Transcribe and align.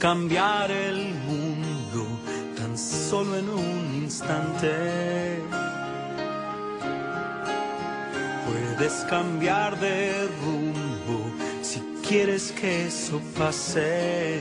Cambiar 0.00 0.70
el 0.70 1.14
mundo 1.26 2.06
tan 2.56 2.78
solo 2.78 3.36
en 3.36 3.50
un 3.50 3.94
instante. 4.02 5.42
Puedes 8.46 9.04
cambiar 9.10 9.78
de 9.78 10.26
rumbo 10.42 11.30
si 11.60 11.80
quieres 12.08 12.50
que 12.52 12.86
eso 12.86 13.20
pase. 13.36 14.40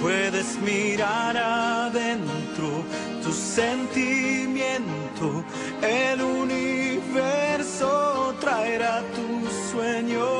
Puedes 0.00 0.58
mirar 0.62 1.36
adentro 1.36 2.82
tu 3.22 3.32
sentimiento, 3.32 5.44
el 5.82 6.22
universo 6.22 8.34
traerá 8.40 9.02
tus 9.14 9.52
sueños 9.70 10.39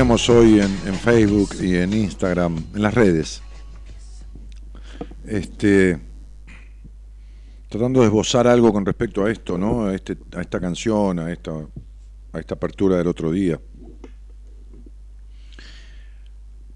Hoy 0.00 0.60
en, 0.60 0.78
en 0.86 0.94
Facebook 0.94 1.50
y 1.60 1.76
en 1.76 1.92
Instagram, 1.92 2.56
en 2.74 2.82
las 2.82 2.94
redes. 2.94 3.42
Este, 5.26 6.00
tratando 7.68 8.00
de 8.00 8.06
esbozar 8.06 8.46
algo 8.46 8.72
con 8.72 8.86
respecto 8.86 9.26
a 9.26 9.30
esto, 9.30 9.58
¿no? 9.58 9.84
A, 9.84 9.94
este, 9.94 10.16
a 10.34 10.40
esta 10.40 10.58
canción, 10.58 11.18
a 11.18 11.30
esta, 11.30 11.52
a 12.32 12.40
esta 12.40 12.54
apertura 12.54 12.96
del 12.96 13.08
otro 13.08 13.30
día. 13.30 13.60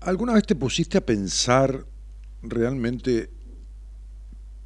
¿Alguna 0.00 0.34
vez 0.34 0.44
te 0.44 0.54
pusiste 0.54 0.98
a 0.98 1.06
pensar 1.06 1.86
realmente 2.42 3.30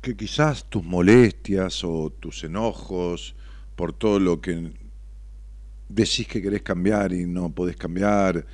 que 0.00 0.16
quizás 0.16 0.68
tus 0.68 0.82
molestias 0.82 1.84
o 1.84 2.10
tus 2.10 2.42
enojos 2.42 3.36
por 3.76 3.92
todo 3.92 4.18
lo 4.18 4.40
que 4.40 4.72
decís 5.88 6.26
que 6.26 6.42
querés 6.42 6.62
cambiar 6.62 7.12
y 7.12 7.26
no 7.26 7.50
podés 7.50 7.76
cambiar, 7.76 8.46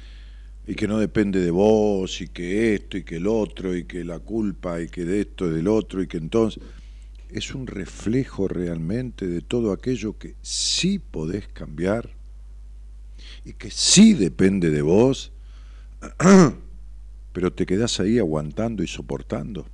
y 0.66 0.74
que 0.74 0.88
no 0.88 0.98
depende 0.98 1.40
de 1.40 1.50
vos, 1.50 2.20
y 2.20 2.28
que 2.28 2.74
esto, 2.74 2.96
y 2.96 3.04
que 3.04 3.16
el 3.16 3.26
otro, 3.26 3.76
y 3.76 3.84
que 3.84 4.04
la 4.04 4.18
culpa, 4.18 4.80
y 4.80 4.88
que 4.88 5.04
de 5.04 5.20
esto, 5.22 5.46
y 5.50 5.54
del 5.54 5.68
otro, 5.68 6.02
y 6.02 6.06
que 6.06 6.16
entonces 6.16 6.62
es 7.30 7.54
un 7.54 7.66
reflejo 7.66 8.48
realmente 8.48 9.26
de 9.26 9.40
todo 9.40 9.72
aquello 9.72 10.16
que 10.16 10.36
sí 10.40 10.98
podés 10.98 11.48
cambiar 11.48 12.10
y 13.44 13.54
que 13.54 13.70
sí 13.70 14.14
depende 14.14 14.70
de 14.70 14.82
vos, 14.82 15.32
pero 17.32 17.52
te 17.52 17.66
quedás 17.66 17.98
ahí 18.00 18.18
aguantando 18.18 18.82
y 18.82 18.86
soportando. 18.86 19.66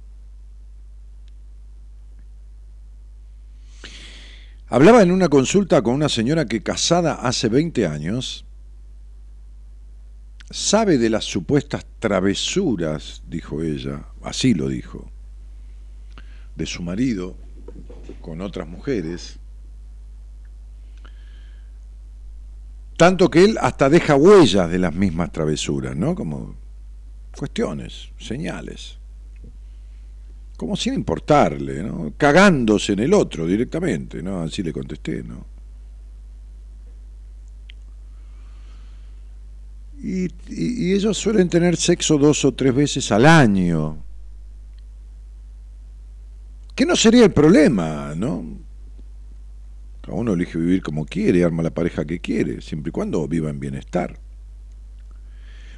Hablaba 4.72 5.02
en 5.02 5.11
una 5.11 5.28
consulta 5.28 5.82
con 5.82 5.94
una 5.94 6.08
señora 6.08 6.44
que 6.44 6.62
casada 6.62 7.14
hace 7.14 7.49
20 7.49 7.88
años, 7.88 8.44
sabe 10.49 10.96
de 10.96 11.11
las 11.11 11.25
supuestas 11.25 11.84
travesuras, 11.99 13.25
dijo 13.26 13.62
ella, 13.62 14.06
así 14.22 14.55
lo 14.55 14.69
dijo, 14.69 15.11
de 16.55 16.67
su 16.67 16.84
marido 16.84 17.34
con 18.20 18.40
otras 18.40 18.69
mujeres, 18.69 19.40
tanto 22.96 23.28
que 23.28 23.43
él 23.46 23.58
hasta 23.61 23.90
deja 23.90 24.14
huellas 24.14 24.70
de 24.70 24.78
las 24.78 24.94
mismas 24.94 25.32
travesuras, 25.32 25.96
¿no? 25.96 26.14
Como 26.14 26.55
cuestiones, 27.37 28.11
señales 28.19 29.00
como 30.60 30.76
sin 30.76 30.92
importarle, 30.92 31.82
¿no? 31.82 32.12
cagándose 32.18 32.92
en 32.92 32.98
el 32.98 33.14
otro 33.14 33.46
directamente, 33.46 34.22
¿no? 34.22 34.42
Así 34.42 34.62
le 34.62 34.74
contesté, 34.74 35.22
¿no? 35.22 35.46
Y, 40.02 40.28
ellos 40.92 41.16
suelen 41.16 41.48
tener 41.48 41.78
sexo 41.78 42.18
dos 42.18 42.44
o 42.44 42.52
tres 42.52 42.74
veces 42.74 43.10
al 43.10 43.24
año. 43.24 44.04
Que 46.74 46.84
no 46.84 46.94
sería 46.94 47.24
el 47.24 47.32
problema, 47.32 48.14
¿no? 48.14 48.44
Cada 50.02 50.18
uno 50.18 50.34
elige 50.34 50.58
vivir 50.58 50.82
como 50.82 51.06
quiere, 51.06 51.42
arma 51.42 51.62
la 51.62 51.70
pareja 51.70 52.04
que 52.04 52.20
quiere, 52.20 52.60
siempre 52.60 52.90
y 52.90 52.92
cuando 52.92 53.26
viva 53.26 53.48
en 53.48 53.60
bienestar. 53.60 54.18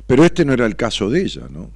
Pero 0.09 0.25
este 0.25 0.45
no 0.45 0.53
era 0.53 0.67
el 0.67 0.75
caso 0.75 1.09
de 1.09 1.23
ella, 1.23 1.47
¿no? 1.49 1.71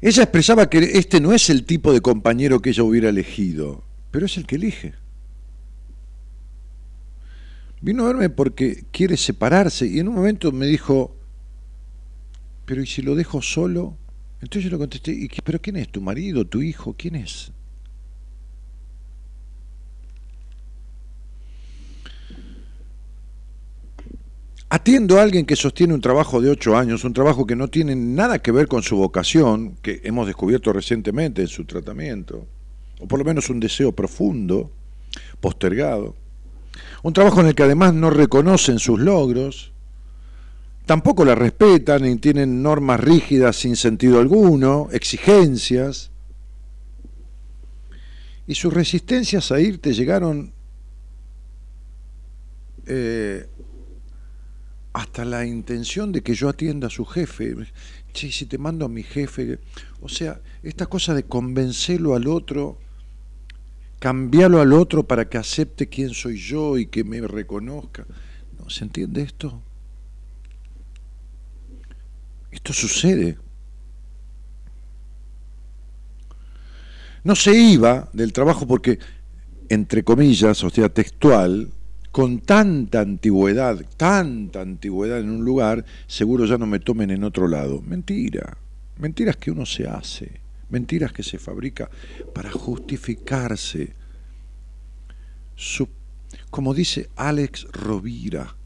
Ella 0.00 0.22
expresaba 0.22 0.70
que 0.70 0.78
este 0.78 1.20
no 1.20 1.32
es 1.32 1.50
el 1.50 1.64
tipo 1.64 1.92
de 1.92 2.00
compañero 2.00 2.62
que 2.62 2.70
ella 2.70 2.84
hubiera 2.84 3.08
elegido, 3.08 3.82
pero 4.10 4.26
es 4.26 4.36
el 4.36 4.46
que 4.46 4.56
elige. 4.56 4.94
Vino 7.80 8.04
a 8.04 8.08
verme 8.08 8.30
porque 8.30 8.84
quiere 8.92 9.16
separarse 9.16 9.86
y 9.86 9.98
en 9.98 10.08
un 10.08 10.14
momento 10.14 10.52
me 10.52 10.66
dijo, 10.66 11.16
pero 12.64 12.82
¿y 12.82 12.86
si 12.86 13.02
lo 13.02 13.14
dejo 13.14 13.42
solo? 13.42 13.96
Entonces 14.40 14.64
yo 14.64 14.70
le 14.70 14.78
contesté, 14.78 15.12
¿y 15.12 15.28
qué, 15.28 15.42
¿pero 15.42 15.60
quién 15.60 15.76
es? 15.76 15.88
¿Tu 15.88 16.00
marido? 16.00 16.44
¿Tu 16.44 16.62
hijo? 16.62 16.94
¿Quién 16.96 17.16
es? 17.16 17.52
Atiendo 24.70 25.18
a 25.18 25.22
alguien 25.22 25.46
que 25.46 25.56
sostiene 25.56 25.94
un 25.94 26.02
trabajo 26.02 26.42
de 26.42 26.50
ocho 26.50 26.76
años, 26.76 27.02
un 27.04 27.14
trabajo 27.14 27.46
que 27.46 27.56
no 27.56 27.68
tiene 27.68 27.96
nada 27.96 28.40
que 28.40 28.52
ver 28.52 28.68
con 28.68 28.82
su 28.82 28.96
vocación, 28.96 29.76
que 29.80 30.02
hemos 30.04 30.26
descubierto 30.26 30.74
recientemente 30.74 31.40
en 31.40 31.48
su 31.48 31.64
tratamiento, 31.64 32.46
o 33.00 33.08
por 33.08 33.18
lo 33.18 33.24
menos 33.24 33.48
un 33.48 33.60
deseo 33.60 33.92
profundo, 33.92 34.70
postergado. 35.40 36.14
Un 37.02 37.14
trabajo 37.14 37.40
en 37.40 37.46
el 37.46 37.54
que 37.54 37.62
además 37.62 37.94
no 37.94 38.10
reconocen 38.10 38.78
sus 38.78 39.00
logros, 39.00 39.72
tampoco 40.84 41.24
la 41.24 41.34
respetan 41.34 42.04
y 42.04 42.16
tienen 42.16 42.62
normas 42.62 43.00
rígidas 43.00 43.56
sin 43.56 43.74
sentido 43.74 44.20
alguno, 44.20 44.88
exigencias. 44.92 46.10
Y 48.46 48.54
sus 48.54 48.72
resistencias 48.72 49.50
a 49.50 49.60
irte 49.60 49.94
llegaron 49.94 50.52
eh, 52.86 53.46
hasta 54.98 55.24
la 55.24 55.46
intención 55.46 56.10
de 56.10 56.22
que 56.22 56.34
yo 56.34 56.48
atienda 56.48 56.88
a 56.88 56.90
su 56.90 57.04
jefe. 57.04 57.54
Che, 58.12 58.32
si 58.32 58.46
te 58.46 58.58
mando 58.58 58.84
a 58.84 58.88
mi 58.88 59.04
jefe. 59.04 59.60
O 60.00 60.08
sea, 60.08 60.40
esta 60.64 60.86
cosa 60.86 61.14
de 61.14 61.22
convencerlo 61.22 62.16
al 62.16 62.26
otro, 62.26 62.80
cambiarlo 64.00 64.60
al 64.60 64.72
otro 64.72 65.06
para 65.06 65.28
que 65.28 65.38
acepte 65.38 65.88
quién 65.88 66.10
soy 66.14 66.36
yo 66.36 66.78
y 66.78 66.86
que 66.86 67.04
me 67.04 67.20
reconozca. 67.20 68.06
¿No 68.58 68.68
se 68.70 68.84
entiende 68.84 69.22
esto? 69.22 69.62
Esto 72.50 72.72
sucede. 72.72 73.38
No 77.22 77.36
se 77.36 77.54
iba 77.54 78.08
del 78.12 78.32
trabajo 78.32 78.66
porque, 78.66 78.98
entre 79.68 80.02
comillas, 80.02 80.64
o 80.64 80.70
sea, 80.70 80.88
textual, 80.88 81.70
con 82.18 82.40
tanta 82.40 82.98
antigüedad, 82.98 83.80
tanta 83.96 84.60
antigüedad 84.60 85.20
en 85.20 85.30
un 85.30 85.44
lugar, 85.44 85.84
seguro 86.08 86.46
ya 86.46 86.58
no 86.58 86.66
me 86.66 86.80
tomen 86.80 87.12
en 87.12 87.22
otro 87.22 87.46
lado. 87.46 87.80
Mentira. 87.80 88.58
Mentiras 88.96 89.36
que 89.36 89.52
uno 89.52 89.64
se 89.64 89.86
hace. 89.86 90.40
Mentiras 90.68 91.12
que 91.12 91.22
se 91.22 91.38
fabrica 91.38 91.88
para 92.34 92.50
justificarse. 92.50 93.94
Su, 95.54 95.88
como 96.50 96.74
dice 96.74 97.08
Alex 97.14 97.68
Rovira, 97.70 98.56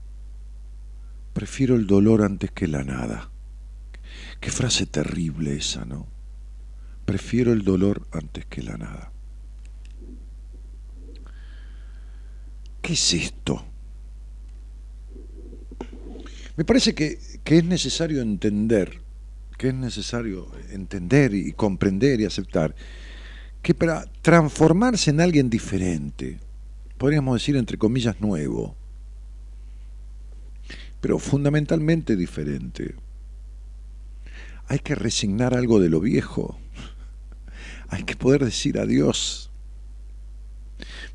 prefiero 1.35 1.77
el 1.77 1.87
dolor 1.87 2.23
antes 2.23 2.53
que 2.53 2.67
la 2.67 2.85
nada. 2.85 3.33
Qué 4.41 4.51
frase 4.51 4.87
terrible 4.87 5.57
esa, 5.57 5.85
¿no? 5.85 6.07
Prefiero 7.05 7.53
el 7.53 7.65
dolor 7.65 8.07
antes 8.13 8.47
que 8.47 8.63
la 8.63 8.79
nada. 8.79 9.12
¿Qué 12.83 12.95
es 12.95 13.15
esto? 13.15 13.65
Me 16.57 16.65
parece 16.65 16.95
que, 16.95 17.19
que, 17.45 17.59
es 17.59 17.65
necesario 17.65 18.21
entender, 18.21 19.01
que 19.57 19.69
es 19.69 19.75
necesario 19.75 20.49
entender 20.71 21.33
y 21.33 21.53
comprender 21.53 22.21
y 22.21 22.25
aceptar 22.25 22.75
que 23.63 23.73
para 23.73 24.05
transformarse 24.21 25.11
en 25.11 25.21
alguien 25.21 25.49
diferente, 25.49 26.41
podríamos 26.99 27.41
decir 27.41 27.57
entre 27.57 27.79
comillas 27.79 28.21
nuevo, 28.21 28.75
pero 31.01 31.21
fundamentalmente 31.21 32.17
diferente, 32.17 32.97
hay 34.67 34.81
que 34.81 34.97
resignar 34.97 35.55
algo 35.55 35.79
de 35.79 35.89
lo 35.89 36.01
viejo, 36.01 36.59
hay 37.89 38.03
que 38.03 38.17
poder 38.17 38.45
decir 38.45 38.79
adiós 38.79 39.52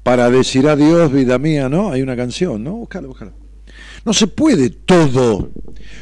para 0.07 0.29
decir 0.29 0.69
adiós, 0.69 1.11
vida 1.11 1.37
mía, 1.37 1.67
¿no? 1.67 1.91
Hay 1.91 2.01
una 2.01 2.15
canción, 2.15 2.63
¿no? 2.63 2.75
Búscala, 2.75 3.07
búscala. 3.07 3.33
No 4.05 4.13
se 4.13 4.27
puede 4.27 4.69
todo, 4.69 5.51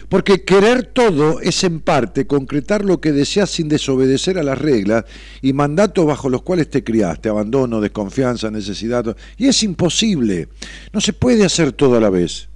porque 0.10 0.44
querer 0.44 0.84
todo 0.84 1.42
es 1.42 1.64
en 1.64 1.80
parte 1.80 2.28
concretar 2.28 2.86
lo 2.86 3.02
que 3.02 3.12
deseas 3.12 3.50
sin 3.50 3.68
desobedecer 3.68 4.38
a 4.38 4.44
las 4.44 4.60
reglas 4.60 5.06
y 5.42 5.54
mandatos 5.54 6.06
bajo 6.06 6.30
los 6.30 6.44
cuales 6.44 6.70
te 6.70 6.84
criaste, 6.84 7.30
abandono, 7.30 7.82
desconfianza, 7.82 8.52
necesidad, 8.52 9.18
y 9.38 9.48
es 9.48 9.64
imposible, 9.64 10.50
no 10.94 11.02
se 11.02 11.14
puede 11.14 11.44
hacer 11.44 11.72
todo 11.72 11.98
a 11.98 12.00
la 12.00 12.12
vez. 12.12 12.50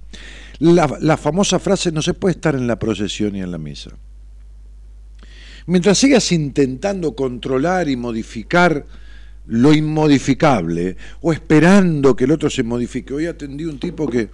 La, 0.60 0.98
la 1.00 1.16
famosa 1.16 1.58
frase 1.58 1.90
no 1.90 2.00
se 2.00 2.14
puede 2.14 2.36
estar 2.36 2.54
en 2.54 2.68
la 2.68 2.78
procesión 2.78 3.34
y 3.34 3.42
en 3.42 3.50
la 3.50 3.58
misa. 3.58 3.90
Mientras 5.66 5.98
sigas 5.98 6.30
intentando 6.30 7.16
controlar 7.16 7.88
y 7.88 7.96
modificar 7.96 8.86
lo 9.46 9.72
inmodificable 9.72 10.96
o 11.20 11.32
esperando 11.32 12.14
que 12.14 12.24
el 12.24 12.32
otro 12.32 12.50
se 12.50 12.62
modifique. 12.62 13.14
Hoy 13.14 13.26
atendí 13.26 13.64
un 13.64 13.78
tipo 13.78 14.08
que, 14.08 14.30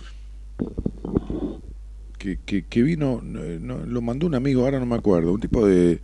que, 2.19 2.65
que, 2.65 2.83
vino, 2.83 3.21
no, 3.23 3.79
lo 3.79 4.03
mandó 4.03 4.27
un 4.27 4.35
amigo, 4.35 4.65
ahora 4.65 4.81
no 4.81 4.87
me 4.87 4.97
acuerdo, 4.97 5.33
un 5.33 5.41
tipo 5.41 5.67
de 5.67 6.01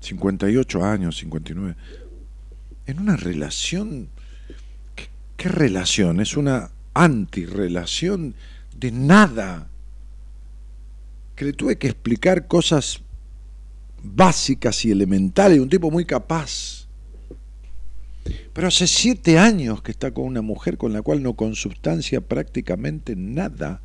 58 0.00 0.84
años, 0.84 1.16
59, 1.18 1.76
en 2.86 2.98
una 2.98 3.16
relación, 3.16 4.08
¿qué, 4.96 5.08
qué 5.36 5.48
relación? 5.48 6.20
Es 6.20 6.36
una 6.36 6.70
antirrelación 6.94 8.34
de 8.76 8.90
nada, 8.90 9.68
que 11.36 11.44
le 11.44 11.52
tuve 11.52 11.78
que 11.78 11.86
explicar 11.86 12.46
cosas 12.46 13.00
básicas 14.02 14.84
y 14.84 14.90
elementales, 14.90 15.60
un 15.60 15.68
tipo 15.68 15.90
muy 15.90 16.04
capaz. 16.04 16.81
Pero 18.52 18.68
hace 18.68 18.86
siete 18.86 19.38
años 19.38 19.82
que 19.82 19.92
está 19.92 20.12
con 20.12 20.24
una 20.24 20.42
mujer 20.42 20.76
con 20.76 20.92
la 20.92 21.02
cual 21.02 21.22
no 21.22 21.34
consubstancia 21.34 22.20
prácticamente 22.20 23.16
nada, 23.16 23.82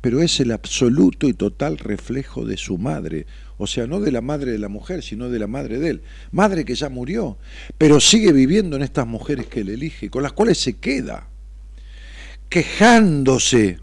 pero 0.00 0.22
es 0.22 0.40
el 0.40 0.52
absoluto 0.52 1.28
y 1.28 1.34
total 1.34 1.78
reflejo 1.78 2.44
de 2.44 2.56
su 2.56 2.78
madre, 2.78 3.26
o 3.56 3.66
sea, 3.66 3.86
no 3.86 4.00
de 4.00 4.12
la 4.12 4.20
madre 4.20 4.52
de 4.52 4.58
la 4.58 4.68
mujer, 4.68 5.02
sino 5.02 5.30
de 5.30 5.38
la 5.38 5.46
madre 5.46 5.78
de 5.78 5.90
él. 5.90 6.02
Madre 6.32 6.64
que 6.64 6.74
ya 6.74 6.88
murió, 6.88 7.38
pero 7.78 8.00
sigue 8.00 8.32
viviendo 8.32 8.76
en 8.76 8.82
estas 8.82 9.06
mujeres 9.06 9.46
que 9.46 9.60
él 9.60 9.68
elige, 9.70 10.10
con 10.10 10.22
las 10.22 10.32
cuales 10.32 10.58
se 10.58 10.74
queda, 10.74 11.28
quejándose. 12.48 13.78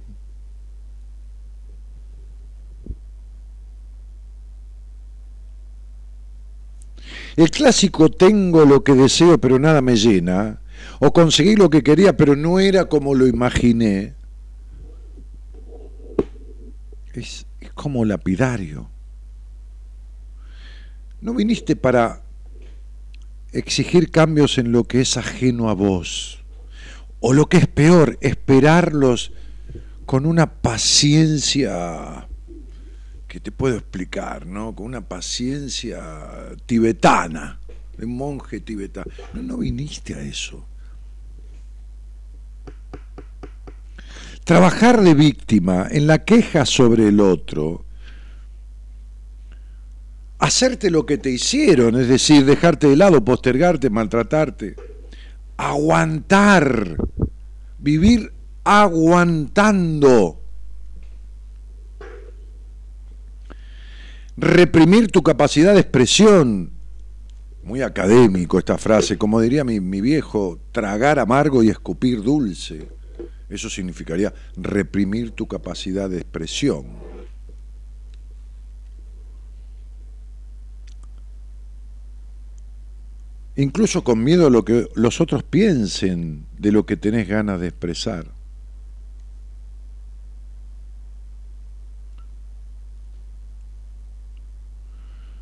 El 7.36 7.50
clásico 7.50 8.10
tengo 8.10 8.66
lo 8.66 8.84
que 8.84 8.94
deseo 8.94 9.40
pero 9.40 9.60
nada 9.60 9.82
me 9.82 9.96
llena, 9.96 10.62
o 11.00 11.14
conseguí 11.14 11.56
lo 11.56 11.70
que 11.70 11.84
quería 11.84 12.18
pero 12.18 12.36
no 12.36 12.60
era 12.60 12.86
como 12.86 13.16
lo 13.16 13.28
imaginé, 13.28 14.16
es, 17.14 17.46
es 17.60 17.72
como 17.74 18.06
lapidario. 18.06 18.90
No 21.22 21.34
viniste 21.34 21.76
para 21.76 22.24
exigir 23.52 24.12
cambios 24.12 24.58
en 24.58 24.72
lo 24.72 24.86
que 24.86 25.02
es 25.02 25.18
ajeno 25.18 25.70
a 25.70 25.74
vos, 25.74 26.44
o 27.20 27.34
lo 27.34 27.48
que 27.48 27.58
es 27.58 27.68
peor, 27.68 28.18
esperarlos 28.22 29.32
con 30.06 30.26
una 30.26 30.56
paciencia 30.62 32.28
que 33.32 33.40
te 33.40 33.54
puedo 33.54 33.78
explicar, 33.78 34.46
¿no? 34.46 34.76
Con 34.76 34.88
una 34.88 35.00
paciencia 35.00 36.50
tibetana, 36.66 37.62
de 37.98 38.06
un 38.06 38.18
monje 38.18 38.60
tibetano. 38.60 39.10
No, 39.32 39.42
no 39.42 39.58
viniste 39.60 40.14
a 40.16 40.20
eso. 40.20 40.66
Trabajar 44.44 45.02
de 45.02 45.14
víctima 45.14 45.88
en 45.90 46.08
la 46.08 46.26
queja 46.26 46.66
sobre 46.66 47.08
el 47.08 47.22
otro, 47.22 47.86
hacerte 50.40 50.92
lo 50.92 51.06
que 51.06 51.18
te 51.18 51.30
hicieron, 51.30 51.98
es 52.02 52.10
decir, 52.10 52.44
dejarte 52.44 52.88
de 52.88 52.98
lado, 52.98 53.24
postergarte, 53.24 53.90
maltratarte, 53.90 54.76
aguantar, 55.56 56.98
vivir 57.80 58.34
aguantando, 58.66 60.41
reprimir 64.38 65.12
tu 65.12 65.24
capacidad 65.24 65.74
de 65.74 65.82
expresión, 65.82 66.72
muy 67.64 67.82
académico 67.82 68.58
esta 68.58 68.78
frase, 68.78 69.18
como 69.18 69.40
diría 69.40 69.64
mi, 69.64 70.02
viejo, 70.02 70.60
tragar 70.72 71.20
amargo 71.20 71.64
y 71.64 71.70
escupir 71.70 72.24
dulce. 72.24 72.90
Eso 73.50 73.70
significaría 73.70 74.34
reprimir 74.56 75.32
tu 75.32 75.48
capacidad 75.48 76.10
de 76.10 76.18
expresión. 76.18 76.86
Incluso 83.58 84.04
con 84.04 84.24
miedo 84.24 84.48
a 84.48 84.50
lo 84.50 84.64
que 84.64 84.88
los 84.96 85.20
otros 85.20 85.44
piensen 85.44 86.46
de 86.58 86.72
lo 86.72 86.86
que 86.86 86.96
tenés 86.98 87.28
ganas 87.28 87.60
de 87.60 87.68
expresar. 87.68 88.41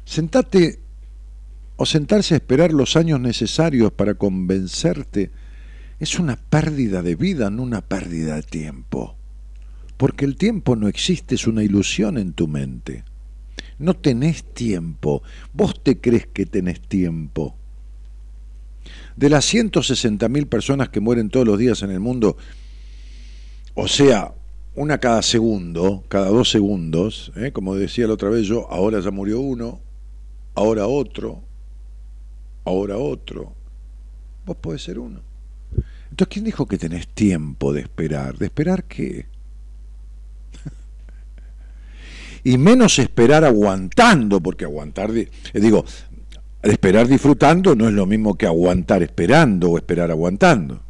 Sentate 0.09 0.79
o 1.75 1.85
sentarse 1.85 2.33
a 2.33 2.37
esperar 2.37 2.73
los 2.73 2.95
años 2.95 3.19
necesarios 3.19 3.91
para 3.91 4.15
convencerte 4.15 5.29
es 5.99 6.17
una 6.17 6.35
pérdida 6.35 7.03
de 7.03 7.13
vida, 7.13 7.51
no 7.51 7.61
una 7.61 7.81
pérdida 7.81 8.37
de 8.37 8.41
tiempo. 8.41 9.15
Porque 9.97 10.25
el 10.25 10.35
tiempo 10.35 10.75
no 10.75 10.87
existe, 10.87 11.35
es 11.35 11.45
una 11.45 11.63
ilusión 11.63 12.17
en 12.17 12.33
tu 12.33 12.47
mente. 12.47 13.03
No 13.77 13.93
tenés 13.93 14.43
tiempo. 14.43 15.21
Vos 15.53 15.79
te 15.83 15.99
crees 15.99 16.25
que 16.25 16.47
tenés 16.47 16.81
tiempo. 16.81 17.55
De 19.15 19.29
las 19.29 19.53
160.000 19.53 20.47
personas 20.47 20.89
que 20.89 21.01
mueren 21.01 21.29
todos 21.29 21.45
los 21.45 21.59
días 21.59 21.83
en 21.83 21.91
el 21.91 21.99
mundo, 21.99 22.35
o 23.75 23.87
sea, 23.87 24.33
una 24.73 24.97
cada 24.97 25.21
segundo, 25.21 26.03
cada 26.07 26.29
dos 26.29 26.49
segundos, 26.49 27.31
¿eh? 27.35 27.51
como 27.51 27.75
decía 27.75 28.07
la 28.07 28.13
otra 28.13 28.29
vez 28.29 28.47
yo, 28.47 28.67
ahora 28.71 29.01
ya 29.01 29.11
murió 29.11 29.39
uno, 29.39 29.81
ahora 30.55 30.87
otro, 30.87 31.41
ahora 32.65 32.97
otro. 32.97 33.53
Vos 34.45 34.57
podés 34.57 34.83
ser 34.83 34.99
uno. 34.99 35.21
Entonces, 36.09 36.33
¿quién 36.33 36.45
dijo 36.45 36.67
que 36.67 36.77
tenés 36.77 37.07
tiempo 37.07 37.71
de 37.71 37.81
esperar? 37.81 38.37
¿De 38.37 38.47
esperar 38.47 38.83
qué? 38.85 39.27
y 42.43 42.57
menos 42.57 42.99
esperar 42.99 43.45
aguantando, 43.45 44.41
porque 44.41 44.65
aguantar, 44.65 45.11
eh, 45.15 45.29
digo, 45.53 45.85
esperar 46.63 47.07
disfrutando 47.07 47.75
no 47.75 47.87
es 47.87 47.93
lo 47.93 48.05
mismo 48.05 48.35
que 48.35 48.47
aguantar 48.47 49.03
esperando 49.03 49.71
o 49.71 49.77
esperar 49.77 50.11
aguantando. 50.11 50.81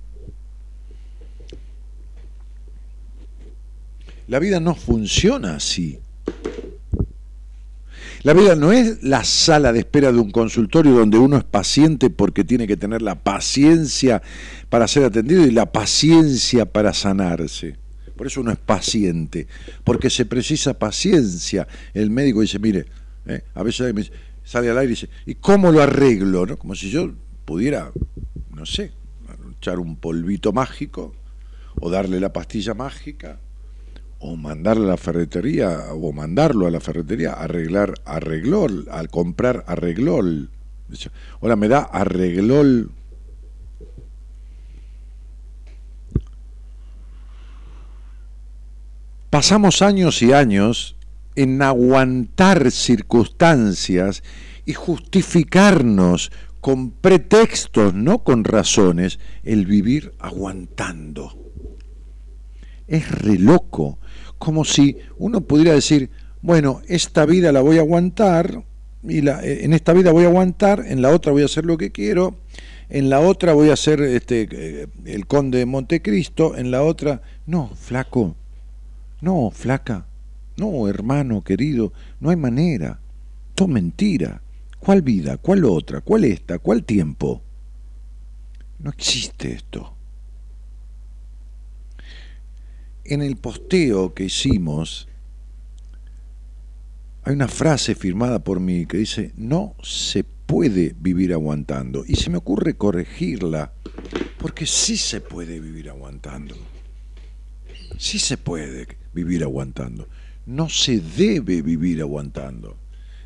La 4.28 4.40
vida 4.40 4.60
no 4.60 4.76
funciona 4.76 5.56
así. 5.56 6.00
La 8.22 8.34
vida 8.34 8.56
no 8.56 8.74
es 8.74 9.02
la 9.02 9.24
sala 9.24 9.72
de 9.72 9.80
espera 9.80 10.12
de 10.12 10.20
un 10.20 10.32
consultorio 10.32 10.92
donde 10.92 11.18
uno 11.18 11.38
es 11.38 11.46
paciente 11.46 12.10
porque 12.10 12.44
tiene 12.44 12.68
que 12.68 12.76
tener 12.76 13.02
la 13.02 13.16
paciencia 13.16 14.22
para 14.68 14.90
ser 14.90 15.06
atendido 15.06 15.46
y 15.46 15.52
la 15.52 15.72
paciencia 15.72 16.66
para 16.66 16.94
sanarse. 16.94 17.78
Por 18.18 18.28
eso 18.28 18.42
uno 18.42 18.52
es 18.52 18.58
paciente, 18.58 19.48
porque 19.86 20.10
se 20.10 20.26
precisa 20.26 20.78
paciencia. 20.78 21.66
El 21.94 22.10
médico 22.10 22.42
dice, 22.42 22.60
mire, 22.60 22.88
eh, 23.26 23.44
a 23.54 23.64
veces 23.64 23.94
me 23.94 24.04
sale 24.44 24.70
al 24.70 24.78
aire 24.80 24.92
y 24.92 24.96
dice, 24.96 25.10
¿y 25.26 25.36
cómo 25.36 25.72
lo 25.72 25.82
arreglo? 25.82 26.46
no? 26.46 26.58
Como 26.58 26.76
si 26.76 26.90
yo 26.90 27.14
pudiera, 27.46 27.90
no 28.54 28.66
sé, 28.66 28.92
echar 29.58 29.80
un 29.80 29.96
polvito 29.96 30.52
mágico 30.52 31.16
o 31.80 31.90
darle 31.90 32.20
la 32.20 32.34
pastilla 32.34 32.74
mágica 32.74 33.40
o 34.20 34.36
mandarle 34.36 34.86
a 34.86 34.90
la 34.90 34.98
ferretería 34.98 35.94
o 35.94 36.12
mandarlo 36.12 36.68
a 36.68 36.72
la 36.72 36.80
ferretería 36.80 37.34
arreglar 37.34 37.94
arreglol, 38.06 38.88
al 38.92 39.10
comprar 39.10 39.64
arreglol. 39.68 40.52
Ahora 41.42 41.56
me 41.56 41.68
da 41.68 41.80
arreglol. 41.80 42.92
Pasamos 49.30 49.82
años 49.82 50.22
y 50.22 50.34
años 50.34 50.98
en 51.36 51.62
aguantar 51.62 52.72
circunstancias 52.72 54.24
y 54.66 54.74
justificarnos 54.74 56.32
con 56.60 56.92
pretextos, 56.92 57.94
no 57.94 58.24
con 58.24 58.44
razones, 58.44 59.20
el 59.44 59.66
vivir 59.66 60.14
aguantando 60.20 61.40
es 62.90 63.10
re 63.10 63.38
loco, 63.38 64.00
como 64.40 64.66
si 64.66 64.98
uno 65.18 65.42
pudiera 65.42 65.74
decir, 65.74 66.10
bueno, 66.42 66.82
esta 66.88 67.26
vida 67.26 67.52
la 67.52 67.62
voy 67.62 67.78
a 67.78 67.82
aguantar, 67.82 68.64
y 69.04 69.22
la, 69.22 69.44
eh, 69.46 69.66
en 69.66 69.74
esta 69.74 69.94
vida 69.94 70.12
voy 70.12 70.24
a 70.24 70.28
aguantar, 70.28 70.84
en 70.88 71.02
la 71.02 71.10
otra 71.10 71.32
voy 71.32 71.44
a 71.44 71.46
hacer 71.46 71.66
lo 71.66 71.78
que 71.78 71.92
quiero, 71.92 72.38
en 72.90 73.10
la 73.10 73.20
otra 73.20 73.54
voy 73.54 73.70
a 73.70 73.76
ser 73.76 74.02
este, 74.02 74.48
eh, 74.52 74.88
el 75.06 75.28
conde 75.28 75.60
de 75.60 75.66
Montecristo, 75.66 76.58
en 76.58 76.72
la 76.72 76.82
otra, 76.82 77.22
no, 77.46 77.70
flaco, 77.76 78.36
no, 79.22 79.52
flaca, 79.52 80.08
no, 80.58 80.88
hermano 80.88 81.44
querido, 81.44 81.94
no 82.20 82.30
hay 82.30 82.36
manera, 82.36 83.00
todo 83.54 83.68
mentira. 83.68 84.42
¿Cuál 84.80 85.02
vida? 85.02 85.36
¿Cuál 85.38 85.66
otra? 85.66 86.00
¿Cuál 86.00 86.24
esta? 86.24 86.58
¿Cuál 86.58 86.86
tiempo? 86.86 87.42
No 88.80 88.90
existe 88.90 89.52
esto. 89.52 89.94
En 93.10 93.24
el 93.24 93.38
posteo 93.38 94.14
que 94.14 94.26
hicimos 94.26 95.08
hay 97.24 97.34
una 97.34 97.48
frase 97.48 97.96
firmada 97.96 98.44
por 98.44 98.60
mí 98.60 98.86
que 98.86 98.98
dice, 98.98 99.32
no 99.36 99.76
se 99.82 100.24
puede 100.24 100.96
vivir 101.00 101.34
aguantando. 101.34 102.04
Y 102.08 102.18
se 102.18 102.30
me 102.30 102.38
ocurre 102.38 102.76
corregirla, 102.76 103.74
porque 104.38 104.68
sí 104.68 104.96
se 104.96 105.22
puede 105.22 105.60
vivir 105.60 105.90
aguantando. 105.90 106.56
Sí 107.98 108.20
se 108.20 108.38
puede 108.38 109.00
vivir 109.12 109.44
aguantando. 109.44 110.08
No 110.46 110.70
se 110.70 111.00
debe 111.00 111.64
vivir 111.64 112.02
aguantando. 112.02 112.78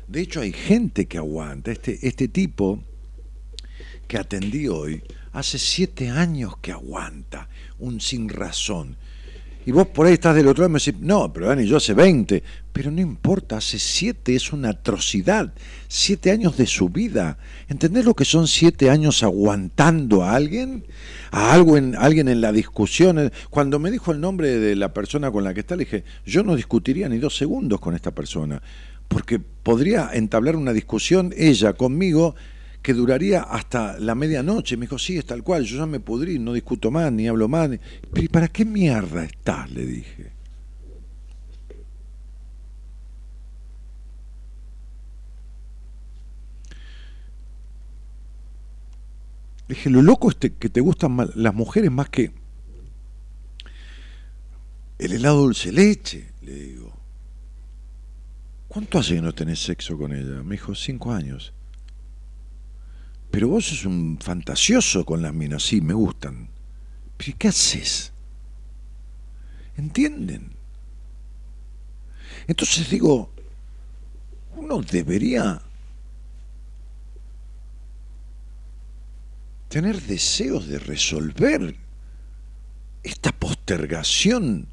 De 0.08 0.22
hecho, 0.22 0.40
hay 0.40 0.52
gente 0.52 1.04
que 1.04 1.18
aguanta. 1.18 1.72
Este, 1.72 1.98
este 2.08 2.28
tipo 2.28 2.82
que 4.08 4.16
atendí 4.16 4.66
hoy, 4.68 5.02
hace 5.32 5.58
siete 5.58 6.08
años 6.08 6.56
que 6.56 6.72
aguanta, 6.72 7.50
un 7.78 8.00
sin 8.00 8.30
razón. 8.30 8.96
Y 9.66 9.72
vos 9.72 9.86
por 9.86 10.06
ahí 10.06 10.12
estás 10.12 10.34
del 10.34 10.46
otro 10.46 10.62
lado 10.62 10.70
y 10.70 10.74
me 10.74 10.78
decís, 10.78 11.00
no, 11.00 11.32
pero 11.32 11.46
Dani, 11.46 11.66
yo 11.66 11.78
hace 11.78 11.94
20. 11.94 12.42
Pero 12.72 12.90
no 12.90 13.00
importa, 13.00 13.56
hace 13.56 13.78
7 13.78 14.34
es 14.34 14.52
una 14.52 14.70
atrocidad. 14.70 15.54
7 15.88 16.30
años 16.30 16.56
de 16.56 16.66
su 16.66 16.90
vida. 16.90 17.38
¿Entendés 17.68 18.04
lo 18.04 18.14
que 18.14 18.26
son 18.26 18.46
7 18.46 18.90
años 18.90 19.22
aguantando 19.22 20.22
a 20.22 20.34
alguien? 20.34 20.84
A 21.30 21.52
algo 21.54 21.78
en, 21.78 21.96
alguien 21.96 22.28
en 22.28 22.42
la 22.42 22.52
discusión. 22.52 23.32
Cuando 23.48 23.78
me 23.78 23.90
dijo 23.90 24.12
el 24.12 24.20
nombre 24.20 24.58
de 24.58 24.76
la 24.76 24.92
persona 24.92 25.30
con 25.30 25.44
la 25.44 25.54
que 25.54 25.60
está, 25.60 25.76
le 25.76 25.84
dije, 25.84 26.04
yo 26.26 26.42
no 26.42 26.56
discutiría 26.56 27.08
ni 27.08 27.18
dos 27.18 27.36
segundos 27.36 27.80
con 27.80 27.94
esta 27.94 28.10
persona. 28.10 28.60
Porque 29.08 29.38
podría 29.38 30.10
entablar 30.12 30.56
una 30.56 30.74
discusión 30.74 31.32
ella 31.36 31.72
conmigo 31.72 32.34
que 32.84 32.92
duraría 32.92 33.40
hasta 33.40 33.98
la 33.98 34.14
medianoche. 34.14 34.76
Me 34.76 34.82
dijo, 34.82 34.98
sí, 34.98 35.16
es 35.16 35.24
tal 35.24 35.42
cual, 35.42 35.64
yo 35.64 35.78
ya 35.78 35.86
me 35.86 36.00
pudrí, 36.00 36.38
no 36.38 36.52
discuto 36.52 36.90
más, 36.90 37.10
ni 37.10 37.26
hablo 37.26 37.48
más. 37.48 37.70
Pero 38.12 38.22
¿y 38.22 38.28
para 38.28 38.48
qué 38.48 38.66
mierda 38.66 39.24
estás? 39.24 39.70
Le 39.70 39.86
dije. 39.86 40.32
Le 49.66 49.74
dije, 49.74 49.88
lo 49.88 50.02
loco 50.02 50.28
es 50.30 50.36
que 50.36 50.68
te 50.68 50.82
gustan 50.82 51.16
las 51.36 51.54
mujeres 51.54 51.90
más 51.90 52.10
que 52.10 52.32
el 54.98 55.12
helado 55.12 55.40
dulce 55.40 55.72
leche, 55.72 56.32
le 56.42 56.52
digo. 56.52 56.92
¿Cuánto 58.68 58.98
hace 58.98 59.14
que 59.14 59.22
no 59.22 59.32
tenés 59.32 59.60
sexo 59.60 59.96
con 59.96 60.12
ella? 60.12 60.42
Me 60.42 60.56
dijo, 60.56 60.74
cinco 60.74 61.12
años. 61.12 61.54
Pero 63.34 63.48
vos 63.48 63.66
sos 63.66 63.84
un 63.84 64.16
fantasioso 64.20 65.04
con 65.04 65.20
las 65.20 65.34
minas, 65.34 65.64
sí, 65.64 65.80
me 65.80 65.92
gustan. 65.92 66.50
¿Pero 67.16 67.30
¿y 67.32 67.32
qué 67.32 67.48
haces? 67.48 68.12
¿Entienden? 69.76 70.52
Entonces 72.46 72.88
digo, 72.88 73.32
uno 74.54 74.80
debería 74.82 75.60
tener 79.68 80.00
deseos 80.00 80.68
de 80.68 80.78
resolver 80.78 81.74
esta 83.02 83.32
postergación 83.32 84.68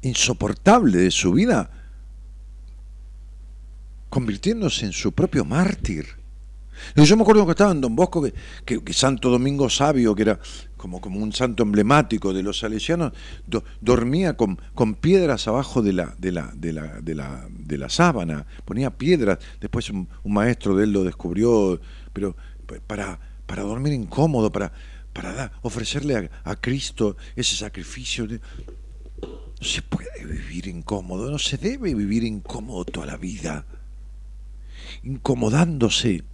insoportable 0.00 0.96
de 0.96 1.10
su 1.10 1.34
vida 1.34 1.83
convirtiéndose 4.14 4.86
en 4.86 4.92
su 4.92 5.10
propio 5.10 5.44
mártir. 5.44 6.06
Y 6.94 7.02
Yo 7.02 7.16
me 7.16 7.22
acuerdo 7.22 7.44
que 7.46 7.50
estaba 7.50 7.72
en 7.72 7.80
Don 7.80 7.96
Bosco, 7.96 8.24
que, 8.64 8.80
Santo 8.92 9.28
Domingo 9.28 9.68
Sabio, 9.68 10.14
que 10.14 10.22
era 10.22 10.38
como, 10.76 11.00
como 11.00 11.18
un 11.18 11.32
santo 11.32 11.64
emblemático 11.64 12.32
de 12.32 12.44
los 12.44 12.60
salesianos, 12.60 13.12
do- 13.44 13.64
dormía 13.80 14.36
con, 14.36 14.60
con 14.72 14.94
piedras 14.94 15.48
abajo 15.48 15.82
de 15.82 15.94
la, 15.94 16.14
de, 16.16 16.30
la, 16.30 16.52
de, 16.54 16.72
la, 16.72 17.00
de, 17.00 17.14
la, 17.16 17.48
de 17.50 17.76
la 17.78 17.88
sábana, 17.88 18.46
ponía 18.64 18.90
piedras, 18.96 19.38
después 19.60 19.90
un, 19.90 20.08
un 20.22 20.32
maestro 20.32 20.76
de 20.76 20.84
él 20.84 20.92
lo 20.92 21.02
descubrió, 21.02 21.80
pero 22.12 22.36
pa- 22.66 22.76
para, 22.86 23.18
para 23.46 23.64
dormir 23.64 23.94
incómodo, 23.94 24.52
para, 24.52 24.72
para 25.12 25.32
dar- 25.32 25.52
ofrecerle 25.62 26.30
a, 26.44 26.50
a 26.50 26.54
Cristo 26.60 27.16
ese 27.34 27.56
sacrificio. 27.56 28.28
de- 28.28 28.40
no 29.20 29.66
se 29.66 29.82
puede 29.82 30.24
vivir 30.24 30.68
incómodo, 30.68 31.30
no 31.32 31.38
se 31.38 31.56
debe 31.56 31.94
vivir 31.94 32.22
incómodo 32.22 32.84
toda 32.84 33.06
la 33.06 33.16
vida, 33.16 33.64
incomodándose, 35.04 36.24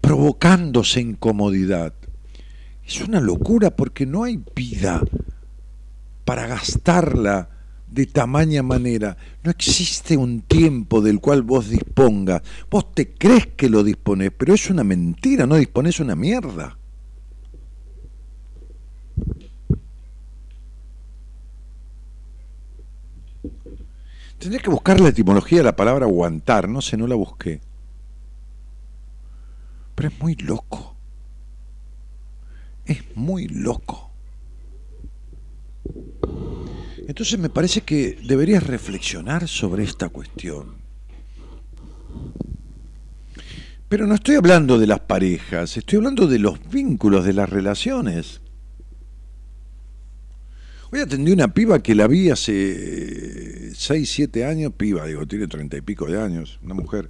provocándose 0.00 1.00
incomodidad. 1.00 1.94
Es 2.84 3.00
una 3.00 3.20
locura 3.20 3.76
porque 3.76 4.06
no 4.06 4.24
hay 4.24 4.42
vida 4.54 5.00
para 6.24 6.46
gastarla 6.46 7.50
de 7.86 8.06
tamaña 8.06 8.62
manera. 8.62 9.16
No 9.42 9.50
existe 9.50 10.16
un 10.16 10.42
tiempo 10.42 11.00
del 11.00 11.20
cual 11.20 11.42
vos 11.42 11.68
dispongas. 11.68 12.42
Vos 12.70 12.92
te 12.92 13.12
crees 13.14 13.46
que 13.46 13.68
lo 13.68 13.84
disponés, 13.84 14.32
pero 14.36 14.54
es 14.54 14.70
una 14.70 14.84
mentira, 14.84 15.46
no 15.46 15.56
disponés 15.56 16.00
una 16.00 16.16
mierda. 16.16 16.79
Tendría 24.40 24.62
que 24.62 24.70
buscar 24.70 24.98
la 24.98 25.10
etimología 25.10 25.58
de 25.58 25.64
la 25.64 25.76
palabra 25.76 26.06
aguantar, 26.06 26.66
no 26.66 26.80
sé, 26.80 26.96
no 26.96 27.06
la 27.06 27.14
busqué. 27.14 27.60
Pero 29.94 30.08
es 30.08 30.18
muy 30.18 30.34
loco. 30.34 30.96
Es 32.86 33.04
muy 33.14 33.48
loco. 33.48 34.10
Entonces 37.06 37.38
me 37.38 37.50
parece 37.50 37.82
que 37.82 38.18
deberías 38.24 38.66
reflexionar 38.66 39.46
sobre 39.46 39.84
esta 39.84 40.08
cuestión. 40.08 40.76
Pero 43.90 44.06
no 44.06 44.14
estoy 44.14 44.36
hablando 44.36 44.78
de 44.78 44.86
las 44.86 45.00
parejas, 45.00 45.76
estoy 45.76 45.98
hablando 45.98 46.26
de 46.26 46.38
los 46.38 46.66
vínculos, 46.70 47.26
de 47.26 47.34
las 47.34 47.50
relaciones. 47.50 48.40
Hoy 50.92 51.00
atendí 51.00 51.30
una 51.30 51.54
piba 51.54 51.82
que 51.82 51.94
la 51.94 52.08
vi 52.08 52.30
hace 52.30 53.72
6, 53.74 54.10
7 54.10 54.44
años, 54.44 54.72
piba, 54.76 55.06
digo, 55.06 55.24
tiene 55.26 55.46
treinta 55.46 55.76
y 55.76 55.82
pico 55.82 56.06
de 56.06 56.20
años, 56.20 56.58
una 56.64 56.74
mujer. 56.74 57.08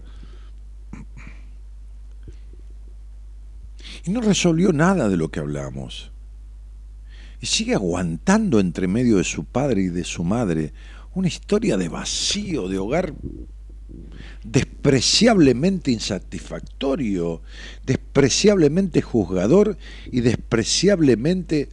Y 4.04 4.10
no 4.10 4.20
resolvió 4.20 4.72
nada 4.74 5.08
de 5.08 5.16
lo 5.16 5.30
que 5.30 5.40
hablamos. 5.40 6.12
Y 7.40 7.46
sigue 7.46 7.74
aguantando 7.74 8.60
entre 8.60 8.86
medio 8.86 9.16
de 9.16 9.24
su 9.24 9.44
padre 9.44 9.82
y 9.82 9.88
de 9.88 10.04
su 10.04 10.24
madre 10.24 10.74
una 11.14 11.28
historia 11.28 11.78
de 11.78 11.88
vacío, 11.88 12.68
de 12.68 12.78
hogar 12.78 13.14
despreciablemente 14.44 15.90
insatisfactorio, 15.90 17.40
despreciablemente 17.86 19.00
juzgador 19.00 19.76
y 20.12 20.20
despreciablemente 20.20 21.68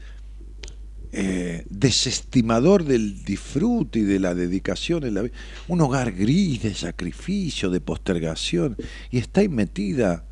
eh, 1.20 1.66
desestimador 1.72 2.84
del 2.84 3.24
disfrute 3.26 3.98
y 3.98 4.04
de 4.04 4.20
la 4.20 4.36
dedicación 4.36 5.04
en 5.04 5.16
la 5.16 5.24
vida. 5.24 5.34
Un 5.68 5.82
hogar 5.82 6.12
gris 6.12 6.62
de 6.62 6.76
sacrificio, 6.76 7.72
de 7.72 7.82
postergación, 7.82 8.78
y 9.10 9.18
está 9.18 9.42
ahí 9.42 9.50
metida. 9.50 10.28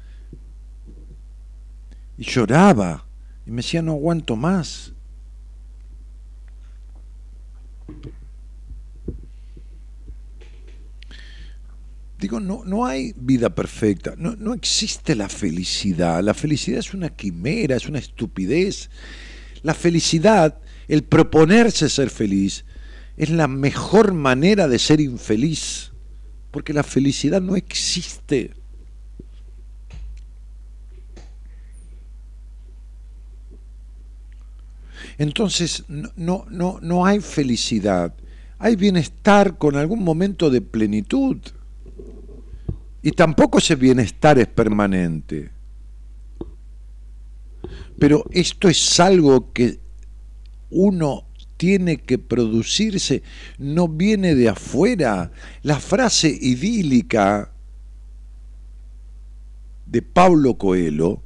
Y 2.20 2.26
lloraba, 2.26 3.04
y 3.48 3.50
me 3.50 3.58
decía, 3.64 3.82
no 3.82 3.94
aguanto 3.94 4.36
más. 4.36 4.94
Digo, 12.20 12.40
no, 12.40 12.64
no 12.64 12.86
hay 12.86 13.16
vida 13.18 13.56
perfecta, 13.56 14.14
no, 14.20 14.36
no 14.36 14.54
existe 14.54 15.16
la 15.16 15.30
felicidad. 15.30 16.22
La 16.22 16.36
felicidad 16.36 16.78
es 16.78 16.94
una 16.94 17.10
quimera, 17.10 17.76
es 17.76 17.88
una 17.88 17.98
estupidez. 17.98 18.92
La 19.64 19.74
felicidad, 19.74 20.60
el 20.88 21.04
proponerse 21.04 21.90
ser 21.90 22.10
feliz, 22.10 22.66
es 23.18 23.30
la 23.30 23.48
mejor 23.48 24.14
manera 24.14 24.68
de 24.68 24.80
ser 24.80 25.00
infeliz, 25.00 25.92
porque 26.52 26.74
la 26.74 26.84
felicidad 26.84 27.42
no 27.42 27.56
existe. 27.56 28.52
Entonces, 35.18 35.86
no, 35.88 36.46
no, 36.50 36.80
no, 36.82 37.06
hay 37.06 37.22
felicidad, 37.22 38.14
hay 38.60 38.76
bienestar 38.76 39.58
con 39.58 39.78
algún 39.78 40.04
momento 40.04 40.50
de 40.50 40.62
plenitud. 40.62 41.38
Y 43.02 43.12
tampoco 43.12 43.60
ese 43.60 43.76
bienestar 43.76 44.40
es 44.40 44.48
permanente. 44.48 45.52
Pero 47.98 48.26
esto 48.32 48.68
es 48.68 49.00
algo 49.00 49.54
que 49.54 49.80
uno 50.76 51.24
tiene 51.56 51.98
que 51.98 52.18
producirse, 52.18 53.24
no 53.58 53.88
viene 53.88 54.36
de 54.36 54.50
afuera. 54.50 55.32
La 55.64 55.80
frase 55.80 56.28
idílica 56.28 57.54
de 59.86 60.02
Paulo 60.02 60.58
Coelho, 60.58 61.22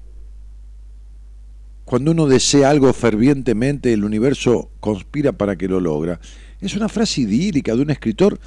cuando 1.84 2.12
uno 2.12 2.28
desea 2.28 2.70
algo 2.70 2.94
fervientemente, 2.94 3.92
el 3.92 4.06
universo 4.06 4.70
conspira 4.80 5.32
para 5.32 5.56
que 5.56 5.68
lo 5.68 5.80
logra, 5.80 6.20
es 6.62 6.76
una 6.76 6.88
frase 6.88 7.22
idílica 7.22 7.76
de 7.76 7.82
un 7.82 7.90
escritor 7.90 8.40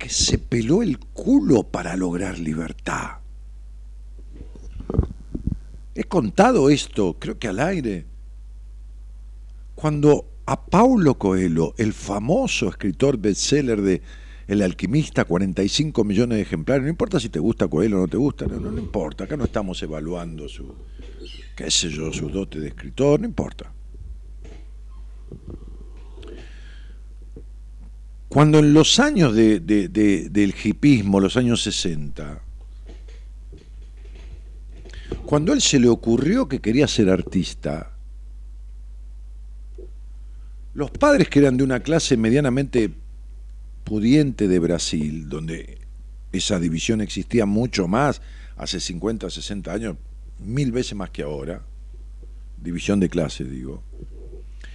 que 0.00 0.08
se 0.08 0.38
peló 0.38 0.82
el 0.82 0.98
culo 0.98 1.62
para 1.62 1.96
lograr 1.96 2.40
libertad. 2.40 3.18
He 5.94 6.02
contado 6.04 6.70
esto, 6.70 7.16
creo 7.20 7.38
que 7.38 7.46
al 7.46 7.60
aire. 7.60 8.11
Cuando 9.82 10.26
a 10.46 10.64
Paulo 10.64 11.18
Coelho, 11.18 11.74
el 11.76 11.92
famoso 11.92 12.68
escritor 12.68 13.18
bestseller 13.18 13.82
de 13.82 14.00
El 14.46 14.62
alquimista, 14.62 15.24
45 15.24 16.04
millones 16.04 16.36
de 16.36 16.42
ejemplares, 16.42 16.84
no 16.84 16.88
importa 16.88 17.18
si 17.18 17.28
te 17.30 17.40
gusta 17.40 17.66
Coelho 17.66 17.96
o 17.98 18.00
no 18.02 18.06
te 18.06 18.16
gusta, 18.16 18.46
no, 18.46 18.60
no, 18.60 18.70
no 18.70 18.78
importa, 18.78 19.24
acá 19.24 19.36
no 19.36 19.42
estamos 19.42 19.82
evaluando 19.82 20.48
su, 20.48 20.72
qué 21.56 21.68
sé 21.68 21.90
yo, 21.90 22.12
su 22.12 22.28
dote 22.28 22.60
de 22.60 22.68
escritor, 22.68 23.18
no 23.18 23.26
importa. 23.26 23.72
Cuando 28.28 28.60
en 28.60 28.72
los 28.72 29.00
años 29.00 29.34
de- 29.34 29.58
de- 29.58 29.88
de- 29.88 30.28
del 30.28 30.54
hipismo, 30.62 31.18
los 31.18 31.36
años 31.36 31.60
60, 31.60 32.40
cuando 35.26 35.50
a 35.50 35.56
él 35.56 35.60
se 35.60 35.80
le 35.80 35.88
ocurrió 35.88 36.46
que 36.46 36.60
quería 36.60 36.86
ser 36.86 37.10
artista, 37.10 37.91
los 40.74 40.90
padres 40.90 41.28
que 41.28 41.40
eran 41.40 41.56
de 41.56 41.64
una 41.64 41.80
clase 41.80 42.16
medianamente 42.16 42.90
pudiente 43.84 44.48
de 44.48 44.58
Brasil, 44.58 45.28
donde 45.28 45.78
esa 46.32 46.58
división 46.58 47.00
existía 47.00 47.46
mucho 47.46 47.88
más, 47.88 48.22
hace 48.56 48.80
50, 48.80 49.28
60 49.28 49.72
años, 49.72 49.96
mil 50.38 50.72
veces 50.72 50.94
más 50.94 51.10
que 51.10 51.22
ahora, 51.22 51.62
división 52.56 53.00
de 53.00 53.08
clase, 53.08 53.44
digo. 53.44 53.82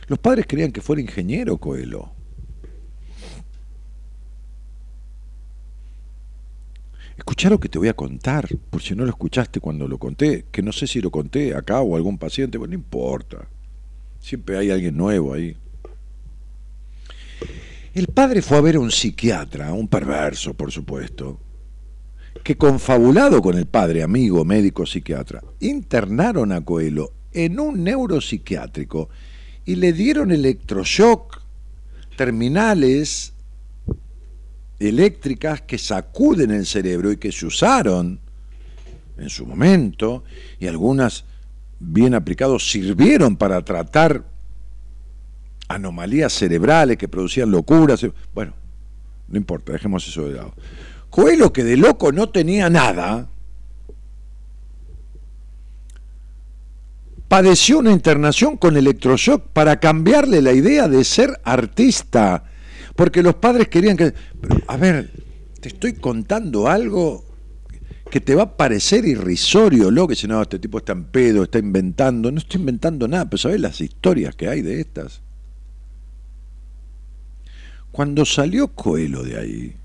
Los 0.07 0.19
padres 0.19 0.45
querían 0.45 0.71
que 0.71 0.81
fuera 0.81 1.01
ingeniero 1.01 1.57
Coelho. 1.57 2.11
Escuchá 7.17 7.49
lo 7.49 7.59
que 7.59 7.67
te 7.67 7.79
voy 7.79 7.87
a 7.87 7.95
contar, 7.95 8.47
por 8.69 8.81
si 8.81 8.93
no 8.93 9.03
lo 9.03 9.09
escuchaste 9.09 9.59
cuando 9.59 9.87
lo 9.87 9.97
conté, 9.97 10.45
que 10.51 10.61
no 10.61 10.71
sé 10.71 10.85
si 10.85 11.01
lo 11.01 11.09
conté 11.09 11.55
acá 11.55 11.81
o 11.81 11.95
algún 11.95 12.19
paciente, 12.19 12.59
bueno, 12.59 12.71
no 12.71 12.75
importa. 12.75 13.47
Siempre 14.19 14.57
hay 14.57 14.69
alguien 14.69 14.95
nuevo 14.95 15.33
ahí. 15.33 15.57
El 17.97 18.09
padre 18.09 18.43
fue 18.43 18.59
a 18.59 18.61
ver 18.61 18.75
a 18.75 18.79
un 18.79 18.91
psiquiatra, 18.91 19.73
un 19.73 19.87
perverso, 19.87 20.53
por 20.53 20.71
supuesto, 20.71 21.39
que 22.43 22.55
confabulado 22.55 23.41
con 23.41 23.57
el 23.57 23.65
padre, 23.65 24.03
amigo, 24.03 24.45
médico, 24.45 24.85
psiquiatra, 24.85 25.41
internaron 25.61 26.51
a 26.51 26.63
Coelho 26.63 27.11
en 27.33 27.59
un 27.59 27.83
neuropsiquiátrico 27.83 29.09
y 29.65 29.77
le 29.77 29.93
dieron 29.93 30.31
electroshock 30.31 31.41
terminales 32.15 33.33
eléctricas 34.77 35.63
que 35.63 35.79
sacuden 35.79 36.51
el 36.51 36.67
cerebro 36.67 37.11
y 37.11 37.17
que 37.17 37.31
se 37.31 37.47
usaron 37.47 38.19
en 39.17 39.29
su 39.31 39.43
momento 39.47 40.23
y 40.59 40.67
algunas 40.67 41.25
bien 41.79 42.13
aplicados 42.13 42.69
sirvieron 42.69 43.37
para 43.37 43.65
tratar 43.65 44.36
anomalías 45.67 46.33
cerebrales 46.33 46.97
que 46.97 47.07
producían 47.07 47.51
locuras. 47.51 48.05
Bueno, 48.33 48.53
no 49.27 49.37
importa, 49.37 49.73
dejemos 49.73 50.07
eso 50.07 50.27
de 50.27 50.35
lado. 50.35 50.53
Coelho, 51.09 51.51
que 51.51 51.63
de 51.63 51.77
loco 51.77 52.11
no 52.11 52.29
tenía 52.29 52.69
nada, 52.69 53.29
padeció 57.27 57.79
una 57.79 57.91
internación 57.91 58.57
con 58.57 58.77
electroshock 58.77 59.47
para 59.49 59.79
cambiarle 59.79 60.41
la 60.41 60.53
idea 60.53 60.87
de 60.87 61.03
ser 61.03 61.39
artista. 61.43 62.43
Porque 62.95 63.21
los 63.21 63.35
padres 63.35 63.67
querían 63.67 63.97
que... 63.97 64.13
A 64.67 64.77
ver, 64.77 65.11
te 65.59 65.69
estoy 65.69 65.93
contando 65.93 66.67
algo 66.67 67.25
que 68.09 68.21
te 68.21 68.35
va 68.35 68.43
a 68.43 68.57
parecer 68.57 69.05
irrisorio, 69.05 69.91
lo 69.91 70.07
que 70.07 70.15
si 70.15 70.27
no, 70.27 70.41
este 70.41 70.59
tipo 70.59 70.77
está 70.77 70.93
en 70.93 71.05
pedo, 71.05 71.43
está 71.43 71.59
inventando. 71.59 72.31
No 72.31 72.39
estoy 72.39 72.59
inventando 72.59 73.07
nada, 73.07 73.29
pero 73.29 73.37
¿sabes 73.37 73.59
las 73.59 73.81
historias 73.81 74.35
que 74.35 74.47
hay 74.47 74.61
de 74.61 74.79
estas? 74.79 75.21
Cuando 77.97 78.25
salió 78.25 78.67
Coelho 78.67 79.23
de 79.23 79.39
ahí, 79.39 79.75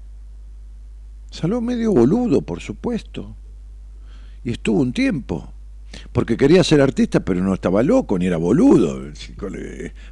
salió 1.30 1.62
medio 1.62 1.92
boludo, 1.92 2.42
por 2.42 2.60
supuesto. 2.60 3.34
Y 4.44 4.50
estuvo 4.50 4.82
un 4.82 4.92
tiempo. 4.92 5.50
Porque 6.12 6.36
quería 6.36 6.62
ser 6.62 6.82
artista, 6.82 7.20
pero 7.20 7.42
no 7.42 7.54
estaba 7.54 7.82
loco, 7.82 8.18
ni 8.18 8.26
era 8.26 8.36
boludo. 8.36 9.00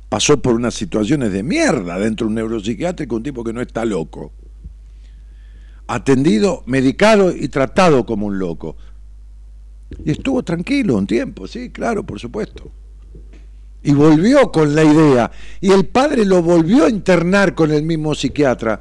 Pasó 0.09 0.41
por 0.41 0.55
unas 0.55 0.73
situaciones 0.73 1.31
de 1.31 1.43
mierda 1.43 1.99
dentro 1.99 2.25
de 2.25 2.29
un 2.29 2.35
neuropsiquiátrico, 2.37 3.17
un 3.17 3.23
tipo 3.23 3.45
que 3.45 3.53
no 3.53 3.61
está 3.61 3.85
loco. 3.85 4.33
Atendido, 5.87 6.63
medicado 6.65 7.37
y 7.37 7.49
tratado 7.49 8.07
como 8.07 8.29
un 8.29 8.39
loco. 8.39 8.79
Y 10.07 10.13
estuvo 10.13 10.43
tranquilo 10.43 10.97
un 10.97 11.07
tiempo, 11.07 11.47
sí, 11.47 11.69
claro, 11.69 12.03
por 12.07 12.19
supuesto. 12.19 12.73
Y 13.83 13.93
volvió 13.93 14.51
con 14.53 14.75
la 14.75 14.85
idea. 14.85 15.31
Y 15.61 15.71
el 15.71 15.87
padre 15.87 16.25
lo 16.25 16.43
volvió 16.43 16.85
a 16.85 16.91
internar 16.91 17.55
con 17.55 17.71
el 17.73 17.83
mismo 17.83 18.15
psiquiatra. 18.15 18.81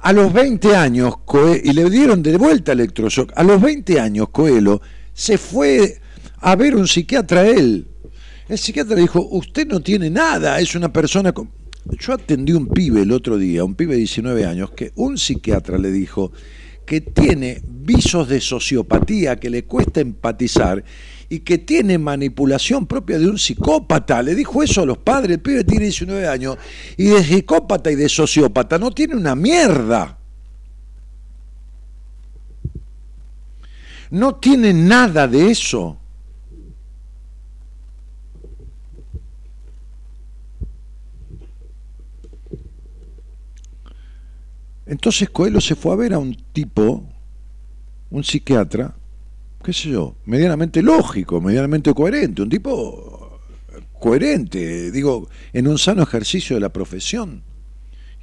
A 0.00 0.12
los 0.12 0.32
20 0.32 0.76
años, 0.76 1.14
Coe- 1.24 1.60
y 1.62 1.72
le 1.72 1.90
dieron 1.90 2.22
de 2.22 2.36
vuelta 2.36 2.72
electroshock. 2.72 3.32
A 3.34 3.42
los 3.42 3.60
20 3.60 3.98
años, 3.98 4.28
Coelho 4.30 4.80
se 5.12 5.36
fue 5.38 6.00
a 6.40 6.54
ver 6.54 6.76
un 6.76 6.86
psiquiatra 6.86 7.46
él. 7.48 7.88
El 8.48 8.58
psiquiatra 8.58 8.94
le 8.94 9.02
dijo, 9.02 9.26
usted 9.32 9.66
no 9.66 9.80
tiene 9.80 10.08
nada, 10.08 10.60
es 10.60 10.74
una 10.76 10.92
persona. 10.92 11.34
Yo 11.98 12.12
atendí 12.12 12.52
un 12.52 12.68
pibe 12.68 13.02
el 13.02 13.12
otro 13.12 13.36
día, 13.36 13.64
un 13.64 13.74
pibe 13.74 13.92
de 13.94 13.98
19 13.98 14.44
años, 14.46 14.70
que 14.70 14.92
un 14.94 15.18
psiquiatra 15.18 15.76
le 15.78 15.90
dijo 15.90 16.32
que 16.86 17.00
tiene 17.00 17.60
visos 17.68 18.28
de 18.28 18.40
sociopatía, 18.40 19.36
que 19.36 19.50
le 19.50 19.64
cuesta 19.64 20.00
empatizar 20.00 20.82
y 21.30 21.40
que 21.40 21.58
tiene 21.58 21.98
manipulación 21.98 22.86
propia 22.86 23.18
de 23.18 23.28
un 23.28 23.38
psicópata. 23.38 24.22
Le 24.22 24.34
dijo 24.34 24.62
eso 24.62 24.82
a 24.82 24.86
los 24.86 24.98
padres, 24.98 25.36
el 25.36 25.40
pibe 25.40 25.64
tiene 25.64 25.84
19 25.84 26.26
años 26.26 26.56
y 26.96 27.04
de 27.04 27.22
psicópata 27.22 27.90
y 27.90 27.96
de 27.96 28.08
sociópata 28.08 28.78
no 28.78 28.90
tiene 28.90 29.14
una 29.14 29.34
mierda. 29.34 30.18
No 34.10 34.36
tiene 34.36 34.72
nada 34.72 35.28
de 35.28 35.50
eso. 35.50 35.98
Entonces 44.86 45.28
Coelho 45.28 45.60
se 45.60 45.74
fue 45.74 45.92
a 45.92 45.96
ver 45.96 46.14
a 46.14 46.18
un 46.18 46.34
tipo, 46.34 47.04
un 48.10 48.24
psiquiatra, 48.24 48.94
qué 49.68 49.74
sé 49.74 49.90
yo, 49.90 50.14
medianamente 50.24 50.80
lógico, 50.80 51.42
medianamente 51.42 51.92
coherente, 51.92 52.40
un 52.40 52.48
tipo 52.48 53.38
coherente, 54.00 54.90
digo, 54.90 55.28
en 55.52 55.68
un 55.68 55.76
sano 55.76 56.02
ejercicio 56.02 56.56
de 56.56 56.60
la 56.60 56.72
profesión. 56.72 57.42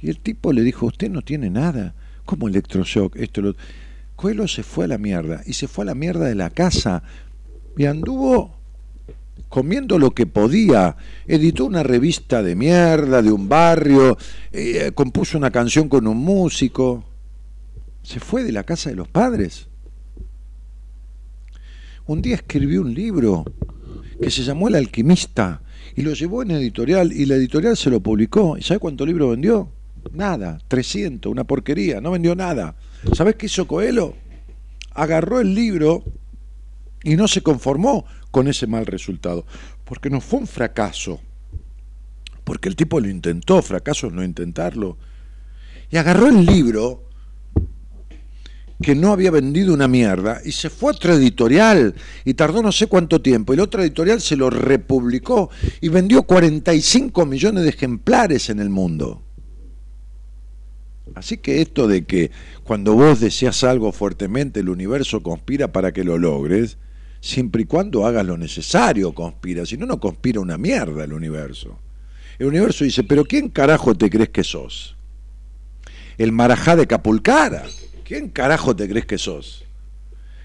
Y 0.02 0.10
el 0.10 0.18
tipo 0.18 0.52
le 0.52 0.62
dijo, 0.62 0.86
usted 0.86 1.08
no 1.08 1.22
tiene 1.22 1.48
nada, 1.48 1.94
¿cómo 2.24 2.48
electroshock? 2.48 3.14
Esto, 3.14 3.42
lo... 3.42 3.54
Coelho 4.16 4.48
se 4.48 4.64
fue 4.64 4.86
a 4.86 4.88
la 4.88 4.98
mierda, 4.98 5.42
y 5.46 5.52
se 5.52 5.68
fue 5.68 5.84
a 5.84 5.86
la 5.86 5.94
mierda 5.94 6.24
de 6.24 6.34
la 6.34 6.50
casa, 6.50 7.04
y 7.76 7.84
anduvo 7.84 8.58
comiendo 9.48 10.00
lo 10.00 10.10
que 10.10 10.26
podía, 10.26 10.96
editó 11.28 11.66
una 11.66 11.84
revista 11.84 12.42
de 12.42 12.56
mierda 12.56 13.22
de 13.22 13.30
un 13.30 13.48
barrio, 13.48 14.18
eh, 14.50 14.90
compuso 14.96 15.38
una 15.38 15.52
canción 15.52 15.88
con 15.88 16.08
un 16.08 16.16
músico, 16.16 17.04
se 18.02 18.18
fue 18.18 18.42
de 18.42 18.50
la 18.50 18.64
casa 18.64 18.90
de 18.90 18.96
los 18.96 19.06
padres. 19.06 19.65
Un 22.06 22.22
día 22.22 22.36
escribió 22.36 22.82
un 22.82 22.94
libro 22.94 23.44
que 24.20 24.30
se 24.30 24.42
llamó 24.42 24.68
El 24.68 24.76
alquimista 24.76 25.62
y 25.96 26.02
lo 26.02 26.12
llevó 26.12 26.42
en 26.42 26.52
editorial 26.52 27.12
y 27.12 27.26
la 27.26 27.34
editorial 27.34 27.76
se 27.76 27.90
lo 27.90 28.00
publicó. 28.00 28.56
¿Y 28.56 28.62
sabe 28.62 28.78
cuánto 28.78 29.04
libro 29.04 29.30
vendió? 29.30 29.72
Nada, 30.12 30.58
300, 30.68 31.32
una 31.32 31.42
porquería, 31.42 32.00
no 32.00 32.12
vendió 32.12 32.36
nada. 32.36 32.76
¿Sabes 33.12 33.34
qué 33.34 33.46
hizo 33.46 33.66
Coelho? 33.66 34.14
Agarró 34.92 35.40
el 35.40 35.52
libro 35.52 36.04
y 37.02 37.16
no 37.16 37.26
se 37.26 37.42
conformó 37.42 38.04
con 38.30 38.46
ese 38.46 38.68
mal 38.68 38.86
resultado, 38.86 39.44
porque 39.84 40.08
no 40.08 40.20
fue 40.20 40.40
un 40.40 40.46
fracaso, 40.46 41.20
porque 42.44 42.68
el 42.68 42.76
tipo 42.76 43.00
lo 43.00 43.08
intentó, 43.08 43.62
fracaso 43.62 44.06
es 44.06 44.12
no 44.12 44.22
intentarlo, 44.22 44.96
y 45.90 45.96
agarró 45.96 46.28
el 46.28 46.44
libro 46.44 47.05
que 48.82 48.94
no 48.94 49.12
había 49.12 49.30
vendido 49.30 49.72
una 49.72 49.88
mierda 49.88 50.40
y 50.44 50.52
se 50.52 50.68
fue 50.68 50.92
a 50.92 50.96
otra 50.96 51.14
editorial 51.14 51.94
y 52.24 52.34
tardó 52.34 52.62
no 52.62 52.72
sé 52.72 52.86
cuánto 52.86 53.22
tiempo 53.22 53.54
y 53.54 53.56
la 53.56 53.62
otra 53.62 53.82
editorial 53.82 54.20
se 54.20 54.36
lo 54.36 54.50
republicó 54.50 55.50
y 55.80 55.88
vendió 55.88 56.24
45 56.24 57.24
millones 57.24 57.64
de 57.64 57.70
ejemplares 57.70 58.50
en 58.50 58.60
el 58.60 58.68
mundo. 58.68 59.22
Así 61.14 61.38
que 61.38 61.62
esto 61.62 61.88
de 61.88 62.04
que 62.04 62.30
cuando 62.64 62.94
vos 62.94 63.20
deseas 63.20 63.64
algo 63.64 63.92
fuertemente 63.92 64.60
el 64.60 64.68
universo 64.68 65.22
conspira 65.22 65.72
para 65.72 65.92
que 65.92 66.04
lo 66.04 66.18
logres, 66.18 66.76
siempre 67.20 67.62
y 67.62 67.64
cuando 67.64 68.06
hagas 68.06 68.26
lo 68.26 68.36
necesario 68.36 69.14
conspira, 69.14 69.64
si 69.64 69.78
no, 69.78 69.86
no 69.86 69.98
conspira 69.98 70.40
una 70.40 70.58
mierda 70.58 71.04
el 71.04 71.12
universo. 71.12 71.78
El 72.38 72.48
universo 72.48 72.84
dice, 72.84 73.02
pero 73.04 73.24
¿quién 73.24 73.48
carajo 73.48 73.94
te 73.94 74.10
crees 74.10 74.28
que 74.28 74.44
sos? 74.44 74.96
El 76.18 76.32
marajá 76.32 76.76
de 76.76 76.86
Capulcara. 76.86 77.64
¿Quién 78.06 78.28
carajo 78.28 78.76
te 78.76 78.88
crees 78.88 79.04
que 79.04 79.18
sos? 79.18 79.64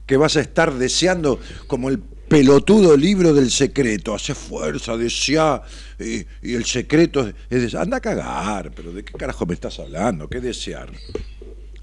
Que 0.07 0.17
vas 0.17 0.35
a 0.35 0.41
estar 0.41 0.73
deseando 0.73 1.39
como 1.67 1.89
el 1.89 1.99
pelotudo 1.99 2.97
libro 2.97 3.35
del 3.35 3.51
secreto, 3.51 4.15
hace 4.15 4.33
fuerza, 4.33 4.97
desea, 4.97 5.61
y, 5.99 6.25
el 6.41 6.65
secreto 6.65 7.27
es, 7.51 7.63
es 7.63 7.75
anda 7.75 7.97
a 7.97 7.99
cagar, 7.99 8.71
pero 8.75 8.91
¿de 8.91 9.03
qué 9.03 9.13
carajo 9.13 9.45
me 9.45 9.53
estás 9.53 9.77
hablando? 9.79 10.27
¿Qué 10.27 10.41
desear? 10.41 10.89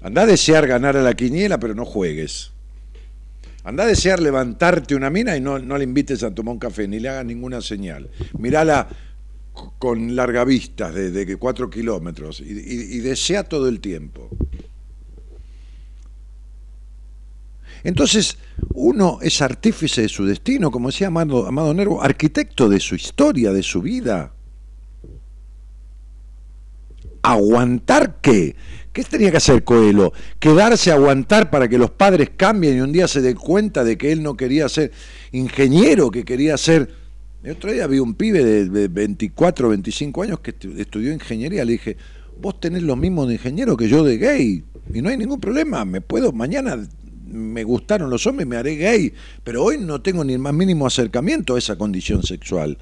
Anda 0.01 0.23
a 0.23 0.25
desear 0.25 0.67
ganar 0.67 0.97
a 0.97 1.01
la 1.01 1.13
quiniela, 1.13 1.59
pero 1.59 1.73
no 1.73 1.85
juegues. 1.85 2.51
Anda 3.63 3.83
a 3.85 3.87
desear 3.87 4.19
levantarte 4.19 4.95
una 4.95 5.09
mina 5.09 5.37
y 5.37 5.41
no, 5.41 5.59
no 5.59 5.77
le 5.77 5.85
invites 5.85 6.23
a 6.23 6.35
tomar 6.35 6.53
un 6.55 6.59
café, 6.59 6.89
ni 6.89 6.99
le 6.99 7.07
hagas 7.07 7.25
ninguna 7.25 7.61
señal. 7.61 8.09
Mirala 8.37 8.89
con 9.77 10.13
larga 10.13 10.43
vista 10.43 10.91
de, 10.91 11.11
de 11.11 11.37
kilómetros 11.71 12.41
y 12.41 12.99
desea 12.99 13.43
todo 13.43 13.69
el 13.69 13.79
tiempo. 13.79 14.29
Entonces, 17.83 18.37
uno 18.73 19.19
es 19.21 19.41
artífice 19.41 20.01
de 20.01 20.09
su 20.09 20.25
destino, 20.25 20.71
como 20.71 20.89
decía 20.89 21.07
Amado, 21.07 21.47
Amado 21.47 21.73
Nervo, 21.73 22.01
arquitecto 22.01 22.67
de 22.69 22.79
su 22.79 22.95
historia, 22.95 23.51
de 23.53 23.63
su 23.63 23.81
vida. 23.81 24.33
¿Aguantar 27.21 28.17
qué? 28.21 28.55
¿Qué 28.93 29.03
tenía 29.03 29.29
que 29.31 29.37
hacer 29.37 29.63
Coelho? 29.63 30.13
¿Quedarse 30.39 30.91
a 30.91 30.95
aguantar 30.95 31.49
para 31.49 31.67
que 31.67 31.77
los 31.77 31.91
padres 31.91 32.31
cambien 32.35 32.77
y 32.77 32.81
un 32.81 32.91
día 32.91 33.07
se 33.07 33.21
den 33.21 33.35
cuenta 33.35 33.83
de 33.83 33.97
que 33.97 34.11
él 34.11 34.23
no 34.23 34.35
quería 34.35 34.67
ser 34.69 34.91
ingeniero, 35.31 36.09
que 36.11 36.23
quería 36.23 36.57
ser... 36.57 36.89
El 37.43 37.51
otro 37.51 37.71
día 37.71 37.87
vi 37.87 37.99
un 37.99 38.15
pibe 38.15 38.43
de 38.43 38.67
de 38.67 38.87
24, 38.89 39.69
25 39.69 40.23
años 40.23 40.39
que 40.41 40.57
estu- 40.57 40.77
estudió 40.77 41.13
ingeniería. 41.13 41.63
Le 41.63 41.73
dije, 41.73 41.95
vos 42.41 42.59
tenés 42.59 42.83
lo 42.83 42.95
mismo 42.97 43.25
de 43.25 43.33
ingeniero 43.35 43.77
que 43.77 43.87
yo 43.87 44.03
de 44.03 44.17
gay. 44.17 44.63
Y 44.93 45.01
no 45.01 45.09
hay 45.09 45.17
ningún 45.17 45.39
problema. 45.39 45.85
Me 45.85 46.01
puedo, 46.01 46.33
mañana 46.33 46.77
me 47.31 47.63
gustaron 47.63 48.09
los 48.09 48.25
hombres, 48.27 48.47
me 48.47 48.57
haré 48.57 48.75
gay. 48.75 49.13
Pero 49.43 49.63
hoy 49.63 49.77
no 49.77 50.01
tengo 50.01 50.23
ni 50.23 50.33
el 50.33 50.39
más 50.39 50.53
mínimo 50.53 50.87
acercamiento 50.87 51.55
a 51.55 51.59
esa 51.59 51.77
condición 51.77 52.23
sexual. 52.23 52.77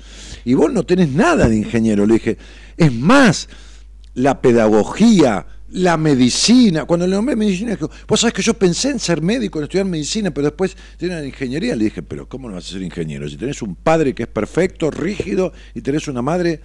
Y 0.45 0.53
vos 0.53 0.71
no 0.71 0.83
tenés 0.83 1.09
nada 1.09 1.47
de 1.47 1.57
ingeniero. 1.57 2.05
Le 2.05 2.15
dije, 2.15 2.37
es 2.77 2.93
más, 2.93 3.49
la 4.13 4.41
pedagogía, 4.41 5.45
la 5.69 5.97
medicina. 5.97 6.85
Cuando 6.85 7.07
le 7.07 7.15
nombré 7.15 7.35
medicina, 7.35 7.71
dijo, 7.71 7.89
vos 8.07 8.19
sabés 8.19 8.33
que 8.33 8.41
yo 8.41 8.53
pensé 8.53 8.89
en 8.89 8.99
ser 8.99 9.21
médico, 9.21 9.59
en 9.59 9.63
estudiar 9.63 9.85
medicina, 9.85 10.31
pero 10.31 10.47
después 10.47 10.75
tenía 10.97 11.23
ingeniería. 11.23 11.75
Le 11.75 11.85
dije, 11.85 12.01
pero 12.01 12.27
¿cómo 12.27 12.47
no 12.49 12.55
vas 12.55 12.67
a 12.67 12.73
ser 12.73 12.81
ingeniero? 12.81 13.29
Si 13.29 13.37
tenés 13.37 13.61
un 13.61 13.75
padre 13.75 14.13
que 14.13 14.23
es 14.23 14.29
perfecto, 14.29 14.91
rígido, 14.91 15.53
y 15.73 15.81
tenés 15.81 16.07
una 16.07 16.21
madre 16.21 16.61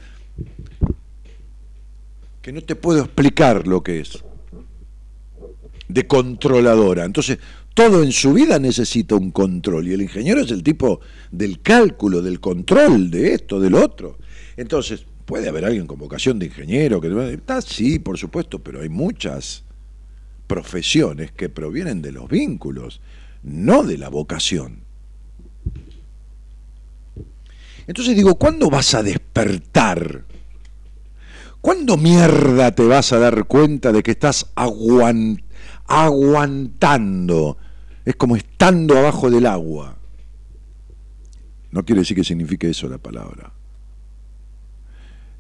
que 2.40 2.53
no 2.53 2.61
te 2.61 2.75
puedo 2.75 3.01
explicar 3.01 3.66
lo 3.66 3.83
que 3.83 4.01
es, 4.01 4.23
de 5.88 6.07
controladora. 6.07 7.05
Entonces, 7.05 7.38
todo 7.74 8.02
en 8.02 8.12
su 8.12 8.32
vida 8.32 8.58
necesita 8.58 9.14
un 9.14 9.30
control, 9.30 9.88
y 9.88 9.92
el 9.92 10.02
ingeniero 10.02 10.40
es 10.40 10.50
el 10.50 10.62
tipo 10.62 11.00
del 11.30 11.61
cálculo, 11.62 12.22
del 12.22 12.40
control, 12.40 13.11
de 13.11 13.35
esto, 13.35 13.61
del 13.61 13.74
otro. 13.74 14.18
Entonces, 14.56 15.04
puede 15.24 15.48
haber 15.48 15.64
alguien 15.64 15.87
con 15.87 15.98
vocación 15.98 16.38
de 16.38 16.46
ingeniero, 16.46 17.00
que 17.00 17.32
está, 17.32 17.62
sí, 17.62 17.98
por 17.98 18.18
supuesto, 18.18 18.58
pero 18.58 18.82
hay 18.82 18.88
muchas 18.88 19.64
profesiones 20.46 21.32
que 21.32 21.48
provienen 21.48 22.02
de 22.02 22.12
los 22.12 22.28
vínculos, 22.28 23.00
no 23.42 23.82
de 23.82 23.96
la 23.96 24.11
vocación. 24.11 24.80
Entonces 27.87 28.14
digo, 28.14 28.35
¿cuándo 28.37 28.68
vas 28.70 28.94
a 28.94 29.02
despertar? 29.02 30.24
¿Cuándo 31.61 31.96
mierda 31.96 32.74
te 32.74 32.85
vas 32.85 33.12
a 33.12 33.18
dar 33.18 33.44
cuenta 33.46 33.92
de 33.92 34.02
que 34.02 34.11
estás 34.12 34.46
aguan- 34.54 35.42
aguantando? 35.87 37.57
Es 38.05 38.16
como 38.16 38.37
estando 38.37 38.99
abajo 38.99 39.31
del 39.31 39.47
agua. 39.47 39.97
No 41.71 41.85
quiere 41.85 42.01
decir 42.03 42.16
que 42.16 42.25
signifique 42.25 42.68
eso 42.68 42.88
la 42.88 42.99
palabra. 42.99 43.53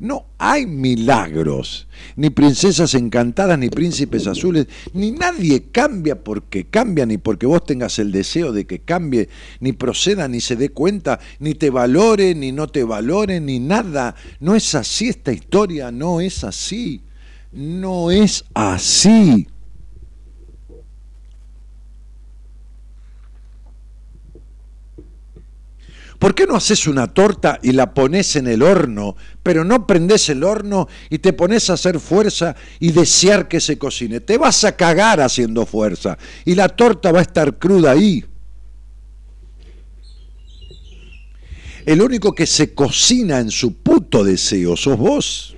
No 0.02 0.26
hay 0.36 0.66
milagros, 0.66 1.86
ni 2.16 2.30
princesas 2.30 2.94
encantadas, 2.94 3.56
ni 3.56 3.68
príncipes 3.68 4.26
azules, 4.26 4.66
ni 4.94 5.12
nadie 5.12 5.66
cambia 5.70 6.24
porque 6.24 6.64
cambia, 6.64 7.06
ni 7.06 7.18
porque 7.18 7.46
vos 7.46 7.64
tengas 7.64 8.00
el 8.00 8.10
deseo 8.10 8.50
de 8.50 8.66
que 8.66 8.80
cambie, 8.80 9.28
ni 9.60 9.72
proceda, 9.72 10.26
ni 10.26 10.40
se 10.40 10.56
dé 10.56 10.70
cuenta, 10.70 11.20
ni 11.38 11.54
te 11.54 11.70
valore, 11.70 12.34
ni 12.34 12.50
no 12.50 12.66
te 12.66 12.82
valore, 12.82 13.40
ni 13.40 13.60
nada. 13.60 14.16
No 14.40 14.56
es 14.56 14.74
así 14.74 15.08
esta 15.08 15.32
historia, 15.32 15.92
no 15.92 16.20
es 16.20 16.42
así. 16.42 17.02
No 17.52 18.10
es 18.10 18.44
así. 18.54 19.46
¿Por 26.22 26.36
qué 26.36 26.46
no 26.46 26.54
haces 26.54 26.86
una 26.86 27.08
torta 27.08 27.58
y 27.64 27.72
la 27.72 27.94
pones 27.94 28.36
en 28.36 28.46
el 28.46 28.62
horno, 28.62 29.16
pero 29.42 29.64
no 29.64 29.88
prendes 29.88 30.28
el 30.28 30.44
horno 30.44 30.86
y 31.10 31.18
te 31.18 31.32
pones 31.32 31.68
a 31.68 31.72
hacer 31.72 31.98
fuerza 31.98 32.54
y 32.78 32.92
desear 32.92 33.48
que 33.48 33.58
se 33.58 33.76
cocine? 33.76 34.20
Te 34.20 34.38
vas 34.38 34.62
a 34.62 34.76
cagar 34.76 35.20
haciendo 35.20 35.66
fuerza 35.66 36.16
y 36.44 36.54
la 36.54 36.68
torta 36.68 37.10
va 37.10 37.18
a 37.18 37.22
estar 37.22 37.58
cruda 37.58 37.90
ahí. 37.90 38.24
El 41.86 42.00
único 42.00 42.32
que 42.36 42.46
se 42.46 42.72
cocina 42.72 43.40
en 43.40 43.50
su 43.50 43.74
puto 43.78 44.22
deseo 44.22 44.76
sos 44.76 44.96
vos. 44.96 45.56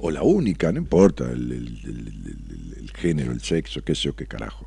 O 0.00 0.10
la 0.10 0.24
única, 0.24 0.72
no 0.72 0.78
importa 0.80 1.30
el- 1.30 1.52
el 2.80 2.90
género, 2.96 3.30
el 3.30 3.40
sexo, 3.40 3.80
qué 3.84 3.94
sé 3.94 4.02
yo, 4.06 4.16
qué 4.16 4.26
carajo. 4.26 4.66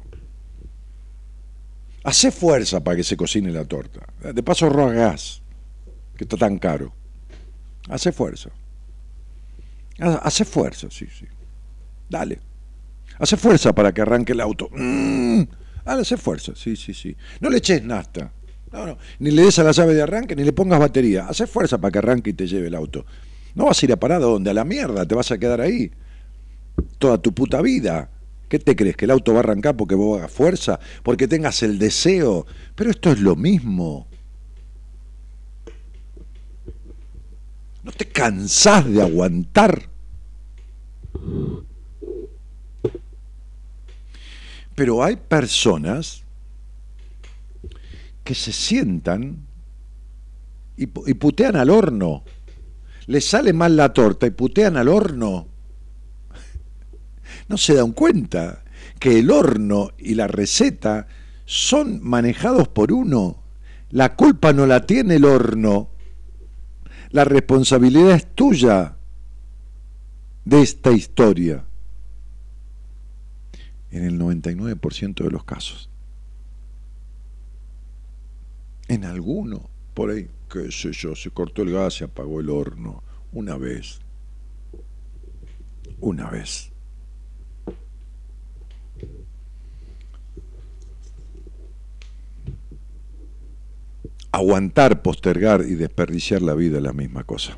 Hacé 2.06 2.32
fuerza 2.32 2.84
para 2.84 2.96
que 2.98 3.04
se 3.04 3.18
cocine 3.18 3.52
la 3.52 3.66
torta. 3.66 4.02
De 4.34 4.44
paso 4.44 4.70
rogás, 4.70 5.42
que 6.16 6.24
está 6.24 6.38
tan 6.38 6.58
caro. 6.60 6.94
Hace 7.90 8.12
fuerza. 8.12 8.52
Ha- 10.00 10.22
Hace 10.24 10.46
fuerza, 10.46 10.88
sí, 10.92 11.08
sí. 11.08 11.26
Dale. 12.10 12.40
Hace 13.20 13.38
fuerza 13.38 13.74
para 13.74 13.92
que 13.94 14.02
arranque 14.02 14.34
el 14.34 14.42
auto. 14.42 14.70
Mm. 14.72 15.44
Dale, 15.84 16.02
hace 16.02 16.18
fuerza, 16.18 16.54
sí, 16.56 16.76
sí, 16.76 16.94
sí. 16.94 17.16
No 17.40 17.50
le 17.50 17.58
eches 17.58 17.84
nafta. 17.84 18.32
No, 18.72 18.86
no. 18.86 18.98
Ni 19.20 19.32
le 19.32 19.44
des 19.44 19.58
a 19.60 19.64
la 19.64 19.72
llave 19.72 19.94
de 19.96 20.02
arranque, 20.02 20.36
ni 20.36 20.44
le 20.44 20.54
pongas 20.54 20.80
batería. 20.80 21.26
Hace 21.28 21.48
fuerza 21.48 21.78
para 21.80 21.92
que 21.92 22.00
arranque 22.00 22.30
y 22.32 22.34
te 22.34 22.46
lleve 22.48 22.68
el 22.68 22.76
auto. 22.76 23.06
No 23.56 23.66
vas 23.66 23.82
a 23.82 23.86
ir 23.86 23.94
a 23.94 23.98
parar 23.98 24.18
a 24.22 24.26
donde, 24.26 24.50
a 24.50 24.54
la 24.54 24.64
mierda, 24.66 25.08
te 25.08 25.16
vas 25.16 25.32
a 25.32 25.38
quedar 25.38 25.62
ahí. 25.62 25.92
Toda 27.00 27.18
tu 27.20 27.34
puta 27.34 27.62
vida. 27.62 28.10
¿Qué 28.56 28.60
te 28.60 28.74
crees? 28.78 28.96
¿Que 28.96 29.04
el 29.04 29.12
auto 29.12 29.34
va 29.34 29.40
a 29.40 29.44
arrancar 29.44 29.76
porque 29.76 29.96
vos 29.96 30.18
hagas 30.18 30.32
fuerza? 30.32 30.80
¿Porque 31.04 31.28
tengas 31.28 31.62
el 31.62 31.78
deseo? 31.78 32.46
Pero 32.74 32.90
esto 32.90 33.12
es 33.12 33.20
lo 33.20 33.36
mismo. 33.36 34.08
¿No 37.84 37.92
te 37.92 38.06
cansás 38.08 38.90
de 38.90 39.02
aguantar? 39.02 39.90
Pero 44.74 45.04
hay 45.04 45.18
personas 45.18 46.24
que 48.24 48.36
se 48.36 48.54
sientan 48.54 49.46
y, 50.78 50.88
pu- 50.88 51.04
y 51.10 51.14
putean 51.16 51.58
al 51.58 51.70
horno. 51.72 52.24
Les 53.08 53.26
sale 53.26 53.52
mal 53.52 53.76
la 53.76 53.92
torta 53.92 54.26
y 54.28 54.32
putean 54.32 54.78
al 54.78 54.88
horno 54.88 55.50
no 57.48 57.58
se 57.58 57.76
dan 57.76 57.92
cuenta 57.92 58.64
que 59.00 59.20
el 59.20 59.32
horno 59.32 59.92
y 59.98 60.16
la 60.16 60.28
receta 60.28 61.08
son 61.46 62.04
manejados 62.04 62.68
por 62.68 62.92
uno. 62.92 63.44
La 63.92 64.16
culpa 64.16 64.52
no 64.54 64.66
la 64.66 64.86
tiene 64.86 65.16
el 65.16 65.26
horno. 65.26 65.90
La 67.12 67.24
responsabilidad 67.24 68.12
es 68.12 68.34
tuya 68.34 68.98
de 70.44 70.62
esta 70.62 70.92
historia. 70.92 71.66
En 73.92 74.04
el 74.04 74.20
99% 74.20 75.24
de 75.24 75.32
los 75.32 75.44
casos. 75.44 75.90
En 78.88 79.06
alguno, 79.06 79.70
por 79.94 80.12
ahí, 80.12 80.30
qué 80.50 80.72
sé 80.72 80.92
yo, 80.92 81.16
se 81.16 81.32
cortó 81.32 81.62
el 81.62 81.72
gas, 81.72 81.96
se 81.96 82.04
apagó 82.04 82.40
el 82.40 82.50
horno. 82.50 83.04
Una 83.32 83.58
vez. 83.58 84.00
Una 86.00 86.30
vez. 86.30 86.75
Aguantar, 94.36 95.02
postergar 95.02 95.62
y 95.62 95.76
desperdiciar 95.76 96.42
la 96.42 96.56
vida 96.56 96.78
es 96.78 96.84
la 96.84 96.92
misma 96.92 97.24
cosa. 97.24 97.58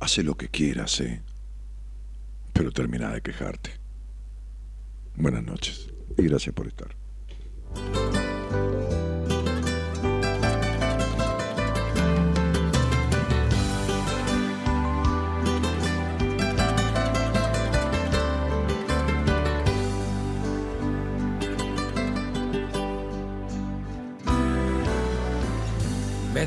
Hace 0.00 0.22
lo 0.22 0.36
que 0.36 0.48
quieras, 0.48 1.00
¿eh? 1.00 1.22
pero 2.54 2.72
termina 2.72 3.12
de 3.12 3.20
quejarte. 3.20 3.72
Buenas 5.16 5.44
noches 5.44 5.90
y 6.16 6.22
gracias 6.22 6.54
por 6.54 6.66
estar. 6.66 6.88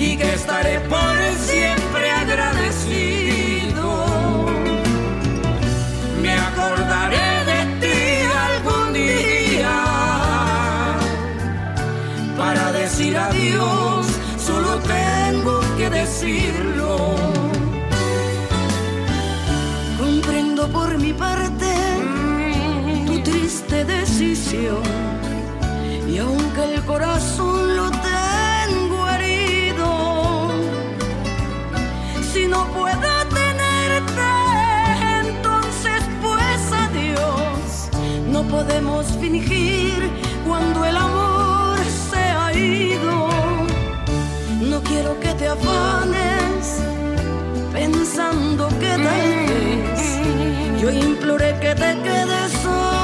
y 0.00 0.16
que 0.16 0.32
estaré 0.32 0.80
por 0.80 1.16
siempre 1.36 2.10
agradecido. 2.10 3.86
Me 6.22 6.32
acordaré 6.32 7.28
de 7.50 7.60
ti 7.80 7.98
algún 8.48 8.94
día 8.94 9.76
para 12.38 12.72
decir 12.72 13.14
adiós, 13.16 14.06
solo 14.38 14.78
tengo 14.78 15.60
que 15.76 15.90
decirlo. 15.90 17.16
Comprendo 19.98 20.66
por 20.68 20.96
mi 20.96 21.12
parte 21.12 21.74
tu 23.06 23.20
triste 23.20 23.84
decisión 23.84 24.82
y 26.08 26.16
aunque 26.18 26.74
el 26.74 26.84
corazón 26.86 27.69
podemos 38.50 39.06
fingir 39.20 40.10
cuando 40.46 40.84
el 40.84 40.96
amor 40.96 41.78
se 42.10 42.18
ha 42.18 42.52
ido. 42.52 43.28
No 44.60 44.82
quiero 44.82 45.18
que 45.20 45.32
te 45.34 45.46
afanes 45.48 46.82
pensando 47.72 48.68
que 48.80 48.92
tal 49.06 49.30
vez 49.50 50.82
yo 50.82 50.90
imploré 50.90 51.58
que 51.60 51.74
te 51.74 51.90
quedes 52.02 52.54
a 52.66 52.99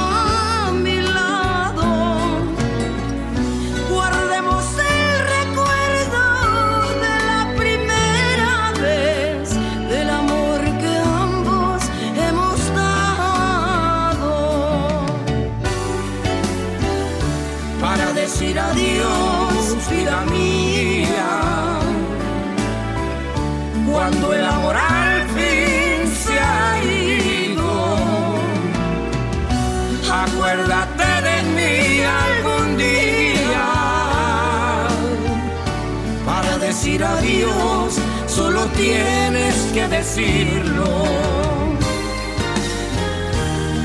Cuando 24.08 24.32
el 24.34 24.44
amor 24.44 24.76
al 24.76 25.26
fin 25.30 26.06
se 26.24 26.38
ha 26.38 26.80
ido, 26.84 28.36
acuérdate 30.22 31.10
de 31.28 31.42
mí 31.56 32.04
algún 32.04 32.76
día. 32.76 33.66
Para 36.24 36.56
decir 36.58 37.02
adiós, 37.02 37.98
solo 38.28 38.66
tienes 38.76 39.56
que 39.74 39.88
decirlo 39.88 40.84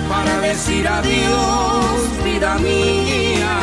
para 0.07 0.39
decir 0.41 0.88
adiós, 0.88 2.23
vida 2.23 2.60
mía. 2.60 3.57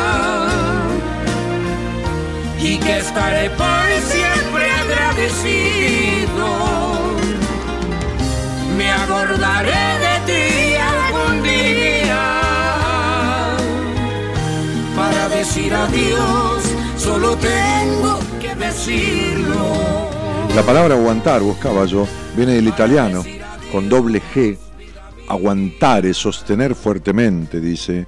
Y 2.61 2.77
que 2.79 2.97
estaré 2.97 3.49
por 3.51 3.87
siempre 4.11 4.69
agradecido. 4.71 5.98
Me 8.77 8.91
acordaré 8.91 9.85
de 10.05 10.15
ti 10.25 10.75
algún 10.75 11.43
día. 11.43 12.23
Para 14.95 15.29
decir 15.29 15.73
adiós, 15.73 16.63
solo 16.97 17.35
tengo 17.37 18.19
que 18.41 18.55
decirlo. 18.55 20.09
La 20.55 20.63
palabra 20.63 20.95
aguantar, 20.95 21.41
buscaba 21.41 21.85
yo, 21.85 22.07
viene 22.35 22.53
del 22.53 22.67
italiano, 22.67 23.23
con 23.71 23.89
doble 23.89 24.21
G, 24.33 24.57
aguantare, 25.27 26.13
sostener 26.13 26.75
fuertemente, 26.75 27.59
dice, 27.59 28.07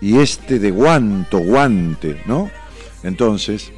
y 0.00 0.18
este 0.18 0.58
de 0.58 0.70
guanto, 0.70 1.38
guante, 1.38 2.22
¿no? 2.26 2.50
Entonces, 3.02 3.72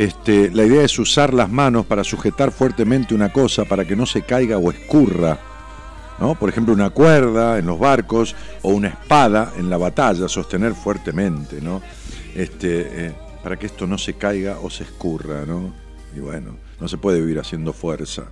este, 0.00 0.50
la 0.50 0.64
idea 0.64 0.82
es 0.82 0.98
usar 0.98 1.34
las 1.34 1.50
manos 1.50 1.84
para 1.84 2.04
sujetar 2.04 2.52
fuertemente 2.52 3.14
una 3.14 3.30
cosa 3.30 3.66
para 3.66 3.84
que 3.84 3.94
no 3.94 4.06
se 4.06 4.22
caiga 4.22 4.56
o 4.56 4.70
escurra, 4.70 5.38
¿no? 6.18 6.36
Por 6.36 6.48
ejemplo, 6.48 6.72
una 6.72 6.88
cuerda 6.88 7.58
en 7.58 7.66
los 7.66 7.78
barcos 7.78 8.34
o 8.62 8.70
una 8.70 8.88
espada 8.88 9.52
en 9.58 9.68
la 9.68 9.76
batalla, 9.76 10.26
sostener 10.26 10.72
fuertemente, 10.72 11.60
¿no? 11.60 11.82
Este, 12.34 13.08
eh, 13.08 13.12
para 13.42 13.58
que 13.58 13.66
esto 13.66 13.86
no 13.86 13.98
se 13.98 14.14
caiga 14.14 14.58
o 14.60 14.70
se 14.70 14.84
escurra, 14.84 15.44
¿no? 15.44 15.74
Y 16.16 16.20
bueno, 16.20 16.56
no 16.80 16.88
se 16.88 16.96
puede 16.96 17.20
vivir 17.20 17.38
haciendo 17.38 17.74
fuerza. 17.74 18.24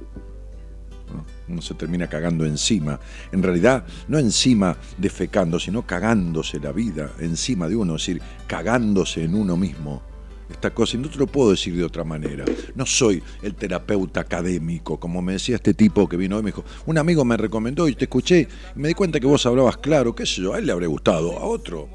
¿no? 1.13 1.27
Uno 1.49 1.61
se 1.61 1.75
termina 1.75 2.07
cagando 2.07 2.47
encima. 2.47 2.99
En 3.31 3.43
realidad, 3.43 3.85
no 4.09 4.19
encima 4.19 4.75
defecando, 4.97 5.61
sino 5.61 5.87
cagándose 5.87 6.61
la 6.61 6.73
vida 6.73 7.11
encima 7.19 7.69
de 7.69 7.77
uno, 7.77 7.97
es 7.97 8.07
decir, 8.07 8.23
cagándose 8.47 9.23
en 9.23 9.35
uno 9.35 9.55
mismo. 9.55 10.03
Esta 10.51 10.71
cosa, 10.71 10.97
y 10.97 11.01
no 11.01 11.11
te 11.11 11.19
lo 11.19 11.27
puedo 11.27 11.51
decir 11.51 11.77
de 11.77 11.85
otra 11.85 12.05
manera. 12.05 12.45
No 12.75 12.87
soy 12.87 13.23
el 13.43 13.55
terapeuta 13.55 14.21
académico, 14.21 14.99
como 14.99 15.21
me 15.21 15.35
decía 15.35 15.57
este 15.57 15.75
tipo 15.75 16.09
que 16.09 16.17
vino 16.17 16.37
hoy, 16.37 16.43
me 16.43 16.51
dijo, 16.51 16.65
un 16.87 16.99
amigo 16.99 17.25
me 17.25 17.37
recomendó 17.37 17.87
y 17.87 17.95
te 17.95 18.07
escuché 18.07 18.49
y 18.75 18.79
me 18.79 18.89
di 18.89 18.95
cuenta 18.95 19.21
que 19.21 19.27
vos 19.27 19.45
hablabas 19.45 19.77
claro, 19.77 20.15
qué 20.15 20.25
sé 20.25 20.43
yo, 20.43 20.55
a 20.55 20.59
él 20.59 20.67
le 20.67 20.73
habré 20.73 20.87
gustado, 20.87 21.39
a 21.39 21.45
otro, 21.45 21.89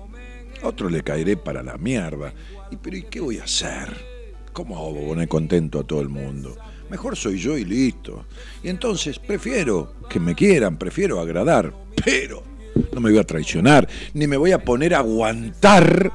a 0.62 0.68
otro 0.68 0.90
le 0.90 1.02
caeré 1.02 1.36
para 1.36 1.64
la 1.64 1.78
mierda. 1.78 2.34
Y 2.72 2.78
pero 2.78 2.98
¿y 2.98 3.04
qué 3.04 3.20
voy 3.20 3.40
a 3.40 3.44
hacer? 3.44 3.90
¿Cómo 4.54 4.78
hago 4.78 5.08
poner 5.08 5.28
contento 5.28 5.80
a 5.80 5.84
todo 5.84 6.02
el 6.02 6.10
mundo? 6.10 6.56
Mejor 6.90 7.16
soy 7.16 7.40
yo 7.40 7.58
y 7.58 7.66
listo. 7.66 8.26
Y 8.62 8.70
entonces 8.70 9.18
prefiero 9.18 9.96
que 10.08 10.20
me 10.20 10.36
quieran, 10.36 10.78
prefiero 10.78 11.20
agradar, 11.20 11.74
pero 12.06 12.44
no 12.94 13.02
me 13.02 13.10
voy 13.10 13.20
a 13.20 13.24
traicionar, 13.24 13.88
ni 14.14 14.28
me 14.28 14.38
voy 14.38 14.52
a 14.52 14.64
poner 14.64 14.94
a 14.94 15.00
aguantar, 15.00 16.12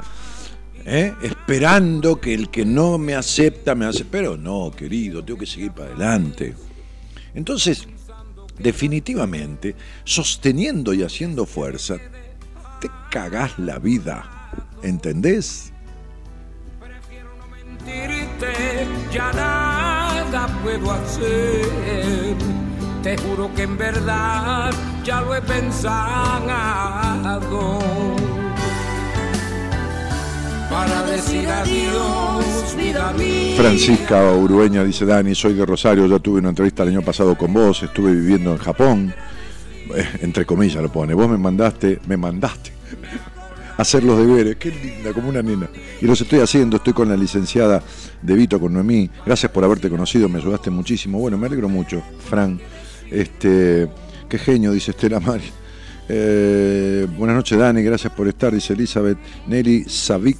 ¿eh? 0.88 1.14
esperando 1.22 2.20
que 2.20 2.32
el 2.34 2.48
que 2.48 2.64
no 2.64 2.98
me 2.98 3.14
acepta 3.14 3.74
me 3.74 3.86
acepte. 3.86 4.08
Pero 4.10 4.36
no, 4.36 4.70
querido, 4.70 5.24
tengo 5.24 5.38
que 5.38 5.46
seguir 5.46 5.72
para 5.72 5.90
adelante. 5.90 6.54
Entonces, 7.34 7.86
definitivamente, 8.58 9.76
sosteniendo 10.04 10.94
y 10.94 11.02
haciendo 11.02 11.46
fuerza, 11.46 11.96
te 12.80 12.88
cagás 13.10 13.58
la 13.58 13.78
vida. 13.78 14.50
¿Entendés? 14.82 15.72
mentirte, 17.88 18.86
ya 19.12 19.32
nada 19.32 20.46
puedo 20.62 20.92
hacer. 20.92 22.36
Te 23.02 23.16
juro 23.18 23.52
que 23.54 23.62
en 23.62 23.76
verdad 23.78 24.72
ya 25.04 25.20
lo 25.20 25.34
he 25.34 25.42
pensado. 25.42 25.78
Para 30.70 31.02
decir 31.04 31.48
adiós, 31.48 32.76
vida. 32.76 33.12
Francisca 33.56 34.32
Urueña 34.34 34.84
dice, 34.84 35.04
Dani, 35.04 35.34
soy 35.34 35.54
de 35.54 35.64
Rosario, 35.66 36.06
ya 36.06 36.18
tuve 36.18 36.40
una 36.40 36.50
entrevista 36.50 36.82
el 36.82 36.90
año 36.90 37.02
pasado 37.02 37.36
con 37.36 37.52
vos, 37.52 37.82
estuve 37.82 38.12
viviendo 38.12 38.52
en 38.52 38.58
Japón, 38.58 39.14
Eh, 39.94 40.06
entre 40.20 40.44
comillas 40.44 40.82
lo 40.82 40.92
pone, 40.92 41.14
vos 41.14 41.28
me 41.30 41.38
mandaste, 41.38 41.98
me 42.06 42.18
mandaste 42.18 42.72
hacer 43.78 44.04
los 44.04 44.18
deberes, 44.18 44.56
qué 44.56 44.70
linda, 44.70 45.14
como 45.14 45.30
una 45.30 45.40
nena. 45.40 45.68
Y 46.02 46.06
los 46.06 46.20
estoy 46.20 46.40
haciendo, 46.40 46.76
estoy 46.76 46.92
con 46.92 47.08
la 47.08 47.16
licenciada 47.16 47.82
de 48.20 48.34
Vito, 48.34 48.60
con 48.60 48.74
Noemí, 48.74 49.08
gracias 49.24 49.50
por 49.50 49.64
haberte 49.64 49.88
conocido, 49.88 50.28
me 50.28 50.40
ayudaste 50.40 50.68
muchísimo, 50.68 51.18
bueno, 51.18 51.38
me 51.38 51.46
alegro 51.46 51.68
mucho, 51.70 52.02
Fran, 52.28 52.60
este, 53.10 53.88
qué 54.28 54.38
genio, 54.38 54.72
dice 54.72 54.90
Estela 54.90 55.20
Mari. 55.20 55.50
Eh, 56.10 57.06
buenas 57.16 57.36
noches, 57.36 57.58
Dani, 57.58 57.82
gracias 57.82 58.12
por 58.12 58.28
estar, 58.28 58.52
dice 58.52 58.74
Elizabeth. 58.74 59.18
Nelly 59.46 59.84
Savic 59.84 60.36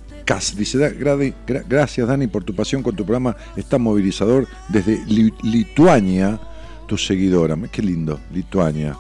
Dice, 0.57 0.77
"Da- 0.79 0.91
gradi- 0.91 1.33
gra- 1.47 1.65
gracias 1.67 2.07
Dani 2.07 2.27
por 2.27 2.45
tu 2.45 2.55
pasión 2.55 2.83
con 2.83 2.95
tu 2.95 3.05
programa. 3.05 3.35
Está 3.57 3.79
movilizador 3.79 4.47
desde 4.69 5.03
Li- 5.07 5.33
Lituania, 5.43 6.39
tu 6.87 6.99
seguidora. 6.99 7.57
Qué 7.73 7.81
lindo, 7.83 8.21
Lituania. 8.33 8.95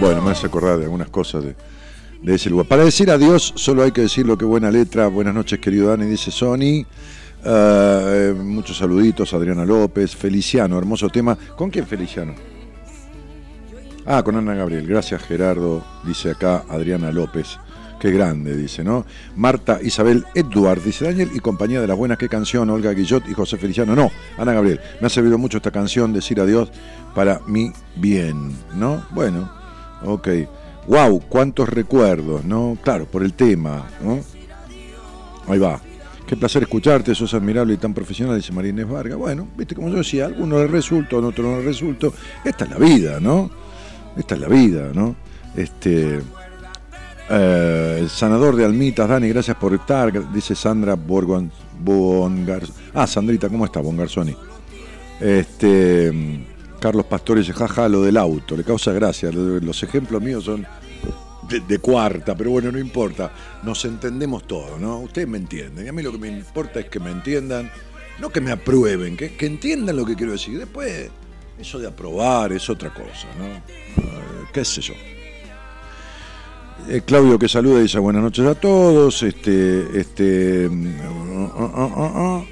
Bueno, 0.00 0.22
me 0.22 0.30
hace 0.30 0.46
acordar 0.46 0.78
de 0.78 0.84
algunas 0.84 1.08
cosas 1.10 1.42
de, 1.42 1.56
de 2.22 2.34
ese 2.34 2.48
lugar. 2.48 2.66
Para 2.68 2.84
decir 2.84 3.10
adiós, 3.10 3.52
solo 3.56 3.82
hay 3.82 3.90
que 3.90 4.02
decirlo, 4.02 4.38
qué 4.38 4.44
buena 4.44 4.70
letra. 4.70 5.08
Buenas 5.08 5.34
noches, 5.34 5.58
querido 5.58 5.88
Dani, 5.88 6.06
dice 6.06 6.30
Sony. 6.30 6.86
Eh, 7.44 8.34
muchos 8.36 8.76
saluditos, 8.76 9.34
Adriana 9.34 9.64
López, 9.64 10.14
Feliciano, 10.14 10.78
hermoso 10.78 11.08
tema. 11.08 11.36
¿Con 11.56 11.70
quién 11.70 11.86
Feliciano? 11.86 12.34
Ah, 14.10 14.22
con 14.22 14.36
Ana 14.36 14.54
Gabriel. 14.54 14.86
Gracias, 14.86 15.22
Gerardo, 15.22 15.84
dice 16.02 16.30
acá 16.30 16.64
Adriana 16.70 17.12
López. 17.12 17.58
Qué 18.00 18.10
grande, 18.10 18.56
dice, 18.56 18.82
¿no? 18.82 19.04
Marta 19.36 19.80
Isabel 19.82 20.24
Edward, 20.34 20.82
dice 20.82 21.04
Daniel, 21.04 21.28
y 21.34 21.40
compañía 21.40 21.78
de 21.78 21.86
las 21.86 21.96
buenas, 21.98 22.16
qué 22.16 22.26
canción, 22.26 22.70
Olga 22.70 22.92
Guillot 22.92 23.28
y 23.28 23.34
José 23.34 23.58
Feliciano. 23.58 23.94
No, 23.94 24.10
Ana 24.38 24.54
Gabriel, 24.54 24.80
me 25.02 25.08
ha 25.08 25.10
servido 25.10 25.36
mucho 25.36 25.58
esta 25.58 25.70
canción, 25.70 26.14
decir 26.14 26.40
adiós, 26.40 26.70
para 27.14 27.40
mi 27.46 27.70
bien, 27.96 28.56
¿no? 28.76 29.04
Bueno, 29.10 29.50
ok. 30.02 30.28
Wow, 30.86 31.24
cuántos 31.28 31.68
recuerdos, 31.68 32.46
¿no? 32.46 32.78
Claro, 32.82 33.04
por 33.04 33.22
el 33.22 33.34
tema, 33.34 33.88
¿no? 34.02 34.20
Ahí 35.48 35.58
va. 35.58 35.82
Qué 36.26 36.34
placer 36.34 36.62
escucharte, 36.62 37.14
sos 37.14 37.34
admirable 37.34 37.74
y 37.74 37.76
tan 37.76 37.92
profesional, 37.92 38.36
dice 38.36 38.52
María 38.52 38.70
Inés 38.70 38.88
Vargas. 38.88 39.18
Bueno, 39.18 39.48
viste 39.54 39.74
como 39.74 39.90
yo 39.90 39.96
decía, 39.96 40.24
a 40.24 40.26
alguno 40.28 40.56
le 40.56 40.66
resulta, 40.66 41.16
a 41.16 41.18
otro 41.18 41.44
no 41.44 41.58
le 41.58 41.64
resulta. 41.64 42.06
Esta 42.42 42.64
es 42.64 42.70
la 42.70 42.78
vida, 42.78 43.20
¿no? 43.20 43.67
Esta 44.16 44.34
es 44.34 44.40
la 44.40 44.48
vida, 44.48 44.90
¿no? 44.94 45.14
Este. 45.56 46.20
eh, 47.30 47.98
el 48.00 48.08
sanador 48.08 48.56
de 48.56 48.64
almitas, 48.64 49.08
Dani, 49.08 49.28
gracias 49.28 49.56
por 49.56 49.74
estar, 49.74 50.32
dice 50.32 50.54
Sandra 50.54 50.94
Borgon, 50.94 51.50
Bongar. 51.80 52.62
Ah, 52.94 53.06
Sandrita, 53.06 53.48
¿cómo 53.48 53.64
está, 53.64 53.80
Bongarzoni? 53.80 54.36
Este. 55.20 56.44
Carlos 56.80 57.06
Pastore 57.06 57.40
dice, 57.40 57.52
jaja, 57.52 57.88
lo 57.88 58.02
del 58.02 58.16
auto, 58.16 58.56
le 58.56 58.62
causa 58.62 58.92
gracia. 58.92 59.32
lo- 59.32 59.58
Los 59.58 59.82
ejemplos 59.82 60.22
míos 60.22 60.44
son 60.44 60.64
de, 61.48 61.58
de 61.60 61.78
cuarta, 61.80 62.36
pero 62.36 62.50
bueno, 62.50 62.70
no 62.70 62.78
importa. 62.78 63.32
Nos 63.64 63.84
entendemos 63.84 64.46
todos, 64.46 64.80
¿no? 64.80 64.98
Ustedes 65.00 65.26
me 65.26 65.38
entienden. 65.38 65.86
Y 65.86 65.88
a 65.88 65.92
mí 65.92 66.02
lo 66.02 66.12
que 66.12 66.18
me 66.18 66.28
importa 66.28 66.78
es 66.78 66.86
que 66.86 67.00
me 67.00 67.10
entiendan, 67.10 67.68
no 68.20 68.30
que 68.30 68.40
me 68.40 68.52
aprueben, 68.52 69.16
que, 69.16 69.34
que 69.34 69.46
entiendan 69.46 69.96
lo 69.96 70.04
que 70.06 70.14
quiero 70.14 70.30
decir. 70.32 70.56
Después, 70.56 71.10
eso 71.58 71.78
de 71.78 71.88
aprobar 71.88 72.52
es 72.52 72.68
otra 72.70 72.90
cosa, 72.92 73.26
¿no? 73.38 73.46
Eh, 73.46 74.44
¿Qué 74.52 74.64
sé 74.64 74.80
yo? 74.80 74.94
Eh, 76.88 77.02
Claudio 77.04 77.38
que 77.38 77.48
saluda 77.48 77.80
y 77.80 77.82
dice 77.82 77.98
buenas 77.98 78.22
noches 78.22 78.46
a 78.46 78.54
todos. 78.54 79.22
Este, 79.22 79.98
este, 79.98 80.68
mm, 80.70 80.96
ah, 81.56 81.70
ah, 81.74 82.12
ah. 82.14 82.44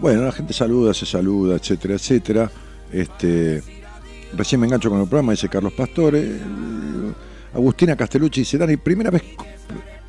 bueno, 0.00 0.22
la 0.22 0.32
gente 0.32 0.52
saluda, 0.52 0.92
se 0.94 1.06
saluda, 1.06 1.56
etcétera, 1.56 1.94
etcétera. 1.94 2.50
Este, 2.92 3.62
recién 4.36 4.60
me 4.60 4.66
engancho 4.66 4.90
con 4.90 5.00
el 5.00 5.08
programa, 5.08 5.32
dice 5.32 5.48
Carlos 5.48 5.72
Pastore. 5.72 6.20
Eh, 6.20 6.40
Agustina 7.54 7.96
Castellucci 7.96 8.42
dice, 8.42 8.58
Dani, 8.58 8.76
primera 8.76 9.10
vez... 9.10 9.22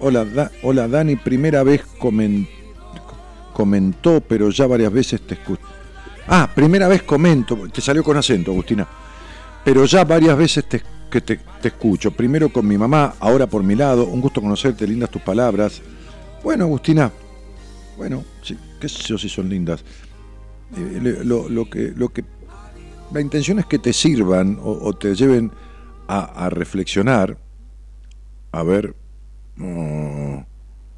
Hola, 0.04 0.52
hola 0.64 0.88
Dani, 0.88 1.16
primera 1.16 1.62
vez 1.64 1.84
comen- 2.00 2.48
comentó, 3.54 4.20
pero 4.22 4.50
ya 4.50 4.66
varias 4.68 4.92
veces 4.92 5.22
te 5.22 5.36
escucho. 5.36 5.62
Ah, 6.28 6.50
primera 6.54 6.88
vez 6.88 7.04
comento, 7.04 7.58
te 7.72 7.82
salió 7.82 8.04
con 8.04 8.18
acento, 8.18 8.52
Agustina. 8.52 8.88
Pero 9.64 9.86
ya 9.86 10.04
varias 10.04 10.38
veces 10.38 10.68
te, 10.68 10.82
que 11.10 11.22
te, 11.22 11.38
te 11.62 11.68
escucho. 11.68 12.12
Primero 12.12 12.50
con 12.50 12.68
mi 12.68 12.78
mamá, 12.78 13.16
ahora 13.20 13.48
por 13.48 13.64
mi 13.64 13.76
lado. 13.76 14.06
Un 14.06 14.22
gusto 14.22 14.42
conocerte, 14.42 14.88
lindas 14.88 15.10
tus 15.10 15.22
palabras. 15.22 15.82
Bueno, 16.44 16.66
Agustina, 16.66 17.12
bueno, 17.98 18.24
sí, 18.42 18.58
qué 18.80 18.90
sé 18.90 19.04
yo 19.04 19.18
si 19.18 19.30
son 19.30 19.48
lindas. 19.50 19.84
Eh, 20.76 21.22
lo, 21.24 21.50
lo 21.50 21.70
que, 21.70 21.94
lo 21.96 22.10
que, 22.10 22.24
la 23.12 23.22
intención 23.22 23.60
es 23.60 23.66
que 23.66 23.78
te 23.78 23.94
sirvan 23.94 24.58
o, 24.62 24.94
te 24.94 25.14
lleven 25.14 25.52
a, 26.08 26.50
reflexionar, 26.50 27.38
a 28.52 28.64
ver 28.64 28.96
mm, 29.56 30.40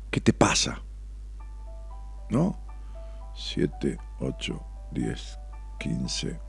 qué 0.09 0.21
te 0.21 0.33
pasa. 0.33 0.81
¿No? 2.29 2.57
7, 3.35 3.97
8, 4.19 4.65
10, 4.93 5.39
15. 5.79 6.39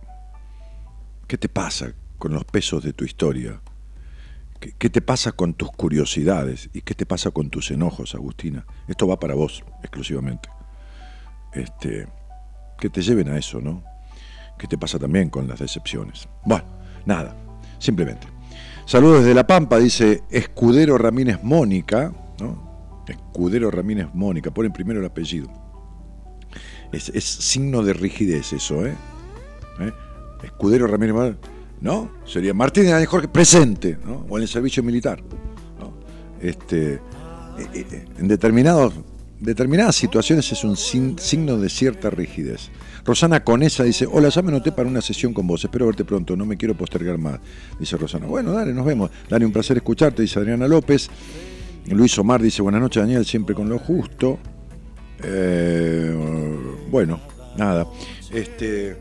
¿Qué 1.26 1.38
te 1.38 1.48
pasa 1.48 1.92
con 2.18 2.32
los 2.32 2.44
pesos 2.44 2.82
de 2.82 2.92
tu 2.92 3.04
historia? 3.04 3.60
¿Qué, 4.78 4.88
te 4.88 5.02
pasa 5.02 5.32
con 5.32 5.54
tus 5.54 5.70
curiosidades? 5.70 6.70
¿Y 6.72 6.82
qué 6.82 6.94
te 6.94 7.04
pasa 7.04 7.30
con 7.30 7.50
tus 7.50 7.70
enojos, 7.70 8.14
Agustina? 8.14 8.64
Esto 8.88 9.06
va 9.06 9.18
para 9.18 9.34
vos 9.34 9.62
exclusivamente. 9.82 10.48
Este, 11.52 12.06
que 12.78 12.88
te 12.88 13.02
lleven 13.02 13.28
a 13.28 13.36
eso, 13.36 13.60
¿no? 13.60 13.82
¿Qué 14.58 14.66
te 14.66 14.78
pasa 14.78 14.98
también 14.98 15.28
con 15.28 15.46
las 15.48 15.58
decepciones? 15.58 16.28
Bueno, 16.44 16.64
nada, 17.04 17.36
simplemente. 17.78 18.26
Saludos 18.86 19.20
desde 19.20 19.34
La 19.34 19.46
Pampa, 19.46 19.78
dice 19.78 20.22
Escudero 20.30 20.96
Ramírez 20.96 21.42
Mónica, 21.42 22.12
¿no? 22.40 23.02
Escudero 23.06 23.70
Ramírez 23.70 24.08
Mónica, 24.14 24.50
ponen 24.50 24.72
primero 24.72 25.00
el 25.00 25.06
apellido. 25.06 25.63
Es, 26.94 27.08
es 27.10 27.24
signo 27.24 27.82
de 27.82 27.92
rigidez 27.92 28.52
eso, 28.52 28.86
¿eh? 28.86 28.94
¿Eh? 29.80 29.92
Escudero 30.42 30.86
Ramírez 30.86 31.36
¿no? 31.80 32.10
Sería 32.24 32.54
Martínez 32.54 32.92
Ángel 32.92 33.06
Jorge 33.08 33.28
presente, 33.28 33.98
¿no? 34.04 34.24
O 34.28 34.36
en 34.38 34.42
el 34.42 34.48
servicio 34.48 34.82
militar. 34.82 35.22
Este, 36.40 36.94
eh, 36.94 37.00
eh, 37.74 38.04
en 38.18 38.28
determinados, 38.28 38.92
determinadas 39.40 39.96
situaciones 39.96 40.50
es 40.52 40.62
un 40.62 40.76
sin- 40.76 41.18
signo 41.18 41.56
de 41.58 41.68
cierta 41.70 42.10
rigidez. 42.10 42.70
Rosana 43.04 43.42
Conesa 43.44 43.82
dice, 43.84 44.06
hola, 44.10 44.28
ya 44.28 44.42
me 44.42 44.48
anoté 44.50 44.70
para 44.72 44.88
una 44.88 45.00
sesión 45.00 45.32
con 45.32 45.46
vos, 45.46 45.64
espero 45.64 45.86
verte 45.86 46.04
pronto, 46.04 46.36
no 46.36 46.44
me 46.46 46.56
quiero 46.56 46.74
postergar 46.76 47.16
más, 47.18 47.40
dice 47.78 47.96
Rosana. 47.96 48.26
Bueno, 48.26 48.52
dale, 48.52 48.72
nos 48.74 48.84
vemos. 48.84 49.10
Dale, 49.28 49.44
un 49.46 49.52
placer 49.52 49.76
escucharte, 49.78 50.22
dice 50.22 50.38
Adriana 50.38 50.68
López. 50.68 51.08
Luis 51.86 52.18
Omar 52.18 52.40
dice, 52.42 52.62
buenas 52.62 52.80
noches 52.80 53.02
Daniel, 53.02 53.24
siempre 53.24 53.54
con 53.54 53.68
lo 53.68 53.78
justo. 53.78 54.38
Eh, 55.22 56.14
bueno, 56.94 57.18
nada. 57.56 57.88
Este, 58.30 58.96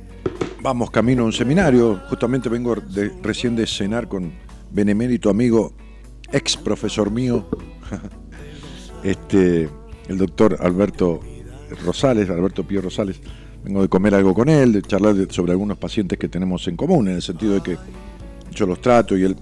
vamos 0.63 0.89
camino 0.89 1.21
a 1.21 1.25
un 1.25 1.31
seminario. 1.31 2.01
Justamente 2.09 2.49
vengo 2.49 2.75
recién 3.21 3.55
de 3.55 3.67
cenar 3.67 4.07
con 4.07 4.33
benemérito 4.71 5.29
amigo, 5.29 5.73
ex 6.31 6.57
profesor 6.57 7.11
mío, 7.11 7.47
este, 9.03 9.69
el 10.07 10.17
doctor 10.17 10.57
Alberto 10.61 11.19
Rosales, 11.85 12.31
Alberto 12.31 12.63
Pío 12.63 12.81
Rosales. 12.81 13.21
Vengo 13.63 13.83
de 13.83 13.89
comer 13.89 14.15
algo 14.15 14.33
con 14.33 14.49
él, 14.49 14.73
de 14.73 14.81
charlar 14.81 15.15
sobre 15.29 15.51
algunos 15.51 15.77
pacientes 15.77 16.17
que 16.17 16.27
tenemos 16.27 16.67
en 16.67 16.75
común, 16.75 17.09
en 17.09 17.17
el 17.17 17.21
sentido 17.21 17.53
de 17.53 17.61
que 17.61 17.77
yo 18.55 18.65
los 18.65 18.81
trato 18.81 19.15
y 19.15 19.21
él 19.21 19.35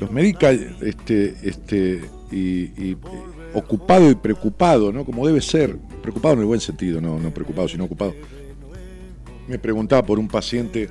los 0.00 0.10
medica 0.10 0.50
este, 0.50 1.34
este, 1.44 2.02
y, 2.30 2.94
ocupado 3.54 4.10
y 4.10 4.14
preocupado, 4.14 4.92
¿no? 4.92 5.04
Como 5.04 5.26
debe 5.26 5.40
ser, 5.40 5.76
preocupado 6.02 6.34
en 6.34 6.40
el 6.40 6.46
buen 6.46 6.60
sentido, 6.60 7.00
no, 7.00 7.18
no 7.18 7.32
preocupado, 7.32 7.68
sino 7.68 7.84
ocupado. 7.84 8.14
Me 9.48 9.58
preguntaba 9.58 10.04
por 10.04 10.18
un 10.18 10.28
paciente 10.28 10.90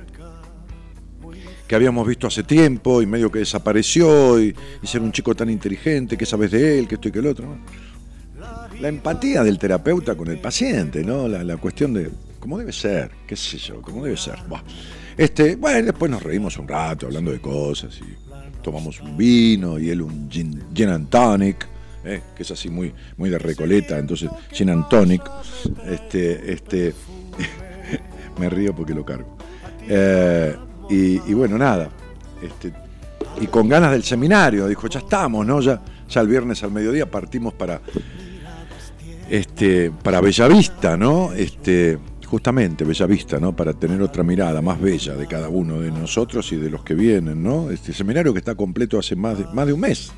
que 1.66 1.74
habíamos 1.74 2.06
visto 2.06 2.26
hace 2.26 2.42
tiempo 2.42 3.00
y 3.00 3.06
medio 3.06 3.30
que 3.30 3.38
desapareció 3.40 4.40
y, 4.40 4.54
ser 4.82 5.00
un 5.00 5.12
chico 5.12 5.34
tan 5.34 5.48
inteligente, 5.50 6.16
¿qué 6.16 6.26
sabes 6.26 6.50
de 6.50 6.78
él? 6.78 6.88
que 6.88 6.96
esto 6.96 7.08
y 7.08 7.12
que 7.12 7.18
el 7.20 7.26
otro? 7.26 7.56
La 8.80 8.88
empatía 8.88 9.42
del 9.42 9.58
terapeuta 9.58 10.14
con 10.14 10.28
el 10.28 10.38
paciente, 10.38 11.04
¿no? 11.04 11.28
La, 11.28 11.56
cuestión 11.56 11.94
de 11.94 12.10
cómo 12.38 12.58
debe 12.58 12.72
ser, 12.72 13.10
qué 13.26 13.36
sé 13.36 13.56
yo, 13.56 13.80
cómo 13.80 14.04
debe 14.04 14.16
ser. 14.16 14.38
Este, 15.16 15.56
bueno, 15.56 15.86
después 15.86 16.10
nos 16.10 16.22
reímos 16.22 16.58
un 16.58 16.68
rato 16.68 17.06
hablando 17.06 17.30
de 17.30 17.40
cosas 17.40 17.98
y 17.98 18.60
tomamos 18.62 19.00
un 19.00 19.16
vino 19.16 19.78
y 19.78 19.90
él 19.90 20.02
un 20.02 20.28
gin, 20.28 20.62
gin 20.74 20.88
and 20.88 21.08
tonic, 21.08 21.66
¿eh? 22.04 22.22
que 22.36 22.42
es 22.42 22.50
así 22.50 22.68
muy, 22.68 22.94
muy 23.16 23.30
de 23.30 23.38
recoleta, 23.38 23.98
entonces 23.98 24.30
gin 24.52 24.70
and. 24.70 24.84
Este, 25.86 26.52
este, 26.52 26.94
me 28.38 28.48
río 28.48 28.74
porque 28.74 28.94
lo 28.94 29.04
cargo. 29.04 29.36
Eh, 29.88 30.56
y, 30.90 31.30
y 31.30 31.34
bueno, 31.34 31.58
nada. 31.58 31.90
Este, 32.42 32.72
y 33.40 33.46
con 33.46 33.68
ganas 33.68 33.92
del 33.92 34.04
seminario, 34.04 34.66
dijo, 34.66 34.86
ya 34.88 35.00
estamos, 35.00 35.46
¿no? 35.46 35.60
Ya, 35.60 35.82
ya 36.08 36.20
el 36.20 36.28
viernes 36.28 36.62
al 36.62 36.70
mediodía 36.70 37.10
partimos 37.10 37.52
para, 37.54 37.80
este, 39.28 39.90
para 39.90 40.20
Bellavista, 40.20 40.96
¿no? 40.96 41.32
Este, 41.32 41.98
justamente 42.26 42.84
Bellavista, 42.84 43.38
¿no? 43.38 43.54
Para 43.54 43.72
tener 43.72 44.00
otra 44.02 44.22
mirada 44.22 44.62
más 44.62 44.80
bella 44.80 45.14
de 45.14 45.26
cada 45.26 45.48
uno 45.48 45.80
de 45.80 45.90
nosotros 45.90 46.52
y 46.52 46.56
de 46.56 46.70
los 46.70 46.84
que 46.84 46.94
vienen, 46.94 47.42
¿no? 47.42 47.70
Este 47.70 47.92
seminario 47.92 48.32
que 48.32 48.38
está 48.38 48.54
completo 48.54 48.98
hace 48.98 49.16
más 49.16 49.38
de, 49.38 49.46
más 49.52 49.66
de 49.66 49.72
un 49.72 49.80
mes. 49.80 50.12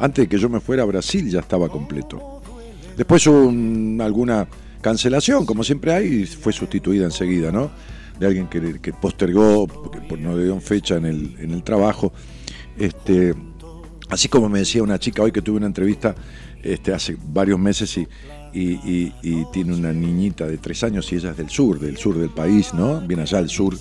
Antes 0.00 0.24
de 0.24 0.28
que 0.28 0.38
yo 0.38 0.48
me 0.48 0.60
fuera 0.60 0.82
a 0.82 0.86
Brasil 0.86 1.28
ya 1.30 1.40
estaba 1.40 1.68
completo. 1.68 2.40
Después 2.96 3.26
hubo 3.26 3.44
un- 3.46 4.00
alguna 4.02 4.48
cancelación, 4.80 5.46
como 5.46 5.62
siempre 5.62 5.92
hay, 5.92 6.06
y 6.22 6.26
fue 6.26 6.52
sustituida 6.52 7.04
enseguida, 7.04 7.52
¿no? 7.52 7.70
De 8.18 8.26
alguien 8.26 8.48
que, 8.48 8.80
que 8.80 8.92
postergó, 8.92 9.66
porque 9.66 10.00
por- 10.00 10.18
no 10.18 10.34
le 10.36 10.42
dieron 10.42 10.60
fecha 10.60 10.96
en 10.96 11.04
el, 11.06 11.36
en 11.38 11.52
el 11.52 11.62
trabajo. 11.62 12.12
Este, 12.78 13.34
Así 14.08 14.26
como 14.28 14.48
me 14.48 14.58
decía 14.58 14.82
una 14.82 14.98
chica 14.98 15.22
hoy 15.22 15.30
que 15.30 15.40
tuve 15.40 15.58
una 15.58 15.66
entrevista 15.68 16.16
este, 16.64 16.92
hace 16.92 17.16
varios 17.32 17.60
meses 17.60 17.96
y, 17.96 18.08
y- 18.52 19.12
tiene 19.52 19.72
una 19.72 19.92
niñita 19.92 20.48
de 20.48 20.58
tres 20.58 20.82
años 20.82 21.12
y 21.12 21.14
ella 21.14 21.30
es 21.30 21.36
del 21.36 21.48
sur, 21.48 21.78
del 21.78 21.96
sur 21.96 22.18
del 22.18 22.30
país, 22.30 22.74
¿no? 22.74 23.00
Viene 23.02 23.22
allá 23.22 23.38
al 23.38 23.48
sur. 23.48 23.76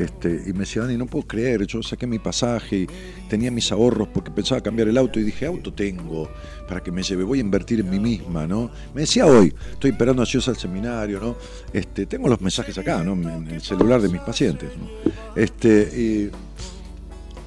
Este, 0.00 0.44
y 0.46 0.52
me 0.54 0.60
decía, 0.60 0.82
Dani, 0.82 0.96
no 0.96 1.04
puedo 1.04 1.26
creer, 1.26 1.66
yo 1.66 1.82
saqué 1.82 2.06
mi 2.06 2.18
pasaje 2.18 2.76
y 2.76 2.86
tenía 3.28 3.50
mis 3.50 3.70
ahorros 3.70 4.08
porque 4.08 4.30
pensaba 4.30 4.62
cambiar 4.62 4.88
el 4.88 4.96
auto 4.96 5.20
y 5.20 5.24
dije, 5.24 5.44
auto 5.44 5.74
tengo 5.74 6.30
para 6.66 6.82
que 6.82 6.90
me 6.90 7.02
lleve, 7.02 7.22
voy 7.22 7.38
a 7.38 7.42
invertir 7.42 7.80
en 7.80 7.90
mí 7.90 8.00
misma, 8.00 8.46
¿no? 8.46 8.70
Me 8.94 9.02
decía 9.02 9.26
hoy, 9.26 9.54
estoy 9.72 9.90
esperando 9.90 10.22
ansiosa 10.22 10.52
al 10.52 10.56
seminario, 10.56 11.20
¿no? 11.20 11.36
Este, 11.70 12.06
tengo 12.06 12.28
los 12.28 12.40
mensajes 12.40 12.78
acá, 12.78 13.04
¿no? 13.04 13.12
En 13.12 13.48
el 13.48 13.60
celular 13.60 14.00
de 14.00 14.08
mis 14.08 14.22
pacientes, 14.22 14.70
¿no? 14.78 14.88
Este, 15.36 16.30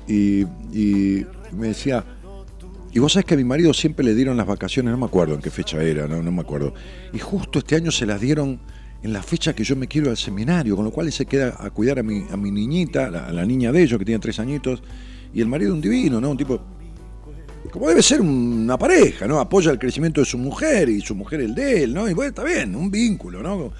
y, 0.08 0.14
y, 0.14 0.42
y 0.72 1.26
me 1.54 1.70
decía, 1.70 2.06
y 2.92 3.00
vos 3.00 3.14
sabés 3.14 3.26
que 3.26 3.34
a 3.34 3.38
mi 3.38 3.44
marido 3.44 3.74
siempre 3.74 4.06
le 4.06 4.14
dieron 4.14 4.38
las 4.38 4.46
vacaciones, 4.46 4.92
no 4.92 4.98
me 5.00 5.08
acuerdo 5.08 5.34
en 5.34 5.42
qué 5.42 5.50
fecha 5.50 5.82
era, 5.82 6.08
no, 6.08 6.22
no 6.22 6.32
me 6.32 6.42
acuerdo. 6.42 6.76
Y 7.14 7.18
justo 7.18 7.58
este 7.58 7.76
año 7.76 7.90
se 7.90 8.06
las 8.06 8.22
dieron 8.22 8.60
en 9.04 9.12
la 9.12 9.22
fecha 9.22 9.54
que 9.54 9.66
yo 9.66 9.76
me 9.76 9.88
quiero 9.88 10.10
al 10.10 10.18
seminario, 10.18 10.78
con 10.78 10.86
lo 10.86 10.92
cual 10.92 11.08
él 11.08 11.14
se 11.14 11.26
queda 11.26 11.58
a 11.60 11.70
cuidar 11.72 12.00
a 12.00 12.04
mi, 12.04 12.26
a 12.32 12.38
mi 12.38 12.52
niñita, 12.52 13.08
a 13.08 13.32
la 13.34 13.46
niña 13.46 13.72
de 13.72 13.84
ellos, 13.84 14.00
que 14.00 14.06
tiene 14.06 14.20
tres 14.20 14.40
añitos, 14.40 14.82
y 15.34 15.42
el 15.42 15.48
marido 15.48 15.74
un 15.74 15.82
divino, 15.82 16.22
¿no? 16.22 16.30
Un 16.32 16.38
tipo, 16.38 16.62
como 17.70 17.90
debe 17.90 18.02
ser 18.02 18.22
una 18.22 18.78
pareja, 18.78 19.28
¿no? 19.28 19.42
Apoya 19.42 19.72
el 19.72 19.80
crecimiento 19.80 20.22
de 20.22 20.26
su 20.26 20.38
mujer 20.38 20.88
y 20.88 21.02
su 21.02 21.16
mujer 21.16 21.42
el 21.42 21.54
de 21.54 21.84
él, 21.84 21.94
¿no? 21.94 22.10
Y 22.10 22.14
bueno, 22.14 22.30
está 22.30 22.46
bien, 22.46 22.76
un 22.78 22.90
vínculo, 22.90 23.44
¿no? 23.44 23.74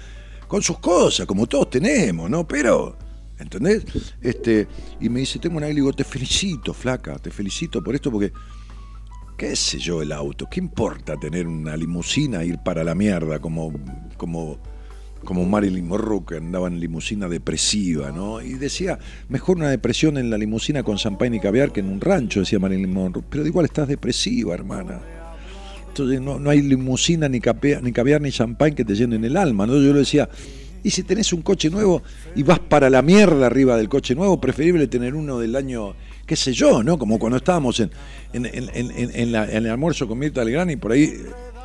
Con 0.46 0.60
sus 0.62 0.78
cosas, 0.78 1.26
como 1.26 1.46
todos 1.46 1.70
tenemos, 1.70 2.28
¿no? 2.28 2.46
Pero, 2.46 2.98
¿entendés? 3.38 3.82
Este, 4.20 4.68
y 5.00 5.08
me 5.08 5.20
dice, 5.20 5.38
tengo 5.38 5.56
una 5.56 5.70
y 5.70 5.74
digo, 5.74 5.90
te 5.94 6.04
felicito, 6.04 6.74
flaca, 6.74 7.18
te 7.18 7.30
felicito 7.30 7.82
por 7.82 7.94
esto 7.94 8.10
porque 8.10 8.30
qué 9.38 9.56
sé 9.56 9.78
yo 9.78 10.02
el 10.02 10.12
auto, 10.12 10.46
qué 10.50 10.60
importa 10.60 11.16
tener 11.16 11.46
una 11.46 11.78
limusina 11.78 12.42
e 12.42 12.48
ir 12.48 12.58
para 12.58 12.84
la 12.84 12.94
mierda 12.94 13.38
como 13.38 13.72
como 14.16 14.60
como 15.24 15.44
Marilyn 15.44 15.88
Monroe 15.88 16.22
que 16.26 16.36
andaba 16.36 16.68
en 16.68 16.78
limusina 16.78 17.28
depresiva, 17.28 18.12
¿no? 18.12 18.40
Y 18.40 18.54
decía, 18.54 18.98
mejor 19.28 19.56
una 19.56 19.70
depresión 19.70 20.18
en 20.18 20.30
la 20.30 20.38
limusina 20.38 20.82
con 20.82 20.96
champagne 20.96 21.36
y 21.36 21.40
caviar 21.40 21.72
que 21.72 21.80
en 21.80 21.88
un 21.88 22.00
rancho, 22.00 22.40
decía 22.40 22.58
Marilyn 22.58 22.92
Monroe. 22.92 23.24
Pero 23.28 23.46
igual 23.46 23.64
estás 23.64 23.88
depresiva, 23.88 24.54
hermana. 24.54 25.00
Entonces 25.88 26.20
no, 26.20 26.38
no 26.38 26.50
hay 26.50 26.60
limusina, 26.62 27.28
ni, 27.28 27.40
capea- 27.40 27.80
ni 27.80 27.92
caviar, 27.92 28.20
ni 28.20 28.30
champagne 28.30 28.74
que 28.74 28.84
te 28.84 28.94
llenen 28.94 29.24
el 29.24 29.36
alma, 29.36 29.66
¿no? 29.66 29.74
Yo 29.74 29.92
le 29.92 30.00
decía, 30.00 30.28
y 30.82 30.90
si 30.90 31.02
tenés 31.04 31.32
un 31.32 31.42
coche 31.42 31.70
nuevo 31.70 32.02
y 32.34 32.42
vas 32.42 32.58
para 32.58 32.90
la 32.90 33.00
mierda 33.00 33.46
arriba 33.46 33.76
del 33.76 33.88
coche 33.88 34.14
nuevo, 34.14 34.40
preferible 34.40 34.86
tener 34.88 35.14
uno 35.14 35.38
del 35.38 35.56
año, 35.56 35.94
qué 36.26 36.36
sé 36.36 36.52
yo, 36.52 36.82
¿no? 36.82 36.98
Como 36.98 37.18
cuando 37.18 37.36
estábamos 37.36 37.80
en, 37.80 37.90
en 38.32 38.44
el 39.34 39.66
almuerzo 39.70 40.08
con 40.08 40.18
Mirta 40.18 40.44
Legrand 40.44 40.72
y 40.72 40.76
por 40.76 40.92
ahí 40.92 41.14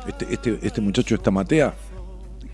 este, 0.06 0.26
este, 0.30 0.58
este 0.62 0.80
muchacho, 0.80 1.16
esta 1.16 1.30
Matea, 1.30 1.74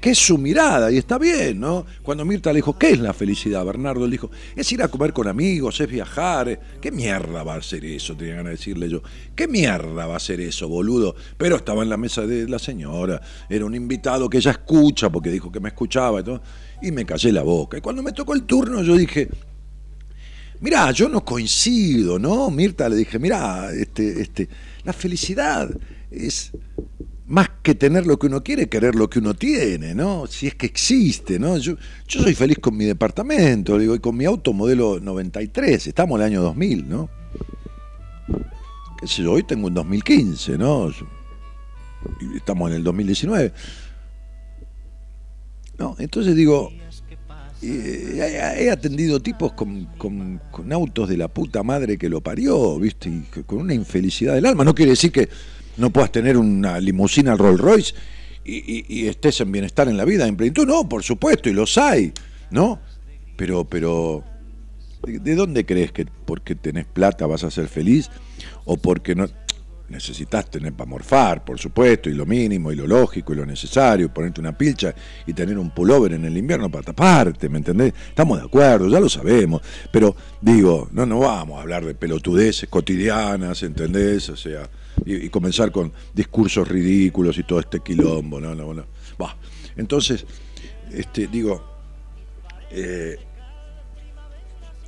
que 0.01 0.11
es 0.11 0.18
su 0.18 0.38
mirada 0.38 0.90
y 0.92 0.99
está 0.99 1.18
bien, 1.18 1.61
¿no? 1.61 1.86
Cuando 2.03 2.24
Mirta 2.24 2.53
le 2.53 2.57
dijo, 2.57 2.78
¿qué 2.78 2.90
es 2.90 2.99
la 2.99 3.12
felicidad? 3.12 3.64
Bernardo 3.64 4.05
le 4.07 4.12
dijo, 4.12 4.30
es 4.55 4.70
ir 4.72 4.82
a 4.82 4.88
comer 4.88 5.12
con 5.12 5.28
amigos, 5.28 5.80
es 5.80 5.88
viajar. 5.88 6.61
¿Qué 6.80 6.92
mierda 6.92 7.42
va 7.42 7.55
a 7.55 7.62
ser 7.62 7.84
eso? 7.84 8.16
Tenía 8.16 8.36
ganas 8.36 8.51
de 8.51 8.57
decirle 8.57 8.88
yo. 8.88 9.03
¿Qué 9.34 9.49
mierda 9.49 10.07
va 10.07 10.16
a 10.16 10.20
ser 10.20 10.40
eso, 10.40 10.68
boludo? 10.68 11.14
Pero 11.36 11.57
estaba 11.57 11.82
en 11.82 11.88
la 11.88 11.97
mesa 11.97 12.26
de 12.26 12.49
la 12.49 12.59
señora, 12.59 13.20
era 13.49 13.64
un 13.64 13.74
invitado 13.74 14.28
que 14.28 14.38
ella 14.38 14.53
escucha 14.53 15.11
porque 15.11 15.30
dijo 15.30 15.51
que 15.51 15.61
me 15.61 15.68
escuchaba 15.68 16.20
y 16.20 16.24
todo, 16.24 16.42
y 16.82 16.92
me 16.92 17.05
callé 17.05 17.32
la 17.32 17.42
boca. 17.42 17.78
Y 17.78 17.80
cuando 17.80 18.03
me 18.03 18.12
tocó 18.12 18.34
el 18.34 18.44
turno 18.44 18.82
yo 18.82 18.97
dije, 18.97 19.28
Mirá, 20.61 20.90
yo 20.90 21.09
no 21.09 21.22
coincido, 21.24 22.18
¿no? 22.18 22.51
Mirta 22.51 22.88
le 22.88 22.97
dije, 22.97 23.18
mirá, 23.18 23.70
este, 23.72 24.22
este, 24.22 24.49
la 24.84 24.94
felicidad 24.94 25.68
es 26.11 26.51
más 27.29 27.49
que 27.62 27.74
tener 27.74 28.07
lo 28.07 28.18
que 28.18 28.29
uno 28.29 28.43
quiere, 28.43 28.68
querer 28.68 28.95
lo 28.95 29.11
que 29.11 29.18
uno 29.18 29.35
tiene, 29.35 29.95
¿no? 29.95 30.27
Si 30.29 30.47
es 30.47 30.55
que 30.55 30.66
existe, 30.66 31.39
¿no? 31.39 31.57
Yo, 31.59 31.77
yo 32.07 32.22
soy 32.22 32.35
feliz 32.35 32.59
con 32.61 32.77
mi 32.77 32.85
departamento, 32.85 33.79
digo, 33.79 33.95
y 33.95 33.99
con 33.99 34.16
mi 34.16 34.24
auto 34.24 34.53
modelo 34.53 35.01
93, 35.01 35.87
estamos 35.89 36.16
en 36.20 36.22
el 36.27 36.33
año 36.33 36.43
2000, 36.43 36.89
¿no? 36.89 37.09
Qué 39.01 39.07
sé 39.09 39.22
yo, 39.22 39.33
hoy 39.33 39.43
tengo 39.43 39.66
un 39.66 39.74
2015, 39.74 40.57
¿no? 40.57 40.91
Estamos 42.37 42.70
en 42.70 42.77
el 42.77 42.85
2019. 42.85 43.53
No, 45.79 45.97
entonces 45.99 46.35
digo, 46.35 46.70
eh, 47.61 48.57
he, 48.59 48.70
atendido 48.70 49.20
tipos 49.20 49.53
con, 49.53 49.87
con- 49.99 50.41
con 50.51 50.72
autos 50.72 51.09
de 51.09 51.16
la 51.16 51.29
puta 51.29 51.62
madre 51.62 51.99
que 51.99 52.09
lo 52.09 52.20
parió, 52.20 52.79
¿viste? 52.79 53.09
Y 53.11 53.43
con 53.43 53.59
una 53.59 53.74
infelicidad 53.74 54.35
del 54.35 54.47
alma. 54.47 54.64
No 54.64 54.74
quiere 54.74 54.93
decir 54.93 55.12
que 55.12 55.29
no 55.77 55.91
puedas 55.91 56.12
tener 56.12 56.37
una 56.37 56.79
limusina 56.81 57.37
Rolls 57.37 57.61
Royce 57.61 57.95
y, 58.45 58.85
y- 58.89 59.09
estés 59.09 59.41
en 59.41 59.51
bienestar 59.53 59.89
en 59.89 59.97
la 59.97 60.05
vida, 60.05 60.27
en 60.27 60.37
plenitud. 60.37 60.66
No, 60.66 60.89
por 60.89 61.03
supuesto, 61.03 61.49
y 61.49 61.53
los 61.53 61.77
hay, 61.79 62.12
¿no? 62.51 62.81
Pero, 63.37 63.64
pero, 63.64 64.24
¿de, 65.05 65.18
de 65.18 65.35
dónde 65.35 65.66
crees 65.66 65.93
que 65.93 66.07
porque 66.24 66.55
tenés 66.55 66.87
plata 66.87 67.27
vas 67.27 67.45
a 67.45 67.51
ser 67.51 67.68
feliz? 67.68 68.09
¿O 68.64 68.77
porque 68.77 69.14
no 69.14 69.27
necesitas 69.89 70.51
tener 70.51 70.72
para 70.72 70.91
morfar, 70.91 71.45
por 71.45 71.61
supuesto, 71.61 72.11
y 72.11 72.14
lo 72.14 72.27
mínimo, 72.27 72.72
y 72.72 72.77
lo 72.77 72.89
lógico, 72.89 73.33
y 73.33 73.37
lo 73.37 73.47
necesario, 73.47 74.12
ponerte 74.12 74.41
una 74.41 74.57
pilcha 74.57 74.93
y 75.27 75.33
tener 75.33 75.57
un 75.59 75.70
pullover 75.70 76.12
en 76.12 76.24
el 76.24 76.37
invierno 76.37 76.68
para 76.68 76.83
taparte, 76.85 77.49
¿me 77.49 77.59
entendés? 77.59 77.95
Estamos 78.09 78.41
de 78.41 78.47
acuerdo, 78.47 78.89
ya 78.89 78.99
lo 78.99 79.09
sabemos, 79.09 79.62
pero 79.93 80.16
digo, 80.41 80.89
no, 80.91 81.07
no 81.07 81.20
vamos 81.20 81.59
a 81.59 81.62
hablar 81.62 81.85
de 81.85 81.95
pelotudeces 81.95 82.68
cotidianas, 82.68 83.62
¿entendés? 83.62 84.29
O 84.29 84.37
sea, 84.37 84.68
y, 85.05 85.28
comenzar 85.28 85.70
con 85.72 85.92
discursos 86.14 86.66
ridículos 86.68 87.36
y 87.38 87.42
todo 87.42 87.61
este 87.61 87.80
quilombo, 87.80 88.40
no, 88.40 88.55
no, 88.55 88.72
no. 88.72 88.84
Bah, 89.18 89.36
entonces, 89.76 90.24
este, 90.92 91.26
digo, 91.26 91.62
eh, 92.70 93.16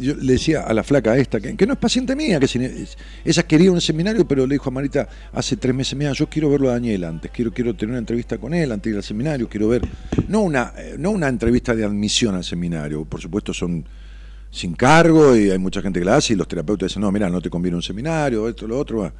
yo 0.00 0.14
le 0.14 0.34
decía 0.34 0.60
a 0.62 0.72
la 0.72 0.84
flaca 0.84 1.16
esta, 1.16 1.40
que, 1.40 1.56
que 1.56 1.66
no 1.66 1.72
es 1.72 1.78
paciente 1.78 2.14
mía, 2.14 2.38
que 2.38 2.46
si- 2.46 2.64
es- 2.64 2.96
ella 3.24 3.42
quería 3.42 3.72
un 3.72 3.80
seminario, 3.80 4.26
pero 4.28 4.46
le 4.46 4.54
dijo 4.54 4.68
a 4.68 4.72
Marita 4.72 5.08
hace 5.32 5.56
tres 5.56 5.74
meses, 5.74 5.96
mira, 5.98 6.12
yo 6.12 6.28
quiero 6.28 6.48
verlo 6.50 6.68
a 6.70 6.74
Daniel 6.74 7.02
antes, 7.04 7.30
quiero, 7.32 7.52
quiero 7.52 7.74
tener 7.74 7.90
una 7.90 7.98
entrevista 7.98 8.38
con 8.38 8.54
él 8.54 8.70
antes 8.70 8.84
de 8.84 8.90
ir 8.90 8.96
al 8.96 9.02
seminario, 9.02 9.48
quiero 9.48 9.66
ver, 9.68 9.82
no 10.28 10.42
una, 10.42 10.72
eh, 10.78 10.94
no 10.98 11.10
una 11.10 11.26
entrevista 11.28 11.74
de 11.74 11.84
admisión 11.84 12.36
al 12.36 12.44
seminario, 12.44 13.04
por 13.04 13.20
supuesto 13.20 13.52
son 13.52 13.84
sin 14.50 14.74
cargo 14.74 15.36
y 15.36 15.50
hay 15.50 15.58
mucha 15.58 15.82
gente 15.82 16.00
que 16.00 16.06
la 16.06 16.16
hace 16.16 16.32
y 16.32 16.36
los 16.36 16.48
terapeutas 16.48 16.88
dicen, 16.88 17.02
no, 17.02 17.12
mira, 17.12 17.28
no 17.28 17.40
te 17.40 17.50
conviene 17.50 17.76
un 17.76 17.82
seminario, 17.82 18.48
esto, 18.48 18.66
lo 18.66 18.78
otro, 18.78 19.12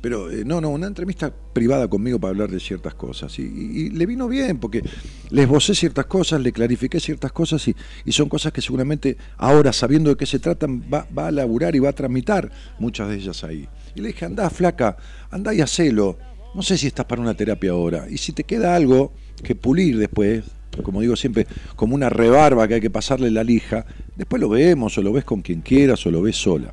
pero 0.00 0.30
eh, 0.30 0.44
no, 0.44 0.60
no, 0.60 0.70
una 0.70 0.86
entrevista 0.86 1.32
privada 1.52 1.88
conmigo 1.88 2.18
para 2.18 2.30
hablar 2.30 2.50
de 2.50 2.60
ciertas 2.60 2.94
cosas 2.94 3.38
y, 3.38 3.90
le 3.90 4.06
vino 4.06 4.28
bien 4.28 4.58
porque 4.58 4.82
le 5.30 5.42
esbocé 5.42 5.74
ciertas 5.74 6.06
cosas, 6.06 6.40
le 6.40 6.52
clarifiqué 6.52 7.00
ciertas 7.00 7.32
cosas 7.32 7.66
y, 7.68 7.76
y 8.04 8.12
son 8.12 8.28
cosas 8.28 8.52
que 8.52 8.60
seguramente 8.60 9.16
ahora, 9.36 9.72
sabiendo 9.72 10.10
de 10.10 10.16
qué 10.16 10.26
se 10.26 10.38
tratan, 10.38 10.82
va, 10.92 11.06
va 11.16 11.28
a 11.28 11.30
laburar 11.30 11.74
y 11.76 11.78
va 11.78 11.90
a 11.90 11.92
tramitar 11.92 12.50
muchas 12.78 13.08
de 13.08 13.16
ellas 13.16 13.44
ahí. 13.44 13.68
Y 13.94 14.00
le 14.00 14.08
dije, 14.08 14.24
andá, 14.24 14.50
flaca, 14.50 14.96
andá 15.30 15.54
y 15.54 15.60
hacelo. 15.60 16.18
No 16.54 16.62
sé 16.62 16.78
si 16.78 16.86
estás 16.86 17.06
para 17.06 17.22
una 17.22 17.34
terapia 17.34 17.72
ahora. 17.72 18.06
Y 18.08 18.18
si 18.18 18.32
te 18.32 18.44
queda 18.44 18.74
algo 18.74 19.12
que 19.42 19.54
pulir 19.54 19.98
después, 19.98 20.44
como 20.82 21.00
digo 21.00 21.16
siempre, 21.16 21.46
como 21.76 21.94
una 21.94 22.08
rebarba 22.08 22.66
que 22.68 22.74
hay 22.74 22.80
que 22.80 22.90
pasarle 22.90 23.30
la 23.30 23.44
lija, 23.44 23.86
después 24.16 24.40
lo 24.40 24.48
vemos 24.48 24.96
o 24.98 25.02
lo 25.02 25.12
ves 25.12 25.24
con 25.24 25.42
quien 25.42 25.60
quieras 25.60 26.04
o 26.06 26.10
lo 26.10 26.22
ves 26.22 26.36
sola. 26.36 26.72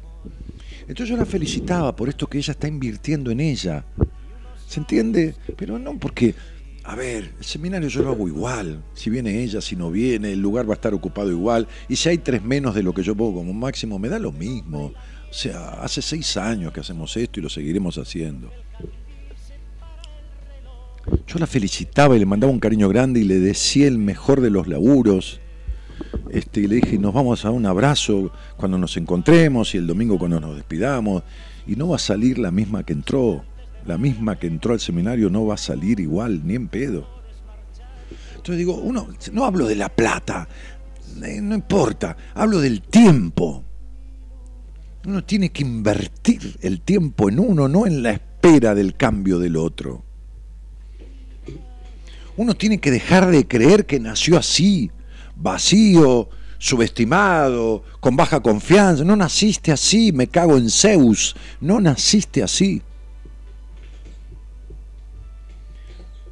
Entonces 0.81 1.09
yo 1.09 1.17
la 1.17 1.25
felicitaba 1.25 1.95
por 1.95 2.09
esto 2.09 2.27
que 2.27 2.37
ella 2.37 2.51
está 2.51 2.67
invirtiendo 2.67 3.31
en 3.31 3.39
ella. 3.39 3.85
¿Se 4.67 4.79
entiende? 4.79 5.35
Pero 5.55 5.77
no 5.79 5.97
porque, 5.97 6.35
a 6.83 6.95
ver, 6.95 7.33
el 7.37 7.45
seminario 7.45 7.87
yo 7.89 8.03
lo 8.03 8.11
hago 8.11 8.27
igual. 8.27 8.83
Si 8.93 9.09
viene 9.09 9.43
ella, 9.43 9.61
si 9.61 9.75
no 9.75 9.91
viene, 9.91 10.33
el 10.33 10.41
lugar 10.41 10.67
va 10.67 10.73
a 10.73 10.75
estar 10.75 10.93
ocupado 10.93 11.29
igual. 11.29 11.67
Y 11.87 11.95
si 11.95 12.09
hay 12.09 12.17
tres 12.17 12.43
menos 12.43 12.75
de 12.75 12.83
lo 12.83 12.93
que 12.93 13.03
yo 13.03 13.15
pongo 13.15 13.39
como 13.39 13.53
máximo, 13.53 13.99
me 13.99 14.09
da 14.09 14.19
lo 14.19 14.31
mismo. 14.31 14.93
O 15.29 15.33
sea, 15.33 15.81
hace 15.81 16.01
seis 16.01 16.35
años 16.35 16.73
que 16.73 16.81
hacemos 16.81 17.15
esto 17.15 17.39
y 17.39 17.43
lo 17.43 17.49
seguiremos 17.49 17.97
haciendo. 17.97 18.51
Yo 21.27 21.39
la 21.39 21.47
felicitaba 21.47 22.15
y 22.15 22.19
le 22.19 22.25
mandaba 22.25 22.51
un 22.51 22.59
cariño 22.59 22.87
grande 22.89 23.19
y 23.19 23.23
le 23.23 23.39
decía 23.39 23.87
el 23.87 23.97
mejor 23.97 24.41
de 24.41 24.49
los 24.49 24.67
laburos. 24.67 25.39
Este, 26.29 26.61
y 26.61 26.67
le 26.67 26.75
dije, 26.75 26.97
nos 26.97 27.13
vamos 27.13 27.45
a 27.45 27.51
un 27.51 27.65
abrazo 27.65 28.31
cuando 28.57 28.77
nos 28.77 28.97
encontremos 28.97 29.73
y 29.73 29.77
el 29.77 29.87
domingo 29.87 30.17
cuando 30.17 30.39
nos 30.39 30.55
despidamos. 30.55 31.23
Y 31.67 31.75
no 31.75 31.89
va 31.89 31.95
a 31.95 31.99
salir 31.99 32.37
la 32.37 32.51
misma 32.51 32.83
que 32.83 32.93
entró. 32.93 33.43
La 33.85 33.97
misma 33.97 34.37
que 34.37 34.47
entró 34.47 34.73
al 34.73 34.79
seminario 34.79 35.29
no 35.29 35.45
va 35.45 35.55
a 35.55 35.57
salir 35.57 35.99
igual, 35.99 36.45
ni 36.45 36.55
en 36.55 36.67
pedo. 36.67 37.07
Entonces 38.35 38.57
digo, 38.57 38.75
uno, 38.75 39.07
no 39.33 39.45
hablo 39.45 39.67
de 39.67 39.75
la 39.75 39.89
plata, 39.89 40.47
eh, 41.23 41.41
no 41.41 41.55
importa, 41.55 42.17
hablo 42.33 42.59
del 42.59 42.81
tiempo. 42.81 43.63
Uno 45.05 45.23
tiene 45.23 45.51
que 45.51 45.63
invertir 45.63 46.57
el 46.61 46.81
tiempo 46.81 47.29
en 47.29 47.39
uno, 47.39 47.67
no 47.67 47.85
en 47.85 48.03
la 48.03 48.11
espera 48.11 48.75
del 48.75 48.95
cambio 48.95 49.39
del 49.39 49.57
otro. 49.57 50.03
Uno 52.41 52.55
tiene 52.55 52.79
que 52.79 52.89
dejar 52.89 53.29
de 53.29 53.47
creer 53.47 53.85
que 53.85 53.99
nació 53.99 54.35
así, 54.35 54.89
vacío, 55.35 56.27
subestimado, 56.57 57.83
con 57.99 58.15
baja 58.15 58.39
confianza. 58.39 59.03
No 59.03 59.15
naciste 59.15 59.71
así, 59.71 60.11
me 60.11 60.25
cago 60.25 60.57
en 60.57 60.71
Zeus. 60.71 61.35
No 61.59 61.79
naciste 61.79 62.41
así. 62.41 62.81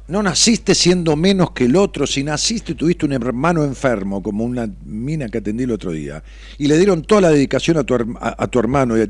No 0.08 0.20
naciste 0.20 0.74
siendo 0.74 1.14
menos 1.14 1.52
que 1.52 1.66
el 1.66 1.76
otro. 1.76 2.08
Si 2.08 2.24
naciste, 2.24 2.74
tuviste 2.74 3.06
un 3.06 3.12
hermano 3.12 3.62
enfermo, 3.62 4.20
como 4.20 4.42
una 4.42 4.68
mina 4.84 5.28
que 5.28 5.38
atendí 5.38 5.62
el 5.62 5.70
otro 5.70 5.92
día. 5.92 6.24
Y 6.58 6.66
le 6.66 6.76
dieron 6.76 7.02
toda 7.02 7.20
la 7.20 7.30
dedicación 7.30 7.76
a 7.76 7.84
tu, 7.84 7.94
a 8.20 8.46
tu 8.48 8.58
hermano. 8.58 8.98
Y, 8.98 9.02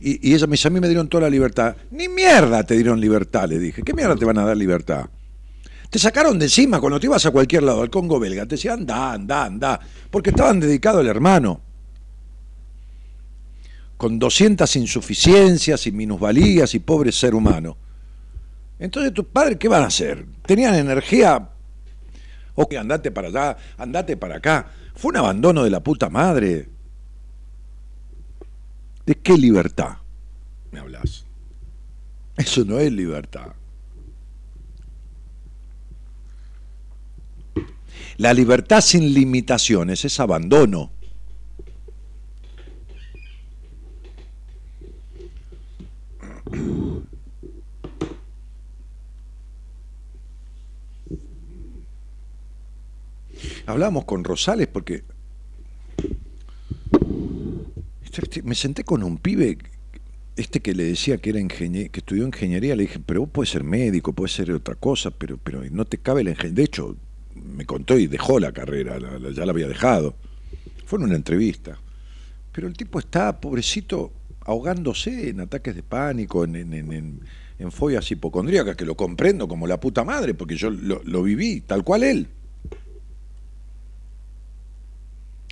y, 0.00 0.30
y, 0.30 0.34
ella 0.34 0.46
me 0.46 0.52
dice, 0.52 0.68
a 0.68 0.70
mí 0.70 0.80
me 0.80 0.88
dieron 0.88 1.08
toda 1.08 1.24
la 1.24 1.30
libertad. 1.30 1.76
Ni 1.90 2.08
mierda 2.08 2.62
te 2.62 2.72
dieron 2.72 2.98
libertad, 2.98 3.50
le 3.50 3.58
dije. 3.58 3.82
¿Qué 3.82 3.92
mierda 3.92 4.16
te 4.16 4.24
van 4.24 4.38
a 4.38 4.46
dar 4.46 4.56
libertad? 4.56 5.10
Te 5.90 5.98
sacaron 5.98 6.38
de 6.38 6.46
encima 6.46 6.80
cuando 6.80 7.00
te 7.00 7.06
ibas 7.06 7.24
a 7.24 7.30
cualquier 7.30 7.62
lado, 7.62 7.82
al 7.82 7.90
Congo 7.90 8.20
belga, 8.20 8.44
te 8.44 8.56
decían, 8.56 8.80
anda, 8.80 9.12
anda, 9.12 9.44
anda, 9.44 9.80
porque 10.10 10.30
estaban 10.30 10.60
dedicados 10.60 11.00
al 11.00 11.06
hermano. 11.06 11.60
Con 13.96 14.18
200 14.18 14.76
insuficiencias 14.76 15.86
y 15.86 15.92
minusvalías 15.92 16.74
y 16.74 16.78
pobre 16.80 17.10
ser 17.10 17.34
humano. 17.34 17.76
Entonces 18.78 19.12
tus 19.12 19.26
padres, 19.26 19.56
¿qué 19.58 19.66
van 19.66 19.82
a 19.82 19.86
hacer? 19.86 20.24
Tenían 20.46 20.74
energía. 20.74 21.48
Ok, 22.54 22.74
andate 22.74 23.10
para 23.10 23.28
allá, 23.28 23.56
andate 23.78 24.16
para 24.16 24.36
acá. 24.36 24.66
Fue 24.94 25.10
un 25.10 25.16
abandono 25.16 25.64
de 25.64 25.70
la 25.70 25.80
puta 25.80 26.10
madre. 26.10 26.68
¿De 29.06 29.14
qué 29.14 29.38
libertad 29.38 29.96
me 30.70 30.80
hablas? 30.80 31.24
Eso 32.36 32.64
no 32.64 32.78
es 32.78 32.92
libertad. 32.92 33.52
La 38.18 38.34
libertad 38.34 38.80
sin 38.80 39.14
limitaciones 39.14 40.04
es 40.04 40.18
abandono. 40.18 40.90
Hablamos 53.66 54.04
con 54.04 54.24
Rosales 54.24 54.66
porque 54.66 55.04
este- 58.20 58.42
me 58.42 58.56
senté 58.56 58.82
con 58.82 59.04
un 59.04 59.18
pibe, 59.18 59.58
este 60.36 60.60
que 60.60 60.74
le 60.74 60.84
decía 60.84 61.18
que 61.18 61.30
era 61.30 61.40
que 61.46 61.90
estudió 61.92 62.26
ingeniería, 62.26 62.74
le 62.74 62.82
dije, 62.82 62.98
pero 62.98 63.20
vos 63.20 63.30
puedes 63.32 63.50
ser 63.50 63.62
médico, 63.62 64.12
puedes 64.12 64.32
ser 64.32 64.50
otra 64.50 64.74
cosa, 64.74 65.10
pero, 65.12 65.38
pero 65.38 65.62
no 65.70 65.84
te 65.84 65.98
cabe 65.98 66.24
la 66.24 66.30
ingeniería. 66.30 66.56
De 66.56 66.64
hecho, 66.64 66.96
me 67.38 67.64
contó 67.66 67.98
y 67.98 68.06
dejó 68.06 68.38
la 68.40 68.52
carrera, 68.52 68.98
ya 69.34 69.44
la 69.44 69.52
había 69.52 69.68
dejado. 69.68 70.14
Fue 70.84 70.98
en 70.98 71.04
una 71.04 71.16
entrevista. 71.16 71.78
Pero 72.52 72.66
el 72.66 72.74
tipo 72.76 72.98
está, 72.98 73.40
pobrecito, 73.40 74.12
ahogándose 74.40 75.28
en 75.28 75.40
ataques 75.40 75.74
de 75.74 75.82
pánico, 75.82 76.44
en, 76.44 76.56
en, 76.56 76.72
en, 76.72 76.92
en- 76.92 77.20
hipocondríacas, 78.10 78.76
que 78.76 78.84
lo 78.84 78.96
comprendo 78.96 79.46
como 79.48 79.66
la 79.66 79.78
puta 79.80 80.04
madre, 80.04 80.34
porque 80.34 80.56
yo 80.56 80.70
lo, 80.70 81.22
viví, 81.22 81.60
tal 81.60 81.84
cual 81.84 82.04
él. 82.04 82.28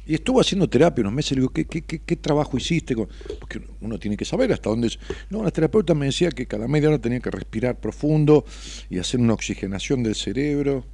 Y 0.06 0.14
estuvo 0.14 0.40
haciendo 0.40 0.68
terapia 0.68 1.02
unos 1.02 1.12
meses, 1.12 1.36
le 1.36 1.48
¿qué, 1.52 1.64
qué, 1.64 1.82
qué, 1.82 1.98
qué 1.98 2.16
trabajo 2.16 2.56
hiciste? 2.56 2.94
con-?" 2.94 3.08
Porque 3.40 3.60
uno 3.80 3.98
tiene 3.98 4.16
que 4.16 4.24
saber 4.24 4.52
hasta 4.52 4.70
dónde... 4.70 4.86
es. 4.86 4.98
No, 5.30 5.42
la 5.42 5.50
terapeuta 5.50 5.94
me 5.94 6.06
decía 6.06 6.30
que 6.30 6.46
cada 6.46 6.68
media 6.68 6.88
hora 6.88 7.00
tenía 7.00 7.18
que 7.18 7.30
respirar 7.30 7.80
profundo 7.80 8.44
y 8.88 8.98
hacer 8.98 9.18
una 9.18 9.34
oxigenación 9.34 10.04
del 10.04 10.14
cerebro. 10.14 10.84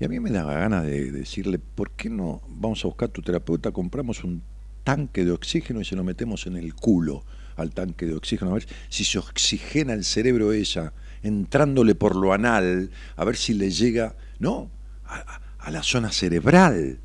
Y 0.00 0.04
a 0.04 0.08
mí 0.08 0.18
me 0.20 0.30
daba 0.30 0.54
ganas 0.54 0.84
de 0.84 1.12
decirle, 1.12 1.58
¿por 1.58 1.90
qué 1.92 2.10
no 2.10 2.42
vamos 2.48 2.84
a 2.84 2.88
buscar 2.88 3.08
a 3.08 3.12
tu 3.12 3.22
terapeuta, 3.22 3.70
compramos 3.70 4.24
un 4.24 4.42
tanque 4.82 5.24
de 5.24 5.30
oxígeno 5.30 5.80
y 5.80 5.84
se 5.84 5.96
lo 5.96 6.04
metemos 6.04 6.46
en 6.46 6.56
el 6.56 6.74
culo 6.74 7.24
al 7.56 7.70
tanque 7.70 8.06
de 8.06 8.14
oxígeno, 8.14 8.50
a 8.50 8.54
ver 8.54 8.66
si 8.88 9.04
se 9.04 9.18
oxigena 9.18 9.92
el 9.92 10.04
cerebro 10.04 10.52
ella, 10.52 10.92
entrándole 11.22 11.94
por 11.94 12.16
lo 12.16 12.32
anal, 12.32 12.90
a 13.16 13.24
ver 13.24 13.36
si 13.36 13.54
le 13.54 13.70
llega, 13.70 14.16
¿no? 14.38 14.70
A, 15.06 15.70
la 15.70 15.82
zona 15.82 16.12
cerebral. 16.12 16.98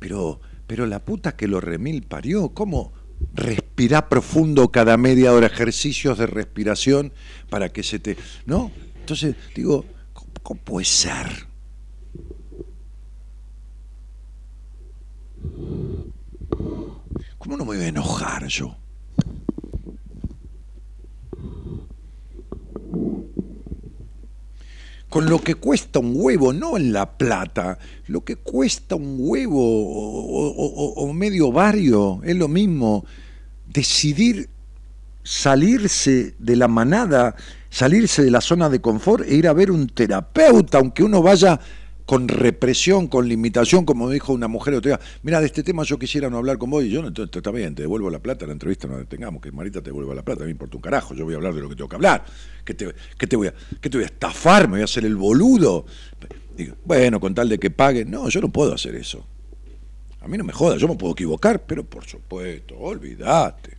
Pero, 0.00 0.40
pero 0.66 0.86
la 0.86 1.04
puta 1.04 1.36
que 1.36 1.46
lo 1.46 1.60
remil 1.60 2.02
parió, 2.02 2.48
¿cómo 2.48 2.92
respirar 3.32 4.08
profundo 4.08 4.68
cada 4.72 4.96
media 4.96 5.32
hora, 5.32 5.46
ejercicios 5.46 6.18
de 6.18 6.26
respiración 6.26 7.12
para 7.48 7.68
que 7.68 7.84
se 7.84 8.00
te... 8.00 8.16
¿No? 8.46 8.72
Entonces, 8.98 9.36
digo, 9.54 9.84
¿cómo, 10.12 10.32
cómo 10.42 10.60
puede 10.60 10.86
ser? 10.86 11.53
¿Cómo 17.38 17.58
no 17.58 17.64
me 17.66 17.76
voy 17.76 17.84
a 17.84 17.88
enojar 17.88 18.46
yo? 18.46 18.74
Con 25.10 25.26
lo 25.28 25.38
que 25.40 25.54
cuesta 25.54 25.98
un 25.98 26.14
huevo, 26.16 26.52
no 26.52 26.76
en 26.76 26.92
la 26.92 27.18
plata, 27.18 27.78
lo 28.08 28.24
que 28.24 28.36
cuesta 28.36 28.96
un 28.96 29.16
huevo 29.18 29.60
o, 29.60 31.12
medio 31.12 31.52
barrio, 31.52 32.20
es 32.24 32.34
lo 32.34 32.48
mismo. 32.48 33.04
Decidir 33.66 34.48
salirse 35.22 36.34
de 36.38 36.56
la 36.56 36.66
manada, 36.66 37.36
salirse 37.70 38.24
de 38.24 38.30
la 38.30 38.40
zona 38.40 38.68
de 38.68 38.80
confort 38.80 39.24
e 39.28 39.34
ir 39.34 39.46
a 39.48 39.52
ver 39.52 39.70
un 39.70 39.86
terapeuta, 39.86 40.78
aunque 40.78 41.04
uno 41.04 41.22
vaya 41.22 41.60
con 42.06 42.28
represión, 42.28 43.08
con 43.08 43.28
limitación, 43.28 43.84
como 43.84 44.10
dijo 44.10 44.32
una 44.32 44.48
mujer 44.48 44.74
otro 44.74 44.90
día, 44.90 45.00
mira, 45.22 45.40
de 45.40 45.46
este 45.46 45.62
tema 45.62 45.84
yo 45.84 45.98
quisiera 45.98 46.28
no 46.28 46.36
hablar 46.36 46.58
con 46.58 46.70
vos 46.70 46.84
y 46.84 46.90
yo, 46.90 47.02
no, 47.02 47.08
está 47.08 47.50
bien, 47.50 47.74
te 47.74 47.82
devuelvo 47.82 48.10
la 48.10 48.18
plata, 48.18 48.46
la 48.46 48.52
entrevista 48.52 48.86
no 48.86 48.98
la 48.98 49.04
tengamos, 49.04 49.40
que 49.40 49.50
Marita 49.50 49.80
te 49.80 49.86
devuelva 49.86 50.14
la 50.14 50.22
plata, 50.22 50.40
no 50.40 50.46
me 50.46 50.50
importa 50.50 50.76
un 50.76 50.82
carajo, 50.82 51.14
yo 51.14 51.24
voy 51.24 51.34
a 51.34 51.38
hablar 51.38 51.54
de 51.54 51.62
lo 51.62 51.68
que 51.68 51.76
tengo 51.76 51.88
que 51.88 51.96
hablar, 51.96 52.24
¿qué 52.64 52.74
te, 52.74 53.36
voy, 53.36 53.48
a, 53.48 53.54
estafar? 54.04 54.68
¿Me 54.68 54.72
voy 54.72 54.80
a 54.82 54.84
hacer 54.84 55.04
el 55.06 55.16
boludo? 55.16 55.86
Bueno, 56.84 57.20
con 57.20 57.34
tal 57.34 57.48
de 57.48 57.58
que 57.58 57.70
pague, 57.70 58.04
no, 58.04 58.28
yo 58.28 58.40
no 58.40 58.50
puedo 58.50 58.74
hacer 58.74 58.94
eso. 58.94 59.24
A 60.20 60.28
mí 60.28 60.38
no 60.38 60.44
me 60.44 60.52
joda, 60.52 60.76
yo 60.76 60.88
me 60.88 60.96
puedo 60.96 61.12
equivocar, 61.12 61.64
pero 61.66 61.84
por 61.84 62.04
supuesto, 62.04 62.78
olvídate. 62.78 63.76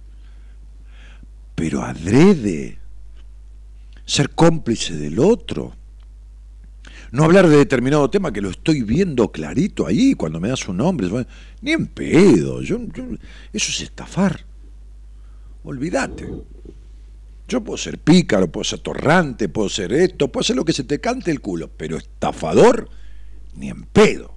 Pero 1.55 1.81
adrede, 1.81 2.77
ser 4.05 4.31
cómplice 4.31 4.95
del 4.95 5.19
otro. 5.19 5.73
No 7.15 7.23
hablar 7.23 7.47
de 7.47 7.55
determinado 7.55 8.09
tema 8.09 8.33
que 8.33 8.41
lo 8.41 8.49
estoy 8.49 8.81
viendo 8.81 9.31
clarito 9.31 9.87
ahí 9.87 10.15
cuando 10.15 10.41
me 10.41 10.49
das 10.49 10.67
un 10.67 10.75
nombre. 10.75 11.07
Ni 11.61 11.71
en 11.71 11.87
pedo. 11.87 12.61
Yo, 12.61 12.77
eso 13.53 13.71
es 13.71 13.79
estafar. 13.79 14.41
Olvídate. 15.63 16.27
Yo 17.47 17.63
puedo 17.63 17.77
ser 17.77 17.99
pícaro, 17.99 18.51
puedo 18.51 18.65
ser 18.65 18.79
torrante, 18.79 19.47
puedo 19.47 19.69
ser 19.69 19.93
esto, 19.93 20.29
puedo 20.29 20.43
ser 20.43 20.57
lo 20.57 20.65
que 20.65 20.73
se 20.73 20.83
te 20.83 20.99
cante 20.99 21.31
el 21.31 21.39
culo, 21.39 21.69
pero 21.77 21.95
estafador, 21.95 22.89
ni 23.55 23.69
en 23.69 23.83
pedo. 23.83 24.33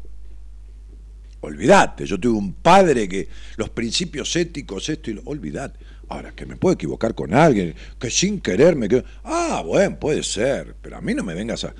Olvídate, 1.40 2.06
yo 2.06 2.20
tuve 2.20 2.38
un 2.38 2.52
padre 2.52 3.08
que 3.08 3.28
los 3.56 3.70
principios 3.70 4.36
éticos, 4.36 4.88
esto 4.88 5.10
y 5.10 5.14
lo. 5.14 5.22
Olvídate. 5.24 5.80
Ahora, 6.10 6.30
que 6.30 6.46
me 6.46 6.54
puedo 6.54 6.74
equivocar 6.74 7.16
con 7.16 7.34
alguien, 7.34 7.74
que 7.98 8.08
sin 8.08 8.40
querer 8.40 8.76
me. 8.76 8.88
Ah, 9.24 9.64
bueno, 9.66 9.98
puede 9.98 10.22
ser, 10.22 10.76
pero 10.80 10.96
a 10.96 11.00
mí 11.00 11.12
no 11.12 11.24
me 11.24 11.34
vengas 11.34 11.64
a. 11.64 11.74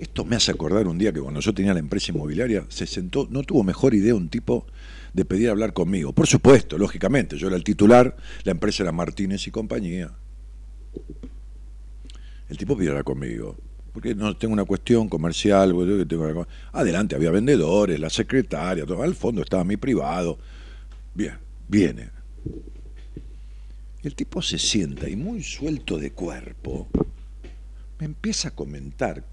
Esto 0.00 0.24
me 0.24 0.36
hace 0.36 0.50
acordar 0.50 0.86
un 0.86 0.98
día 0.98 1.12
que 1.12 1.20
cuando 1.20 1.40
yo 1.40 1.54
tenía 1.54 1.72
la 1.72 1.80
empresa 1.80 2.12
inmobiliaria, 2.12 2.66
se 2.68 2.86
sentó, 2.86 3.26
no 3.30 3.42
tuvo 3.42 3.64
mejor 3.64 3.94
idea 3.94 4.14
un 4.14 4.28
tipo 4.28 4.66
de 5.14 5.24
pedir 5.24 5.48
hablar 5.48 5.72
conmigo. 5.72 6.12
Por 6.12 6.26
supuesto, 6.26 6.76
lógicamente, 6.76 7.38
yo 7.38 7.46
era 7.46 7.56
el 7.56 7.64
titular, 7.64 8.14
la 8.44 8.52
empresa 8.52 8.82
era 8.82 8.92
Martínez 8.92 9.46
y 9.46 9.50
compañía. 9.50 10.12
El 12.48 12.58
tipo 12.58 12.76
pidió 12.76 12.90
hablar 12.90 13.04
conmigo, 13.04 13.56
porque 13.94 14.14
no 14.14 14.36
tengo 14.36 14.52
una 14.52 14.64
cuestión 14.64 15.08
comercial, 15.08 15.74
tengo 16.06 16.24
una- 16.24 16.48
adelante 16.72 17.16
había 17.16 17.30
vendedores, 17.30 17.98
la 17.98 18.10
secretaria, 18.10 18.84
todo, 18.84 19.02
al 19.02 19.14
fondo 19.14 19.40
estaba 19.40 19.64
mi 19.64 19.78
privado. 19.78 20.38
Bien, 21.14 21.38
viene. 21.68 22.10
El 24.02 24.14
tipo 24.14 24.42
se 24.42 24.58
sienta 24.58 25.08
y 25.08 25.16
muy 25.16 25.42
suelto 25.42 25.98
de 25.98 26.12
cuerpo 26.12 26.86
me 27.98 28.04
empieza 28.04 28.48
a 28.48 28.50
comentar 28.50 29.24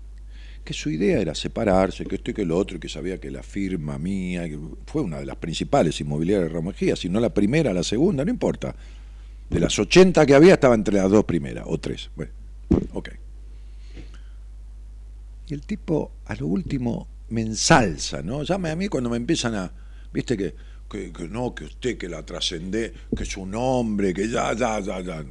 que 0.64 0.74
su 0.74 0.90
idea 0.90 1.20
era 1.20 1.36
separarse, 1.36 2.06
que 2.06 2.16
esto 2.16 2.32
y 2.32 2.34
que 2.34 2.46
lo 2.46 2.58
otro, 2.58 2.78
y 2.78 2.80
que 2.80 2.90
sabía 2.90 3.20
que 3.20 3.30
la 3.30 3.44
firma 3.44 3.98
mía, 3.98 4.44
fue 4.86 5.02
una 5.02 5.20
de 5.20 5.26
las 5.26 5.36
principales 5.36 6.00
inmobiliarias 6.00 6.50
de 6.50 6.56
Ramos 6.56 6.76
si 6.96 7.10
no 7.10 7.20
la 7.20 7.34
primera, 7.34 7.74
la 7.74 7.84
segunda, 7.84 8.24
no 8.24 8.32
importa. 8.32 8.76
De 9.50 9.60
las 9.60 9.78
80 9.78 10.26
que 10.26 10.34
había, 10.34 10.54
estaba 10.54 10.76
entre 10.76 10.96
las 10.96 11.12
dos 11.12 11.26
primeras, 11.26 11.66
o 11.68 11.78
tres. 11.78 12.10
Bueno, 12.16 12.32
ok. 12.94 13.10
Y 15.48 15.54
el 15.54 15.62
tipo, 15.62 16.12
a 16.26 16.36
lo 16.36 16.48
último, 16.48 17.08
me 17.30 17.42
ensalza, 17.42 18.22
¿no? 18.22 18.44
Llame 18.44 18.70
a 18.70 18.76
mí 18.76 18.88
cuando 18.88 19.10
me 19.10 19.18
empiezan 19.18 19.56
a, 19.56 19.72
viste 20.14 20.38
que, 20.38 20.56
que, 21.12 21.28
no, 21.28 21.56
que 21.56 21.66
usted 21.66 21.98
que 21.98 22.08
la 22.08 22.24
trascende, 22.24 22.94
que 23.16 23.24
es 23.24 23.38
un 23.38 23.56
hombre, 23.56 24.14
que 24.14 24.30
ya, 24.30 24.54
ya, 24.54 24.80
ya, 24.80 25.02
ya. 25.02 25.24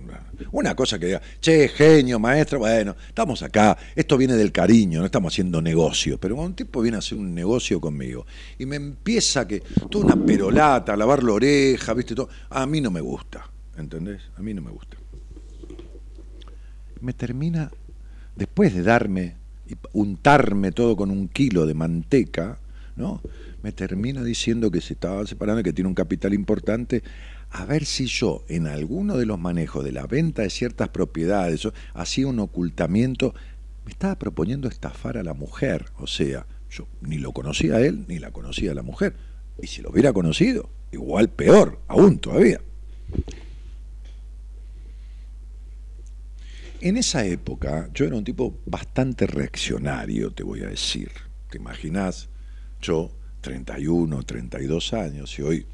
Una 0.50 0.74
cosa 0.74 0.98
que 0.98 1.06
diga, 1.06 1.22
che, 1.40 1.68
genio, 1.68 2.18
maestro, 2.18 2.58
bueno, 2.58 2.96
estamos 3.06 3.42
acá, 3.42 3.78
esto 3.94 4.16
viene 4.16 4.34
del 4.34 4.50
cariño, 4.50 5.00
no 5.00 5.06
estamos 5.06 5.32
haciendo 5.32 5.62
negocio, 5.62 6.18
pero 6.18 6.36
un 6.36 6.54
tipo 6.54 6.82
viene 6.82 6.96
a 6.96 6.98
hacer 6.98 7.16
un 7.16 7.32
negocio 7.32 7.80
conmigo 7.80 8.26
y 8.58 8.66
me 8.66 8.76
empieza 8.76 9.46
que, 9.46 9.60
toda 9.88 10.06
una 10.06 10.16
perolata, 10.16 10.94
a 10.94 10.96
lavar 10.96 11.22
la 11.22 11.32
oreja, 11.32 11.94
viste, 11.94 12.14
todo, 12.14 12.28
a 12.50 12.66
mí 12.66 12.80
no 12.80 12.90
me 12.90 13.00
gusta, 13.00 13.48
¿entendés? 13.76 14.20
A 14.36 14.42
mí 14.42 14.52
no 14.52 14.62
me 14.62 14.70
gusta. 14.70 14.96
Me 17.00 17.12
termina, 17.12 17.70
después 18.34 18.74
de 18.74 18.82
darme 18.82 19.36
untarme 19.92 20.72
todo 20.72 20.96
con 20.96 21.10
un 21.10 21.28
kilo 21.28 21.66
de 21.66 21.74
manteca, 21.74 22.58
¿no? 22.96 23.20
Me 23.62 23.72
termina 23.72 24.24
diciendo 24.24 24.70
que 24.70 24.80
se 24.80 24.94
estaba 24.94 25.24
separando, 25.26 25.62
que 25.62 25.72
tiene 25.72 25.88
un 25.88 25.94
capital 25.94 26.34
importante, 26.34 27.02
a 27.50 27.64
ver 27.64 27.84
si 27.84 28.06
yo 28.06 28.44
en 28.48 28.66
alguno 28.66 29.16
de 29.16 29.26
los 29.26 29.38
manejos 29.38 29.84
de 29.84 29.92
la 29.92 30.06
venta 30.06 30.42
de 30.42 30.50
ciertas 30.50 30.88
propiedades 30.88 31.68
hacía 31.94 32.26
un 32.26 32.40
ocultamiento, 32.40 33.34
me 33.84 33.92
estaba 33.92 34.18
proponiendo 34.18 34.68
estafar 34.68 35.16
a 35.16 35.22
la 35.22 35.34
mujer, 35.34 35.86
o 35.98 36.06
sea, 36.06 36.46
yo 36.70 36.88
ni 37.00 37.18
lo 37.18 37.32
conocía 37.32 37.76
a 37.76 37.80
él 37.80 38.04
ni 38.08 38.18
la 38.18 38.32
conocía 38.32 38.72
a 38.72 38.74
la 38.74 38.82
mujer, 38.82 39.14
y 39.60 39.66
si 39.66 39.82
lo 39.82 39.90
hubiera 39.90 40.12
conocido, 40.12 40.70
igual 40.90 41.28
peor, 41.28 41.80
aún 41.88 42.18
todavía. 42.18 42.60
En 46.80 46.96
esa 46.96 47.24
época 47.24 47.88
yo 47.94 48.06
era 48.06 48.16
un 48.16 48.24
tipo 48.24 48.58
bastante 48.66 49.28
reaccionario, 49.28 50.32
te 50.32 50.42
voy 50.42 50.62
a 50.64 50.66
decir. 50.66 51.12
¿Te 51.48 51.58
imaginas? 51.58 52.28
Yo, 52.80 53.12
31, 53.42 54.22
32 54.22 54.92
años, 54.94 55.38
y 55.38 55.42
hoy 55.42 55.66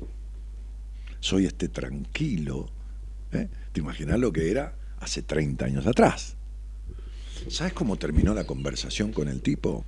soy 1.21 1.47
este 1.47 1.69
tranquilo. 1.69 2.69
¿eh? 3.33 3.47
¿Te 3.73 3.81
imaginas 3.81 4.19
lo 4.19 4.33
que 4.33 4.51
era 4.51 4.75
hace 5.01 5.23
30 5.23 5.67
años 5.67 5.87
atrás? 5.87 6.35
¿Sabes 7.49 7.73
cómo 7.75 7.97
terminó 7.97 8.35
la 8.35 8.45
conversación 8.45 9.13
con 9.13 9.29
el 9.29 9.41
tipo? 9.43 9.85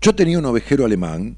Yo 0.00 0.14
tenía 0.14 0.38
un 0.38 0.44
ovejero 0.46 0.84
alemán, 0.84 1.36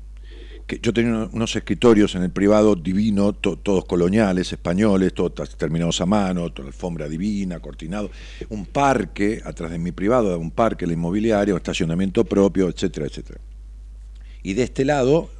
que 0.67 0.79
yo 0.81 0.95
tenía 0.95 1.11
uno- 1.11 1.31
unos 1.33 1.55
escritorios 1.57 2.15
en 2.15 2.23
el 2.23 2.31
privado 2.31 2.75
divino, 2.75 3.35
to- 3.35 3.59
todos 3.59 3.85
coloniales, 3.85 4.51
españoles, 4.53 5.13
todos 5.13 5.57
terminados 5.59 6.01
a 6.01 6.07
mano, 6.07 6.51
toda 6.51 6.69
alfombra 6.69 7.07
divina, 7.07 7.61
cortinado, 7.61 8.11
un 8.49 8.65
parque 8.65 9.43
atrás 9.45 9.71
de 9.73 9.79
mi 9.79 9.93
privado, 9.93 10.39
un 10.39 10.51
parque, 10.53 10.87
la 10.87 10.95
inmobiliaria, 10.95 11.53
un 11.53 11.59
estacionamiento 11.59 12.25
propio, 12.25 12.69
etcétera, 12.69 13.07
etcétera. 13.07 13.41
Y 14.45 14.53
de 14.53 14.63
este 14.63 14.85
lado, 14.85 15.31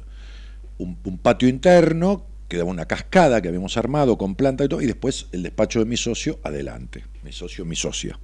un, 0.79 0.97
patio 1.19 1.47
interno 1.47 2.25
que 2.49 2.57
daba 2.57 2.71
una 2.71 2.87
cascada 2.87 3.39
que 3.39 3.47
habíamos 3.47 3.77
armado 3.77 4.17
con 4.17 4.35
planta 4.35 4.65
y 4.65 4.67
todo, 4.67 4.81
y 4.81 4.87
después 4.87 5.27
el 5.31 5.43
despacho 5.43 5.79
de 5.79 5.85
mi 5.85 5.95
socio 5.95 6.39
adelante, 6.43 7.05
mi 7.23 7.31
socio, 7.31 7.63
mi 7.65 7.75
socia. 7.75 8.19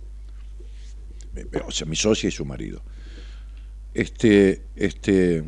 Eh, 1.36 1.46
O 1.66 1.72
sea, 1.72 1.86
mi 1.88 1.96
socia 1.96 2.28
y 2.28 2.32
su 2.32 2.46
marido. 2.46 2.82
Este, 3.94 4.64
este, 4.76 5.44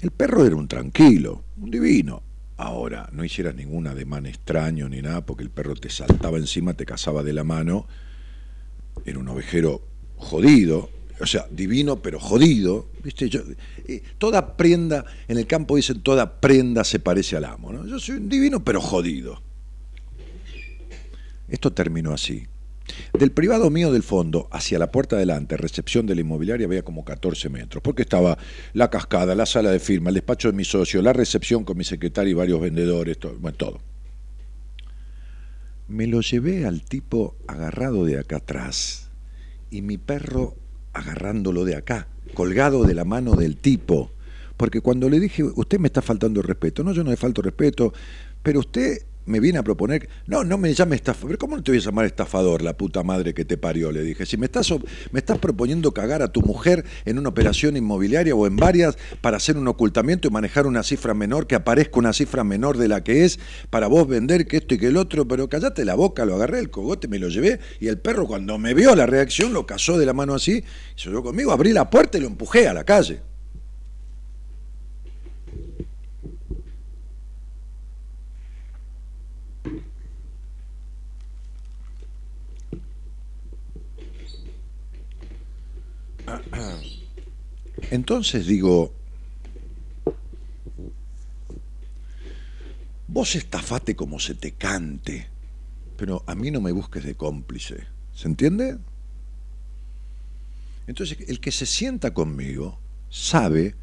el 0.00 0.10
perro 0.10 0.46
era 0.46 0.56
un 0.56 0.68
tranquilo, 0.68 1.44
un 1.60 1.70
divino. 1.70 2.22
Ahora, 2.56 3.10
no 3.12 3.24
hicieras 3.24 3.54
ningún 3.54 3.88
ademán 3.88 4.24
extraño 4.24 4.88
ni 4.88 5.02
nada, 5.02 5.26
porque 5.26 5.42
el 5.42 5.50
perro 5.50 5.74
te 5.74 5.90
saltaba 5.90 6.38
encima, 6.38 6.72
te 6.74 6.86
cazaba 6.86 7.22
de 7.22 7.34
la 7.34 7.44
mano. 7.44 7.86
Era 9.04 9.18
un 9.18 9.28
ovejero 9.28 9.82
jodido, 10.16 10.88
o 11.22 11.26
sea, 11.26 11.46
divino 11.50 12.02
pero 12.02 12.18
jodido. 12.18 12.88
¿Viste? 13.02 13.28
Yo, 13.28 13.40
eh, 13.86 14.02
toda 14.18 14.56
prenda, 14.56 15.04
en 15.28 15.38
el 15.38 15.46
campo 15.46 15.76
dicen 15.76 16.02
toda 16.02 16.40
prenda 16.40 16.82
se 16.82 16.98
parece 16.98 17.36
al 17.36 17.44
amo. 17.44 17.72
¿no? 17.72 17.86
Yo 17.86 17.98
soy 18.00 18.16
un 18.16 18.28
divino 18.28 18.64
pero 18.64 18.80
jodido. 18.80 19.40
Esto 21.48 21.72
terminó 21.72 22.12
así. 22.12 22.46
Del 23.16 23.30
privado 23.30 23.70
mío 23.70 23.92
del 23.92 24.02
fondo 24.02 24.48
hacia 24.50 24.78
la 24.78 24.90
puerta 24.90 25.16
delante, 25.16 25.56
recepción 25.56 26.06
de 26.06 26.16
la 26.16 26.22
inmobiliaria, 26.22 26.66
había 26.66 26.82
como 26.82 27.04
14 27.04 27.48
metros, 27.48 27.82
porque 27.82 28.02
estaba 28.02 28.36
la 28.72 28.90
cascada, 28.90 29.34
la 29.36 29.46
sala 29.46 29.70
de 29.70 29.78
firma, 29.78 30.10
el 30.10 30.14
despacho 30.14 30.50
de 30.50 30.56
mi 30.56 30.64
socio, 30.64 31.00
la 31.02 31.12
recepción 31.12 31.64
con 31.64 31.78
mi 31.78 31.84
secretario 31.84 32.32
y 32.32 32.34
varios 32.34 32.60
vendedores. 32.60 33.16
Bueno, 33.38 33.56
todo. 33.56 33.80
Me 35.86 36.06
lo 36.06 36.20
llevé 36.20 36.66
al 36.66 36.82
tipo 36.82 37.36
agarrado 37.46 38.04
de 38.04 38.18
acá 38.18 38.38
atrás 38.38 39.10
y 39.70 39.82
mi 39.82 39.98
perro 39.98 40.56
agarrándolo 40.92 41.64
de 41.64 41.76
acá, 41.76 42.08
colgado 42.34 42.84
de 42.84 42.94
la 42.94 43.04
mano 43.04 43.34
del 43.34 43.56
tipo. 43.56 44.10
Porque 44.56 44.80
cuando 44.80 45.08
le 45.08 45.20
dije, 45.20 45.42
usted 45.42 45.78
me 45.78 45.88
está 45.88 46.02
faltando 46.02 46.42
respeto, 46.42 46.84
no, 46.84 46.92
yo 46.92 47.02
no 47.04 47.10
le 47.10 47.16
falto 47.16 47.42
respeto, 47.42 47.92
pero 48.42 48.60
usted 48.60 48.98
me 49.26 49.40
viene 49.40 49.58
a 49.58 49.62
proponer, 49.62 50.08
no, 50.26 50.44
no 50.44 50.58
me 50.58 50.72
llame 50.74 50.96
estafador, 50.96 51.38
¿cómo 51.38 51.56
no 51.56 51.62
te 51.62 51.70
voy 51.70 51.78
a 51.78 51.82
llamar 51.82 52.06
estafador, 52.06 52.62
la 52.62 52.76
puta 52.76 53.02
madre 53.02 53.34
que 53.34 53.44
te 53.44 53.56
parió? 53.56 53.92
Le 53.92 54.02
dije, 54.02 54.26
si 54.26 54.36
me 54.36 54.46
estás, 54.46 54.72
me 55.10 55.20
estás 55.20 55.38
proponiendo 55.38 55.92
cagar 55.92 56.22
a 56.22 56.28
tu 56.28 56.42
mujer 56.42 56.84
en 57.04 57.18
una 57.18 57.28
operación 57.28 57.76
inmobiliaria 57.76 58.34
o 58.34 58.46
en 58.46 58.56
varias 58.56 58.96
para 59.20 59.36
hacer 59.36 59.56
un 59.56 59.68
ocultamiento 59.68 60.28
y 60.28 60.30
manejar 60.30 60.66
una 60.66 60.82
cifra 60.82 61.14
menor, 61.14 61.46
que 61.46 61.54
aparezca 61.54 61.98
una 61.98 62.12
cifra 62.12 62.44
menor 62.44 62.76
de 62.78 62.88
la 62.88 63.04
que 63.04 63.24
es, 63.24 63.38
para 63.70 63.86
vos 63.86 64.06
vender 64.06 64.46
que 64.46 64.58
esto 64.58 64.74
y 64.74 64.78
que 64.78 64.88
el 64.88 64.96
otro, 64.96 65.26
pero 65.26 65.48
callate 65.48 65.84
la 65.84 65.94
boca, 65.94 66.24
lo 66.24 66.34
agarré, 66.34 66.58
el 66.58 66.70
cogote 66.70 67.08
me 67.08 67.18
lo 67.18 67.28
llevé 67.28 67.60
y 67.80 67.88
el 67.88 67.98
perro 67.98 68.26
cuando 68.26 68.58
me 68.58 68.74
vio 68.74 68.94
la 68.94 69.06
reacción 69.06 69.52
lo 69.52 69.66
cazó 69.66 69.98
de 69.98 70.06
la 70.06 70.12
mano 70.12 70.34
así, 70.34 70.64
y 70.96 71.00
se 71.00 71.10
conmigo, 71.10 71.52
abrí 71.52 71.72
la 71.72 71.90
puerta 71.90 72.18
y 72.18 72.20
lo 72.20 72.26
empujé 72.26 72.68
a 72.68 72.74
la 72.74 72.84
calle. 72.84 73.31
Entonces 87.90 88.46
digo, 88.46 88.94
vos 93.08 93.34
estafate 93.34 93.94
como 93.96 94.18
se 94.18 94.34
te 94.34 94.52
cante, 94.52 95.28
pero 95.96 96.24
a 96.26 96.34
mí 96.34 96.50
no 96.50 96.60
me 96.60 96.72
busques 96.72 97.04
de 97.04 97.14
cómplice. 97.14 97.86
¿Se 98.14 98.28
entiende? 98.28 98.78
Entonces, 100.86 101.18
el 101.28 101.40
que 101.40 101.52
se 101.52 101.66
sienta 101.66 102.12
conmigo 102.12 102.78
sabe 103.08 103.76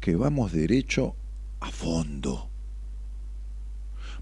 que 0.00 0.16
vamos 0.16 0.52
derecho 0.52 1.14
a 1.60 1.70
fondo. 1.70 2.50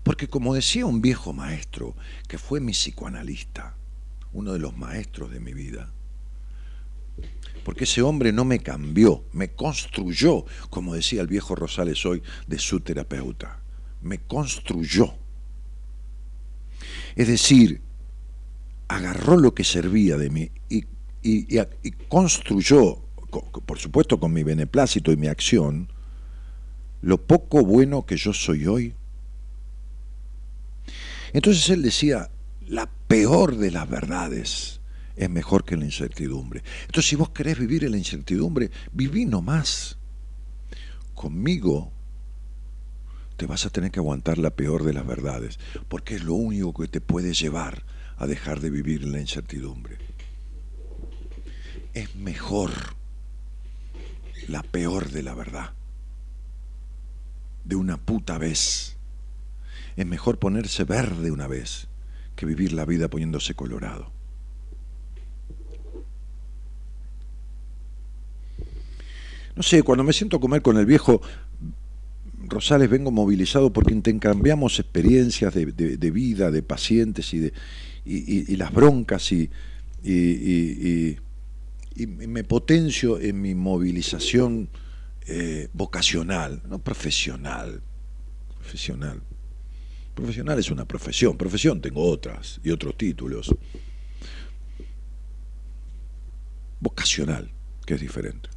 Porque 0.02 0.28
como 0.28 0.54
decía 0.54 0.86
un 0.86 1.00
viejo 1.00 1.32
maestro, 1.32 1.94
que 2.28 2.38
fue 2.38 2.60
mi 2.60 2.72
psicoanalista, 2.72 3.76
uno 4.32 4.52
de 4.52 4.58
los 4.58 4.76
maestros 4.76 5.30
de 5.30 5.40
mi 5.40 5.52
vida, 5.52 5.92
porque 7.70 7.84
ese 7.84 8.02
hombre 8.02 8.32
no 8.32 8.44
me 8.44 8.58
cambió, 8.58 9.22
me 9.30 9.52
construyó, 9.52 10.44
como 10.70 10.92
decía 10.96 11.20
el 11.20 11.28
viejo 11.28 11.54
Rosales 11.54 12.04
hoy, 12.04 12.20
de 12.48 12.58
su 12.58 12.80
terapeuta, 12.80 13.60
me 14.02 14.18
construyó. 14.18 15.14
Es 17.14 17.28
decir, 17.28 17.80
agarró 18.88 19.36
lo 19.36 19.54
que 19.54 19.62
servía 19.62 20.16
de 20.16 20.30
mí 20.30 20.50
y, 20.68 20.84
y- 21.22 21.46
construyó, 22.08 23.04
co- 23.30 23.48
por 23.64 23.78
supuesto 23.78 24.18
con 24.18 24.32
mi 24.32 24.42
beneplácito 24.42 25.12
y 25.12 25.16
mi 25.16 25.28
acción, 25.28 25.92
lo 27.02 27.24
poco 27.24 27.64
bueno 27.64 28.04
que 28.04 28.16
yo 28.16 28.32
soy 28.32 28.66
hoy. 28.66 28.94
Entonces 31.32 31.70
él 31.70 31.82
decía, 31.82 32.32
la 32.66 32.90
peor 33.06 33.54
de 33.58 33.70
las 33.70 33.88
verdades 33.88 34.79
es 35.16 35.30
mejor 35.30 35.64
que 35.64 35.76
la 35.76 35.84
incertidumbre. 35.84 36.62
Entonces 36.82 37.06
si 37.06 37.16
vos 37.16 37.30
querés 37.30 37.58
vivir 37.58 37.84
en 37.84 37.92
la 37.92 37.98
incertidumbre, 37.98 38.70
viví 38.92 39.26
nomás. 39.26 39.98
Conmigo 41.14 41.92
te 43.36 43.46
vas 43.46 43.64
a 43.64 43.70
tener 43.70 43.90
que 43.90 44.00
aguantar 44.00 44.36
la 44.36 44.50
peor 44.50 44.84
de 44.84 44.92
las 44.92 45.06
verdades, 45.06 45.58
porque 45.88 46.16
es 46.16 46.24
lo 46.24 46.34
único 46.34 46.74
que 46.74 46.88
te 46.88 47.00
puede 47.00 47.32
llevar 47.32 47.84
a 48.18 48.26
dejar 48.26 48.60
de 48.60 48.68
vivir 48.68 49.02
en 49.02 49.12
la 49.12 49.20
incertidumbre. 49.20 49.96
Es 51.94 52.14
mejor 52.16 52.70
la 54.46 54.62
peor 54.62 55.10
de 55.10 55.22
la 55.22 55.34
verdad, 55.34 55.72
de 57.64 57.76
una 57.76 57.96
puta 57.96 58.36
vez. 58.36 58.98
Es 59.96 60.06
mejor 60.06 60.38
ponerse 60.38 60.84
verde 60.84 61.30
una 61.30 61.46
vez 61.46 61.88
que 62.36 62.44
vivir 62.44 62.72
la 62.72 62.84
vida 62.84 63.08
poniéndose 63.08 63.54
colorado. 63.54 64.12
No 69.56 69.62
sé, 69.62 69.82
cuando 69.82 70.04
me 70.04 70.12
siento 70.12 70.36
a 70.36 70.40
comer 70.40 70.62
con 70.62 70.76
el 70.78 70.86
viejo 70.86 71.20
Rosales 72.42 72.88
vengo 72.90 73.10
movilizado 73.10 73.72
porque 73.72 73.92
intercambiamos 73.92 74.78
experiencias 74.78 75.54
de, 75.54 76.10
vida, 76.10 76.50
de 76.50 76.62
pacientes 76.62 77.32
y, 77.34 77.38
de, 77.38 77.52
y, 78.04 78.56
las 78.56 78.72
broncas 78.72 79.30
y 79.30 79.50
me 82.06 82.44
potencio 82.44 83.20
en 83.20 83.40
mi 83.40 83.54
movilización 83.54 84.68
eh, 85.26 85.68
vocacional, 85.72 86.62
no 86.68 86.80
profesional. 86.80 87.82
Profesional. 88.58 89.22
Profesional 90.14 90.58
es 90.58 90.70
una 90.70 90.86
profesión. 90.86 91.36
Profesión 91.36 91.80
tengo 91.80 92.02
otras 92.02 92.60
y 92.64 92.70
otros 92.70 92.96
títulos. 92.96 93.54
Vocacional, 96.80 97.50
que 97.86 97.94
es 97.94 98.00
diferente. 98.00 98.48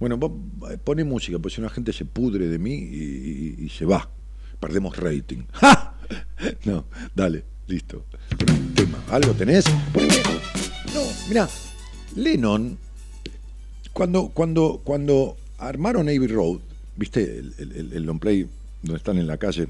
Bueno, 0.00 0.16
vos 0.16 0.32
eh, 0.70 0.78
poné 0.82 1.04
música, 1.04 1.38
porque 1.38 1.56
si 1.56 1.60
no 1.60 1.68
gente 1.68 1.92
se 1.92 2.04
pudre 2.04 2.46
de 2.48 2.58
mí 2.58 2.72
y, 2.74 3.68
se 3.68 3.84
va. 3.84 4.08
Perdemos 4.60 4.96
rating. 4.96 5.42
¡Ja! 5.52 5.94
No, 6.64 6.84
dale, 7.14 7.44
listo. 7.66 8.04
Tema. 8.74 9.02
¿Algo 9.10 9.32
tenés? 9.34 9.64
No, 10.94 11.02
mira, 11.28 11.48
Lennon, 12.16 12.78
cuando, 13.92 14.28
cuando, 14.28 14.80
cuando 14.84 15.36
armaron 15.58 16.02
Abbey 16.08 16.26
Road, 16.28 16.60
viste 16.96 17.38
el, 17.38 17.54
el, 17.58 17.72
el- 17.72 17.92
el 17.92 18.02
long 18.04 18.18
play 18.20 18.48
donde 18.82 18.98
están 18.98 19.18
en 19.18 19.26
la 19.26 19.36
calle, 19.36 19.68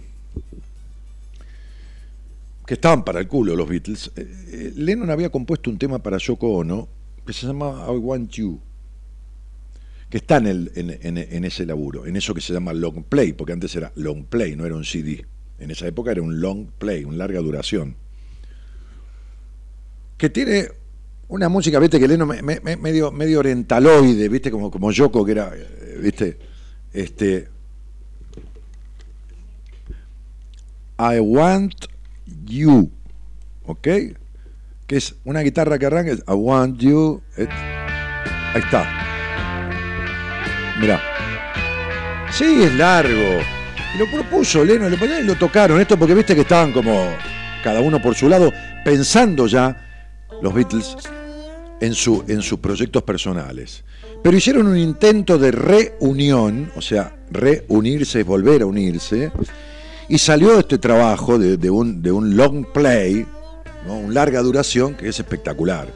que 2.66 2.74
estaban 2.74 3.02
para 3.04 3.20
el 3.20 3.28
culo 3.28 3.56
los 3.56 3.68
Beatles, 3.68 4.10
eh, 4.16 4.26
eh, 4.48 4.72
Lennon 4.76 5.10
había 5.10 5.30
compuesto 5.30 5.70
un 5.70 5.78
tema 5.78 5.98
para 6.02 6.18
Yoko 6.18 6.48
Ono 6.58 6.86
que 7.26 7.32
se 7.32 7.46
llama 7.46 7.86
I 7.88 7.96
Want 7.96 8.30
You, 8.32 8.60
que 10.10 10.16
está 10.18 10.38
en, 10.38 10.70
en, 10.74 11.18
en- 11.18 11.44
ese 11.44 11.66
laburo, 11.66 12.06
en 12.06 12.16
eso 12.16 12.32
que 12.34 12.40
se 12.40 12.52
llama 12.52 12.72
long 12.72 13.02
play, 13.04 13.32
porque 13.34 13.52
antes 13.52 13.74
era 13.76 13.92
long 13.96 14.24
play, 14.24 14.56
no 14.56 14.64
era 14.64 14.74
un 14.74 14.84
CD. 14.84 15.24
En 15.58 15.70
esa 15.70 15.86
época 15.86 16.12
era 16.12 16.22
un 16.22 16.40
long 16.40 16.66
play, 16.78 17.04
un 17.04 17.18
larga 17.18 17.40
duración. 17.40 17.96
Que 20.16 20.30
tiene 20.30 20.68
una 21.28 21.48
música, 21.50 21.78
viste, 21.78 22.00
que 22.00 22.08
Lennon 22.08 22.26
me- 22.28 22.42
me- 22.42 22.60
me- 22.60 22.76
medio, 22.76 23.12
medio 23.12 23.40
orientaloide, 23.40 24.28
viste, 24.28 24.50
como, 24.50 24.70
como 24.70 24.90
Yoko, 24.92 25.24
que 25.24 25.32
era, 25.32 25.52
eh, 25.54 25.98
viste, 26.02 26.38
este. 26.92 27.48
I 30.98 31.20
want 31.20 31.74
you, 32.46 32.90
¿ok? 33.66 33.86
Que 34.86 34.96
es 34.96 35.14
una 35.24 35.40
guitarra 35.42 35.78
que 35.78 35.86
arranca, 35.86 36.12
I 36.14 36.32
want 36.32 36.80
you. 36.80 37.20
ahí 37.36 37.46
está. 38.60 38.88
Mirá. 40.80 41.00
Sí, 42.30 42.62
es 42.62 42.74
largo. 42.74 43.40
Lo 43.98 44.06
propuso 44.10 44.64
Leno, 44.64 44.88
y 44.88 45.24
lo 45.24 45.34
tocaron. 45.36 45.80
Esto 45.80 45.98
porque 45.98 46.14
viste 46.14 46.34
que 46.34 46.42
estaban 46.42 46.72
como 46.72 47.08
cada 47.62 47.80
uno 47.80 48.00
por 48.00 48.14
su 48.14 48.28
lado, 48.28 48.52
pensando 48.84 49.46
ya 49.46 49.76
los 50.40 50.54
Beatles 50.54 50.96
en, 51.80 51.94
su, 51.94 52.24
en 52.28 52.42
sus 52.42 52.58
proyectos 52.58 53.02
personales. 53.02 53.84
Pero 54.22 54.36
hicieron 54.36 54.66
un 54.66 54.78
intento 54.78 55.38
de 55.38 55.50
reunión, 55.50 56.70
o 56.76 56.82
sea, 56.82 57.16
reunirse, 57.30 58.22
volver 58.22 58.62
a 58.62 58.66
unirse, 58.66 59.32
y 60.08 60.18
salió 60.18 60.58
este 60.58 60.78
trabajo 60.78 61.38
de, 61.38 61.70
un, 61.70 62.02
de 62.02 62.12
un 62.12 62.36
long 62.36 62.66
play, 62.72 63.26
un 63.86 64.12
larga 64.12 64.40
duración, 64.42 64.94
que 64.94 65.08
es 65.08 65.18
espectacular. 65.18 65.88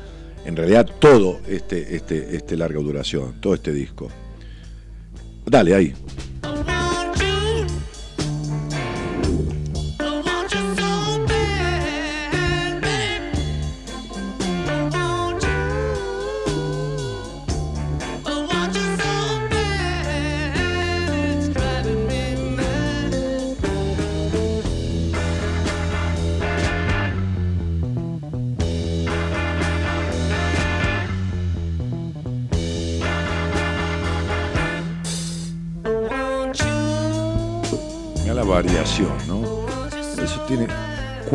En 0.44 0.56
realidad 0.56 0.88
todo 0.98 1.40
este, 1.46 1.94
este, 1.94 2.36
este 2.36 2.56
larga 2.56 2.80
duración, 2.80 3.34
todo 3.40 3.54
este 3.54 3.72
disco. 3.72 4.08
Dale, 5.46 5.74
ahí. 5.74 5.94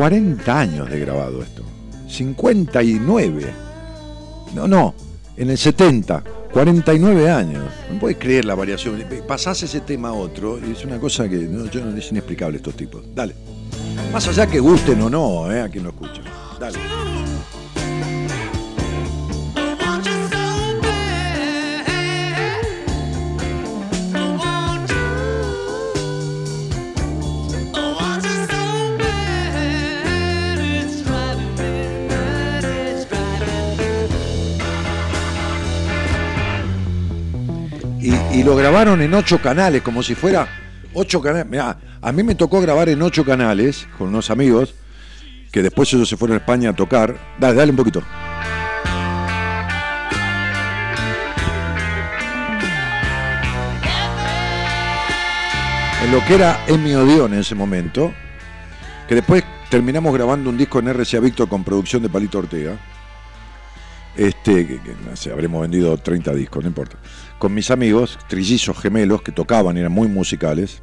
40 0.08 0.58
años 0.58 0.88
de 0.88 1.00
grabado 1.00 1.42
esto. 1.42 1.62
59. 2.08 3.52
No, 4.54 4.66
no, 4.66 4.94
en 5.36 5.50
el 5.50 5.58
70. 5.58 6.24
49 6.50 7.30
años. 7.30 7.64
No 7.92 7.98
puedes 8.00 8.16
creer 8.16 8.46
la 8.46 8.54
variación. 8.54 9.04
Pasás 9.26 9.62
ese 9.62 9.80
tema 9.80 10.08
a 10.08 10.12
otro 10.14 10.58
y 10.66 10.72
es 10.72 10.82
una 10.86 10.98
cosa 10.98 11.28
que 11.28 11.36
no, 11.36 11.66
yo 11.66 11.84
no 11.84 11.94
es 11.94 12.10
inexplicable 12.10 12.56
estos 12.56 12.74
tipos. 12.74 13.02
Dale. 13.14 13.34
Más 14.10 14.26
allá 14.28 14.46
que 14.46 14.60
gusten 14.60 15.02
o 15.02 15.10
no, 15.10 15.52
¿eh? 15.52 15.60
a 15.60 15.68
quien 15.68 15.84
lo 15.84 15.90
escucha. 15.90 16.22
Dale. 16.58 16.78
Lo 38.48 38.56
grabaron 38.56 39.02
en 39.02 39.12
ocho 39.12 39.42
canales, 39.42 39.82
como 39.82 40.02
si 40.02 40.14
fuera 40.14 40.48
ocho 40.94 41.20
canales. 41.20 41.46
Mirá, 41.46 41.76
a 42.00 42.12
mí 42.12 42.22
me 42.22 42.34
tocó 42.34 42.62
grabar 42.62 42.88
en 42.88 43.02
ocho 43.02 43.22
canales 43.22 43.86
con 43.98 44.08
unos 44.08 44.30
amigos, 44.30 44.74
que 45.52 45.60
después 45.60 45.92
ellos 45.92 46.08
se 46.08 46.16
fueron 46.16 46.36
a 46.36 46.40
España 46.40 46.70
a 46.70 46.72
tocar. 46.72 47.14
Dale, 47.38 47.54
dale 47.54 47.72
un 47.72 47.76
poquito. 47.76 48.02
En 56.02 56.10
lo 56.10 56.24
que 56.24 56.34
era 56.34 56.64
Emi 56.68 56.94
Odeón 56.94 57.34
en 57.34 57.40
ese 57.40 57.54
momento, 57.54 58.14
que 59.06 59.14
después 59.14 59.44
terminamos 59.68 60.14
grabando 60.14 60.48
un 60.48 60.56
disco 60.56 60.78
en 60.78 60.88
RCA 60.88 61.20
Víctor 61.20 61.50
con 61.50 61.64
producción 61.64 62.00
de 62.00 62.08
Palito 62.08 62.38
Ortega. 62.38 62.78
Este, 64.16 64.66
que, 64.66 64.80
que, 64.80 64.94
no 65.06 65.14
sé, 65.14 65.32
habremos 65.32 65.60
vendido 65.60 65.98
30 65.98 66.32
discos, 66.32 66.64
no 66.64 66.68
importa. 66.68 66.96
Con 67.38 67.54
mis 67.54 67.70
amigos, 67.70 68.18
trillizos 68.28 68.76
gemelos, 68.78 69.22
que 69.22 69.30
tocaban 69.32 69.76
eran 69.76 69.92
muy 69.92 70.08
musicales. 70.08 70.82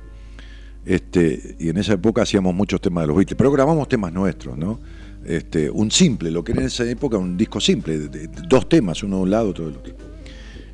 Este, 0.85 1.55
y 1.59 1.69
en 1.69 1.77
esa 1.77 1.93
época 1.93 2.21
hacíamos 2.21 2.53
muchos 2.53 2.79
temas 2.79 3.03
de 3.03 3.07
los 3.07 3.17
Beatles, 3.17 3.35
pero 3.37 3.51
grabamos 3.51 3.87
temas 3.89 4.13
nuestros, 4.13 4.57
¿no? 4.57 4.79
Este, 5.25 5.69
un 5.69 5.89
simple, 5.89 6.29
lo 6.29 6.43
que 6.43 6.51
era 6.51 6.61
en 6.61 6.67
esa 6.67 6.83
época 6.87 7.17
un 7.17 7.35
disco 7.35 7.59
simple, 7.59 7.97
de, 7.97 8.07
de- 8.09 8.27
dos 8.47 8.69
temas, 8.69 9.01
uno 9.01 9.17
de 9.17 9.21
un 9.23 9.29
lado, 9.31 9.49
otro 9.49 9.65
del 9.65 9.77
otro. 9.77 9.95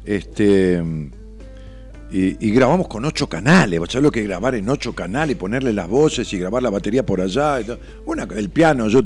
Este, 0.03 0.84
y, 2.11 2.45
y 2.45 2.51
grabamos 2.51 2.89
con 2.89 3.05
ocho 3.05 3.29
canales, 3.29 3.79
¿vos 3.79 3.89
sabés 3.89 4.03
lo 4.03 4.11
que 4.11 4.21
grabar 4.23 4.53
en 4.55 4.67
ocho 4.67 4.93
canales 4.93 5.38
ponerle 5.38 5.71
las 5.71 5.88
voces 5.88 6.32
y 6.34 6.38
grabar 6.38 6.61
la 6.61 6.69
batería 6.69 7.05
por 7.05 7.21
allá? 7.21 7.61
y 7.61 7.63
todo? 7.63 7.79
Una, 8.05 8.23
el 8.36 8.49
piano, 8.49 8.89
yo 8.89 8.99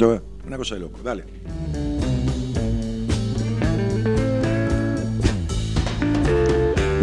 una 0.47 0.57
cosa 0.57 0.73
de 0.73 0.81
loco, 0.81 0.99
dale. 1.03 1.23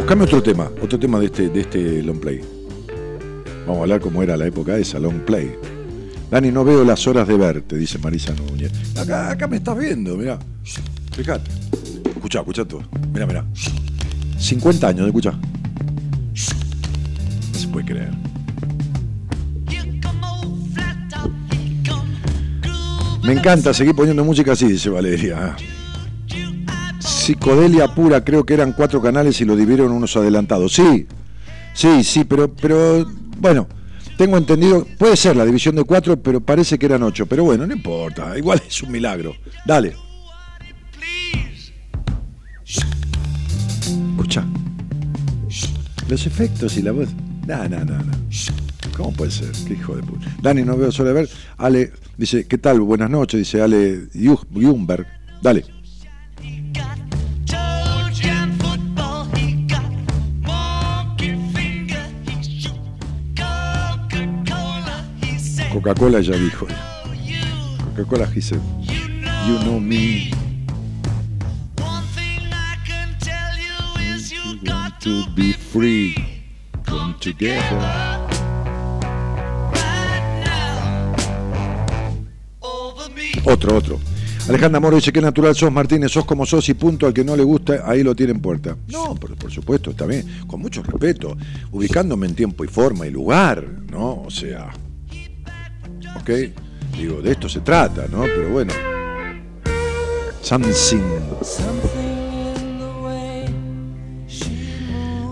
Buscame 0.03 0.25
otro 0.25 0.43
tema, 0.43 0.69
otro 0.83 0.99
tema 0.99 1.21
de 1.21 1.27
este, 1.27 1.49
de 1.49 1.61
este 1.61 2.03
long 2.03 2.19
play. 2.19 2.41
Vamos 3.61 3.79
a 3.79 3.83
hablar 3.83 4.01
cómo 4.01 4.21
era 4.21 4.37
la 4.37 4.47
época 4.47 4.77
esa, 4.77 4.99
long 4.99 5.21
play. 5.21 5.55
Dani, 6.29 6.51
no 6.51 6.65
veo 6.65 6.83
las 6.85 7.07
horas 7.07 7.29
de 7.29 7.37
verte, 7.37 7.77
dice 7.77 8.01
Marisa 8.01 8.35
Núñez. 8.35 8.73
Acá, 8.99 9.31
acá 9.31 9.47
me 9.47 9.59
estás 9.59 9.79
viendo, 9.79 10.17
mirá. 10.17 10.41
Fíjate. 11.13 11.49
Escuchá, 12.17 12.41
escuchá 12.41 12.65
todo. 12.65 12.83
Mirá, 13.15 13.27
mirá. 13.29 13.45
50 14.39 14.89
años, 14.89 15.07
escuchá. 15.07 15.39
No 17.53 17.59
se 17.61 17.69
puede 17.69 17.87
creer. 17.87 18.11
Me 23.23 23.35
encanta 23.35 23.73
seguir 23.73 23.95
poniendo 23.95 24.25
música 24.25 24.51
así, 24.51 24.67
dice 24.67 24.91
Valeria. 24.91 25.55
Psicodelia 27.23 27.87
pura, 27.87 28.25
creo 28.25 28.45
que 28.45 28.53
eran 28.53 28.73
cuatro 28.73 29.01
canales 29.01 29.41
y 29.41 29.45
lo 29.45 29.55
dividieron 29.55 29.93
unos 29.93 30.17
adelantados. 30.17 30.73
Sí, 30.73 31.07
sí, 31.73 32.03
sí, 32.03 32.25
pero, 32.25 32.53
pero 32.53 33.07
bueno, 33.39 33.69
tengo 34.17 34.37
entendido, 34.37 34.85
puede 34.99 35.17
ser 35.17 35.37
la 35.37 35.45
división 35.45 35.77
de 35.77 35.85
cuatro, 35.85 36.21
pero 36.21 36.41
parece 36.41 36.81
que 36.81 36.87
eran 36.87 37.05
ocho. 37.05 37.27
Pero 37.27 37.45
bueno, 37.45 37.65
no 37.65 37.75
importa, 37.75 38.37
igual 38.37 38.61
es 38.67 38.83
un 38.83 38.91
milagro. 38.91 39.37
Dale. 39.65 39.95
Escucha. 44.17 44.45
Los 46.09 46.27
efectos 46.27 46.77
y 46.77 46.83
la 46.83 46.91
voz. 46.91 47.09
No, 47.47 47.69
no, 47.69 47.85
no, 47.85 47.99
no. 47.99 48.13
¿Cómo 48.97 49.13
puede 49.13 49.31
ser? 49.31 49.53
Qué 49.69 49.75
hijo 49.75 49.95
de 49.95 50.03
puta. 50.03 50.27
Dani, 50.43 50.63
no 50.63 50.77
veo 50.77 50.91
solo 50.91 51.15
ver. 51.15 51.31
Ale 51.57 51.93
dice, 52.17 52.49
¿qué 52.49 52.59
tal? 52.59 52.81
Buenas 52.81 53.11
noches, 53.11 53.39
dice 53.39 53.63
Ale 53.63 54.09
Jungberg. 54.13 55.07
Dale. 55.41 55.72
Coca-Cola 65.73 66.21
ya 66.21 66.37
dijo. 66.37 66.67
Coca-Cola 67.97 68.27
dice, 68.27 68.57
you 69.47 69.59
know 69.61 69.81
me. 69.81 70.31
You 74.29 74.61
got 74.65 75.01
to 75.01 75.25
be 75.35 75.55
free. 75.55 76.15
Come 76.85 77.15
together. 77.21 77.81
Otro, 83.45 83.77
otro. 83.77 83.99
Alejandra 84.49 84.79
Moro 84.79 84.97
dice 84.97 85.13
que 85.13 85.21
natural 85.23 85.55
sos 85.55 85.73
Martínez, 85.73 86.13
sos 86.13 86.27
como 86.27 86.45
sos 86.45 86.69
y 86.69 86.75
punto 86.75 87.07
al 87.07 87.15
que 87.15 87.25
no 87.25 87.35
le 87.35 87.45
gusta, 87.45 87.85
ahí 87.87 88.03
lo 88.03 88.15
tiene 88.15 88.33
en 88.33 88.41
puerta. 88.41 88.77
No, 88.89 89.15
pero 89.15 89.37
por 89.37 89.51
supuesto, 89.51 89.93
está 89.93 90.05
bien, 90.05 90.27
con 90.47 90.61
mucho 90.61 90.83
respeto, 90.83 91.37
ubicándome 91.71 92.27
en 92.27 92.35
tiempo 92.35 92.63
y 92.65 92.69
forma 92.69 93.07
y 93.07 93.11
lugar, 93.11 93.67
¿no? 93.91 94.23
O 94.23 94.31
sea, 94.31 94.73
ok, 96.21 96.31
digo, 96.97 97.21
de 97.23 97.33
esto 97.33 97.49
se 97.49 97.61
trata, 97.61 98.07
¿no? 98.11 98.23
Pero 98.23 98.51
bueno, 98.51 98.73
something. 100.43 101.01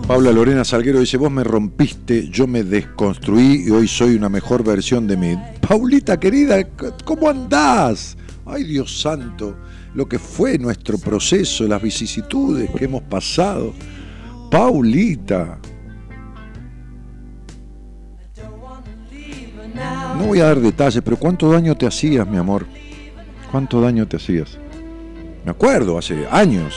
Paula 0.07 0.33
Lorena 0.33 0.65
Salguero 0.65 0.99
dice, 0.99 1.15
vos 1.15 1.31
me 1.31 1.43
rompiste, 1.43 2.27
yo 2.27 2.45
me 2.45 2.63
desconstruí 2.63 3.63
y 3.67 3.69
hoy 3.69 3.87
soy 3.87 4.15
una 4.15 4.27
mejor 4.27 4.61
versión 4.61 5.07
de 5.07 5.15
mí. 5.15 5.37
Paulita 5.65 6.19
querida, 6.19 6.67
¿cómo 7.05 7.29
andás? 7.29 8.17
Ay 8.45 8.65
Dios 8.65 8.99
santo, 8.99 9.55
lo 9.93 10.09
que 10.09 10.19
fue 10.19 10.57
nuestro 10.57 10.97
proceso, 10.97 11.65
las 11.65 11.81
vicisitudes 11.81 12.69
que 12.71 12.85
hemos 12.85 13.03
pasado. 13.03 13.73
Paulita. 14.49 15.59
No 20.17 20.25
voy 20.27 20.39
a 20.39 20.45
dar 20.45 20.59
detalles, 20.59 21.01
pero 21.03 21.17
¿cuánto 21.17 21.51
daño 21.51 21.75
te 21.75 21.87
hacías, 21.87 22.27
mi 22.27 22.37
amor? 22.37 22.65
¿Cuánto 23.51 23.81
daño 23.81 24.07
te 24.07 24.17
hacías? 24.17 24.57
Me 25.43 25.51
acuerdo, 25.51 25.97
hace 25.97 26.25
años. 26.29 26.75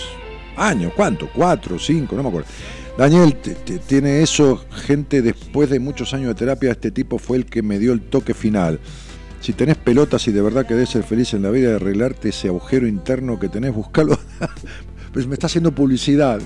Años, 0.56 0.92
¿cuánto? 0.96 1.28
¿Cuatro, 1.34 1.78
cinco? 1.78 2.16
No 2.16 2.22
me 2.22 2.28
acuerdo. 2.28 2.48
Daniel, 2.96 3.34
te- 3.36 3.54
tiene 3.80 4.22
eso, 4.22 4.64
gente, 4.70 5.20
después 5.20 5.68
de 5.68 5.80
muchos 5.80 6.14
años 6.14 6.28
de 6.28 6.34
terapia, 6.34 6.70
este 6.70 6.90
tipo 6.92 7.18
fue 7.18 7.36
el 7.38 7.44
que 7.46 7.60
me 7.62 7.78
dio 7.78 7.92
el 7.92 8.00
toque 8.00 8.34
final. 8.34 8.78
Si 9.40 9.52
tenés 9.52 9.76
pelotas 9.76 10.26
y 10.28 10.32
de 10.32 10.40
verdad 10.40 10.64
querés 10.64 10.88
ser 10.90 11.02
feliz 11.02 11.34
en 11.34 11.42
la 11.42 11.50
vida 11.50 11.72
y 11.72 11.74
arreglarte 11.74 12.28
ese 12.30 12.48
agujero 12.48 12.86
interno 12.86 13.38
que 13.38 13.48
tenés, 13.48 13.74
buscalo. 13.74 14.18
Pues 15.12 15.28
me 15.28 15.34
está 15.34 15.46
haciendo 15.46 15.70
publicidad. 15.72 16.40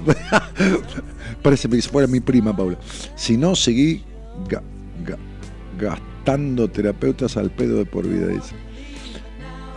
Parece 1.42 1.70
que 1.70 1.80
fuera 1.80 2.06
mi 2.06 2.20
prima, 2.20 2.54
Paula. 2.54 2.76
Si 3.16 3.38
no, 3.38 3.54
seguí 3.54 4.04
ga- 4.46 4.60
gastando 5.78 6.06
terapeutas 6.72 7.36
al 7.36 7.50
pedo 7.50 7.76
de 7.78 7.84
por 7.86 8.06
vida, 8.06 8.26
dice. 8.26 8.54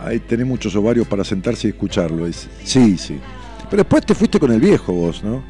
Ahí 0.04 0.18
tenés 0.18 0.46
muchos 0.46 0.74
ovarios 0.76 1.06
para 1.06 1.24
sentarse 1.24 1.68
y 1.68 1.70
escucharlo. 1.70 2.26
dice. 2.26 2.48
Sí, 2.64 2.98
sí. 2.98 3.18
Pero 3.70 3.82
después 3.84 4.04
te 4.04 4.14
fuiste 4.14 4.38
con 4.38 4.52
el 4.52 4.60
viejo 4.60 4.92
vos, 4.92 5.22
¿no? 5.24 5.42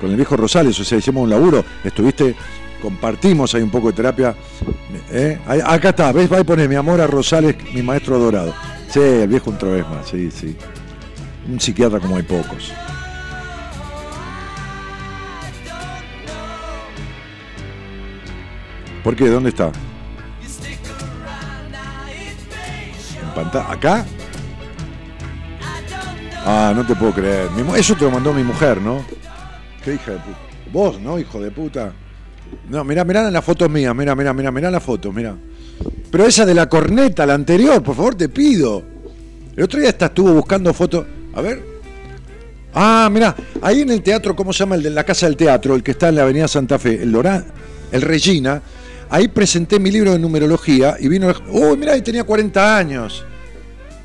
Con 0.00 0.10
el 0.10 0.16
viejo 0.16 0.36
Rosales, 0.36 0.78
o 0.80 0.84
sea, 0.84 0.98
hicimos 0.98 1.22
un 1.24 1.30
laburo, 1.30 1.62
estuviste, 1.84 2.34
compartimos 2.80 3.54
ahí 3.54 3.62
un 3.62 3.70
poco 3.70 3.88
de 3.88 3.92
terapia. 3.92 4.34
¿eh? 5.10 5.38
Ahí- 5.46 5.60
acá 5.64 5.90
está, 5.90 6.10
¿ves? 6.12 6.32
Va 6.32 6.38
a 6.38 6.44
poner 6.44 6.68
mi 6.68 6.74
amor 6.76 7.00
a 7.00 7.06
Rosales, 7.06 7.54
mi 7.74 7.82
maestro 7.82 8.16
adorado. 8.16 8.54
Sí, 8.88 8.98
el 9.00 9.28
viejo 9.28 9.50
otra 9.50 9.68
vez 9.68 9.86
más, 9.88 10.08
sí, 10.08 10.30
sí. 10.30 10.56
Un 11.48 11.60
psiquiatra 11.60 12.00
como 12.00 12.16
hay 12.16 12.22
pocos. 12.22 12.72
¿Por 19.02 19.16
qué? 19.16 19.28
¿Dónde 19.28 19.50
está? 19.50 19.72
¿En 23.22 23.34
pantalla? 23.34 23.72
¿Acá? 23.72 24.06
Ah, 26.44 26.72
no 26.74 26.86
te 26.86 26.94
puedo 26.94 27.12
creer. 27.12 27.48
Eso 27.76 27.94
te 27.94 28.04
lo 28.04 28.10
mandó 28.10 28.32
mi 28.32 28.42
mujer, 28.42 28.80
¿no? 28.80 29.04
Qué 29.84 29.94
hija 29.94 30.12
de 30.12 30.18
puta. 30.18 30.38
Vos, 30.72 31.00
¿no, 31.00 31.18
hijo 31.18 31.40
de 31.40 31.50
puta? 31.50 31.92
No, 32.68 32.84
mirá, 32.84 33.04
mirá 33.04 33.30
las 33.30 33.44
fotos 33.44 33.70
mías, 33.70 33.94
mirá, 33.94 34.14
mirá, 34.14 34.32
mirá, 34.32 34.50
mirá 34.50 34.70
las 34.70 34.82
fotos, 34.82 35.14
mirá. 35.14 35.36
Pero 36.10 36.26
esa 36.26 36.44
de 36.44 36.54
la 36.54 36.68
corneta, 36.68 37.26
la 37.26 37.34
anterior, 37.34 37.82
por 37.82 37.94
favor, 37.94 38.14
te 38.14 38.28
pido. 38.28 38.82
El 39.56 39.64
otro 39.64 39.80
día 39.80 39.90
estuvo 39.90 40.32
buscando 40.32 40.72
fotos. 40.74 41.06
A 41.34 41.40
ver. 41.40 41.62
Ah, 42.74 43.08
mirá, 43.10 43.34
ahí 43.62 43.82
en 43.82 43.90
el 43.90 44.02
teatro, 44.02 44.34
¿cómo 44.36 44.52
se 44.52 44.60
llama? 44.60 44.76
El 44.76 44.82
de 44.82 44.90
la 44.90 45.04
Casa 45.04 45.26
del 45.26 45.36
Teatro, 45.36 45.74
el 45.74 45.82
que 45.82 45.90
está 45.92 46.08
en 46.08 46.16
la 46.16 46.22
Avenida 46.22 46.46
Santa 46.46 46.78
Fe, 46.78 47.02
el 47.02 47.10
Lorán, 47.10 47.44
el 47.90 48.02
Regina. 48.02 48.62
Ahí 49.10 49.28
presenté 49.28 49.78
mi 49.80 49.90
libro 49.90 50.12
de 50.12 50.18
numerología 50.18 50.96
y 51.00 51.08
vino. 51.08 51.32
Uy, 51.48 51.76
mirá, 51.76 51.92
ahí 51.94 52.02
tenía 52.02 52.24
40 52.24 52.76
años. 52.76 53.24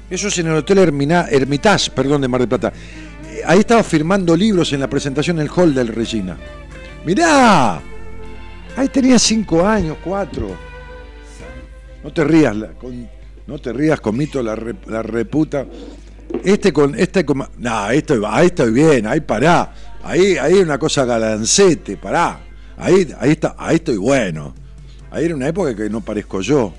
Eso 0.09 0.27
es 0.27 0.37
en 0.39 0.47
el 0.47 0.55
Hotel 0.55 0.79
Hermina- 0.79 1.27
Hermitage, 1.29 1.91
perdón, 1.91 2.21
de 2.21 2.27
Mar 2.27 2.41
del 2.41 2.49
Plata. 2.49 2.73
Eh, 3.31 3.41
Ahí 3.45 3.59
estaba 3.59 3.83
firmando 3.83 4.35
libros 4.35 4.71
en 4.73 4.79
la 4.79 4.89
presentación 4.89 5.37
en 5.37 5.43
el 5.43 5.49
hall 5.55 5.73
del 5.73 5.87
Regina. 5.89 6.37
Mirá, 7.05 7.79
ahí 8.75 8.87
tenía 8.91 9.19
cinco 9.19 9.65
años, 9.65 9.97
cuatro. 10.03 10.55
No 12.03 12.11
te 12.11 12.23
rías, 12.23 12.55
con- 12.79 13.07
no 13.47 13.59
te 13.59 13.73
rías, 13.73 13.99
comito, 13.99 14.41
la, 14.41 14.55
re- 14.55 14.75
la 14.87 15.03
reputa. 15.03 15.65
Este 16.43 16.73
con, 16.73 16.97
este 16.97 17.23
con, 17.25 17.47
esto, 17.91 18.27
ahí 18.27 18.47
estoy 18.47 18.71
bien, 18.71 19.05
ahí 19.07 19.21
pará. 19.21 19.71
Ahí, 20.03 20.37
ahí 20.37 20.55
una 20.55 20.77
cosa 20.79 21.05
galancete, 21.05 21.97
pará. 21.97 22.39
Ahí, 22.77 23.07
ahí 23.19 23.31
está, 23.31 23.55
ahí 23.57 23.75
estoy 23.75 23.97
bueno. 23.97 24.53
Ahí 25.15 25.23
era 25.25 25.35
una 25.35 25.47
época 25.47 25.73
que 25.73 25.89
no 25.89 26.01
parezco 26.01 26.41
yo. 26.41 26.73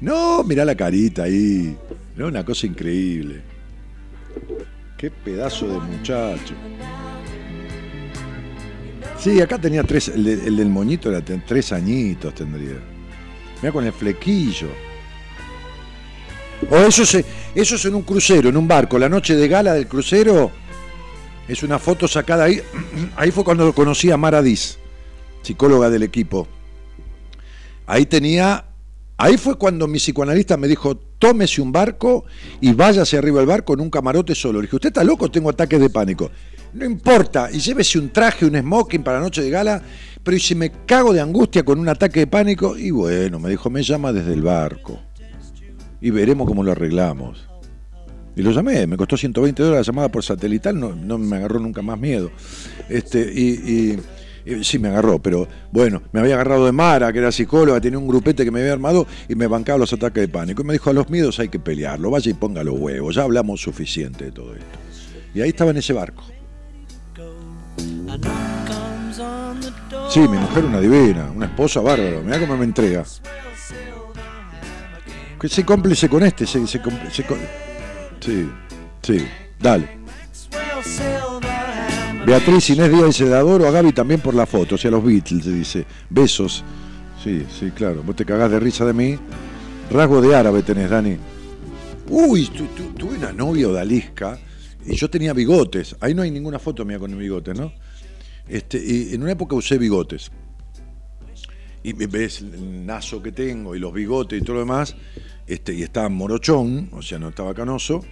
No, 0.00 0.42
mirá 0.42 0.64
la 0.64 0.74
carita 0.74 1.22
ahí. 1.22 1.76
No, 2.16 2.26
una 2.26 2.44
cosa 2.44 2.66
increíble. 2.66 3.42
Qué 4.98 5.08
pedazo 5.08 5.68
de 5.68 5.78
muchacho. 5.78 6.54
Sí, 9.20 9.40
acá 9.40 9.56
tenía 9.56 9.84
tres, 9.84 10.08
el, 10.08 10.24
de- 10.24 10.48
el 10.48 10.56
del 10.56 10.68
moñito 10.68 11.10
era 11.10 11.22
tres 11.24 11.72
añitos 11.72 12.34
tendría. 12.34 12.74
Mira 13.62 13.72
con 13.72 13.84
el 13.84 13.92
flequillo. 13.92 14.66
O 16.70 16.76
eso 16.78 17.04
es, 17.04 17.24
eso 17.54 17.76
es 17.76 17.84
en 17.84 17.94
un 17.94 18.02
crucero, 18.02 18.48
en 18.48 18.56
un 18.56 18.66
barco. 18.66 18.98
La 18.98 19.08
noche 19.08 19.36
de 19.36 19.46
gala 19.46 19.74
del 19.74 19.86
crucero 19.86 20.50
es 21.46 21.62
una 21.62 21.78
foto 21.78 22.08
sacada 22.08 22.44
ahí. 22.44 22.60
Ahí 23.16 23.30
fue 23.30 23.44
cuando 23.44 23.72
conocí 23.72 24.10
a 24.10 24.16
Mara 24.16 24.42
Diz, 24.42 24.76
psicóloga 25.42 25.88
del 25.88 26.02
equipo. 26.02 26.48
Ahí 27.86 28.06
tenía, 28.06 28.64
ahí 29.16 29.36
fue 29.36 29.56
cuando 29.56 29.86
mi 29.86 29.98
psicoanalista 29.98 30.56
me 30.56 30.68
dijo, 30.68 30.96
tómese 30.96 31.60
un 31.60 31.72
barco 31.72 32.24
y 32.60 32.72
váyase 32.72 33.16
arriba 33.16 33.38
del 33.38 33.46
barco 33.46 33.74
en 33.74 33.80
un 33.80 33.90
camarote 33.90 34.34
solo. 34.34 34.60
Le 34.60 34.66
dije, 34.66 34.76
usted 34.76 34.88
está 34.88 35.04
loco, 35.04 35.30
tengo 35.30 35.50
ataques 35.50 35.80
de 35.80 35.90
pánico. 35.90 36.30
No 36.72 36.84
importa, 36.84 37.50
y 37.52 37.60
llévese 37.60 37.98
un 37.98 38.10
traje, 38.10 38.44
un 38.44 38.58
smoking 38.58 39.02
para 39.02 39.18
la 39.18 39.24
noche 39.24 39.42
de 39.42 39.50
gala, 39.50 39.80
pero 40.22 40.36
y 40.36 40.40
si 40.40 40.54
me 40.54 40.72
cago 40.84 41.12
de 41.12 41.20
angustia 41.20 41.62
con 41.64 41.78
un 41.78 41.88
ataque 41.88 42.20
de 42.20 42.26
pánico, 42.26 42.76
y 42.76 42.90
bueno, 42.90 43.38
me 43.38 43.48
dijo, 43.48 43.70
me 43.70 43.82
llama 43.82 44.12
desde 44.12 44.32
el 44.32 44.42
barco. 44.42 44.98
Y 46.00 46.10
veremos 46.10 46.48
cómo 46.48 46.64
lo 46.64 46.72
arreglamos. 46.72 47.46
Y 48.36 48.42
lo 48.42 48.50
llamé, 48.50 48.86
me 48.86 48.96
costó 48.96 49.16
120 49.16 49.62
dólares 49.62 49.86
la 49.86 49.92
llamada 49.92 50.08
por 50.10 50.24
satelital, 50.24 50.78
no, 50.78 50.94
no 50.94 51.18
me 51.18 51.36
agarró 51.36 51.60
nunca 51.60 51.82
más 51.82 51.98
miedo. 51.98 52.32
Este, 52.88 53.20
y, 53.20 53.98
sí 54.62 54.78
me 54.78 54.88
agarró, 54.88 55.18
pero 55.20 55.48
bueno, 55.72 56.02
me 56.12 56.20
había 56.20 56.34
agarrado 56.34 56.66
de 56.66 56.72
Mara, 56.72 57.12
que 57.12 57.18
era 57.18 57.32
psicóloga, 57.32 57.80
tenía 57.80 57.98
un 57.98 58.06
grupete 58.06 58.44
que 58.44 58.50
me 58.50 58.60
había 58.60 58.72
armado 58.72 59.06
y 59.28 59.34
me 59.34 59.46
bancaba 59.46 59.78
los 59.78 59.92
ataques 59.92 60.22
de 60.22 60.28
pánico. 60.28 60.62
Y 60.62 60.64
me 60.64 60.72
dijo, 60.74 60.90
a 60.90 60.92
los 60.92 61.08
miedos 61.08 61.38
hay 61.38 61.48
que 61.48 61.58
pelearlo, 61.58 62.10
vaya 62.10 62.30
y 62.30 62.34
ponga 62.34 62.62
los 62.62 62.78
huevos, 62.78 63.14
ya 63.14 63.22
hablamos 63.22 63.60
suficiente 63.60 64.26
de 64.26 64.32
todo 64.32 64.54
esto. 64.54 64.78
Y 65.34 65.40
ahí 65.40 65.48
estaba 65.48 65.70
en 65.70 65.78
ese 65.78 65.92
barco. 65.92 66.22
Sí, 70.10 70.20
mi 70.20 70.38
mujer 70.38 70.64
una 70.64 70.80
divina, 70.80 71.30
una 71.34 71.46
esposa 71.46 71.80
bárbara, 71.80 72.20
mirá 72.20 72.38
cómo 72.38 72.56
me 72.56 72.64
entrega. 72.64 73.04
Que 75.40 75.48
se 75.48 75.64
cómplice 75.64 76.08
con 76.08 76.22
este, 76.22 76.46
Sí, 78.20 78.48
sí, 79.02 79.26
dale. 79.58 79.98
Beatriz 82.26 82.70
Inés 82.70 82.90
Díaz 82.90 83.06
dice, 83.06 83.24
"Le 83.26 83.34
adoro 83.34 83.68
a 83.68 83.70
Gaby 83.70 83.92
también 83.92 84.20
por 84.20 84.34
la 84.34 84.46
foto, 84.46 84.76
o 84.76 84.78
sea, 84.78 84.90
los 84.90 85.04
Beatles, 85.04 85.44
dice, 85.44 85.84
besos. 86.08 86.64
Sí, 87.22 87.44
sí, 87.58 87.70
claro, 87.70 88.02
vos 88.02 88.16
te 88.16 88.24
cagás 88.24 88.50
de 88.50 88.60
risa 88.60 88.84
de 88.84 88.92
mí. 88.92 89.18
Rasgo 89.90 90.20
de 90.22 90.34
árabe 90.34 90.62
tenés, 90.62 90.88
Dani. 90.90 91.16
Uy, 92.08 92.46
tu- 92.46 92.66
tu- 92.68 92.92
tuve 92.94 93.16
una 93.18 93.32
novia 93.32 93.68
odalisca 93.68 94.38
y 94.86 94.94
yo 94.96 95.08
tenía 95.10 95.32
bigotes. 95.34 95.96
Ahí 96.00 96.14
no 96.14 96.22
hay 96.22 96.30
ninguna 96.30 96.58
foto 96.58 96.84
mía 96.84 96.98
con 96.98 97.16
bigotes, 97.18 97.58
¿no? 97.58 97.72
Este, 98.48 98.78
y 98.82 99.14
en 99.14 99.22
una 99.22 99.32
época 99.32 99.54
usé 99.56 99.76
bigotes. 99.78 100.30
Y 101.82 101.92
ves 101.92 102.40
el 102.40 102.86
naso 102.86 103.22
que 103.22 103.32
tengo 103.32 103.74
y 103.76 103.78
los 103.78 103.92
bigotes 103.92 104.40
y 104.40 104.42
todo 104.44 104.54
lo 104.54 104.60
demás. 104.60 104.96
Este, 105.46 105.74
y 105.74 105.82
estaba 105.82 106.08
morochón, 106.08 106.88
o 106.92 107.02
sea, 107.02 107.18
no 107.18 107.28
estaba 107.28 107.52
canoso. 107.54 108.02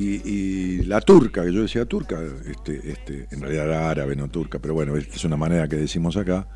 Y, 0.00 0.82
la 0.84 1.00
turca, 1.00 1.44
que 1.44 1.52
yo 1.52 1.62
decía 1.62 1.84
turca, 1.84 2.20
este, 2.46 2.92
este, 2.92 3.26
en 3.32 3.40
realidad 3.40 3.64
era 3.66 3.90
árabe, 3.90 4.14
no 4.14 4.28
turca, 4.28 4.60
pero 4.60 4.74
bueno, 4.74 4.96
es 4.96 5.24
una 5.24 5.36
manera 5.36 5.66
que 5.66 5.74
decimos 5.76 6.16
acá, 6.16 6.46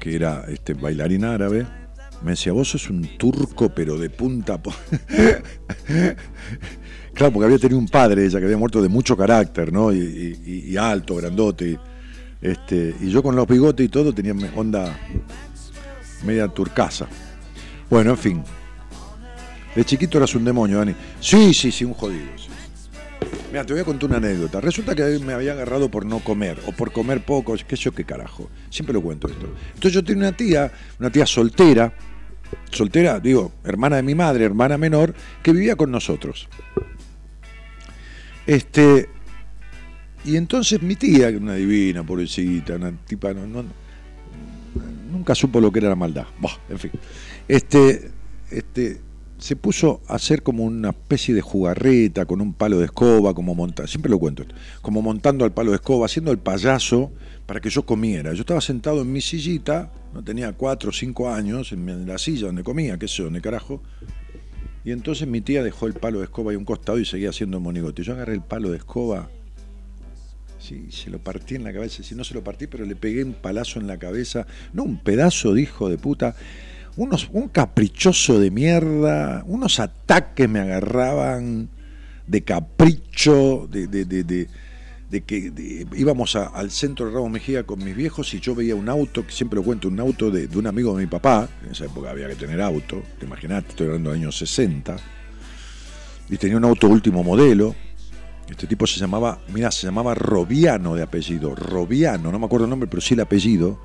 que 0.00 0.16
era 0.16 0.46
este, 0.48 0.72
bailarina 0.74 1.34
árabe. 1.34 1.66
Me 2.22 2.32
decía, 2.32 2.52
vos 2.52 2.70
sos 2.70 2.88
un 2.88 3.18
turco, 3.18 3.68
pero 3.74 3.98
de 3.98 4.08
punta. 4.08 4.54
a 4.54 4.62
po-". 4.62 4.72
claro, 7.14 7.32
porque 7.32 7.44
había 7.44 7.58
tenido 7.58 7.78
un 7.78 7.88
padre, 7.88 8.24
ella 8.24 8.38
que 8.38 8.46
había 8.46 8.56
muerto 8.56 8.80
de 8.80 8.88
mucho 8.88 9.16
carácter, 9.16 9.72
¿no? 9.72 9.92
Y, 9.92 10.76
alto, 10.78 11.16
grandote. 11.16 11.78
Este, 12.40 12.94
y 13.00 13.10
yo 13.10 13.22
con 13.22 13.36
los 13.36 13.46
bigotes 13.46 13.84
y 13.84 13.88
todo 13.88 14.14
tenía 14.14 14.34
onda 14.56 14.98
media 16.24 16.48
turcasa. 16.48 17.06
Bueno, 17.90 18.12
en 18.12 18.18
fin. 18.18 18.42
De 19.74 19.84
chiquito 19.84 20.18
eras 20.18 20.34
un 20.34 20.44
demonio, 20.44 20.78
Dani. 20.78 20.94
Sí, 21.20 21.54
sí, 21.54 21.70
sí, 21.70 21.84
un 21.84 21.94
jodido. 21.94 22.41
Mira, 23.50 23.64
te 23.66 23.72
voy 23.72 23.82
a 23.82 23.84
contar 23.84 24.08
una 24.08 24.18
anécdota. 24.18 24.60
Resulta 24.60 24.94
que 24.94 25.18
me 25.18 25.32
había 25.34 25.52
agarrado 25.52 25.90
por 25.90 26.06
no 26.06 26.20
comer 26.20 26.58
o 26.66 26.72
por 26.72 26.90
comer 26.92 27.24
poco, 27.24 27.54
qué 27.66 27.76
sé 27.76 27.84
yo 27.84 27.92
qué 27.92 28.04
carajo. 28.04 28.48
Siempre 28.70 28.94
lo 28.94 29.02
cuento 29.02 29.28
esto. 29.28 29.46
Entonces 29.74 29.92
yo 29.92 30.02
tenía 30.04 30.28
una 30.28 30.36
tía, 30.36 30.72
una 30.98 31.10
tía 31.10 31.26
soltera, 31.26 31.92
soltera, 32.70 33.20
digo, 33.20 33.52
hermana 33.64 33.96
de 33.96 34.02
mi 34.02 34.14
madre, 34.14 34.44
hermana 34.44 34.78
menor, 34.78 35.14
que 35.42 35.52
vivía 35.52 35.76
con 35.76 35.90
nosotros. 35.90 36.48
Este, 38.46 39.08
y 40.24 40.36
entonces 40.36 40.82
mi 40.82 40.96
tía, 40.96 41.28
una 41.28 41.54
divina, 41.54 42.02
pobrecita, 42.04 42.76
una 42.76 42.92
tipa, 43.06 43.32
no, 43.34 43.46
no- 43.46 43.64
nunca 45.10 45.34
supo 45.34 45.60
lo 45.60 45.70
que 45.70 45.78
era 45.80 45.88
la 45.90 45.96
maldad. 45.96 46.26
En 46.70 46.78
fin. 46.78 46.90
Este, 47.48 48.10
este, 48.50 49.00
se 49.42 49.56
puso 49.56 50.00
a 50.06 50.14
hacer 50.14 50.44
como 50.44 50.62
una 50.62 50.90
especie 50.90 51.34
de 51.34 51.40
jugarreta 51.40 52.26
con 52.26 52.40
un 52.40 52.54
palo 52.54 52.78
de 52.78 52.84
escoba, 52.84 53.34
como 53.34 53.56
monta, 53.56 53.88
siempre 53.88 54.08
lo 54.08 54.20
cuento 54.20 54.44
como 54.82 55.02
montando 55.02 55.44
al 55.44 55.52
palo 55.52 55.72
de 55.72 55.76
escoba, 55.76 56.06
haciendo 56.06 56.30
el 56.30 56.38
payaso 56.38 57.10
para 57.44 57.60
que 57.60 57.68
yo 57.68 57.84
comiera. 57.84 58.32
Yo 58.34 58.42
estaba 58.42 58.60
sentado 58.60 59.02
en 59.02 59.12
mi 59.12 59.20
sillita, 59.20 59.90
no 60.14 60.22
tenía 60.22 60.52
cuatro 60.52 60.90
o 60.90 60.92
cinco 60.92 61.28
años, 61.28 61.72
en 61.72 62.06
la 62.06 62.18
silla 62.18 62.46
donde 62.46 62.62
comía, 62.62 62.98
qué 62.98 63.08
sé 63.08 63.24
donde 63.24 63.40
carajo. 63.40 63.82
Y 64.84 64.92
entonces 64.92 65.26
mi 65.26 65.40
tía 65.40 65.64
dejó 65.64 65.88
el 65.88 65.94
palo 65.94 66.20
de 66.20 66.26
escoba 66.26 66.52
a 66.52 66.56
un 66.56 66.64
costado 66.64 67.00
y 67.00 67.04
seguía 67.04 67.30
haciendo 67.30 67.58
monigote. 67.58 68.04
Yo 68.04 68.12
agarré 68.12 68.34
el 68.34 68.42
palo 68.42 68.70
de 68.70 68.76
escoba, 68.76 69.28
sí, 70.60 70.86
se 70.92 71.10
lo 71.10 71.18
partí 71.18 71.56
en 71.56 71.64
la 71.64 71.72
cabeza, 71.72 72.04
si 72.04 72.14
no 72.14 72.22
se 72.22 72.34
lo 72.34 72.44
partí, 72.44 72.68
pero 72.68 72.84
le 72.84 72.94
pegué 72.94 73.24
un 73.24 73.34
palazo 73.34 73.80
en 73.80 73.88
la 73.88 73.98
cabeza, 73.98 74.46
no 74.72 74.84
un 74.84 74.98
pedazo 74.98 75.52
de 75.54 75.62
hijo 75.62 75.88
de 75.88 75.98
puta, 75.98 76.36
unos, 76.96 77.28
un 77.32 77.48
caprichoso 77.48 78.38
de 78.38 78.50
mierda, 78.50 79.42
unos 79.46 79.80
ataques 79.80 80.48
me 80.48 80.60
agarraban 80.60 81.68
de 82.26 82.42
capricho, 82.44 83.68
de, 83.70 83.86
de, 83.86 84.04
de, 84.04 84.24
de- 84.24 84.48
que 85.26 85.52
íbamos 85.94 86.36
al 86.36 86.70
centro 86.70 87.04
de 87.06 87.12
Ramos 87.12 87.30
Mejía 87.30 87.64
con 87.64 87.84
mis 87.84 87.94
viejos 87.94 88.32
y 88.32 88.40
yo 88.40 88.54
veía 88.54 88.74
un 88.74 88.88
auto, 88.88 89.26
que 89.26 89.32
siempre 89.32 89.56
lo 89.58 89.62
cuento, 89.62 89.88
un 89.88 90.00
auto 90.00 90.30
de, 90.30 90.48
un 90.56 90.66
amigo 90.66 90.96
de 90.96 91.02
mi 91.04 91.06
papá, 91.06 91.48
en 91.64 91.72
esa 91.72 91.84
época 91.84 92.10
había 92.10 92.28
que 92.28 92.36
tener 92.36 92.62
auto, 92.62 93.02
te 93.18 93.26
imaginate, 93.26 93.68
estoy 93.70 93.88
hablando 93.88 94.10
de 94.10 94.16
años 94.16 94.38
60, 94.38 94.96
y 96.30 96.36
tenía 96.38 96.56
un 96.56 96.64
auto 96.64 96.88
último 96.88 97.22
modelo, 97.22 97.74
este 98.48 98.66
tipo 98.66 98.86
se 98.86 98.98
llamaba, 99.00 99.38
mira, 99.52 99.70
se 99.70 99.86
llamaba 99.86 100.14
Robiano 100.14 100.94
de 100.94 101.02
apellido, 101.02 101.54
Robiano, 101.54 102.32
no 102.32 102.38
me 102.38 102.46
acuerdo 102.46 102.64
el 102.64 102.70
nombre, 102.70 102.88
pero 102.88 103.02
sí 103.02 103.12
el 103.12 103.20
apellido, 103.20 103.78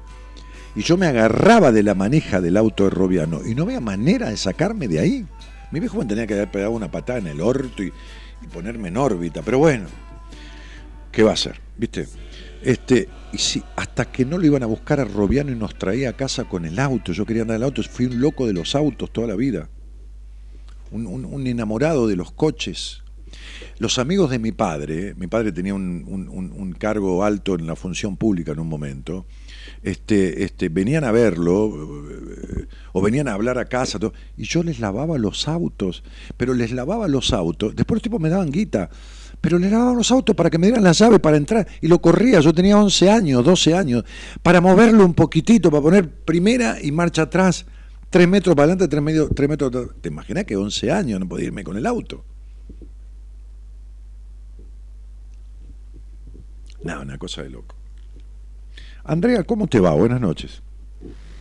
y 0.78 0.84
yo 0.84 0.96
me 0.96 1.08
agarraba 1.08 1.72
de 1.72 1.82
la 1.82 1.96
maneja 1.96 2.40
del 2.40 2.56
auto 2.56 2.84
de 2.84 2.92
Robiano 2.92 3.42
y 3.44 3.56
no 3.56 3.64
había 3.64 3.82
manera 3.82 4.30
de 4.30 4.38
sacarme 4.38 4.88
de 4.88 5.00
ahí. 5.00 5.26
Mi 5.72 5.80
viejo 5.80 5.98
me 5.98 6.06
tenía 6.06 6.28
que 6.28 6.36
haber 6.36 6.52
pegado 6.52 6.70
una 6.70 6.92
patada 6.92 7.18
en 7.18 7.26
el 7.26 7.42
orto 7.42 7.82
y, 7.82 7.92
ponerme 8.54 8.90
en 8.90 8.98
órbita, 8.98 9.42
pero 9.42 9.58
bueno, 9.58 9.88
¿qué 11.12 11.24
va 11.24 11.32
a 11.32 11.34
hacer? 11.34 11.60
¿Viste? 11.76 12.08
Este, 12.62 13.10
y 13.34 13.40
si 13.40 13.64
hasta 13.76 14.06
que 14.06 14.24
no 14.24 14.38
lo 14.38 14.46
iban 14.46 14.62
a 14.62 14.68
buscar 14.68 15.00
a 15.00 15.06
Robiano 15.06 15.52
y 15.52 15.56
nos 15.56 15.76
traía 15.80 16.12
a 16.12 16.14
casa 16.14 16.44
con 16.44 16.64
el 16.64 16.78
auto, 16.78 17.12
yo 17.12 17.26
quería 17.26 17.42
andar 17.42 17.56
en 17.56 17.64
el 17.64 17.66
auto, 17.66 17.82
fui 17.82 18.06
un 18.06 18.22
loco 18.22 18.46
de 18.46 18.54
los 18.54 18.76
autos 18.76 19.12
toda 19.12 19.26
la 19.26 19.36
vida, 19.36 19.70
un, 20.92 21.48
enamorado 21.48 22.08
de 22.08 22.16
los 22.16 22.32
coches. 22.32 23.02
Los 23.80 23.98
amigos 23.98 24.30
de 24.30 24.38
mi 24.38 24.52
padre, 24.52 25.16
mi 25.16 25.26
padre 25.26 25.52
tenía 25.52 25.74
un 25.74 26.76
cargo 26.78 27.24
alto 27.24 27.56
en 27.56 27.66
la 27.66 27.76
función 27.76 28.16
pública 28.16 28.52
en 28.52 28.60
un 28.60 28.70
momento, 28.70 29.26
este, 29.84 30.44
este, 30.44 30.70
venían 30.70 31.04
a 31.04 31.12
verlo 31.12 31.68
eh, 32.10 32.68
o 32.94 33.02
venían 33.02 33.28
a 33.28 33.34
hablar 33.34 33.58
a 33.58 33.66
casa 33.66 34.00
y 34.38 34.44
yo 34.44 34.64
les 34.64 34.80
lavaba 34.80 35.18
los 35.18 35.48
autos, 35.48 36.04
pero 36.38 36.54
les 36.54 36.72
lavaba 36.72 37.08
los 37.08 37.34
autos, 37.34 37.76
después 37.76 37.98
los 37.98 38.04
tipos 38.04 38.20
me 38.20 38.30
daban 38.30 38.52
guita, 38.52 38.90
pero 39.42 39.60
les 39.60 39.72
lavaba 39.72 39.94
los 39.94 40.12
autos 40.12 40.36
para 40.36 40.50
que 40.50 40.58
me 40.58 40.68
dieran 40.68 40.84
la 40.84 40.92
llave 40.92 41.20
para 41.20 41.38
entrar 41.38 41.68
y 41.82 41.88
lo 41.88 42.02
corría, 42.02 42.40
yo 42.40 42.54
tenía 42.54 42.78
11 42.78 43.10
años, 43.10 43.44
12 43.44 43.74
años, 43.76 44.04
para 44.42 44.62
moverlo 44.62 45.06
un 45.06 45.14
poquitito, 45.14 45.70
para 45.70 45.84
poner 45.84 46.10
primera 46.10 46.78
y 46.82 46.92
marcha 46.92 47.24
atrás, 47.24 47.66
3 48.10 48.28
metros 48.28 48.56
para 48.56 48.66
adelante, 48.72 48.88
3, 48.88 49.04
medio, 49.04 49.30
tres 49.30 49.50
metros 49.50 49.70
atrás. 49.70 49.96
¿Te 50.02 50.10
imaginas 50.10 50.46
que 50.46 50.56
11 50.56 50.92
años 50.92 51.20
no 51.20 51.28
podía 51.28 51.48
irme 51.48 51.64
con 51.64 51.78
el 51.78 51.86
auto? 51.86 52.24
No, 56.84 57.02
una 57.02 57.18
cosa 57.18 57.44
de 57.44 57.50
loco. 57.50 57.77
Andrea, 59.08 59.42
¿cómo 59.46 59.68
te 59.68 59.80
va? 59.80 59.92
Buenas 59.92 60.20
noches. 60.20 60.62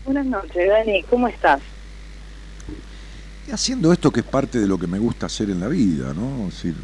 Buenas 0.05 0.25
noches, 0.25 0.69
Dani, 0.69 1.03
¿cómo 1.11 1.27
estás? 1.27 1.61
Haciendo 3.53 3.93
esto 3.93 4.13
que 4.13 4.21
es 4.21 4.27
parte 4.27 4.61
de 4.61 4.69
lo 4.69 4.79
que 4.79 4.87
me 4.87 5.01
gusta 5.01 5.27
hacer 5.27 5.51
en 5.51 5.59
la 5.59 5.67
vida, 5.67 6.15
¿no? 6.15 6.47
Es 6.47 6.55
decir, 6.55 6.77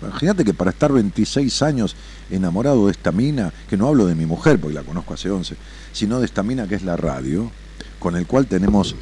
imagínate 0.00 0.42
que 0.42 0.54
para 0.54 0.70
estar 0.70 0.90
26 0.90 1.60
años 1.60 1.96
enamorado 2.30 2.86
de 2.86 2.92
esta 2.92 3.12
mina, 3.12 3.52
que 3.68 3.76
no 3.76 3.88
hablo 3.88 4.06
de 4.06 4.14
mi 4.14 4.24
mujer, 4.24 4.58
porque 4.58 4.74
la 4.74 4.82
conozco 4.82 5.12
hace 5.12 5.30
11, 5.30 5.54
sino 5.92 6.18
de 6.18 6.24
esta 6.24 6.42
mina 6.42 6.66
que 6.66 6.76
es 6.76 6.82
la 6.82 6.96
radio, 6.96 7.50
con 7.98 8.16
el 8.16 8.26
cual 8.26 8.46
tenemos 8.46 8.96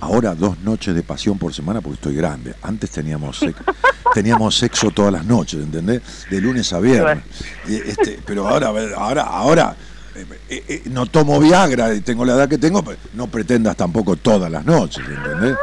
ahora 0.00 0.34
dos 0.34 0.58
noches 0.58 0.96
de 0.96 1.04
pasión 1.04 1.38
por 1.38 1.54
semana 1.54 1.80
porque 1.80 1.94
estoy 1.94 2.16
grande. 2.16 2.54
Antes 2.62 2.90
teníamos 2.90 3.38
sexo, 3.38 3.62
teníamos 4.14 4.58
sexo 4.58 4.90
todas 4.90 5.12
las 5.12 5.24
noches, 5.24 5.62
¿entendés? 5.62 6.02
De 6.28 6.40
lunes 6.40 6.72
a 6.72 6.80
viernes. 6.80 7.22
Este, 7.68 8.18
pero 8.26 8.48
ahora, 8.48 8.72
ahora, 8.96 9.22
ahora 9.22 9.76
eh, 10.16 10.26
eh, 10.48 10.64
eh, 10.68 10.82
no 10.86 11.06
tomo 11.06 11.38
Viagra 11.38 11.94
y 11.94 12.00
tengo 12.00 12.24
la 12.24 12.34
edad 12.34 12.48
que 12.48 12.56
tengo, 12.58 12.82
pero 12.82 12.98
no 13.14 13.26
pretendas 13.26 13.76
tampoco 13.76 14.16
todas 14.16 14.50
las 14.50 14.64
noches, 14.64 15.04
¿entendés? 15.06 15.56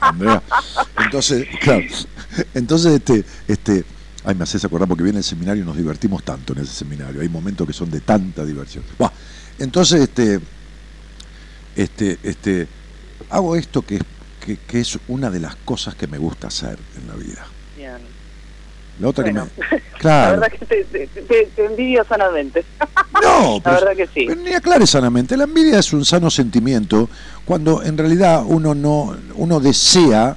Andrea. 0.00 0.42
Entonces, 0.98 1.46
claro, 1.60 1.84
entonces 2.54 2.94
este, 2.94 3.24
este, 3.46 3.84
ay, 4.24 4.34
me 4.34 4.42
haces 4.42 4.64
acordar 4.64 4.88
porque 4.88 5.04
viene 5.04 5.18
el 5.18 5.24
seminario 5.24 5.62
y 5.62 5.66
nos 5.66 5.76
divertimos 5.76 6.24
tanto 6.24 6.52
en 6.52 6.60
ese 6.60 6.72
seminario. 6.72 7.20
Hay 7.20 7.28
momentos 7.28 7.66
que 7.66 7.72
son 7.72 7.90
de 7.90 8.00
tanta 8.00 8.44
diversión. 8.44 8.82
Entonces, 9.58 10.00
este, 10.00 10.40
este, 11.76 12.18
este, 12.22 12.66
hago 13.28 13.54
esto 13.54 13.82
que, 13.82 14.00
que, 14.44 14.56
que 14.56 14.80
es 14.80 14.98
una 15.08 15.30
de 15.30 15.40
las 15.40 15.54
cosas 15.56 15.94
que 15.94 16.08
me 16.08 16.18
gusta 16.18 16.48
hacer 16.48 16.78
en 16.96 17.06
la 17.06 17.14
vida. 17.14 17.46
Bien. 17.76 18.19
La 19.00 19.08
otra 19.08 19.24
Bueno, 19.24 19.48
que 19.56 19.60
me. 19.62 19.80
La 19.92 19.98
Claro. 19.98 20.40
verdad 20.40 20.52
que 20.58 20.64
te, 20.66 20.84
te, 20.84 21.06
te- 21.08 21.46
te 21.54 21.64
envidio 21.64 22.04
sanamente. 22.04 22.64
No, 23.22 23.56
La 23.56 23.60
pero- 23.62 23.76
verdad 23.76 23.96
que 23.96 24.06
sí. 24.06 24.24
pero 24.28 24.40
ni 24.40 24.52
aclare 24.54 24.86
sanamente. 24.86 25.36
La 25.36 25.44
envidia 25.44 25.78
es 25.78 25.92
un 25.92 26.04
sano 26.06 26.30
sentimiento 26.30 27.10
cuando 27.44 27.82
en 27.82 27.98
realidad 27.98 28.42
uno 28.46 28.74
no, 28.74 29.14
uno 29.34 29.60
desea 29.60 30.36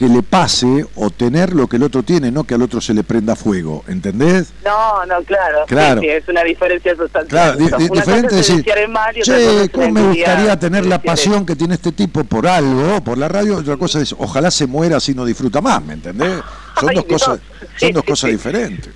que 0.00 0.08
le 0.08 0.22
pase 0.22 0.86
o 0.94 1.10
tener 1.10 1.52
lo 1.54 1.66
que 1.66 1.76
el 1.76 1.82
otro 1.82 2.02
tiene, 2.02 2.30
no 2.30 2.44
que 2.44 2.54
al 2.54 2.62
otro 2.62 2.80
se 2.80 2.94
le 2.94 3.04
prenda 3.04 3.36
fuego, 3.36 3.84
¿entendés? 3.86 4.50
No, 4.64 5.04
no, 5.04 5.22
claro. 5.24 5.58
Claro. 5.66 6.00
Sí, 6.00 6.06
sí, 6.06 6.12
es 6.14 6.26
una 6.26 6.42
diferencia 6.42 6.96
sustancial. 6.96 7.26
Claro, 7.28 7.58
di- 7.58 7.64
di- 7.66 7.90
Una 7.90 8.00
diferente 8.00 8.28
cosa 8.28 8.40
es 8.40 8.46
decir, 8.48 8.56
desear 8.64 8.78
el 8.78 8.88
mal 8.88 9.14
y 9.14 9.20
otra 9.20 9.34
cosa 9.34 9.62
es 9.64 9.68
cómo 9.68 9.90
me 9.90 10.02
gustaría 10.08 10.58
tener 10.58 10.86
la 10.86 11.02
pasión 11.02 11.44
que 11.44 11.54
tiene 11.54 11.74
este 11.74 11.92
tipo 11.92 12.24
por 12.24 12.46
algo, 12.46 13.04
por 13.04 13.18
la 13.18 13.28
radio, 13.28 13.58
otra 13.58 13.76
cosa 13.76 14.00
es, 14.00 14.14
ojalá 14.16 14.50
se 14.50 14.66
muera 14.66 14.98
si 15.00 15.12
no 15.14 15.26
disfruta 15.26 15.60
más, 15.60 15.84
¿me 15.84 15.92
entendés? 15.92 16.40
Son 16.80 16.88
Ay, 16.88 16.96
dos 16.96 17.06
Dios. 17.06 17.22
cosas, 17.22 17.40
Sí, 17.76 17.84
son 17.84 17.92
dos 17.92 18.04
cosas 18.04 18.30
diferentes. 18.30 18.90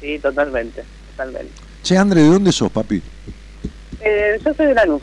Sí, 0.00 0.18
totalmente, 0.18 0.82
totalmente. 1.10 1.52
Che, 1.82 1.98
André, 1.98 2.22
¿de 2.22 2.28
dónde 2.30 2.52
sos, 2.52 2.72
papi? 2.72 3.02
Eh, 4.00 4.40
yo 4.42 4.54
soy 4.54 4.64
de 4.64 4.72
Lanús, 4.74 5.02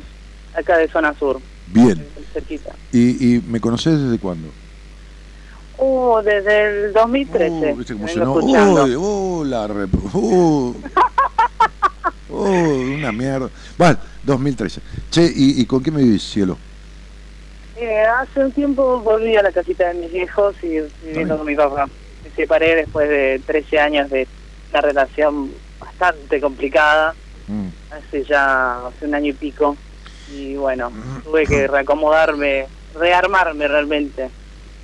acá 0.57 0.75
de 0.79 0.87
zona 0.87 1.13
sur, 1.19 1.39
Bien. 1.67 2.03
cerquita. 2.33 2.71
¿Y, 2.91 3.35
y 3.35 3.41
me 3.47 3.59
conocés 3.59 4.01
desde 4.01 4.17
cuándo? 4.17 4.47
Oh, 5.81 6.21
desde 6.21 6.87
el 6.87 6.93
2013. 6.93 7.71
Oh, 7.71 7.75
¿viste 7.75 7.93
cómo 7.93 8.07
sonó? 8.07 8.33
Uy, 8.33 8.95
oh, 8.97 9.43
la 9.45 9.67
rep- 9.67 10.13
uh, 10.13 10.75
una 12.29 13.11
mierda. 13.11 13.49
Bueno, 13.77 13.97
2013. 14.23 14.81
Che, 15.09 15.23
¿y, 15.23 15.61
y 15.61 15.65
con 15.65 15.81
qué 15.81 15.91
me 15.91 16.01
vivís, 16.03 16.23
cielo? 16.23 16.57
Eh, 17.77 18.01
hace 18.03 18.41
un 18.43 18.51
tiempo 18.51 18.99
volví 18.99 19.35
a 19.37 19.41
la 19.43 19.51
casita 19.53 19.87
de 19.87 19.93
mis 20.01 20.11
viejos 20.11 20.53
y 20.61 20.79
viviendo 21.05 21.37
con 21.37 21.47
mi 21.47 21.55
papá. 21.55 21.87
Me 22.23 22.29
separé 22.35 22.75
después 22.75 23.07
de 23.09 23.41
13 23.45 23.79
años 23.79 24.09
de 24.09 24.27
una 24.71 24.81
relación 24.81 25.51
bastante 25.79 26.41
complicada, 26.41 27.15
Mm. 27.47 27.69
hace 27.91 28.23
ya 28.25 28.85
hace 28.85 29.05
un 29.05 29.15
año 29.15 29.27
y 29.31 29.33
pico. 29.33 29.75
Y 30.31 30.55
bueno, 30.55 30.91
tuve 31.23 31.47
que 31.47 31.65
reacomodarme, 31.67 32.67
rearmarme 32.93 33.67
realmente. 33.67 34.29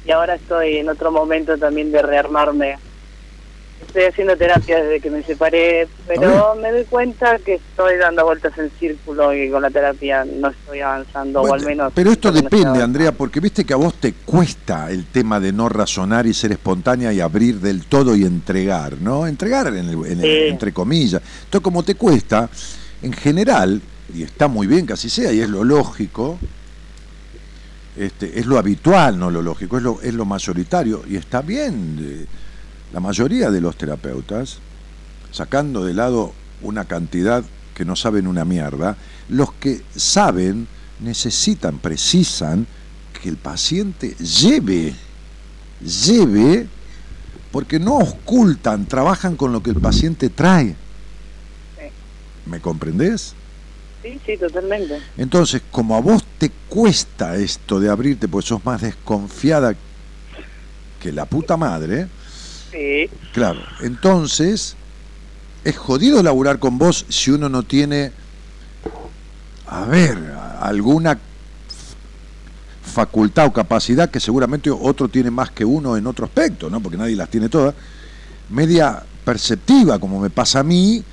Y 0.06 0.12
ahora 0.12 0.36
estoy 0.36 0.78
en 0.78 0.90
otro 0.90 1.12
momento 1.12 1.58
también 1.58 1.92
de 1.92 2.02
rearmarme 2.02 2.78
estoy 3.88 4.04
haciendo 4.04 4.36
terapia 4.38 4.82
desde 4.82 5.00
que 5.00 5.10
me 5.10 5.22
separé, 5.24 5.88
pero 6.08 6.56
me 6.56 6.72
doy 6.72 6.84
cuenta 6.86 7.38
que 7.40 7.56
estoy 7.56 7.98
dando 7.98 8.26
vueltas 8.26 8.58
en 8.58 8.70
círculo 8.80 9.34
y 9.34 9.50
con 9.50 9.62
la 9.62 9.70
terapia 9.70 10.26
no 10.26 10.50
estoy 10.50 10.80
avanzando, 10.82 11.42
o 11.42 11.54
al 11.54 11.62
menos... 11.64 11.92
pero 11.94 12.12
esto 12.12 12.32
depende. 12.32 12.82
Andrea, 12.82 13.12
porque 13.12 13.40
viste 13.40 13.64
que 13.64 13.74
a 13.74 13.78
vos 13.78 13.94
te 13.96 14.14
cuesta 14.14 14.90
el 14.92 15.06
tema 15.06 15.40
de 15.40 15.52
no 15.54 15.70
razonar 15.70 16.26
y 16.26 16.34
ser 16.34 16.52
espontánea 16.54 17.12
y 17.14 17.20
abrir 17.22 17.60
del 17.60 17.86
todo 17.86 18.16
y 18.16 18.24
entregar, 18.24 18.94
¿no? 19.02 19.28
Entregar 19.28 19.68
en 19.68 19.76
el- 19.90 20.06
en 20.06 20.20
el- 20.20 20.22
Sí. 20.22 20.48
entre 20.50 20.74
comillas. 20.74 21.22
Entonces, 21.46 21.62
como 21.62 21.84
te 21.84 21.96
cuesta, 21.96 22.50
en 23.02 23.14
general, 23.14 23.82
y 24.14 24.24
está 24.24 24.48
muy 24.48 24.68
bien 24.68 24.86
que 24.88 24.94
así 24.94 25.10
sea, 25.10 25.32
y 25.32 25.42
es 25.42 25.50
lo 25.50 25.64
lógico, 25.64 26.38
este, 27.98 28.40
es 28.40 28.46
lo 28.46 28.58
habitual, 28.58 29.18
no 29.18 29.32
lo 29.32 29.42
lógico, 29.42 29.78
es 29.78 29.84
lo, 29.84 30.02
es 30.02 30.14
lo 30.14 30.26
mayoritario, 30.26 31.04
y 31.08 31.16
está 31.16 31.42
bien. 31.42 32.28
la 32.94 33.00
mayoría 33.00 33.50
de 33.52 33.62
los 33.62 33.78
terapeutas, 33.78 34.60
sacando 35.32 35.84
de 35.86 35.94
lado 35.94 36.34
una 36.62 36.86
cantidad 36.86 37.44
que 37.74 37.86
no 37.86 37.96
saben 37.96 38.28
una 38.28 38.46
mierda, 38.46 38.96
los 39.30 39.54
que 39.54 39.82
saben 39.96 40.68
necesitan, 41.00 41.80
precisan 41.80 42.68
que 43.22 43.30
el 43.30 43.38
paciente 43.38 44.16
lleve, 44.16 44.94
lleve, 45.82 46.68
porque 47.52 47.80
no 47.80 47.98
ocultan, 47.98 48.86
trabajan 48.86 49.36
con 49.36 49.52
lo 49.52 49.62
que 49.62 49.72
el 49.72 49.80
paciente 49.80 50.30
trae. 50.30 50.76
Sí. 51.78 51.86
¿Me 52.46 52.60
comprendés? 52.60 53.34
Sí, 54.04 54.20
sí, 54.26 54.38
totalmente. 54.38 55.00
Entonces, 55.18 55.62
como 55.72 55.96
a 55.96 56.02
vos 56.02 56.25
te 56.38 56.52
cuesta 56.70 57.36
esto 57.36 57.80
de 57.80 57.90
abrirte, 57.90 58.28
porque 58.28 58.48
sos 58.48 58.66
más 58.66 58.82
desconfiada 58.82 59.76
que 61.00 61.12
la 61.12 61.26
puta 61.26 61.58
madre, 61.58 62.08
Sí, 62.72 63.10
Claro, 63.32 63.62
entonces 63.82 64.76
es 65.64 65.78
jodido 65.78 66.22
laburar 66.22 66.60
con 66.60 66.78
vos 66.78 67.06
si 67.10 67.32
uno 67.32 67.48
no 67.48 67.64
tiene, 67.64 68.12
a 69.68 69.86
ver, 69.86 70.18
alguna 70.60 71.18
facultad 72.84 73.48
o 73.48 73.54
capacidad 73.54 74.10
que 74.10 74.20
seguramente 74.20 74.70
otro 74.70 75.08
tiene 75.08 75.32
más 75.32 75.52
que 75.52 75.66
uno 75.66 75.98
en 75.98 76.06
otro 76.06 76.26
aspecto, 76.26 76.70
¿no? 76.70 76.82
Porque 76.82 76.98
nadie 76.98 77.16
las 77.16 77.30
tiene 77.30 77.50
todas, 77.50 77.74
media 78.50 79.04
perceptiva, 79.24 80.00
como 80.00 80.20
me 80.20 80.30
pasa 80.30 80.60
a 80.60 80.64
mí, 80.64 81.04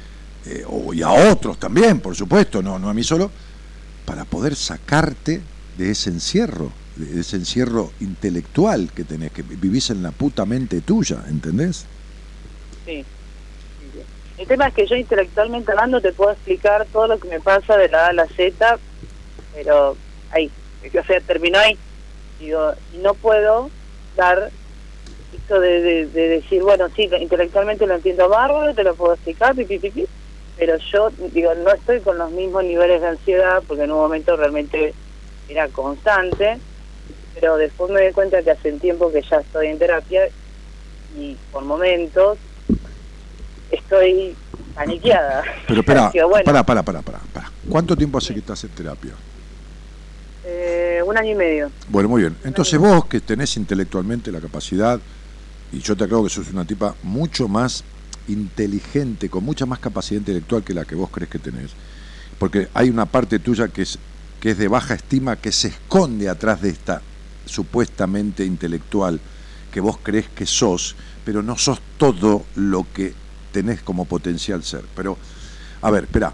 eh, 0.47 0.65
o, 0.69 0.93
y 0.93 1.03
a 1.03 1.11
otros 1.11 1.59
también, 1.59 2.01
por 2.01 2.15
supuesto, 2.15 2.61
no, 2.61 2.79
no 2.79 2.89
a 2.89 2.95
mí 2.95 3.03
solo, 3.03 3.31
para 4.13 4.27
poder 4.27 4.55
sacarte 4.55 5.41
de 5.79 5.91
ese 5.91 6.11
encierro, 6.11 6.71
de 6.97 7.21
ese 7.21 7.37
encierro 7.37 7.93
intelectual 7.99 8.91
que 8.95 9.05
tenés, 9.05 9.33
que 9.33 9.41
vivís 9.41 9.89
en 9.89 10.03
la 10.03 10.11
puta 10.11 10.45
mente 10.45 10.83
tuya, 10.83 11.25
¿entendés? 11.31 11.87
sí. 12.85 13.03
El 14.37 14.47
tema 14.47 14.67
es 14.67 14.75
que 14.75 14.87
yo 14.87 14.97
intelectualmente 14.97 15.73
hablando 15.73 15.99
te 16.03 16.13
puedo 16.13 16.33
explicar 16.33 16.87
todo 16.93 17.07
lo 17.07 17.19
que 17.19 17.27
me 17.27 17.41
pasa 17.41 17.79
de 17.79 17.89
la 17.89 18.05
A 18.05 18.09
a 18.09 18.13
la 18.13 18.27
Z, 18.27 18.79
pero 19.55 19.97
ahí, 20.31 20.51
o 20.87 21.05
sea, 21.07 21.19
terminó 21.23 21.59
ahí. 21.59 21.79
Digo, 22.39 22.73
no 23.03 23.15
puedo 23.15 23.71
dar 24.15 24.51
esto 25.35 25.59
de, 25.59 25.81
de, 25.81 26.07
de 26.09 26.29
decir, 26.29 26.63
bueno, 26.63 26.87
sí, 26.95 27.09
intelectualmente 27.19 27.87
lo 27.87 27.95
entiendo 27.95 28.29
bárbaro, 28.29 28.75
te 28.75 28.85
lo 28.85 28.95
puedo 28.95 29.15
explicar, 29.15 29.55
pi, 29.55 29.65
pi, 29.65 29.79
pi, 29.79 29.91
pi, 29.91 30.07
pero 30.57 30.77
yo, 30.93 31.11
digo, 31.33 31.55
no 31.55 31.73
estoy 31.73 32.01
con 32.01 32.19
los 32.19 32.31
mismos 32.31 32.65
niveles 32.65 33.01
de 33.01 33.09
ansiedad, 33.09 33.63
porque 33.67 33.85
en 33.85 33.93
un 33.93 33.99
momento 33.99 34.37
realmente 34.37 34.95
era 35.49 35.69
constante, 35.69 36.59
pero 37.35 37.57
después 37.57 37.91
me 37.91 38.07
di 38.07 38.13
cuenta 38.13 38.43
que 38.43 38.51
hace 38.51 38.73
un 38.73 38.79
tiempo 38.79 39.11
que 39.11 39.23
ya 39.23 39.39
estoy 39.39 39.69
en 39.69 39.79
terapia 39.79 40.29
y 41.17 41.37
por 41.51 41.65
momentos 41.65 42.39
estoy 43.71 44.37
paniqueada. 44.75 45.43
Pero 45.67 45.81
espera, 45.81 46.13
bueno, 46.29 46.45
para, 46.45 46.63
para, 46.65 46.83
para, 46.83 47.03
para, 47.03 47.19
para. 47.33 47.51
¿Cuánto 47.69 47.97
tiempo 47.97 48.19
hace 48.19 48.33
que 48.33 48.41
estás 48.41 48.63
en 48.65 48.71
terapia? 48.71 49.13
eh, 50.45 51.03
un 51.05 51.17
año 51.17 51.31
y 51.31 51.35
medio. 51.35 51.71
Bueno, 51.89 52.09
muy 52.09 52.23
bien. 52.23 52.37
Entonces 52.45 52.79
vos 52.79 53.07
que 53.07 53.21
tenés 53.21 53.57
intelectualmente 53.57 54.33
la 54.33 54.41
capacidad, 54.41 55.01
y 55.73 55.79
yo 55.81 55.97
te 55.97 56.05
aclaro 56.05 56.25
que 56.25 56.31
sos 56.31 56.51
una 56.51 56.65
tipa 56.65 56.95
mucho 57.03 57.49
más 57.49 57.85
inteligente, 58.29 59.29
con 59.29 59.45
mucha 59.45 59.67
más 59.67 59.79
capacidad 59.79 60.21
intelectual 60.21 60.63
que 60.63 60.75
la 60.75 60.85
que 60.85 60.95
vos 60.95 61.11
crees 61.11 61.31
que 61.31 61.39
tenés, 61.39 61.73
porque 62.39 62.69
hay 62.75 62.91
una 62.91 63.07
parte 63.07 63.39
tuya 63.39 63.69
que 63.69 63.83
es, 63.83 63.99
que 64.41 64.51
es 64.51 64.59
de 64.59 64.69
baja 64.69 64.95
estima, 64.95 65.37
que 65.37 65.53
se 65.53 65.69
esconde 65.69 66.29
atrás 66.29 66.63
de 66.63 66.71
esta 66.71 67.03
supuestamente 67.47 68.45
intelectual 68.45 69.21
que 69.73 69.81
vos 69.81 69.99
crees 70.03 70.29
que 70.29 70.47
sos, 70.47 70.95
pero 71.25 71.43
no 71.43 71.57
sos 71.57 71.81
todo 71.97 72.45
lo 72.55 72.87
que 72.93 73.15
tenés 73.53 73.83
como 73.83 74.05
potencial 74.05 74.63
ser. 74.63 74.85
Pero, 74.95 75.17
a 75.81 75.91
ver, 75.91 76.05
espera. 76.05 76.33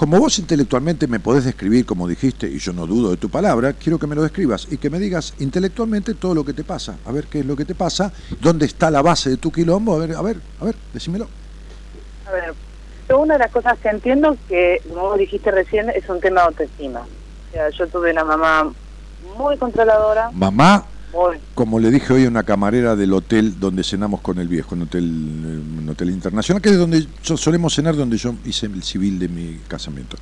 Como 0.00 0.18
vos 0.18 0.38
intelectualmente 0.38 1.06
me 1.06 1.20
podés 1.20 1.44
describir, 1.44 1.84
como 1.84 2.08
dijiste, 2.08 2.48
y 2.48 2.58
yo 2.58 2.72
no 2.72 2.86
dudo 2.86 3.10
de 3.10 3.18
tu 3.18 3.28
palabra, 3.28 3.74
quiero 3.74 3.98
que 3.98 4.06
me 4.06 4.14
lo 4.14 4.22
describas 4.22 4.66
y 4.70 4.78
que 4.78 4.88
me 4.88 4.98
digas 4.98 5.34
intelectualmente 5.40 6.14
todo 6.14 6.34
lo 6.34 6.42
que 6.42 6.54
te 6.54 6.64
pasa. 6.64 6.96
A 7.04 7.12
ver 7.12 7.26
qué 7.26 7.40
es 7.40 7.44
lo 7.44 7.54
que 7.54 7.66
te 7.66 7.74
pasa, 7.74 8.10
dónde 8.40 8.64
está 8.64 8.90
la 8.90 9.02
base 9.02 9.28
de 9.28 9.36
tu 9.36 9.52
quilombo, 9.52 9.94
a 9.94 9.98
ver, 9.98 10.16
a 10.16 10.22
ver, 10.22 10.38
a 10.58 10.64
ver, 10.64 10.74
decímelo. 10.94 11.28
A 12.26 12.30
ver, 12.30 12.54
yo 13.10 13.18
una 13.18 13.34
de 13.34 13.40
las 13.40 13.52
cosas 13.52 13.78
que 13.78 13.90
entiendo 13.90 14.38
que, 14.48 14.80
como 14.88 15.02
vos 15.02 15.18
dijiste 15.18 15.50
recién, 15.50 15.90
es 15.90 16.08
un 16.08 16.18
tema 16.18 16.40
de 16.40 16.46
autoestima. 16.46 17.00
O 17.00 17.52
sea, 17.52 17.68
yo 17.68 17.86
tuve 17.88 18.12
una 18.12 18.24
mamá 18.24 18.72
muy 19.36 19.58
controladora, 19.58 20.30
Mamá. 20.32 20.86
Como 21.54 21.78
le 21.78 21.90
dije 21.90 22.12
hoy 22.12 22.24
a 22.24 22.28
una 22.28 22.42
camarera 22.42 22.96
del 22.96 23.12
hotel 23.12 23.58
donde 23.60 23.82
cenamos 23.84 24.20
con 24.20 24.38
el 24.38 24.48
viejo, 24.48 24.74
un 24.74 24.82
hotel, 24.82 25.04
eh, 25.04 25.78
un 25.82 25.88
hotel 25.88 26.10
internacional, 26.10 26.62
que 26.62 26.70
es 26.70 26.78
donde 26.78 27.06
yo 27.22 27.36
solemos 27.36 27.74
cenar, 27.74 27.96
donde 27.96 28.16
yo 28.16 28.34
hice 28.44 28.66
el 28.66 28.82
civil 28.82 29.18
de 29.18 29.28
mi 29.28 29.58
casamiento. 29.68 30.16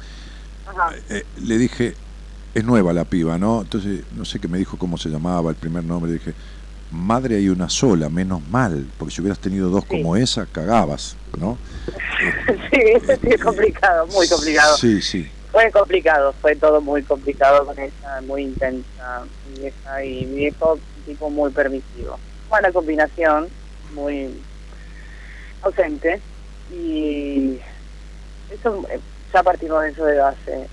Ajá. 0.66 0.92
Eh, 1.10 1.24
le 1.44 1.58
dije, 1.58 1.94
es 2.54 2.64
nueva 2.64 2.92
la 2.92 3.04
piba, 3.04 3.38
¿no? 3.38 3.62
Entonces, 3.62 4.00
no 4.16 4.24
sé 4.24 4.38
qué 4.38 4.48
me 4.48 4.58
dijo 4.58 4.76
cómo 4.78 4.96
se 4.98 5.08
llamaba 5.08 5.50
el 5.50 5.56
primer 5.56 5.84
nombre. 5.84 6.10
Le 6.12 6.18
dije, 6.18 6.34
madre 6.90 7.36
hay 7.36 7.48
una 7.48 7.68
sola, 7.68 8.08
menos 8.08 8.40
mal, 8.50 8.86
porque 8.98 9.14
si 9.14 9.20
hubieras 9.20 9.38
tenido 9.38 9.68
dos 9.70 9.84
Sí. 9.84 9.88
como 9.90 10.16
esa, 10.16 10.46
cagabas, 10.46 11.16
¿no? 11.38 11.58
sí, 12.70 12.78
eso 12.94 13.12
sí 13.20 13.28
es 13.30 13.42
complicado, 13.42 14.06
muy 14.08 14.26
complicado. 14.28 14.76
Sí, 14.76 15.00
sí. 15.02 15.26
Fue 15.50 15.70
complicado, 15.70 16.34
fue 16.40 16.54
todo 16.56 16.80
muy 16.80 17.02
complicado 17.02 17.64
con 17.64 17.78
ella, 17.78 18.20
muy 18.26 18.42
intensa, 18.42 19.22
mi 19.48 19.60
vieja 19.60 20.04
y 20.04 20.26
mi 20.26 20.36
viejo, 20.36 20.78
tipo 21.06 21.30
muy 21.30 21.50
permisivo. 21.50 22.18
Buena 22.50 22.70
combinación, 22.70 23.48
muy 23.94 24.42
ausente, 25.62 26.20
y 26.70 27.58
eso 28.50 28.84
ya 29.32 29.42
partimos 29.42 29.82
de 29.82 29.90
eso 29.90 30.04
de 30.04 30.18
base. 30.18 30.68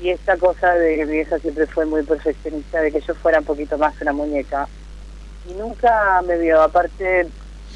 Y 0.00 0.10
esta 0.10 0.36
cosa 0.36 0.74
de 0.74 0.96
que 0.96 1.06
mi 1.06 1.12
vieja 1.12 1.38
siempre 1.38 1.66
fue 1.66 1.86
muy 1.86 2.02
perfeccionista, 2.02 2.80
de 2.80 2.90
que 2.90 3.00
yo 3.00 3.14
fuera 3.14 3.38
un 3.38 3.44
poquito 3.44 3.78
más 3.78 3.96
que 3.96 4.02
una 4.02 4.12
muñeca, 4.12 4.68
y 5.48 5.54
nunca 5.54 6.20
me 6.26 6.36
vio, 6.38 6.60
aparte 6.60 7.28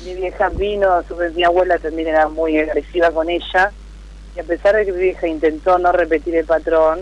mi 0.04 0.14
vieja 0.14 0.48
vino, 0.48 1.04
mi 1.34 1.44
abuela 1.44 1.78
también 1.78 2.08
era 2.08 2.28
muy 2.28 2.58
agresiva 2.58 3.12
con 3.12 3.30
ella, 3.30 3.70
a 4.40 4.44
pesar 4.44 4.76
de 4.76 4.86
que 4.86 4.92
mi 4.92 5.00
vieja 5.00 5.26
intentó 5.26 5.78
no 5.78 5.92
repetir 5.92 6.36
el 6.36 6.44
patrón, 6.44 7.00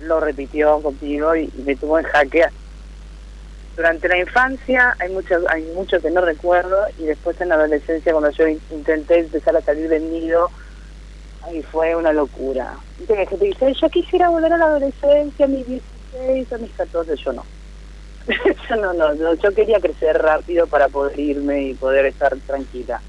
lo 0.00 0.20
repitió 0.20 0.80
conmigo 0.82 1.34
y, 1.36 1.50
me 1.64 1.76
tuvo 1.76 1.98
en 1.98 2.04
jaque. 2.06 2.44
Durante 3.76 4.08
la 4.08 4.18
infancia 4.18 4.96
hay 4.98 5.10
mucho, 5.10 5.36
hay 5.48 5.62
mucho 5.74 6.00
que 6.00 6.10
no 6.10 6.20
recuerdo 6.20 6.86
y 6.98 7.04
después 7.04 7.40
en 7.40 7.48
la 7.48 7.54
adolescencia 7.54 8.12
cuando 8.12 8.30
yo 8.30 8.46
in- 8.46 8.60
intenté 8.70 9.20
empezar 9.20 9.56
a 9.56 9.62
salir 9.62 9.88
del 9.88 10.10
nido, 10.10 10.50
ahí 11.42 11.62
fue 11.62 11.94
una 11.94 12.12
locura. 12.12 12.76
Hay 12.98 13.26
gente 13.26 13.46
dice, 13.46 13.72
yo 13.80 13.88
quisiera 13.88 14.28
volver 14.28 14.52
a 14.52 14.58
la 14.58 14.66
adolescencia 14.66 15.44
a 15.46 15.48
mis 15.48 15.66
16, 15.66 16.52
a 16.52 16.58
mis 16.58 16.72
14, 16.72 17.14
yo 17.16 17.32
no. 17.32 17.44
yo 18.68 18.76
no, 18.76 18.92
no, 18.92 19.14
no, 19.14 19.34
yo 19.34 19.54
quería 19.54 19.80
crecer 19.80 20.18
rápido 20.18 20.66
para 20.66 20.88
poder 20.88 21.18
irme 21.18 21.62
y 21.62 21.74
poder 21.74 22.06
estar 22.06 22.36
tranquila. 22.46 23.00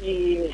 Y 0.00 0.52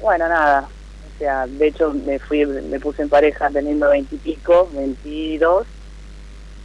bueno, 0.00 0.28
nada. 0.28 0.60
O 0.62 1.18
sea, 1.18 1.46
de 1.46 1.66
hecho 1.66 1.92
me 1.92 2.18
fui, 2.18 2.46
me 2.46 2.78
puse 2.78 3.02
en 3.02 3.08
pareja 3.08 3.50
teniendo 3.50 3.88
veintipico, 3.90 4.68
veintidós. 4.72 5.66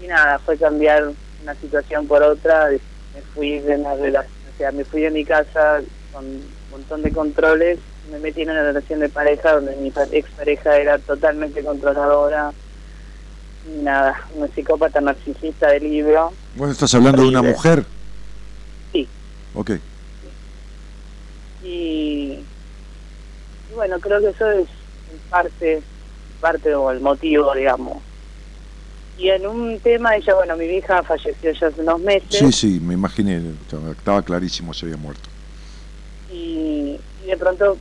Y 0.01 0.07
nada, 0.07 0.37
fue 0.39 0.57
cambiar 0.57 1.11
una 1.41 1.55
situación 1.55 2.05
por 2.07 2.21
otra. 2.23 2.69
Me 2.69 3.21
fui 3.33 3.59
de 3.59 3.75
una 3.77 3.95
relación, 3.95 4.33
o 4.53 4.57
sea, 4.57 4.71
me 4.71 4.83
fui 4.85 5.01
de 5.01 5.11
mi 5.11 5.23
casa 5.25 5.81
con 6.11 6.25
un 6.25 6.43
montón 6.71 7.01
de 7.01 7.11
controles. 7.11 7.79
Me 8.11 8.19
metí 8.19 8.41
en 8.41 8.49
una 8.51 8.61
relación 8.63 8.99
de 8.99 9.09
pareja 9.09 9.53
donde 9.53 9.75
mi 9.77 9.89
pa- 9.89 10.03
expareja 10.11 10.77
era 10.77 10.97
totalmente 10.99 11.63
controladora. 11.63 12.51
Nada, 13.81 14.19
una 14.35 14.47
psicópata 14.49 14.99
narcisista 14.99 15.69
de 15.71 15.79
libro. 15.79 16.33
Vos 16.55 16.69
estás 16.69 16.93
hablando 16.93 17.21
de 17.23 17.29
una 17.29 17.41
mujer. 17.41 17.85
Sí. 18.91 19.07
Ok. 19.55 19.71
y 21.63 22.39
bueno 23.75 23.99
creo 23.99 24.19
que 24.21 24.29
eso 24.29 24.49
es 24.51 24.67
parte 25.29 25.81
parte 26.41 26.73
o 26.75 26.91
el 26.91 26.99
motivo 26.99 27.53
digamos 27.53 27.97
y 29.17 29.29
en 29.29 29.45
un 29.47 29.79
tema 29.79 30.15
ella 30.15 30.33
bueno 30.35 30.55
mi 30.57 30.65
hija 30.65 31.03
falleció 31.03 31.51
ya 31.51 31.67
hace 31.67 31.81
unos 31.81 31.99
meses 32.01 32.29
Sí, 32.29 32.51
sí, 32.51 32.79
me 32.81 32.93
imaginé, 32.95 33.37
estaba, 33.61 33.91
estaba 33.91 34.21
clarísimo, 34.21 34.73
se 34.73 34.85
había 34.85 34.97
muerto. 34.97 35.29
y, 36.31 36.99
y 37.23 37.27
de 37.27 37.37
pronto 37.37 37.77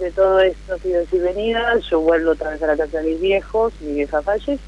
de 0.00 0.10
todo 0.12 0.40
esto 0.40 0.76
idas 0.84 1.06
y 1.12 1.18
venidas, 1.18 1.84
yo 1.90 2.00
vuelvo 2.00 2.32
otra 2.32 2.50
vez 2.50 2.62
a 2.62 2.66
la 2.68 2.76
casa 2.76 2.98
de 2.98 3.10
mis 3.10 3.20
viejos, 3.20 3.72
mi 3.80 3.92
vieja 3.94 4.20
fallece 4.22 4.58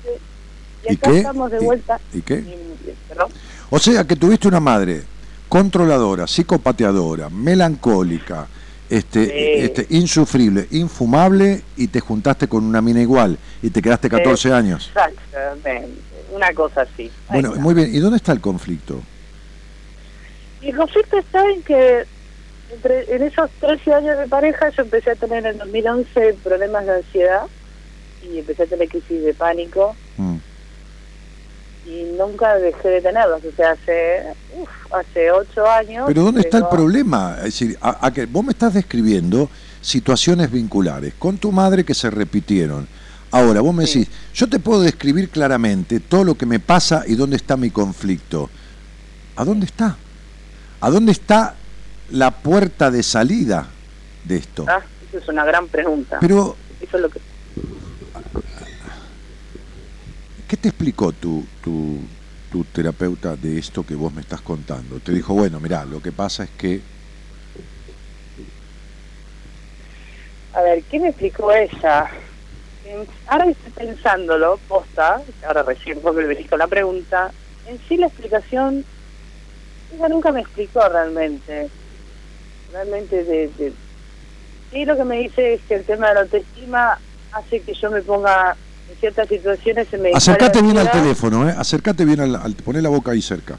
y 0.88 0.92
¿Y 0.92 0.96
acá 0.96 1.10
qué? 1.10 1.16
estamos 1.18 1.50
de 1.50 1.58
¿Y- 1.60 1.64
vuelta. 1.64 2.00
y 2.12 2.22
qué? 2.22 2.34
Y- 2.36 2.94
perdón. 3.08 3.30
O 3.70 3.78
sea 3.78 4.04
que 4.04 4.14
tuviste 4.16 4.46
una 4.48 4.60
madre 4.60 5.02
controladora, 5.48 6.26
psicopateadora, 6.26 7.30
melancólica, 7.30 8.46
este, 8.90 9.24
Sí. 9.26 9.32
este, 9.64 9.86
insufrible, 9.90 10.66
infumable 10.70 11.62
y 11.76 11.88
te 11.88 12.00
juntaste 12.00 12.48
con 12.48 12.64
una 12.64 12.80
mina 12.82 13.00
igual 13.00 13.38
y 13.62 13.70
te 13.70 13.80
quedaste 13.82 14.08
14 14.08 14.52
años. 14.52 14.88
Exactamente, 14.88 15.88
una 16.34 16.52
cosa 16.52 16.82
así. 16.82 17.10
Bueno, 17.30 17.54
muy 17.56 17.74
bien. 17.74 17.94
¿Y 17.94 17.98
dónde 17.98 18.16
está 18.18 18.32
el 18.32 18.40
conflicto? 18.40 19.00
El 20.62 20.76
conflicto 20.76 21.18
está 21.18 21.42
en 21.50 21.62
que 21.62 22.04
entre, 22.72 23.14
en 23.14 23.22
esos 23.22 23.50
13 23.60 23.92
años 23.94 24.18
de 24.18 24.26
pareja 24.28 24.70
yo 24.70 24.82
empecé 24.82 25.10
a 25.10 25.14
tener 25.16 25.38
en 25.40 25.46
el 25.52 25.58
2011 25.58 26.34
problemas 26.42 26.86
de 26.86 26.94
ansiedad 26.96 27.42
y 28.22 28.38
empecé 28.38 28.62
a 28.62 28.66
tener 28.66 28.88
crisis 28.88 29.22
de 29.24 29.34
pánico 29.34 29.94
Mm. 30.16 30.36
Y 31.86 32.04
nunca 32.18 32.54
dejé 32.56 32.88
de 32.88 33.00
tenerlos. 33.02 33.42
O 33.44 33.56
sea, 33.56 33.72
hace 33.72 34.22
uf, 34.56 34.68
hace 34.92 35.30
8 35.30 35.70
años. 35.70 36.04
Pero 36.06 36.22
¿dónde 36.22 36.40
está 36.40 36.58
el 36.58 36.68
problema? 36.68 37.36
Es 37.38 37.44
decir, 37.44 37.78
a, 37.80 38.06
a 38.06 38.12
que 38.12 38.26
vos 38.26 38.44
me 38.44 38.52
estás 38.52 38.74
describiendo 38.74 39.48
situaciones 39.80 40.50
vinculares 40.50 41.14
con 41.18 41.36
tu 41.38 41.52
madre 41.52 41.84
que 41.84 41.94
se 41.94 42.10
repitieron. 42.10 42.86
Ahora, 43.30 43.60
vos 43.60 43.74
me 43.74 43.86
Sí. 43.86 44.00
decís, 44.00 44.14
yo 44.34 44.48
te 44.48 44.58
puedo 44.60 44.80
describir 44.80 45.28
claramente 45.28 46.00
todo 46.00 46.24
lo 46.24 46.36
que 46.36 46.46
me 46.46 46.60
pasa 46.60 47.02
y 47.06 47.16
dónde 47.16 47.36
está 47.36 47.56
mi 47.56 47.70
conflicto. 47.70 48.48
¿A 49.36 49.44
dónde 49.44 49.66
está? 49.66 49.96
¿A 50.80 50.90
dónde 50.90 51.12
está 51.12 51.54
la 52.10 52.30
puerta 52.30 52.90
de 52.90 53.02
salida 53.02 53.66
de 54.24 54.36
esto? 54.36 54.64
Ah, 54.68 54.80
eso 55.08 55.18
es 55.18 55.28
una 55.28 55.44
gran 55.44 55.66
pregunta. 55.68 56.18
Pero, 56.20 56.56
Eso 56.80 56.96
es 56.96 57.02
lo 57.02 57.08
que... 57.10 57.20
¿qué 60.48 60.56
te 60.56 60.68
explicó 60.68 61.12
tu, 61.12 61.42
tu, 61.60 61.98
tu 62.50 62.64
terapeuta 62.64 63.36
de 63.36 63.58
esto 63.58 63.84
que 63.84 63.94
vos 63.94 64.12
me 64.12 64.20
estás 64.20 64.42
contando? 64.42 65.00
Te 65.00 65.12
dijo, 65.12 65.34
bueno, 65.34 65.60
mirá, 65.60 65.84
lo 65.84 66.00
que 66.00 66.12
pasa 66.12 66.44
es 66.44 66.50
que... 66.50 66.80
A 70.54 70.62
ver, 70.62 70.84
¿qué 70.84 71.00
me 71.00 71.08
explicó 71.08 71.50
ella? 71.52 72.08
Ahora 73.26 73.50
estoy 73.50 73.72
pensándolo, 73.72 74.58
posta, 74.68 75.20
ahora 75.46 75.62
recién 75.62 76.00
vos 76.02 76.14
me 76.14 76.46
con 76.46 76.58
la 76.58 76.68
pregunta, 76.68 77.32
en 77.66 77.80
sí 77.88 77.96
la 77.96 78.06
explicación, 78.06 78.84
ella 79.92 80.08
nunca 80.08 80.30
me 80.32 80.42
explicó 80.42 80.86
realmente, 80.88 81.70
realmente 82.72 83.24
de... 83.24 83.72
Sí, 84.70 84.84
lo 84.84 84.96
que 84.96 85.04
me 85.04 85.18
dice 85.18 85.54
es 85.54 85.62
que 85.62 85.76
el 85.76 85.84
tema 85.84 86.08
de 86.08 86.14
la 86.14 86.20
autoestima 86.20 86.98
hace 87.32 87.62
que 87.62 87.72
yo 87.74 87.90
me 87.90 88.02
ponga 88.02 88.56
en 88.90 88.96
ciertas 89.00 89.28
situaciones 89.28 89.88
se 89.88 89.98
me 89.98 90.10
Acércate 90.12 90.60
dispara 90.60 90.72
bien 90.72 90.78
al 90.78 90.90
teléfono, 91.02 91.48
¿eh? 91.48 91.54
Acércate 91.56 92.04
bien 92.04 92.20
al... 92.20 92.36
al 92.36 92.54
poné 92.54 92.82
la 92.82 92.88
boca 92.88 93.12
ahí 93.12 93.22
cerca. 93.22 93.56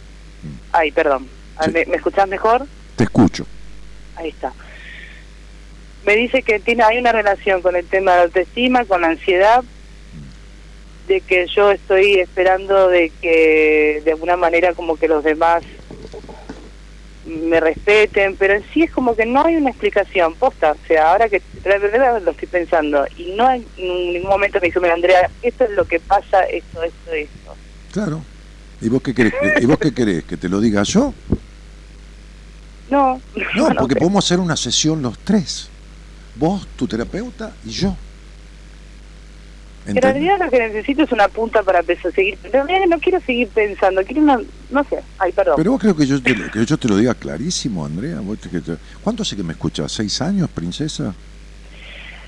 Ay, 0.71 0.91
perdón, 0.91 1.27
Sí. 1.63 1.71
¿me, 1.71 1.85
me 1.85 1.95
escuchás 1.97 2.27
mejor? 2.27 2.65
Te 2.95 3.05
escucho. 3.05 3.45
Ahí 4.15 4.29
está. 4.29 4.51
Me 6.05 6.15
dice 6.15 6.43
que 6.43 6.59
tiene 6.59 6.83
hay 6.83 6.97
una 6.99 7.11
relación 7.11 7.61
con 7.61 7.75
el 7.75 7.85
tema 7.85 8.11
de 8.11 8.17
la 8.17 8.23
autoestima, 8.25 8.85
con 8.85 9.01
la 9.01 9.07
ansiedad, 9.07 9.63
de 11.07 11.21
que 11.21 11.47
yo 11.47 11.71
estoy 11.71 12.19
esperando 12.19 12.87
de 12.89 13.11
que 13.21 14.01
de 14.03 14.11
alguna 14.11 14.37
manera 14.37 14.73
como 14.73 14.97
que 14.97 15.07
los 15.07 15.23
demás 15.23 15.63
me 17.25 17.59
respeten, 17.59 18.35
pero 18.37 18.53
en 18.53 18.63
sí 18.73 18.83
es 18.83 18.91
como 18.91 19.15
que 19.15 19.25
no 19.25 19.43
hay 19.45 19.55
una 19.55 19.71
explicación 19.71 20.33
posta, 20.35 20.71
o 20.73 20.87
sea, 20.87 21.11
ahora 21.11 21.27
que 21.27 21.41
la 21.63 21.77
verdad 21.79 22.21
lo 22.21 22.31
estoy 22.31 22.47
pensando 22.47 23.05
y 23.17 23.33
no 23.35 23.49
en 23.51 23.65
ningún 23.77 24.29
momento 24.29 24.59
me 24.61 24.67
dijo, 24.67 24.79
mira 24.79 24.93
Andrea, 24.93 25.29
esto 25.41 25.63
es 25.63 25.71
lo 25.71 25.85
que 25.85 25.99
pasa, 25.99 26.41
esto, 26.51 26.83
esto, 26.83 27.11
esto. 27.11 27.55
Claro. 27.91 28.21
¿Y 28.81 28.89
vos 28.89 29.01
qué 29.01 29.13
querés? 29.15 29.33
que- 29.33 29.63
¿Y 29.63 29.65
vos 29.65 29.77
qué 29.79 29.93
querés? 29.93 30.23
¿Que 30.25 30.37
te 30.37 30.49
lo 30.49 30.59
diga 30.59 30.83
yo? 30.83 31.13
No, 32.89 33.19
No, 33.55 33.69
no 33.69 33.75
porque 33.75 33.93
sé. 33.95 33.99
podemos 33.99 34.23
hacer 34.25 34.39
una 34.39 34.55
sesión 34.55 35.01
los 35.01 35.17
tres. 35.19 35.69
Vos, 36.35 36.67
tu 36.77 36.87
terapeuta 36.87 37.53
y 37.65 37.69
yo. 37.69 37.95
En 39.87 39.95
realidad 39.97 40.39
lo 40.43 40.49
que 40.49 40.59
necesito 40.59 41.03
es 41.03 41.11
una 41.11 41.27
punta 41.27 41.61
para 41.63 41.79
empezar 41.79 42.11
a 42.11 42.15
seguir. 42.15 42.37
En 42.43 42.51
realidad 42.51 42.79
no 42.89 42.99
quiero 42.99 43.19
seguir 43.21 43.47
pensando, 43.49 44.01
quiero 44.03 44.21
una, 44.21 44.39
no 44.71 44.83
sé, 44.85 44.99
ay, 45.19 45.31
perdón. 45.31 45.53
Pero 45.57 45.71
vos 45.71 45.79
creo 45.81 45.95
que 45.95 46.05
yo, 46.07 46.21
te, 46.21 46.35
lo- 46.35 46.49
que 46.51 46.65
yo 46.65 46.77
te 46.77 46.87
lo 46.87 46.97
diga 46.97 47.13
clarísimo, 47.13 47.85
Andrea. 47.85 48.19
¿Cuánto 49.03 49.23
hace 49.23 49.35
que 49.35 49.43
me 49.43 49.53
escuchas? 49.53 49.91
¿Seis 49.91 50.21
años, 50.21 50.49
princesa? 50.49 51.13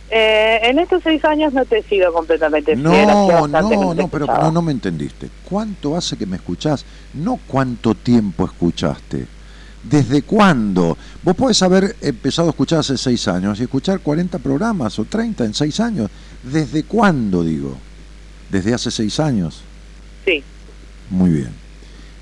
Eh, 0.09 0.59
en 0.63 0.79
estos 0.79 1.03
seis 1.03 1.23
años 1.25 1.51
no 1.53 1.65
te 1.65 1.79
he 1.79 1.84
sido 1.84 2.13
completamente 2.13 2.73
fiel. 2.75 2.84
No, 2.84 2.91
que 2.91 3.01
no, 3.01 3.69
te 3.69 3.75
no, 4.01 4.07
pero 4.07 4.25
no, 4.25 4.51
no 4.51 4.61
me 4.61 4.71
entendiste. 4.71 5.27
¿Cuánto 5.49 5.97
hace 5.97 6.15
que 6.15 6.25
me 6.25 6.38
escuchás? 6.38 6.85
No 7.13 7.39
cuánto 7.47 7.93
tiempo 7.93 8.45
escuchaste. 8.45 9.25
¿Desde 9.84 10.21
cuándo? 10.21 10.97
Vos 11.23 11.35
podés 11.35 11.61
haber 11.61 11.95
empezado 12.01 12.47
a 12.49 12.51
escuchar 12.51 12.79
hace 12.79 12.97
seis 12.97 13.27
años 13.27 13.59
y 13.59 13.63
escuchar 13.63 13.99
40 13.99 14.39
programas 14.39 14.97
o 14.99 15.05
30 15.05 15.43
en 15.45 15.53
seis 15.53 15.79
años. 15.81 16.09
¿Desde 16.43 16.84
cuándo, 16.84 17.43
digo? 17.43 17.77
¿Desde 18.49 18.73
hace 18.73 18.91
seis 18.91 19.19
años? 19.19 19.61
Sí, 20.26 20.43
Muy 21.09 21.31
bien. 21.31 21.49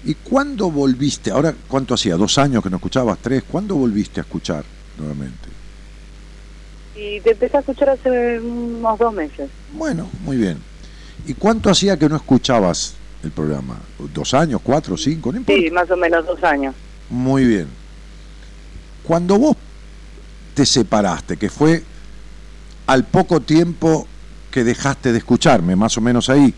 ¿Y 0.04 0.14
cuándo 0.14 0.70
volviste? 0.70 1.32
Ahora, 1.32 1.56
¿cuánto 1.68 1.96
hacía? 1.96 2.16
¿Dos 2.16 2.38
años 2.38 2.62
que 2.64 2.70
no 2.70 2.76
escuchabas? 2.78 3.18
¿Tres? 3.20 3.44
¿Cuándo 3.44 3.76
volviste 3.76 4.20
a 4.20 4.24
escuchar 4.24 4.64
nuevamente? 4.98 5.56
y 6.96 7.20
te 7.20 7.32
empecé 7.32 7.58
a 7.58 7.60
escuchar 7.60 7.90
hace 7.90 8.40
unos 8.40 8.98
dos 8.98 9.14
meses. 9.14 9.50
Bueno, 9.74 10.10
muy 10.24 10.38
bien. 10.38 10.58
¿Y 11.28 11.34
cuánto 11.34 11.70
hacía 11.70 11.98
que 11.98 12.08
no 12.08 12.16
escuchabas 12.16 12.94
el 13.24 13.32
programa? 13.32 13.80
¿Dos 14.14 14.34
años, 14.34 14.62
cuatro, 14.64 14.96
cinco? 14.96 15.32
No 15.32 15.40
importa. 15.40 15.62
Sí, 15.62 15.72
más 15.72 15.92
o 15.92 15.98
menos 15.98 16.26
dos 16.26 16.42
años. 16.44 16.74
Muy 17.10 17.44
bien. 17.46 17.68
Cuando 19.04 19.38
vos 19.38 19.58
te 20.54 20.66
separaste, 20.66 21.36
que 21.36 21.50
fue 21.50 21.84
al 22.88 23.06
poco 23.06 23.42
tiempo 23.42 24.08
que 24.52 24.64
dejaste 24.64 25.12
de 25.12 25.18
escucharme, 25.18 25.76
más 25.76 25.98
o 25.98 26.02
menos 26.02 26.30
ahí. 26.30 26.54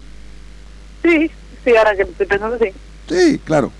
Sí, 1.03 1.31
sí, 1.63 1.75
ahora 1.75 1.95
que 1.95 2.03
estoy 2.03 2.25
pensando, 2.25 2.57
sí. 2.57 2.69
Sí, 3.09 3.39
claro. 3.43 3.71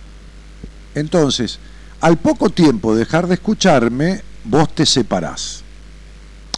Entonces, 0.95 1.59
al 2.01 2.17
poco 2.17 2.49
tiempo 2.49 2.93
de 2.93 2.99
dejar 2.99 3.27
de 3.27 3.35
escucharme, 3.35 4.21
vos 4.43 4.73
te 4.73 4.85
separás. 4.85 5.63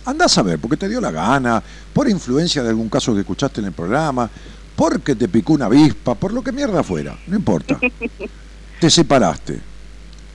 Andás 0.05 0.37
a 0.37 0.43
ver, 0.43 0.59
porque 0.59 0.77
te 0.77 0.87
dio 0.87 1.01
la 1.01 1.11
gana, 1.11 1.61
por 1.93 2.09
influencia 2.09 2.63
de 2.63 2.69
algún 2.69 2.89
caso 2.89 3.13
que 3.13 3.21
escuchaste 3.21 3.61
en 3.61 3.67
el 3.67 3.73
programa, 3.73 4.29
porque 4.75 5.15
te 5.15 5.27
picó 5.27 5.53
una 5.53 5.65
avispa, 5.65 6.15
por 6.15 6.31
lo 6.31 6.41
que 6.41 6.51
mierda 6.51 6.83
fuera, 6.83 7.17
no 7.27 7.35
importa. 7.35 7.79
te 8.79 8.89
separaste. 8.89 9.59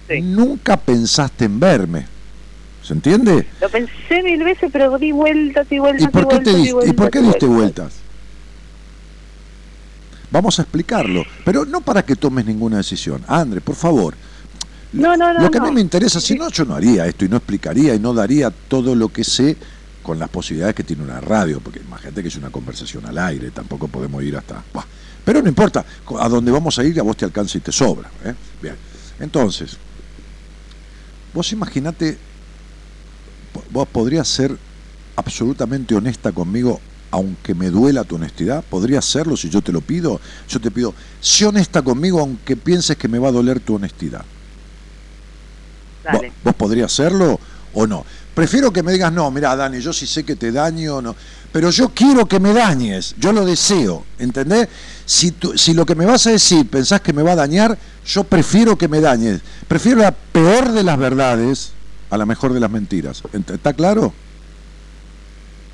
Sí. 0.08 0.20
Nunca 0.20 0.76
pensaste 0.76 1.46
en 1.46 1.58
verme. 1.58 2.13
¿Se 2.84 2.92
entiende? 2.92 3.46
Lo 3.60 3.68
pensé 3.70 4.22
mil 4.22 4.44
veces, 4.44 4.70
pero 4.70 4.98
di 4.98 5.10
vueltas 5.10 5.66
y 5.70 5.78
vueltas 5.78 6.02
¿Y 6.02 6.08
por 6.08 6.28
qué, 6.28 6.34
vueltas 6.34 6.44
te 6.44 6.50
y 6.50 6.62
diste, 6.62 6.68
¿y 6.68 6.72
vueltas 6.72 6.94
por 6.94 7.10
qué 7.10 7.20
diste 7.20 7.46
vueltas. 7.46 7.84
vueltas? 7.84 7.92
Vamos 10.30 10.58
a 10.58 10.62
explicarlo, 10.62 11.24
pero 11.44 11.64
no 11.64 11.80
para 11.80 12.04
que 12.04 12.16
tomes 12.16 12.44
ninguna 12.44 12.78
decisión. 12.78 13.22
André, 13.26 13.60
por 13.60 13.74
favor. 13.74 14.14
No, 14.92 15.16
no, 15.16 15.32
no, 15.32 15.40
Lo 15.40 15.50
que 15.50 15.58
a 15.58 15.60
mí 15.62 15.72
me 15.72 15.80
interesa, 15.80 16.20
si 16.20 16.34
no, 16.34 16.50
yo 16.50 16.64
no 16.64 16.74
haría 16.74 17.06
esto 17.06 17.24
y 17.24 17.28
no 17.28 17.36
explicaría 17.38 17.94
y 17.94 17.98
no 17.98 18.12
daría 18.12 18.50
todo 18.50 18.94
lo 18.94 19.08
que 19.08 19.24
sé 19.24 19.56
con 20.02 20.18
las 20.18 20.28
posibilidades 20.28 20.74
que 20.74 20.84
tiene 20.84 21.02
una 21.02 21.20
radio, 21.20 21.60
porque 21.60 21.80
imagínate 21.80 22.20
que 22.20 22.28
es 22.28 22.36
una 22.36 22.50
conversación 22.50 23.06
al 23.06 23.16
aire, 23.18 23.50
tampoco 23.50 23.88
podemos 23.88 24.22
ir 24.22 24.36
hasta... 24.36 24.62
Buah. 24.72 24.84
Pero 25.24 25.40
no 25.40 25.48
importa, 25.48 25.84
a 26.18 26.28
donde 26.28 26.52
vamos 26.52 26.78
a 26.78 26.84
ir 26.84 27.00
a 27.00 27.02
vos 27.02 27.16
te 27.16 27.24
alcanza 27.24 27.56
y 27.56 27.62
te 27.62 27.72
sobra. 27.72 28.10
¿eh? 28.24 28.34
Bien, 28.60 28.76
entonces, 29.20 29.78
vos 31.32 31.50
imaginate, 31.52 32.18
vos 33.70 33.88
podrías 33.88 34.26
ser 34.28 34.56
absolutamente 35.16 35.94
honesta 35.94 36.32
conmigo, 36.32 36.80
aunque 37.10 37.54
me 37.54 37.70
duela 37.70 38.02
tu 38.04 38.16
honestidad, 38.16 38.64
podrías 38.68 39.04
serlo 39.04 39.36
si 39.36 39.48
yo 39.48 39.62
te 39.62 39.70
lo 39.72 39.80
pido. 39.80 40.20
Yo 40.48 40.60
te 40.60 40.70
pido, 40.70 40.94
sé 41.20 41.46
honesta 41.46 41.82
conmigo, 41.82 42.20
aunque 42.20 42.56
pienses 42.56 42.96
que 42.96 43.08
me 43.08 43.18
va 43.18 43.28
a 43.28 43.32
doler 43.32 43.60
tu 43.60 43.76
honestidad. 43.76 44.24
¿Vos, 46.42 46.54
podrías 46.54 46.92
hacerlo 46.92 47.38
o 47.72 47.86
no? 47.86 48.04
Prefiero 48.34 48.72
que 48.72 48.82
me 48.82 48.92
digas, 48.92 49.12
no, 49.12 49.30
mira, 49.30 49.54
Dani, 49.54 49.80
yo 49.80 49.92
sí 49.92 50.06
sé 50.06 50.24
que 50.24 50.34
te 50.34 50.50
daño, 50.50 51.00
no. 51.00 51.14
Pero 51.52 51.70
yo 51.70 51.90
quiero 51.90 52.26
que 52.26 52.40
me 52.40 52.52
dañes, 52.52 53.14
yo 53.16 53.32
lo 53.32 53.44
deseo, 53.46 54.04
¿entendés? 54.18 54.68
Si, 55.06 55.30
tú- 55.30 55.56
si 55.56 55.72
lo 55.72 55.86
que 55.86 55.94
me 55.94 56.04
vas 56.04 56.26
a 56.26 56.30
decir 56.32 56.68
pensás 56.68 57.00
que 57.00 57.12
me 57.12 57.22
va 57.22 57.32
a 57.32 57.36
dañar, 57.36 57.78
yo 58.04 58.24
prefiero 58.24 58.76
que 58.76 58.88
me 58.88 59.00
dañes. 59.00 59.40
Prefiero 59.68 60.00
la 60.00 60.10
peor 60.10 60.72
de 60.72 60.82
las 60.82 60.98
verdades 60.98 61.73
a 62.10 62.16
la 62.18 62.26
mejor 62.26 62.52
de 62.52 62.60
las 62.60 62.70
mentiras. 62.70 63.22
¿Ent- 63.32 63.54
¿Está 63.54 63.72
claro? 63.72 64.12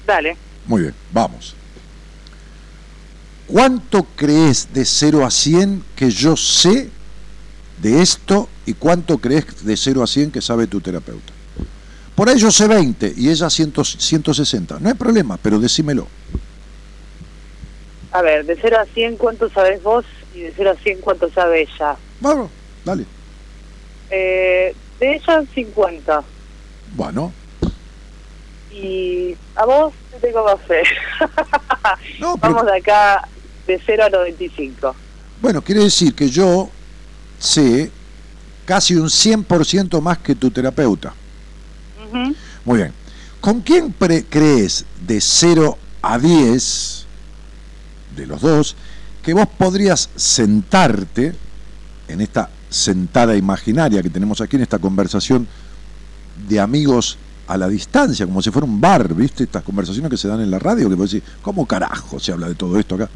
Dale. 0.07 0.37
Muy 0.67 0.83
bien, 0.83 0.95
vamos. 1.13 1.55
¿Cuánto 3.47 4.05
crees 4.17 4.69
de 4.73 4.85
0 4.85 5.25
a 5.25 5.31
100 5.31 5.83
que 5.97 6.11
yo 6.11 6.37
sé 6.37 6.89
de 7.83 8.01
esto 8.03 8.49
y 8.67 8.75
cuánto 8.75 9.19
crees 9.19 9.65
de 9.65 9.77
0 9.77 10.03
a 10.03 10.07
100 10.07 10.31
que 10.31 10.41
sabe 10.41 10.67
tu 10.67 10.81
terapeuta? 10.81 11.33
Por 12.15 12.29
ahí 12.29 12.39
yo 12.39 12.51
sé 12.51 12.69
20 12.69 13.15
y 13.17 13.29
ella 13.31 13.49
100 13.51 13.73
160. 13.85 14.79
No 14.79 14.89
hay 14.89 14.95
problema, 14.95 15.37
pero 15.37 15.59
decímelo. 15.59 16.07
A 18.13 18.23
ver, 18.23 18.45
de 18.45 18.57
0 18.61 18.77
a 18.81 18.87
100, 18.87 19.17
¿cuánto 19.17 19.49
sabes 19.51 19.83
vos? 19.83 20.05
Y 20.35 20.41
de 20.41 20.53
0 20.57 20.71
a 20.71 20.83
100, 20.83 20.99
¿cuánto 21.01 21.31
sabe 21.31 21.63
ella? 21.63 21.97
Bueno, 22.21 22.51
dale. 22.85 23.05
Eh, 24.11 24.75
de 25.01 25.15
ella, 25.17 25.43
50. 25.55 26.23
Bueno, 26.95 27.33
Y 28.73 29.35
a 29.57 29.65
vos 29.65 29.93
te 30.13 30.19
tengo 30.29 30.45
más 30.45 30.61
fe. 30.67 30.83
No, 32.21 32.37
pero- 32.41 32.55
Vamos 32.55 32.67
de 32.71 32.77
acá 32.79 33.27
de 33.67 33.81
0 33.85 34.05
a 34.05 34.09
95. 34.11 34.95
bueno, 35.43 35.63
quiere 35.63 35.83
decir 35.85 36.15
que 36.15 36.29
yo 36.29 36.69
sé 37.39 37.91
casi 38.65 38.95
un 38.95 39.09
100% 39.09 40.01
más 40.01 40.19
que 40.19 40.35
tu 40.37 40.51
terapeuta. 40.51 41.13
Ujú. 42.07 42.35
Muy 42.65 42.77
bien. 42.79 42.93
¿Con 43.41 43.61
quién 43.63 43.93
crees 44.29 44.85
de 45.01 45.21
0 45.21 45.77
a 46.03 46.19
10, 46.19 47.07
de 48.17 48.27
los 48.27 48.41
dos, 48.41 48.77
que 49.23 49.33
vos 49.35 49.47
podrías 49.59 50.11
sentarte 50.15 51.35
en 52.09 52.21
esta 52.21 52.49
sentada 52.71 53.37
imaginaria 53.37 54.03
que 54.03 54.09
tenemos 54.09 54.41
aquí 54.41 54.57
en 54.57 54.63
esta 54.63 54.79
conversación 54.79 55.47
de 56.49 56.61
amigos 56.61 57.19
a 57.49 57.59
la 57.59 57.69
distancia, 57.69 58.25
como 58.27 58.41
si 58.41 58.51
fuera 58.51 58.65
un 58.65 58.81
bar, 58.81 59.13
¿viste? 59.13 59.45
Estas 59.45 59.65
conversaciones 59.65 60.09
que 60.09 60.17
se 60.17 60.29
dan 60.29 60.41
en 60.41 60.51
la 60.51 60.59
radio, 60.59 60.89
que 60.89 60.95
vos 60.95 61.11
decís, 61.11 61.29
¿cómo 61.43 61.67
carajo 61.67 62.21
se 62.21 62.33
habla 62.33 62.49
de 62.49 62.55
todo 62.55 62.79
esto 62.79 62.95
acá? 62.95 63.11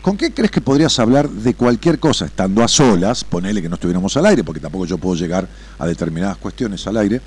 ¿Con 0.00 0.16
qué 0.16 0.32
crees 0.32 0.50
que 0.50 0.60
podrías 0.60 0.98
hablar 0.98 1.28
de 1.28 1.54
cualquier 1.54 1.98
cosa 1.98 2.24
estando 2.24 2.64
a 2.64 2.68
solas? 2.68 3.22
Ponele 3.22 3.62
que 3.62 3.68
no 3.68 3.74
estuviéramos 3.74 4.16
al 4.16 4.26
aire, 4.26 4.42
porque 4.44 4.60
tampoco 4.60 4.86
yo 4.86 4.98
puedo 4.98 5.14
llegar 5.14 5.46
a 5.78 5.86
determinadas 5.86 6.38
cuestiones 6.38 6.86
al 6.86 6.96
aire 6.96 7.20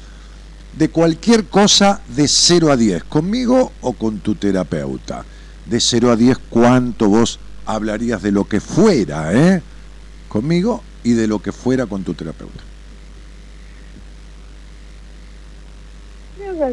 de 0.78 0.90
cualquier 0.90 1.46
cosa 1.46 2.02
de 2.16 2.28
0 2.28 2.72
a 2.72 2.78
10, 2.78 3.04
conmigo 3.06 3.72
o 3.82 3.94
con 3.94 4.20
tu 4.20 4.36
terapeuta. 4.36 5.24
De 5.66 5.80
0 5.80 6.12
a 6.12 6.16
10, 6.16 6.38
¿cuánto 6.50 7.10
vos 7.10 7.40
hablarías 7.66 8.22
de 8.22 8.32
lo 8.32 8.48
que 8.48 8.60
fuera, 8.60 9.34
eh? 9.34 9.62
Conmigo 10.28 10.84
y 11.08 11.14
de 11.14 11.26
lo 11.26 11.40
que 11.40 11.54
fuera 11.54 11.86
con 11.86 12.04
tu 12.04 12.14
terapeuta. 12.14 12.60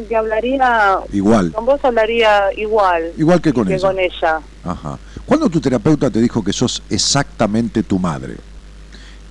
Que- 0.09 0.15
hablaría, 0.15 0.99
Igual, 1.13 1.51
con 1.51 1.65
vos 1.65 1.79
hablaría 1.83 2.51
igual 2.57 3.11
igual 3.17 3.41
que 3.41 3.53
con 3.53 3.67
que 3.67 3.75
ella. 3.75 3.87
con 3.87 3.99
ella. 3.99 4.39
Ajá. 4.63 4.97
¿Cuándo 5.25 5.49
tu 5.49 5.59
terapeuta 5.61 6.09
te 6.09 6.19
dijo 6.19 6.43
que 6.43 6.51
sos 6.53 6.81
exactamente 6.89 7.83
tu 7.83 7.97
madre? 7.97 8.33
Nunca 8.33 8.41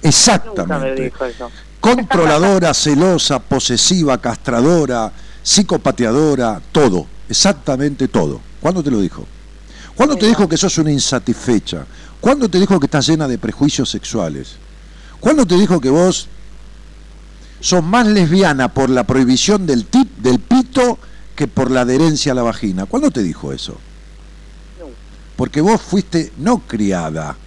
me 0.03 0.09
Exactamente. 0.09 1.03
dijo 1.03 1.25
eso. 1.25 1.51
Controladora, 1.81 2.73
celosa, 2.75 3.39
posesiva, 3.41 4.19
castradora, 4.21 5.13
psicopateadora, 5.43 6.61
todo, 6.73 7.07
exactamente 7.29 8.09
todo. 8.09 8.41
¿Cuándo 8.61 8.83
te 8.83 8.91
lo 8.91 9.01
dijo? 9.01 9.27
¿Cuándo 9.95 10.17
te 10.17 10.27
dijo 10.27 10.49
que 10.49 10.57
sos 10.57 10.79
una 10.79 10.91
insatisfecha? 10.93 11.85
¿Cuándo 12.21 12.49
te 12.49 12.59
dijo 12.59 12.81
que 12.81 12.87
estás 12.87 13.07
llena 13.07 13.29
de 13.29 13.39
prejuicios 13.39 13.89
sexuales? 13.91 14.57
¿Cuándo 15.25 15.47
te 15.47 15.57
dijo 15.57 15.81
que 15.81 15.89
vos 15.89 16.29
sos 17.59 17.83
más 17.83 18.07
lesbiana 18.07 18.69
por 18.69 18.91
la 18.91 19.05
prohibición 19.05 19.65
del 19.65 19.87
tip, 19.87 20.19
del 20.19 20.39
pito 20.39 20.99
que 21.35 21.49
por 21.49 21.71
la 21.71 21.81
adherencia 21.81 22.33
a 22.33 22.35
la 22.35 22.43
vagina? 22.43 22.85
¿Cuándo 22.85 23.11
te 23.11 23.23
dijo 23.23 23.51
eso? 23.51 23.81
Nunca. 24.79 24.95
Porque 25.35 25.63
vos 25.63 25.81
fuiste 25.81 26.31
no 26.37 26.59
criada 26.59 27.39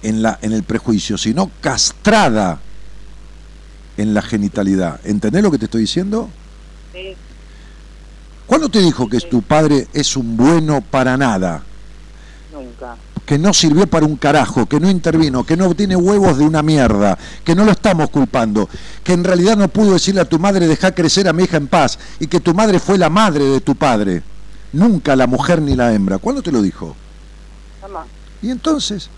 en, 0.00 0.22
la, 0.22 0.38
en 0.42 0.52
el 0.52 0.62
prejuicio, 0.62 1.18
sino 1.18 1.50
castrada 1.60 2.60
en 3.96 4.14
la 4.14 4.22
genitalidad. 4.22 5.00
¿Entendés 5.02 5.42
lo 5.42 5.50
que 5.50 5.58
te 5.58 5.64
estoy 5.64 5.80
diciendo? 5.80 6.30
Sí, 6.92 7.16
¿Cuándo 8.46 8.68
te 8.68 8.80
dijo 8.80 9.08
que 9.08 9.18
tu 9.22 9.42
padre 9.42 9.88
es 9.92 10.16
un 10.16 10.36
bueno 10.36 10.82
para 10.82 11.16
nada? 11.16 11.64
nunca. 12.52 12.96
Que 13.28 13.36
no 13.38 13.52
sirvió 13.52 13.86
para 13.86 14.06
un 14.06 14.16
carajo, 14.16 14.64
que 14.64 14.80
no 14.80 14.88
intervino, 14.88 15.44
que 15.44 15.54
no 15.54 15.74
tiene 15.74 15.94
huevos 15.96 16.38
de 16.38 16.44
una 16.46 16.62
mierda, 16.62 17.18
que 17.44 17.54
no 17.54 17.66
lo 17.66 17.72
estamos 17.72 18.08
culpando, 18.08 18.66
que 19.04 19.12
en 19.12 19.22
realidad 19.22 19.54
no 19.54 19.68
pudo 19.68 19.92
decirle 19.92 20.22
a 20.22 20.24
tu 20.24 20.38
madre 20.38 20.66
deja 20.66 20.92
crecer 20.92 21.28
a 21.28 21.34
mi 21.34 21.42
hija 21.44 21.58
en 21.58 21.66
paz 21.68 21.98
y 22.20 22.26
que 22.26 22.40
tu 22.40 22.54
madre 22.54 22.78
fue 22.80 22.96
la 22.96 23.10
madre 23.10 23.44
de 23.44 23.60
tu 23.60 23.74
padre, 23.74 24.22
nunca 24.72 25.14
la 25.14 25.26
mujer 25.26 25.60
ni 25.60 25.76
la 25.76 25.92
hembra. 25.92 26.16
¿Cuándo 26.16 26.40
te 26.40 26.50
lo 26.50 26.62
dijo? 26.62 26.96
Jamás. 27.82 28.06
Y 28.40 28.48
entonces, 28.50 29.10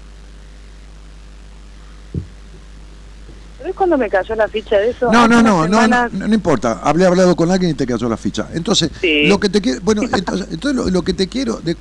¿Sabés 3.58 3.76
cuándo 3.76 3.96
me 3.96 4.08
cayó 4.08 4.34
la 4.34 4.48
ficha 4.48 4.76
de 4.76 4.90
eso? 4.90 5.12
No, 5.12 5.28
no, 5.28 5.40
no, 5.42 5.68
no, 5.68 5.86
no, 5.86 6.08
no, 6.08 6.26
no 6.26 6.34
importa. 6.34 6.80
Hablé 6.82 7.04
hablado 7.06 7.36
con 7.36 7.50
alguien 7.50 7.70
y 7.72 7.74
te 7.74 7.86
cayó 7.86 8.08
la 8.08 8.16
ficha. 8.16 8.48
Entonces, 8.54 8.90
Sí. 9.00 9.26
lo 9.28 9.38
que 9.38 9.50
te 9.50 9.60
quiero, 9.60 9.80
bueno, 9.82 10.02
entonces, 10.12 10.48
entonces 10.50 10.74
lo, 10.76 10.90
lo 10.90 11.02
que 11.02 11.12
te 11.12 11.28
quiero, 11.28 11.60
de- 11.62 11.76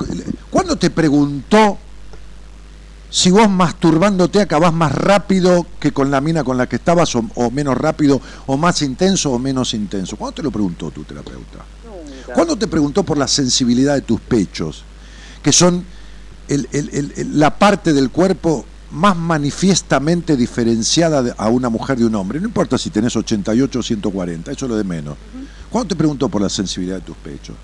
¿cuándo 0.51 0.76
te 0.76 0.89
preguntó 0.91 1.80
si 3.10 3.31
vos 3.31 3.49
masturbándote 3.49 4.40
acabás 4.41 4.72
más 4.73 4.91
rápido 4.91 5.65
que 5.80 5.91
con 5.91 6.11
la 6.11 6.22
mina 6.22 6.44
con 6.44 6.57
la 6.57 6.68
que 6.69 6.76
estabas 6.76 7.15
o, 7.15 7.23
o 7.36 7.49
menos 7.52 7.77
rápido 7.77 8.22
o 8.45 8.56
más 8.57 8.81
intenso 8.81 9.31
o 9.31 9.40
menos 9.40 9.73
intenso? 9.73 10.15
¿Cuándo 10.15 10.36
te 10.36 10.44
lo 10.44 10.52
preguntó 10.52 10.91
tu 10.91 11.03
terapeuta? 11.03 11.65
Nunca. 11.86 12.34
¿Cuándo 12.34 12.56
te 12.56 12.68
preguntó 12.68 13.03
por 13.03 13.18
la 13.18 13.27
sensibilidad 13.27 13.95
de 13.95 14.02
tus 14.02 14.19
pechos, 14.22 14.84
que 15.41 15.52
son 15.52 15.84
el- 16.48 16.68
el- 16.72 16.90
el- 16.94 17.14
el- 17.18 17.40
la 17.40 17.57
parte 17.57 17.94
del 17.94 18.10
cuerpo 18.11 18.65
más 18.91 19.15
manifiestamente 19.15 20.36
diferenciada 20.36 21.34
a 21.38 21.49
una 21.49 21.69
mujer 21.69 21.98
de 21.98 22.06
un 22.06 22.15
hombre? 22.15 22.40
No 22.40 22.48
importa 22.48 22.77
si 22.77 22.90
tenés 22.91 23.15
88 23.15 23.80
o 23.80 23.84
140, 23.84 24.52
eso 24.52 24.65
es 24.65 24.69
lo 24.69 24.77
de 24.77 24.84
menos. 24.84 25.15
¿Cuándo 25.72 25.90
te 25.90 25.95
preguntó 25.95 26.30
por 26.30 26.41
la 26.41 26.49
sensibilidad 26.49 26.98
de 26.98 27.02
tus 27.03 27.18
pechos? 27.18 27.56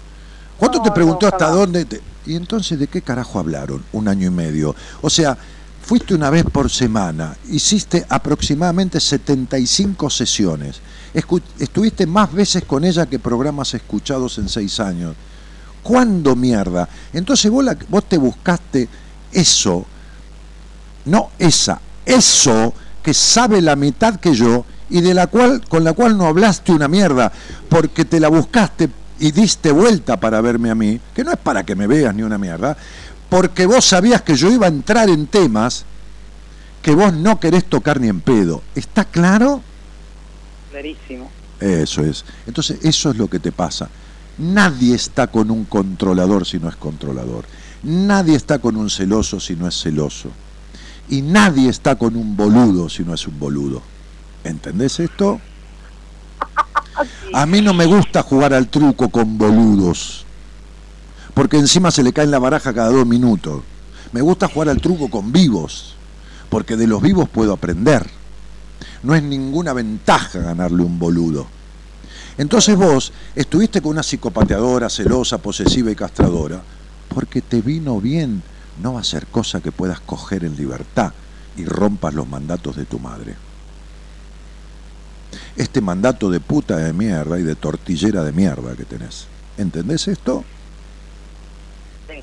¿Cuándo 0.57 0.77
No, 0.80 0.84
te 0.84 0.91
preguntó 0.91 1.26
no, 1.27 1.32
hasta 1.32 1.49
dónde? 1.49 1.86
te- 1.86 2.02
Y 2.26 2.36
entonces, 2.36 2.80
¿de 2.80 2.88
qué 2.88 3.02
carajo 3.02 3.40
hablaron? 3.40 3.84
Un 3.94 4.07
año 4.07 4.27
y 4.27 4.32
medio. 4.32 4.76
O 5.02 5.10
sea, 5.10 5.38
fuiste 5.84 6.15
una 6.15 6.30
vez 6.32 6.44
por 6.44 6.72
semana, 6.72 7.36
hiciste 7.52 8.06
aproximadamente 8.10 8.99
75 8.99 10.10
sesiones, 10.10 10.77
escu- 11.14 11.41
estuviste 11.60 12.07
más 12.07 12.34
veces 12.34 12.64
con 12.64 12.84
ella 12.84 13.06
que 13.06 13.19
programas 13.19 13.73
escuchados 13.76 14.38
en 14.40 14.49
seis 14.49 14.80
años. 14.80 15.15
¿Cuándo 15.84 16.36
mierda? 16.36 16.90
Entonces 17.14 17.52
vos, 17.52 17.64
la- 17.64 17.77
vos 17.90 18.06
te 18.10 18.18
buscaste 18.18 18.90
eso, 19.32 19.86
no 21.06 21.30
esa, 21.38 21.80
eso 22.06 22.73
que 23.03 23.14
sabe 23.14 23.61
la 23.61 23.76
mitad 23.76 24.19
que 24.19 24.34
yo 24.34 24.65
y 24.90 25.02
de 25.02 25.14
la 25.14 25.27
cual, 25.27 25.61
con 25.69 25.84
la 25.84 25.94
cual 25.94 26.18
no 26.18 26.26
hablaste 26.26 26.72
una 26.72 26.88
mierda, 26.88 27.32
porque 27.69 28.06
te 28.06 28.19
la 28.19 28.30
buscaste 28.30 28.90
y 29.20 29.32
diste 29.32 29.72
vuelta 29.72 30.20
para 30.20 30.42
verme 30.42 30.70
a 30.70 30.76
mí, 30.76 31.00
que 31.14 31.24
no 31.24 31.32
es 31.32 31.38
para 31.38 31.64
que 31.64 31.76
me 31.76 31.88
veas 31.88 32.14
ni 32.14 32.24
una 32.24 32.38
mierda, 32.38 32.78
porque 33.30 33.66
vos 33.66 33.86
sabías 33.86 34.22
que 34.22 34.36
yo 34.36 34.52
iba 34.52 34.66
a 34.66 34.70
entrar 34.70 35.10
en 35.10 35.28
temas 35.28 35.86
que 36.82 36.94
vos 36.94 37.14
no 37.14 37.40
querés 37.40 37.66
tocar 37.66 38.00
ni 38.00 38.10
en 38.10 38.22
pedo. 38.22 38.62
¿Está 38.76 39.06
claro? 39.06 39.62
Clarísimo. 40.70 41.32
Eso 41.60 42.02
es. 42.04 42.26
Entonces, 42.46 42.80
eso 42.84 43.10
es 43.10 43.18
lo 43.18 43.28
que 43.28 43.40
te 43.40 43.52
pasa. 43.52 43.90
Nadie 44.38 44.94
está 44.94 45.28
con 45.28 45.50
un 45.50 45.66
controlador 45.66 46.46
si 46.46 46.60
no 46.60 46.70
es 46.70 46.76
controlador. 46.76 47.46
Nadie 47.84 48.36
está 48.36 48.60
con 48.60 48.76
un 48.76 48.90
celoso 48.90 49.40
si 49.40 49.56
no 49.56 49.68
es 49.68 49.82
celoso. 49.82 50.30
Y 51.10 51.22
nadie 51.22 51.70
está 51.70 51.96
con 51.96 52.16
un 52.16 52.36
boludo 52.36 52.90
si 52.90 53.04
no 53.04 53.14
es 53.14 53.28
un 53.28 53.40
boludo. 53.40 53.82
¿Entendés 54.44 55.00
esto? 55.00 55.40
A 57.34 57.46
mí 57.46 57.62
no 57.62 57.74
me 57.74 57.86
gusta 57.86 58.24
jugar 58.24 58.54
al 58.54 58.70
truco 58.70 59.10
con 59.10 59.38
boludos. 59.38 60.26
Porque 61.34 61.58
encima 61.58 61.92
se 61.92 62.04
le 62.04 62.14
cae 62.14 62.26
en 62.26 62.32
la 62.32 62.40
baraja 62.40 62.74
cada 62.74 62.90
dos 62.90 63.06
minutos. 63.06 63.62
Me 64.12 64.22
gusta 64.22 64.48
jugar 64.48 64.70
al 64.70 64.82
truco 64.82 65.10
con 65.10 65.32
vivos. 65.32 65.96
Porque 66.50 66.78
de 66.78 66.88
los 66.88 67.02
vivos 67.02 67.28
puedo 67.28 67.54
aprender. 67.54 68.10
No 69.04 69.14
es 69.16 69.24
ninguna 69.24 69.74
ventaja 69.74 70.40
ganarle 70.40 70.84
un 70.84 70.98
boludo. 70.98 71.48
Entonces 72.38 72.76
vos 72.76 73.14
estuviste 73.36 73.82
con 73.82 73.92
una 73.92 74.04
psicopateadora, 74.04 74.90
celosa, 74.90 75.38
posesiva 75.38 75.92
y 75.92 75.96
castradora, 75.96 76.62
porque 77.08 77.42
te 77.42 77.62
vino 77.62 78.02
bien. 78.02 78.44
No 78.82 78.94
va 78.94 79.02
a 79.02 79.06
ser 79.06 79.28
cosa 79.28 79.62
que 79.62 79.72
puedas 79.72 80.02
coger 80.02 80.44
en 80.44 80.58
libertad 80.58 81.14
y 81.56 81.64
rompas 81.64 82.14
los 82.14 82.28
mandatos 82.28 82.76
de 82.76 82.86
tu 82.86 83.00
madre. 83.00 83.36
Este 85.56 85.82
mandato 85.82 86.30
de 86.30 86.40
puta 86.40 86.77
de 86.77 86.91
mierda 86.94 87.40
y 87.40 87.44
de 87.44 87.56
tortillera 87.56 88.23
de 88.23 88.32
mierda 88.32 88.76
que 88.76 88.86
tenés. 88.86 89.27
¿Entendés 89.57 90.07
esto? 90.07 90.44
Sí. 92.10 92.22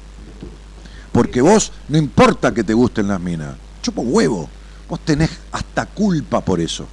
Porque 1.12 1.40
vos, 1.40 1.72
no 1.88 1.98
importa 1.98 2.52
que 2.52 2.64
te 2.64 2.74
gusten 2.74 3.08
las 3.08 3.20
minas, 3.20 3.54
chupo 3.82 4.02
huevo, 4.02 4.48
vos 4.88 5.00
tenés 5.00 5.30
hasta 5.50 5.86
culpa 5.86 6.42
por 6.42 6.60
eso. 6.60 6.86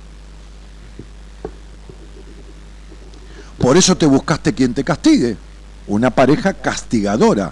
Por 3.58 3.76
eso 3.76 3.98
te 3.98 4.06
buscaste 4.06 4.54
quien 4.54 4.74
te 4.74 4.86
castigue, 4.86 5.36
una 5.88 6.10
pareja 6.10 6.54
castigadora, 6.54 7.52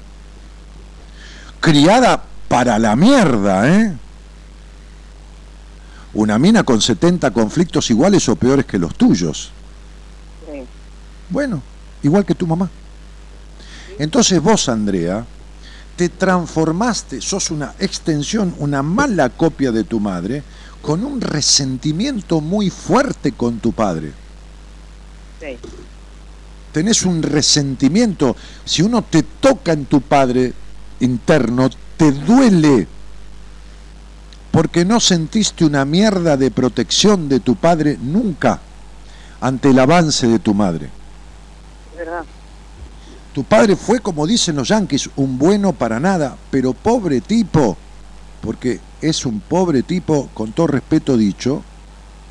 criada 1.60 2.24
para 2.48 2.80
la 2.80 2.96
mierda, 2.96 3.68
¿eh? 3.70 3.98
Una 6.18 6.40
mina 6.40 6.64
con 6.64 6.82
70 6.82 7.30
conflictos 7.30 7.92
iguales 7.92 8.28
o 8.28 8.36
peores 8.36 8.66
que 8.66 8.80
los 8.80 8.96
tuyos. 8.96 9.52
Sí. 10.52 10.64
Bueno, 11.30 11.62
igual 12.02 12.26
que 12.26 12.34
tu 12.34 12.48
mamá. 12.48 12.68
Entonces 14.00 14.42
vos, 14.42 14.68
Andrea, 14.68 15.24
te 15.96 16.10
transformaste, 16.10 17.22
sos 17.22 17.52
una 17.52 17.76
extensión, 17.78 18.56
una 18.58 18.82
mala 18.82 19.30
copia 19.30 19.72
de 19.72 19.84
tu 19.84 20.00
madre, 20.00 20.42
con 20.82 21.04
un 21.04 21.22
resentimiento 21.22 22.42
muy 22.42 22.72
fuerte 22.72 23.34
con 23.34 23.60
tu 23.60 23.72
padre. 23.72 24.12
Sí. 25.40 25.56
Tenés 26.72 27.04
un 27.04 27.22
resentimiento. 27.22 28.36
Si 28.66 28.82
uno 28.82 29.04
te 29.04 29.22
toca 29.22 29.74
en 29.74 29.86
tu 29.86 30.02
padre 30.02 30.52
interno, 31.00 31.70
te 31.96 32.12
duele. 32.12 32.88
Porque 34.58 34.86
no 34.86 35.00
sentiste 35.00 35.66
una 35.66 35.86
mierda 35.86 36.36
de 36.36 36.50
protección 36.50 37.30
de 37.30 37.40
tu 37.40 37.58
padre 37.58 37.96
nunca 38.02 38.60
ante 39.40 39.70
el 39.70 39.78
avance 39.78 40.26
de 40.26 40.40
tu 40.40 40.56
madre. 40.56 40.90
Verdad. 41.96 42.24
Tu 43.36 43.44
padre 43.44 43.76
fue, 43.76 44.00
como 44.00 44.26
dicen 44.26 44.56
los 44.56 44.70
yanquis, 44.70 45.12
un 45.16 45.38
bueno 45.38 45.74
para 45.74 46.00
nada, 46.00 46.36
pero 46.50 46.74
pobre 46.74 47.22
tipo, 47.22 47.78
porque 48.42 48.80
es 49.00 49.28
un 49.28 49.42
pobre 49.42 49.84
tipo, 49.84 50.28
con 50.34 50.54
todo 50.54 50.66
respeto 50.66 51.16
dicho, 51.16 51.62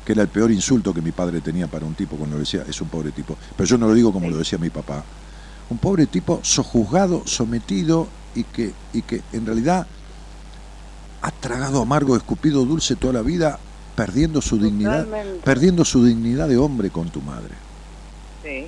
que 0.05 0.11
era 0.11 0.23
el 0.23 0.27
peor 0.27 0.51
insulto 0.51 0.93
que 0.93 1.01
mi 1.01 1.13
padre 1.13 1.39
tenía 1.39 1.67
para 1.67 1.85
un 1.85 1.95
tipo 1.95 2.17
cuando 2.17 2.35
lo 2.35 2.41
decía, 2.41 2.65
es 2.67 2.81
un 2.81 2.89
pobre 2.89 3.11
tipo, 3.11 3.37
pero 3.55 3.69
yo 3.69 3.77
no 3.77 3.87
lo 3.87 3.93
digo 3.93 4.11
como 4.11 4.29
lo 4.29 4.35
decía 4.35 4.57
mi 4.57 4.69
papá, 4.69 5.01
un 5.69 5.77
pobre 5.77 6.07
tipo 6.07 6.41
sojuzgado, 6.43 7.23
sometido 7.25 8.09
y 8.35 8.43
que, 8.43 8.73
y 8.91 9.03
que 9.03 9.21
en 9.31 9.45
realidad 9.45 9.87
ha 11.21 11.31
tragado 11.31 11.81
amargo, 11.81 12.15
escupido 12.15 12.65
dulce 12.65 12.95
toda 12.95 13.13
la 13.13 13.21
vida, 13.21 13.59
perdiendo 13.95 14.41
su 14.41 14.57
dignidad, 14.57 15.05
Totalmente. 15.05 15.41
perdiendo 15.43 15.85
su 15.85 16.03
dignidad 16.05 16.47
de 16.47 16.57
hombre 16.57 16.89
con 16.89 17.09
tu 17.09 17.21
madre. 17.21 17.55
Sí. 18.43 18.67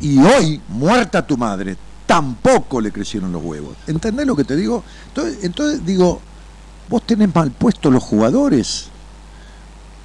Y 0.00 0.18
hoy, 0.18 0.60
muerta 0.68 1.26
tu 1.26 1.36
madre, 1.36 1.76
tampoco 2.06 2.80
le 2.80 2.90
crecieron 2.90 3.32
los 3.32 3.42
huevos. 3.42 3.76
¿Entendés 3.86 4.26
lo 4.26 4.36
que 4.36 4.44
te 4.44 4.56
digo? 4.56 4.82
Entonces, 5.08 5.44
entonces 5.44 5.84
digo, 5.84 6.20
vos 6.88 7.02
tenés 7.06 7.34
mal 7.34 7.50
puesto 7.50 7.90
los 7.90 8.02
jugadores. 8.02 8.88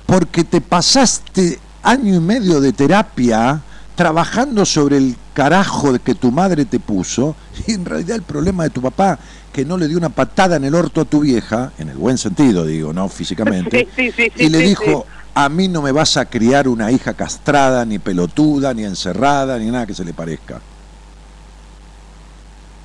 Porque 0.05 0.43
te 0.43 0.61
pasaste 0.61 1.59
año 1.83 2.15
y 2.15 2.19
medio 2.19 2.61
de 2.61 2.71
terapia 2.73 3.61
trabajando 3.95 4.63
sobre 4.63 4.97
el 4.97 5.17
carajo 5.33 5.91
de 5.91 5.99
que 5.99 6.15
tu 6.15 6.31
madre 6.31 6.65
te 6.65 6.79
puso. 6.79 7.35
Y 7.67 7.73
en 7.73 7.83
realidad 7.83 8.15
el 8.15 8.21
problema 8.21 8.63
de 8.63 8.69
tu 8.69 8.81
papá, 8.81 9.19
que 9.57 9.65
no 9.65 9.75
le 9.75 9.87
dio 9.87 9.97
una 9.97 10.09
patada 10.09 10.57
en 10.57 10.65
el 10.65 10.75
orto 10.75 11.01
a 11.01 11.05
tu 11.05 11.21
vieja, 11.21 11.71
en 11.79 11.89
el 11.89 11.97
buen 11.97 12.19
sentido 12.19 12.63
digo, 12.63 12.93
no 12.93 13.09
físicamente, 13.21 13.87
Sí, 13.95 14.11
sí, 14.11 14.29
sí, 14.35 14.43
y 14.43 14.49
le 14.49 14.59
dijo, 14.59 15.07
a 15.33 15.49
mí 15.49 15.67
no 15.67 15.81
me 15.81 15.91
vas 15.91 16.15
a 16.17 16.25
criar 16.25 16.67
una 16.67 16.91
hija 16.91 17.15
castrada, 17.15 17.83
ni 17.83 17.97
pelotuda, 17.97 18.71
ni 18.75 18.83
encerrada, 18.83 19.57
ni 19.57 19.71
nada 19.71 19.87
que 19.87 19.95
se 19.95 20.05
le 20.05 20.13
parezca. 20.13 20.61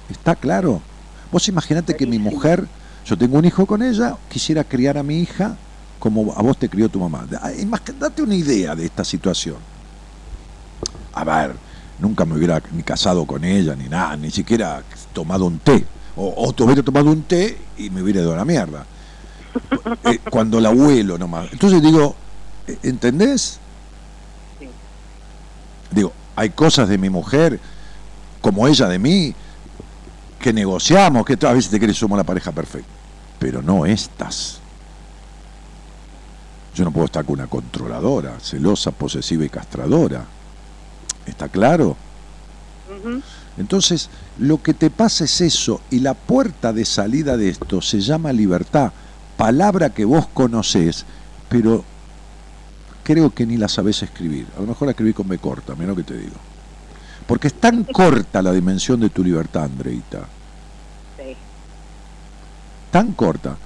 ¿Está 0.09 0.35
claro? 0.35 0.81
Vos 1.31 1.47
imaginate 1.47 1.95
que 1.95 2.07
mi 2.07 2.19
mujer, 2.19 2.67
yo 3.05 3.19
tengo 3.19 3.37
un 3.37 3.45
hijo 3.45 3.67
con 3.67 3.83
ella, 3.83 4.17
quisiera 4.31 4.65
criar 4.65 4.97
a 4.97 5.03
mi 5.03 5.19
hija 5.19 5.59
como 5.99 6.33
a 6.35 6.41
vos 6.41 6.57
te 6.57 6.71
crió 6.71 6.89
tu 6.89 6.99
mamá. 6.99 7.27
Date 7.29 8.23
una 8.23 8.35
idea 8.35 8.75
de 8.75 8.87
esta 8.87 9.05
situación. 9.05 9.57
A 11.13 11.23
ver, 11.23 11.55
nunca 11.99 12.25
me 12.25 12.35
hubiera 12.35 12.63
ni 12.73 12.83
casado 12.83 13.27
con 13.27 13.45
ella, 13.45 13.77
ni 13.77 13.91
nada, 13.91 14.17
ni 14.17 14.31
siquiera 14.31 14.83
tomado 15.13 15.45
un 15.45 15.59
té. 15.59 15.85
O, 16.17 16.35
o 16.37 16.53
te 16.53 16.63
hubiera 16.63 16.83
tomado 16.83 17.11
un 17.11 17.23
té 17.23 17.59
y 17.79 17.91
me 17.91 18.03
hubiera 18.03 18.21
ido 18.21 18.33
a 18.33 18.37
la 18.37 18.45
mierda. 18.45 18.87
Eh, 20.05 20.19
cuando 20.31 20.59
el 20.59 20.67
abuelo 20.67 21.19
nomás. 21.19 21.53
Entonces 21.53 21.83
digo, 21.83 22.15
eh, 22.67 22.79
¿entendés? 22.83 23.59
Sí. 24.59 24.69
Digo, 25.91 26.13
hay 26.35 26.51
cosas 26.51 26.89
de 26.89 26.97
mi 26.97 27.11
mujer, 27.11 27.61
como 28.41 28.67
ella 28.67 28.89
de 28.89 28.99
mí, 28.99 29.35
que 30.41 30.53
negociamos, 30.53 31.25
que 31.25 31.39
a 31.47 31.53
veces 31.53 31.71
te 31.71 31.79
crees 31.79 31.99
somos 31.99 32.17
la 32.17 32.25
pareja 32.25 32.53
perfecta. 32.53 32.89
Pero 33.39 33.63
no 33.63 33.85
estas. 33.87 34.61
Yo 36.75 36.85
no 36.85 36.91
puedo 36.91 37.07
estar 37.07 37.25
con 37.25 37.35
una 37.35 37.47
controladora, 37.47 38.41
celosa, 38.41 38.91
posesiva 38.91 39.45
y 39.45 39.49
castradora. 39.49 40.25
¿Está 41.27 41.49
claro? 41.49 41.97
Ujú. 42.91 43.23
Entonces, 43.59 44.09
lo 44.39 44.63
que 44.63 44.73
te 44.75 44.91
pasa 44.91 45.25
es 45.25 45.41
eso, 45.41 45.81
y 45.91 46.01
la 46.01 46.15
puerta 46.15 46.73
de 46.73 46.85
salida 46.85 47.37
de 47.37 47.51
esto 47.51 47.83
se 47.83 48.01
llama 48.01 48.33
libertad, 48.33 48.93
palabra 49.37 49.91
que 49.91 50.05
vos 50.05 50.27
conocés, 50.29 51.05
pero 51.49 51.85
creo 53.05 53.31
que 53.31 53.45
ni 53.45 53.57
la 53.57 53.69
sabés 53.69 54.03
escribir. 54.03 54.47
A 54.57 54.61
lo 54.61 54.69
mejor 54.69 54.87
la 54.87 54.93
escribí 54.93 55.13
con 55.13 55.29
B 55.29 55.39
corta, 55.39 55.75
menos 55.75 55.97
que 55.97 56.03
te 56.03 56.17
digo. 56.17 56.37
Porque 57.27 57.49
es 57.49 57.55
tan 57.55 57.85
corta 57.85 58.43
la 58.43 58.53
dimensión 58.53 59.01
de 59.01 59.11
tu 59.11 59.23
libertad, 59.23 59.65
Andreita, 59.65 60.21
Sí. 61.19 61.37
tan 62.91 63.13
corta, 63.13 63.57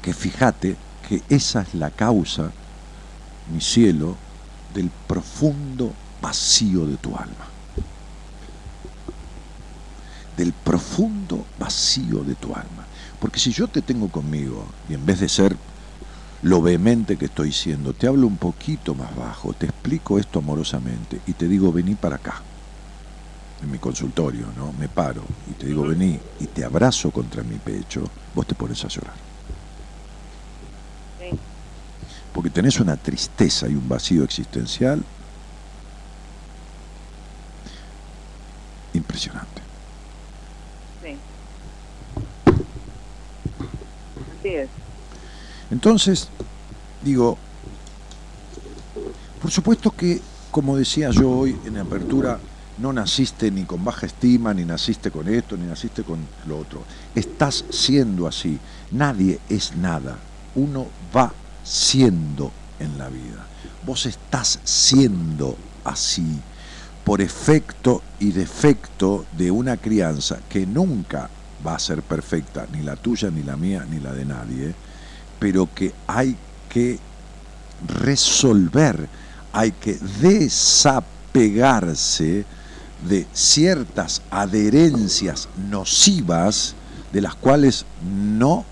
que 0.00 0.12
fíjate 0.14 0.76
que 1.08 1.22
esa 1.28 1.62
es 1.62 1.74
la 1.74 1.90
causa, 1.90 2.50
mi 3.52 3.60
cielo, 3.60 4.16
del 4.74 4.90
profundo 5.06 5.92
vacío 6.20 6.86
de 6.86 6.96
tu 6.96 7.14
alma. 7.14 7.53
Del 10.36 10.52
profundo 10.52 11.46
vacío 11.58 12.24
de 12.24 12.34
tu 12.34 12.54
alma. 12.54 12.86
Porque 13.20 13.38
si 13.38 13.52
yo 13.52 13.68
te 13.68 13.82
tengo 13.82 14.08
conmigo 14.08 14.66
y 14.88 14.94
en 14.94 15.06
vez 15.06 15.20
de 15.20 15.28
ser 15.28 15.56
lo 16.42 16.60
vehemente 16.60 17.16
que 17.16 17.26
estoy 17.26 17.52
siendo, 17.52 17.94
te 17.94 18.06
hablo 18.06 18.26
un 18.26 18.36
poquito 18.36 18.94
más 18.94 19.14
bajo, 19.16 19.54
te 19.54 19.66
explico 19.66 20.18
esto 20.18 20.40
amorosamente 20.40 21.20
y 21.26 21.32
te 21.32 21.48
digo, 21.48 21.72
vení 21.72 21.94
para 21.94 22.16
acá, 22.16 22.42
en 23.62 23.70
mi 23.70 23.78
consultorio, 23.78 24.52
¿no? 24.56 24.72
Me 24.72 24.88
paro 24.88 25.24
y 25.46 25.52
te 25.54 25.66
digo, 25.66 25.86
vení 25.86 26.20
y 26.38 26.46
te 26.48 26.64
abrazo 26.64 27.10
contra 27.10 27.42
mi 27.42 27.58
pecho, 27.58 28.04
vos 28.34 28.46
te 28.46 28.54
pones 28.54 28.84
a 28.84 28.88
llorar. 28.88 29.14
Sí. 31.18 31.38
Porque 32.34 32.50
tenés 32.50 32.78
una 32.78 32.96
tristeza 32.96 33.68
y 33.68 33.74
un 33.74 33.88
vacío 33.88 34.22
existencial 34.24 35.02
impresionante. 38.92 39.62
Sí. 41.02 41.16
Entonces, 45.70 46.28
digo, 47.02 47.38
por 49.40 49.50
supuesto 49.50 49.90
que, 49.90 50.20
como 50.50 50.76
decía 50.76 51.10
yo 51.10 51.30
hoy 51.30 51.56
en 51.64 51.78
apertura, 51.78 52.38
no 52.78 52.92
naciste 52.92 53.50
ni 53.50 53.64
con 53.64 53.84
baja 53.84 54.06
estima, 54.06 54.52
ni 54.52 54.64
naciste 54.64 55.10
con 55.10 55.28
esto, 55.28 55.56
ni 55.56 55.66
naciste 55.66 56.02
con 56.02 56.18
lo 56.46 56.58
otro. 56.58 56.82
Estás 57.14 57.64
siendo 57.70 58.26
así. 58.26 58.58
Nadie 58.90 59.38
es 59.48 59.76
nada. 59.76 60.18
Uno 60.54 60.86
va 61.14 61.32
siendo 61.62 62.52
en 62.78 62.98
la 62.98 63.08
vida. 63.08 63.46
Vos 63.86 64.06
estás 64.06 64.60
siendo 64.64 65.56
así 65.84 66.40
por 67.04 67.20
efecto 67.20 68.02
y 68.18 68.32
defecto 68.32 69.26
de 69.36 69.50
una 69.50 69.76
crianza 69.76 70.38
que 70.48 70.66
nunca 70.66 71.28
va 71.66 71.76
a 71.76 71.78
ser 71.78 72.02
perfecta, 72.02 72.66
ni 72.72 72.82
la 72.82 72.96
tuya, 72.96 73.30
ni 73.30 73.42
la 73.42 73.56
mía, 73.56 73.86
ni 73.88 74.00
la 74.00 74.12
de 74.12 74.24
nadie, 74.24 74.74
pero 75.38 75.68
que 75.74 75.94
hay 76.06 76.36
que 76.68 76.98
resolver, 78.00 79.08
hay 79.52 79.72
que 79.72 79.98
desapegarse 80.20 82.44
de 83.08 83.26
ciertas 83.32 84.22
adherencias 84.30 85.48
nocivas 85.70 86.74
de 87.12 87.20
las 87.20 87.34
cuales 87.34 87.84
no 88.02 88.64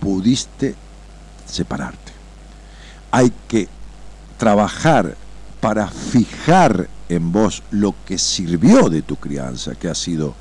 pudiste 0.00 0.74
separarte. 1.46 2.12
Hay 3.10 3.32
que 3.48 3.68
trabajar 4.36 5.16
para 5.60 5.88
fijar 5.88 6.88
en 7.08 7.32
vos 7.32 7.62
lo 7.70 7.94
que 8.06 8.18
sirvió 8.18 8.88
de 8.88 9.02
tu 9.02 9.16
crianza, 9.16 9.74
que 9.74 9.88
ha 9.88 9.94
sido 9.94 10.34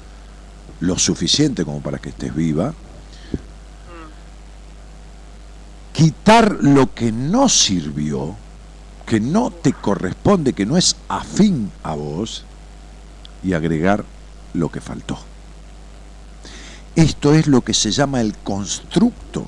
lo 0.79 0.97
suficiente 0.97 1.65
como 1.65 1.81
para 1.81 1.99
que 1.99 2.09
estés 2.09 2.33
viva, 2.33 2.73
quitar 5.93 6.57
lo 6.61 6.93
que 6.93 7.11
no 7.11 7.49
sirvió, 7.49 8.35
que 9.05 9.19
no 9.19 9.51
te 9.51 9.73
corresponde, 9.73 10.53
que 10.53 10.65
no 10.65 10.77
es 10.77 10.95
afín 11.07 11.71
a 11.81 11.95
vos, 11.95 12.45
y 13.43 13.53
agregar 13.53 14.05
lo 14.53 14.69
que 14.69 14.81
faltó. 14.81 15.17
Esto 16.95 17.33
es 17.33 17.47
lo 17.47 17.61
que 17.61 17.73
se 17.73 17.91
llama 17.91 18.21
el 18.21 18.35
constructo 18.37 19.47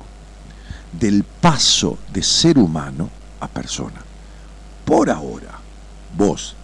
del 0.92 1.24
paso 1.24 1.98
de 2.12 2.22
ser 2.22 2.58
humano 2.58 3.10
a 3.40 3.48
persona. 3.48 4.02
Por 4.84 5.10
ahora, 5.10 5.58
vos, 6.16 6.54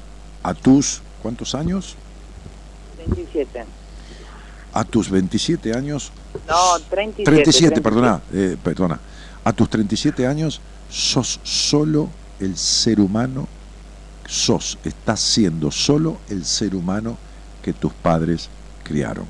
a 0.42 0.54
tus, 0.54 1.02
¿cuántos 1.22 1.54
años? 1.54 1.96
27. 2.98 3.64
A 4.76 4.84
tus 4.84 5.08
27 5.08 5.74
años, 5.74 6.12
No, 6.46 6.78
37. 6.90 7.24
37, 7.24 7.80
perdona, 7.80 8.20
eh, 8.32 8.56
perdona. 8.62 9.00
A 9.42 9.52
tus 9.52 9.70
37 9.70 10.26
años 10.26 10.60
sos 10.90 11.40
solo 11.42 12.10
el 12.40 12.58
ser 12.58 13.00
humano 13.00 13.48
sos, 14.28 14.78
estás 14.84 15.20
siendo 15.20 15.70
solo 15.70 16.18
el 16.28 16.44
ser 16.44 16.74
humano 16.74 17.16
que 17.62 17.72
tus 17.72 17.92
padres 17.92 18.48
criaron. 18.82 19.24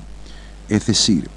Es 0.68 0.86
decir, 0.86 1.28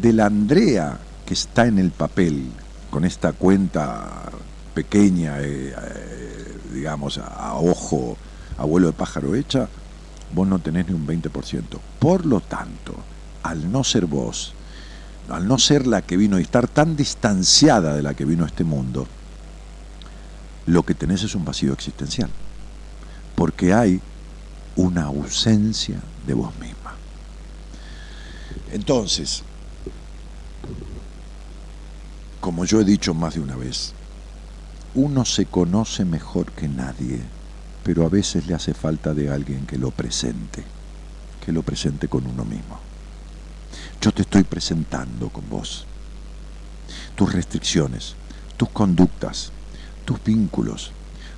de 0.00 0.12
la 0.12 0.26
Andrea 0.26 0.98
que 1.26 1.34
está 1.34 1.66
en 1.66 1.78
el 1.78 1.90
papel, 1.90 2.50
con 2.90 3.04
esta 3.04 3.32
cuenta 3.32 4.30
pequeña, 4.74 5.40
eh, 5.40 5.74
eh, 5.76 6.58
digamos, 6.72 7.18
a, 7.18 7.26
a 7.26 7.54
ojo, 7.56 8.16
abuelo 8.56 8.88
de 8.88 8.92
pájaro 8.92 9.34
hecha, 9.34 9.68
vos 10.32 10.46
no 10.46 10.58
tenés 10.58 10.88
ni 10.88 10.94
un 10.94 11.06
20%. 11.06 11.62
Por 11.98 12.26
lo 12.26 12.40
tanto, 12.40 12.94
al 13.42 13.70
no 13.70 13.84
ser 13.84 14.06
vos, 14.06 14.54
al 15.28 15.46
no 15.46 15.58
ser 15.58 15.86
la 15.86 16.02
que 16.02 16.16
vino 16.16 16.38
y 16.38 16.42
estar 16.42 16.68
tan 16.68 16.96
distanciada 16.96 17.94
de 17.94 18.02
la 18.02 18.14
que 18.14 18.24
vino 18.24 18.44
este 18.44 18.64
mundo, 18.64 19.06
lo 20.66 20.84
que 20.84 20.94
tenés 20.94 21.22
es 21.22 21.34
un 21.34 21.44
vacío 21.44 21.72
existencial. 21.72 22.30
Porque 23.34 23.72
hay 23.72 24.00
una 24.76 25.04
ausencia 25.04 26.00
de 26.26 26.34
vos 26.34 26.52
misma. 26.58 26.94
Entonces, 28.72 29.42
como 32.40 32.64
yo 32.64 32.80
he 32.80 32.84
dicho 32.84 33.14
más 33.14 33.34
de 33.34 33.40
una 33.40 33.56
vez, 33.56 33.92
uno 34.94 35.24
se 35.24 35.46
conoce 35.46 36.04
mejor 36.04 36.52
que 36.52 36.68
nadie, 36.68 37.20
pero 37.82 38.04
a 38.04 38.08
veces 38.08 38.46
le 38.46 38.54
hace 38.54 38.74
falta 38.74 39.14
de 39.14 39.30
alguien 39.30 39.66
que 39.66 39.78
lo 39.78 39.90
presente, 39.90 40.64
que 41.44 41.52
lo 41.52 41.62
presente 41.62 42.08
con 42.08 42.26
uno 42.26 42.44
mismo. 42.44 42.81
Yo 44.02 44.10
te 44.10 44.22
estoy 44.22 44.42
presentando 44.42 45.28
con 45.28 45.48
vos. 45.48 45.86
Tus 47.14 47.32
restricciones, 47.32 48.16
tus 48.56 48.68
conductas, 48.70 49.52
tus 50.04 50.22
vínculos, 50.24 50.90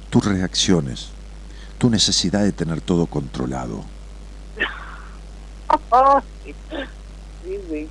tus 0.09 0.25
reacciones, 0.25 1.09
tu 1.77 1.91
necesidad 1.91 2.43
de 2.43 2.53
tener 2.53 2.81
todo 2.81 3.05
controlado, 3.05 3.85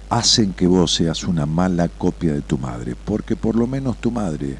hacen 0.10 0.54
que 0.54 0.66
vos 0.66 0.92
seas 0.92 1.24
una 1.24 1.46
mala 1.46 1.88
copia 1.88 2.34
de 2.34 2.42
tu 2.42 2.58
madre, 2.58 2.96
porque 2.96 3.36
por 3.36 3.56
lo 3.56 3.68
menos 3.68 3.98
tu 3.98 4.10
madre 4.10 4.58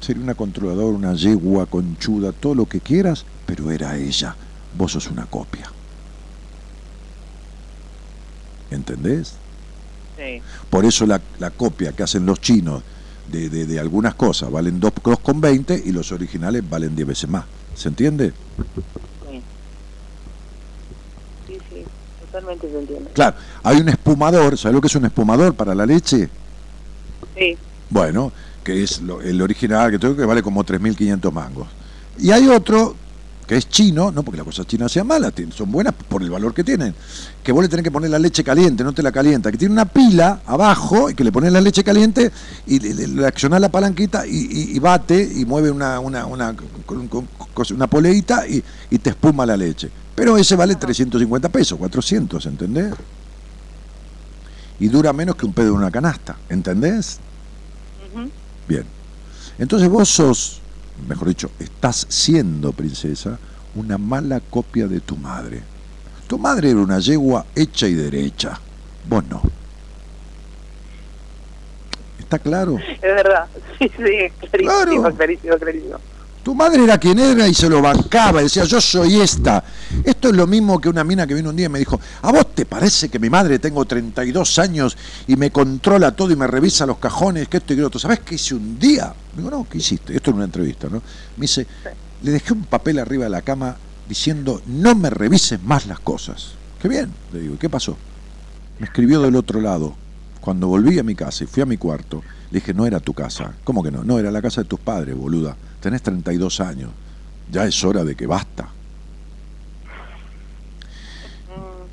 sería 0.00 0.22
una 0.22 0.34
controladora, 0.34 0.94
una 0.94 1.14
yegua, 1.14 1.64
conchuda, 1.64 2.32
todo 2.32 2.54
lo 2.54 2.66
que 2.66 2.80
quieras, 2.80 3.24
pero 3.46 3.70
era 3.70 3.96
ella, 3.96 4.36
vos 4.76 4.92
sos 4.92 5.06
una 5.06 5.24
copia. 5.24 5.72
¿Entendés? 8.70 9.34
Sí. 10.16 10.42
Por 10.70 10.84
eso 10.84 11.06
la, 11.06 11.20
la 11.38 11.50
copia 11.50 11.92
que 11.92 12.02
hacen 12.02 12.26
los 12.26 12.40
chinos 12.40 12.82
de, 13.30 13.48
de- 13.48 13.66
de 13.66 13.78
algunas 13.80 14.14
cosas 14.14 14.50
valen 14.50 14.80
2,20 14.80 15.82
y 15.84 15.92
los 15.92 16.12
originales 16.12 16.68
valen 16.68 16.94
10 16.96 17.08
veces 17.08 17.28
más. 17.30 17.44
¿Se 17.74 17.88
entiende? 17.88 18.32
Sí. 19.30 19.42
Sí, 21.46 21.58
sí, 21.70 21.84
totalmente 22.20 22.68
se 22.70 22.78
entiende. 22.78 23.10
Claro, 23.12 23.36
hay 23.62 23.78
un 23.80 23.88
espumador, 23.88 24.58
¿sabes 24.58 24.74
lo 24.74 24.80
que 24.80 24.88
es 24.88 24.94
un 24.96 25.04
espumador 25.04 25.54
para 25.54 25.74
la 25.74 25.86
leche? 25.86 26.28
Sí, 27.36 27.56
Bueno, 27.90 28.32
que 28.64 28.82
es 28.82 29.00
lo- 29.00 29.22
el 29.22 29.40
original, 29.40 29.90
que 29.90 29.98
tengo 29.98 30.14
que 30.16 30.24
vale 30.26 30.42
como 30.42 30.62
3.500 30.64 31.32
mangos. 31.32 31.68
Y 32.18 32.32
hay 32.32 32.48
otro 32.48 32.96
que 33.48 33.56
es 33.56 33.68
chino, 33.68 34.12
no 34.12 34.22
porque 34.22 34.36
las 34.36 34.44
cosas 34.44 34.66
chinas 34.66 34.92
sean 34.92 35.06
malas, 35.06 35.32
son 35.56 35.72
buenas 35.72 35.94
por 35.94 36.22
el 36.22 36.28
valor 36.28 36.52
que 36.52 36.62
tienen, 36.62 36.94
que 37.42 37.50
vos 37.50 37.62
le 37.62 37.68
tenés 37.70 37.82
que 37.82 37.90
poner 37.90 38.10
la 38.10 38.18
leche 38.18 38.44
caliente, 38.44 38.84
no 38.84 38.92
te 38.92 39.02
la 39.02 39.10
calienta, 39.10 39.50
que 39.50 39.56
tiene 39.56 39.72
una 39.72 39.86
pila 39.86 40.42
abajo 40.46 41.08
y 41.08 41.14
que 41.14 41.24
le 41.24 41.32
pones 41.32 41.50
la 41.50 41.62
leche 41.62 41.82
caliente 41.82 42.30
y 42.66 42.78
le, 42.78 43.26
accionás 43.26 43.60
la 43.62 43.70
palanquita 43.70 44.26
y, 44.26 44.36
y- 44.36 44.76
y 44.76 44.78
bate 44.78 45.26
y 45.34 45.46
mueve 45.46 45.70
una, 45.70 45.98
una, 45.98 46.26
una, 46.26 46.54
una 47.70 47.86
poleita 47.86 48.46
y, 48.46 48.62
y 48.90 48.98
te 48.98 49.10
espuma 49.10 49.46
la 49.46 49.56
leche. 49.56 49.90
Pero 50.14 50.36
ese 50.36 50.54
vale 50.54 50.74
350 50.74 51.48
pesos, 51.48 51.78
400, 51.78 52.44
¿entendés? 52.46 52.92
Y 54.80 54.88
dura 54.88 55.12
menos 55.12 55.36
que 55.36 55.46
un 55.46 55.52
pedo 55.54 55.68
en 55.68 55.74
una 55.76 55.90
canasta, 55.90 56.36
¿entendés? 56.50 57.18
Bien. 58.68 58.84
Entonces 59.58 59.88
vos 59.88 60.08
sos, 60.08 60.60
mejor 61.06 61.28
dicho, 61.28 61.50
estás 61.58 62.06
siendo, 62.08 62.72
princesa, 62.72 63.38
una 63.74 63.98
mala 63.98 64.40
copia 64.40 64.88
de 64.88 65.00
tu 65.00 65.16
madre. 65.16 65.62
Tu 66.26 66.38
madre 66.38 66.70
era 66.70 66.80
una 66.80 66.98
yegua 66.98 67.46
hecha 67.54 67.86
y 67.86 67.94
derecha. 67.94 68.58
Vos 69.08 69.24
no. 69.28 69.42
¿Está 72.18 72.38
claro? 72.38 72.78
es 72.78 73.00
verdad. 73.00 73.46
Sí, 73.78 73.88
sí, 73.96 74.48
clarísimo, 74.50 75.02
Claro. 75.02 75.16
clarísimo, 75.16 75.56
clarísimo. 75.56 75.98
Tu 76.48 76.54
madre 76.54 76.82
era 76.82 76.96
quien 76.96 77.18
era 77.18 77.46
y 77.46 77.52
se 77.52 77.68
lo 77.68 77.82
bancaba 77.82 78.40
decía, 78.40 78.64
yo 78.64 78.80
soy 78.80 79.20
esta. 79.20 79.62
Esto 80.02 80.30
es 80.30 80.34
lo 80.34 80.46
mismo 80.46 80.80
que 80.80 80.88
una 80.88 81.04
mina 81.04 81.26
que 81.26 81.34
vino 81.34 81.50
un 81.50 81.56
día 81.56 81.66
y 81.66 81.68
me 81.68 81.78
dijo, 81.78 82.00
¿a 82.22 82.32
vos 82.32 82.54
te 82.54 82.64
parece 82.64 83.10
que 83.10 83.18
mi 83.18 83.28
madre 83.28 83.58
tengo 83.58 83.84
32 83.84 84.58
años 84.58 84.96
y 85.26 85.36
me 85.36 85.50
controla 85.50 86.12
todo 86.12 86.30
y 86.30 86.36
me 86.36 86.46
revisa 86.46 86.86
los 86.86 86.96
cajones, 86.96 87.48
que 87.48 87.58
esto 87.58 87.74
y 87.74 87.76
que 87.76 87.82
lo 87.82 87.88
otro? 87.88 88.00
¿Sabés 88.00 88.20
qué 88.20 88.36
hice 88.36 88.54
un 88.54 88.78
día? 88.78 89.12
Digo, 89.36 89.50
no, 89.50 89.66
¿qué 89.68 89.76
hiciste? 89.76 90.16
Esto 90.16 90.30
en 90.30 90.36
una 90.36 90.46
entrevista, 90.46 90.88
¿no? 90.88 91.02
Me 91.36 91.42
dice, 91.42 91.66
le 92.22 92.30
dejé 92.30 92.54
un 92.54 92.64
papel 92.64 92.98
arriba 92.98 93.24
de 93.24 93.30
la 93.30 93.42
cama 93.42 93.76
diciendo, 94.08 94.62
no 94.68 94.94
me 94.94 95.10
revises 95.10 95.62
más 95.62 95.84
las 95.84 96.00
cosas. 96.00 96.52
Qué 96.80 96.88
bien, 96.88 97.12
le 97.30 97.40
digo, 97.40 97.56
¿y 97.56 97.58
qué 97.58 97.68
pasó? 97.68 97.94
Me 98.78 98.86
escribió 98.86 99.20
del 99.20 99.36
otro 99.36 99.60
lado. 99.60 99.94
Cuando 100.40 100.68
volví 100.68 100.98
a 100.98 101.02
mi 101.02 101.14
casa 101.14 101.44
y 101.44 101.46
fui 101.46 101.62
a 101.62 101.66
mi 101.66 101.76
cuarto, 101.76 102.22
le 102.50 102.60
dije, 102.60 102.72
no 102.72 102.86
era 102.86 103.00
tu 103.00 103.12
casa. 103.12 103.52
¿Cómo 103.64 103.82
que 103.82 103.90
no? 103.90 104.02
No, 104.02 104.18
era 104.18 104.30
la 104.30 104.40
casa 104.40 104.62
de 104.62 104.66
tus 104.66 104.80
padres, 104.80 105.14
boluda. 105.14 105.54
Tenés 105.80 106.02
32 106.02 106.60
años. 106.60 106.90
Ya 107.50 107.64
es 107.64 107.82
hora 107.84 108.04
de 108.04 108.14
que 108.14 108.26
basta. 108.26 108.68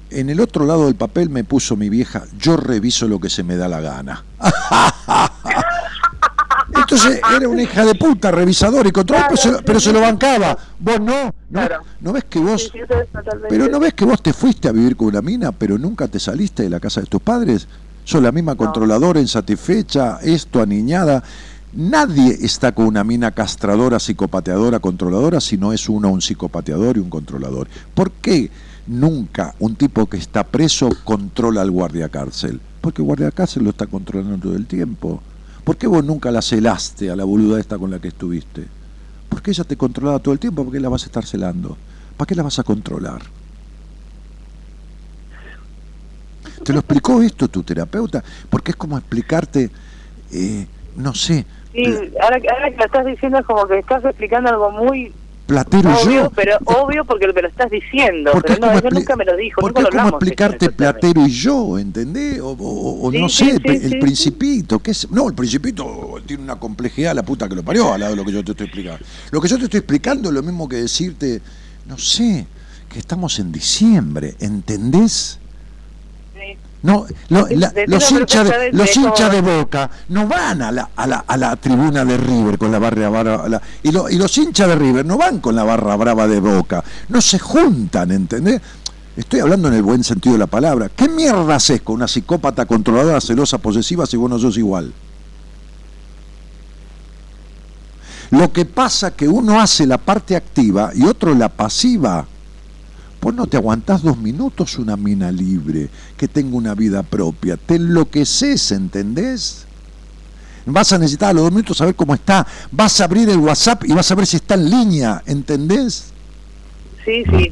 En 0.10 0.30
el 0.30 0.40
otro 0.40 0.66
lado 0.66 0.86
del 0.86 0.96
papel 0.96 1.30
me 1.30 1.44
puso 1.44 1.76
mi 1.76 1.90
vieja, 1.90 2.24
yo 2.40 2.56
reviso 2.58 3.08
lo 3.08 3.20
que 3.20 3.30
se 3.30 3.44
me 3.44 3.58
da 3.58 3.68
la 3.68 3.82
gana. 3.82 4.24
Entonces 6.76 7.20
era 7.36 7.48
una 7.50 7.62
hija 7.64 7.84
de 7.86 7.96
puta, 7.96 8.32
revisador 8.32 8.86
y 8.88 8.92
control, 8.92 9.22
pero, 9.28 9.38
se, 9.38 9.52
lo- 9.52 9.62
pero 9.62 9.80
se 9.80 9.92
lo 9.92 10.02
bancaba. 10.02 10.58
Vos 10.80 11.00
no, 11.00 11.26
no, 11.26 11.34
Claro. 11.52 11.84
¿no 12.02 12.14
ves 12.14 12.26
que 12.26 12.40
vos 12.40 12.64
Sí, 12.64 12.70
sí, 12.74 12.80
pero 13.50 13.68
no 13.68 13.80
ves 13.80 13.94
que 13.94 14.06
vos 14.06 14.22
te 14.22 14.34
fuiste 14.34 14.68
a 14.68 14.72
vivir 14.72 14.96
con 14.96 15.08
una 15.08 15.22
mina, 15.22 15.52
pero 15.52 15.78
nunca 15.78 16.08
te 16.08 16.20
saliste 16.20 16.64
de 16.64 16.70
la 16.70 16.80
casa 16.80 17.02
de 17.02 17.08
tus 17.08 17.22
padres. 17.22 17.68
Sos 18.04 18.22
la 18.22 18.32
misma 18.32 18.56
controladora, 18.56 19.20
insatisfecha, 19.20 20.20
esto, 20.22 20.62
aniñada. 20.62 21.24
Nadie 21.76 22.38
está 22.42 22.72
con 22.72 22.86
una 22.86 23.04
mina 23.04 23.32
castradora, 23.32 24.00
psicopateadora, 24.00 24.80
controladora, 24.80 25.42
si 25.42 25.58
no 25.58 25.74
es 25.74 25.90
uno 25.90 26.10
un 26.10 26.22
psicopateador 26.22 26.96
y 26.96 27.02
un 27.02 27.10
controlador. 27.10 27.68
¿Por 27.94 28.12
qué 28.12 28.50
nunca 28.88 29.54
un 29.60 29.76
tipo 29.76 30.06
que 30.06 30.16
está 30.16 30.46
preso 30.46 30.90
controla 31.04 31.62
al 31.62 31.72
guardia 31.72 32.08
cárcel? 32.08 32.62
Porque 32.80 33.02
el 33.02 33.08
guardia 33.08 33.30
cárcel 33.30 33.66
lo 33.66 33.72
está 33.72 33.88
controlando 33.88 34.38
todo 34.38 34.56
el 34.56 34.68
tiempo. 34.68 35.22
¿Por 35.66 35.76
qué 35.76 35.86
vos 35.88 36.06
nunca 36.06 36.32
la 36.32 36.42
celaste 36.42 37.12
a 37.12 37.16
la 37.18 37.26
boluda 37.26 37.60
esta 37.60 37.78
con 37.78 37.92
la 37.92 38.00
que 38.00 38.08
estuviste? 38.08 38.66
Porque 39.28 39.52
ella 39.52 39.66
te 39.66 39.76
controlaba 39.76 40.20
todo 40.20 40.34
el 40.34 40.40
tiempo, 40.40 40.64
¿por 40.64 40.72
qué 40.72 40.80
la 40.80 40.88
vas 40.88 41.04
a 41.04 41.08
estar 41.08 41.26
celando? 41.26 41.76
¿Para 42.16 42.26
qué 42.26 42.36
la 42.36 42.44
vas 42.44 42.58
a 42.58 42.64
controlar? 42.64 43.22
¿Te 46.64 46.72
lo 46.72 46.80
explicó 46.80 47.22
esto 47.22 47.50
tu 47.50 47.64
terapeuta? 47.64 48.24
Porque 48.50 48.72
es 48.72 48.78
como 48.78 48.98
explicarte, 48.98 49.70
eh, 50.32 50.68
no 50.96 51.14
sé, 51.14 51.46
Sí, 51.76 52.12
ahora, 52.22 52.40
que- 52.40 52.50
ahora 52.50 52.72
que 52.72 52.78
lo 52.78 52.86
estás 52.86 53.06
diciendo 53.06 53.40
es 53.40 53.46
como 53.46 53.68
que 53.68 53.80
estás 53.80 54.04
explicando 54.06 54.50
algo 54.50 54.72
muy 54.72 55.12
platero 55.46 55.92
obvio, 55.92 56.24
yo. 56.24 56.30
pero 56.32 56.58
obvio 56.66 57.06
porque 57.06 57.28
me 57.28 57.42
lo 57.44 57.48
estás 57.50 57.70
diciendo. 57.70 58.32
Porque 58.32 58.54
Pero 58.56 58.66
no, 58.66 58.74
expli- 58.80 58.94
nunca 58.94 59.16
me 59.16 59.26
lo 59.26 59.36
dijo, 59.36 59.62
porque 59.62 59.82
nunca 59.84 59.98
como 59.98 60.10
explicarte 60.10 60.70
platero 60.72 61.22
y 61.28 61.30
yo, 61.30 61.78
¿entendés? 61.78 62.40
O, 62.40 62.50
o- 62.52 63.08
o 63.08 63.12
Sí, 63.12 63.20
no 63.22 63.30
sí, 63.30 63.46
sé, 63.52 63.52
sí, 63.64 63.80
el 63.94 64.00
principito, 64.00 64.80
¿qué 64.80 64.92
es? 64.92 65.12
No, 65.12 65.28
el 65.28 65.36
principito 65.36 66.16
tiene 66.26 66.42
una 66.44 66.56
complejidad 66.56 67.14
la 67.14 67.22
puta 67.24 67.48
que 67.48 67.54
lo 67.56 67.62
parió 67.64 67.94
al 67.94 68.00
lado 68.00 68.12
de 68.14 68.18
lo 68.18 68.26
que 68.26 68.32
yo 68.32 68.44
te 68.44 68.52
estoy 68.54 68.66
explicando. 68.66 69.00
Lo 69.32 69.40
que 69.42 69.48
yo 69.48 69.58
te 69.60 69.66
estoy 69.66 69.78
explicando 69.80 70.30
es 70.30 70.36
lo 70.36 70.42
mismo 70.42 70.68
que 70.68 70.78
decirte, 70.78 71.42
no 71.86 71.98
sé, 72.00 72.48
que 72.90 72.98
estamos 72.98 73.38
en 73.38 73.52
diciembre, 73.52 74.34
¿entendés? 74.40 75.40
No, 76.86 77.06
lo- 77.30 77.48
la- 77.50 77.74
los 77.88 78.12
hinchas 78.12 78.44
de, 78.48 78.72
los 78.72 78.96
hinchas 78.96 79.32
de 79.32 79.42
Boca 79.42 79.90
no 80.10 80.28
van 80.28 80.62
a 80.62 80.72
la, 80.72 80.90
a 80.96 81.08
la, 81.08 81.24
a 81.28 81.36
la 81.38 81.56
tribuna 81.56 82.06
de 82.06 82.16
River 82.18 82.58
con 82.60 82.72
la 82.72 82.78
barra 82.80 83.10
brava. 83.10 83.62
y, 83.82 83.92
lo- 83.92 84.10
y 84.10 84.18
los 84.18 84.38
hinchas 84.38 84.68
de 84.68 84.76
River 84.76 85.06
no 85.06 85.18
van 85.18 85.40
con 85.40 85.56
la 85.56 85.64
barra 85.64 85.96
brava 85.96 86.28
de 86.28 86.40
Boca. 86.40 86.84
No 87.10 87.22
se 87.22 87.40
juntan, 87.40 88.12
¿entendés? 88.12 88.62
Estoy 89.18 89.40
hablando 89.40 89.70
en 89.70 89.74
el 89.76 89.82
buen 89.82 90.04
sentido 90.04 90.34
de 90.34 90.40
la 90.40 90.48
palabra. 90.48 90.90
¿Qué 90.96 91.10
mierda 91.10 91.56
haces 91.56 91.82
con 91.82 91.96
una 91.96 92.08
psicópata 92.08 92.66
controladora, 92.66 93.20
celosa, 93.22 93.58
posesiva 93.58 94.06
si 94.06 94.18
vos 94.18 94.30
no 94.30 94.38
sos 94.38 94.58
igual? 94.58 94.94
Lo 98.32 98.52
que 98.52 98.66
pasa 98.66 99.12
que 99.16 99.28
uno 99.28 99.60
hace 99.62 99.86
la 99.88 99.98
parte 99.98 100.36
activa 100.36 100.92
y 100.94 101.04
otro 101.06 101.34
la 101.34 101.50
pasiva. 101.50 102.26
Vos 103.22 103.34
no 103.34 103.48
te 103.48 103.58
aguantás 103.58 104.04
dos 104.04 104.18
minutos 104.18 104.78
una 104.78 104.96
mina 104.96 105.32
libre, 105.32 105.90
que 106.16 106.28
tenga 106.28 106.56
una 106.56 106.76
vida 106.76 107.02
propia. 107.02 107.58
Te 107.58 107.76
enloqueces, 107.76 108.72
¿entendés? 108.72 109.66
Vas 110.68 110.94
a 110.94 110.98
necesitar 111.00 111.30
a 111.30 111.34
los 111.34 111.44
dos 111.44 111.52
minutos 111.52 111.78
saber 111.78 111.96
cómo 111.96 112.14
está. 112.14 112.46
Vas 112.72 113.02
a 113.02 113.06
abrir 113.06 113.28
el 113.30 113.38
WhatsApp 113.40 113.84
y 113.86 113.94
vas 113.94 114.12
a 114.12 114.16
ver 114.16 114.26
si 114.28 114.36
está 114.38 114.54
en 114.56 114.70
línea, 114.70 115.24
¿entendés? 115.26 116.12
Sí, 117.04 117.24
sí. 117.30 117.50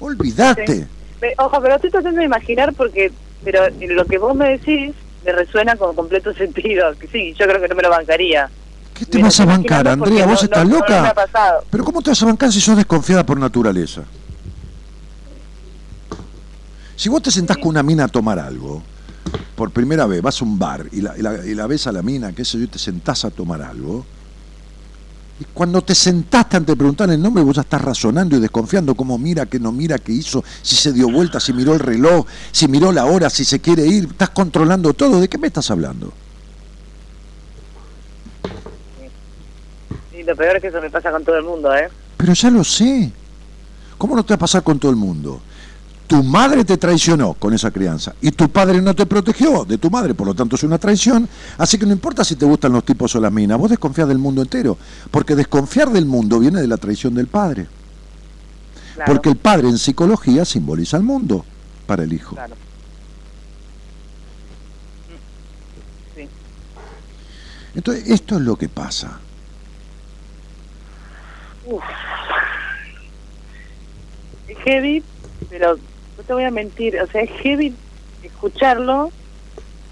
Olvídate. 0.00 0.66
Sí. 1.20 1.26
Ojo, 1.38 1.60
pero 1.62 1.76
estoy 1.76 1.90
tratando 1.90 2.18
de 2.20 2.26
imaginar 2.26 2.72
porque, 2.74 3.12
pero 3.44 3.60
lo 3.94 4.04
que 4.06 4.18
vos 4.18 4.34
me 4.36 4.50
decís 4.50 4.94
me 5.24 5.32
resuena 5.32 5.76
con 5.76 5.94
completo 5.94 6.32
sentido. 6.34 6.92
Que 6.98 7.08
Sí, 7.08 7.34
yo 7.38 7.46
creo 7.46 7.60
que 7.60 7.68
no 7.68 7.74
me 7.74 7.82
lo 7.82 7.90
bancaría. 7.90 8.48
¿Qué 8.94 9.04
te 9.04 9.18
Mira, 9.18 9.26
vas 9.28 9.40
a 9.40 9.44
bancar, 9.44 9.88
Andrea? 9.88 10.24
¿Vos 10.26 10.40
no- 10.40 10.44
estás 10.44 10.64
no- 10.64 10.70
no 10.70 10.78
loca? 10.78 11.02
me 11.02 11.08
ha 11.08 11.14
pasado. 11.14 11.64
Pero 11.70 11.84
¿cómo 11.84 12.00
te 12.00 12.10
vas 12.10 12.22
a 12.22 12.26
bancar 12.26 12.50
si 12.52 12.60
sos 12.60 12.76
desconfiada 12.76 13.24
por 13.26 13.38
naturaleza? 13.38 14.02
Si 16.96 17.08
vos 17.08 17.22
te 17.22 17.30
sentás 17.30 17.58
con 17.58 17.68
una 17.68 17.82
mina 17.82 18.04
a 18.04 18.08
tomar 18.08 18.38
algo, 18.38 18.82
por 19.54 19.70
primera 19.70 20.06
vez, 20.06 20.22
vas 20.22 20.40
a 20.40 20.44
un 20.44 20.58
bar 20.58 20.86
y 20.92 21.00
la, 21.00 21.16
y 21.16 21.22
la- 21.22 21.46
y 21.46 21.54
la 21.54 21.66
ves 21.66 21.86
a 21.86 21.92
la 21.92 22.02
mina, 22.02 22.32
qué 22.32 22.44
sé 22.44 22.58
yo, 22.58 22.64
y 22.64 22.68
te 22.68 22.78
sentás 22.78 23.24
a 23.24 23.30
tomar 23.30 23.62
algo, 23.62 24.04
y 25.38 25.44
cuando 25.52 25.82
te 25.82 25.94
sentaste 25.94 26.56
antes 26.56 26.72
de 26.72 26.76
preguntar 26.78 27.10
el 27.10 27.20
nombre, 27.20 27.42
vos 27.42 27.56
ya 27.56 27.62
estás 27.62 27.82
razonando 27.82 28.36
y 28.36 28.40
desconfiando 28.40 28.94
cómo 28.94 29.18
mira, 29.18 29.44
qué 29.44 29.58
no 29.60 29.70
mira, 29.72 29.98
qué 29.98 30.12
hizo, 30.12 30.42
si 30.62 30.76
se 30.76 30.92
dio 30.94 31.10
vuelta, 31.10 31.38
si 31.40 31.52
miró 31.52 31.74
el 31.74 31.80
reloj, 31.80 32.24
si 32.52 32.66
miró 32.68 32.90
la 32.90 33.04
hora, 33.04 33.28
si 33.28 33.44
se 33.44 33.60
quiere 33.60 33.86
ir, 33.86 34.04
estás 34.10 34.30
controlando 34.30 34.94
todo. 34.94 35.20
¿De 35.20 35.28
qué 35.28 35.36
me 35.36 35.48
estás 35.48 35.70
hablando? 35.70 36.10
Y 40.18 40.22
lo 40.22 40.34
peor 40.34 40.56
es 40.56 40.62
que 40.62 40.68
eso 40.68 40.80
me 40.80 40.88
pasa 40.88 41.10
con 41.10 41.22
todo 41.22 41.36
el 41.36 41.44
mundo, 41.44 41.74
¿eh? 41.74 41.88
Pero 42.16 42.32
ya 42.32 42.50
lo 42.50 42.64
sé. 42.64 43.12
¿Cómo 43.98 44.16
no 44.16 44.24
te 44.24 44.32
va 44.32 44.36
a 44.36 44.38
pasar 44.38 44.62
con 44.62 44.78
todo 44.78 44.90
el 44.90 44.96
mundo? 44.96 45.40
Tu 46.06 46.22
madre 46.22 46.64
te 46.64 46.76
traicionó 46.76 47.34
con 47.34 47.52
esa 47.52 47.70
crianza 47.72 48.14
y 48.20 48.30
tu 48.30 48.48
padre 48.48 48.80
no 48.80 48.94
te 48.94 49.06
protegió 49.06 49.64
de 49.64 49.76
tu 49.76 49.90
madre, 49.90 50.14
por 50.14 50.26
lo 50.28 50.34
tanto 50.34 50.54
es 50.54 50.62
una 50.62 50.78
traición. 50.78 51.28
Así 51.58 51.78
que 51.78 51.86
no 51.86 51.92
importa 51.92 52.22
si 52.22 52.36
te 52.36 52.46
gustan 52.46 52.72
los 52.72 52.84
tipos 52.84 53.14
o 53.16 53.20
las 53.20 53.32
minas, 53.32 53.58
vos 53.58 53.70
desconfías 53.70 54.06
del 54.06 54.18
mundo 54.18 54.40
entero, 54.42 54.78
porque 55.10 55.34
desconfiar 55.34 55.90
del 55.90 56.06
mundo 56.06 56.38
viene 56.38 56.60
de 56.60 56.68
la 56.68 56.76
traición 56.76 57.12
del 57.14 57.26
padre. 57.26 57.66
Claro, 58.94 59.12
Porque 59.12 59.28
el 59.30 59.36
padre 59.36 59.68
en 59.68 59.78
psicología 59.78 60.44
simboliza 60.44 60.96
el 60.96 61.02
mundo 61.02 61.44
para 61.86 62.04
el 62.04 62.12
hijo. 62.12 62.36
claro. 62.36 62.54
Sí. 66.14 66.28
Entonces, 67.74 68.08
esto 68.08 68.36
es 68.36 68.42
lo 68.42 68.56
que 68.56 68.68
pasa. 68.68 69.18
Uf. 71.66 71.82
Heavy, 74.64 75.02
pero 75.50 75.76
te 76.26 76.32
voy 76.32 76.44
a 76.44 76.50
mentir, 76.50 77.00
o 77.00 77.06
sea, 77.06 77.22
es 77.22 77.30
heavy 77.42 77.74
escucharlo, 78.22 79.10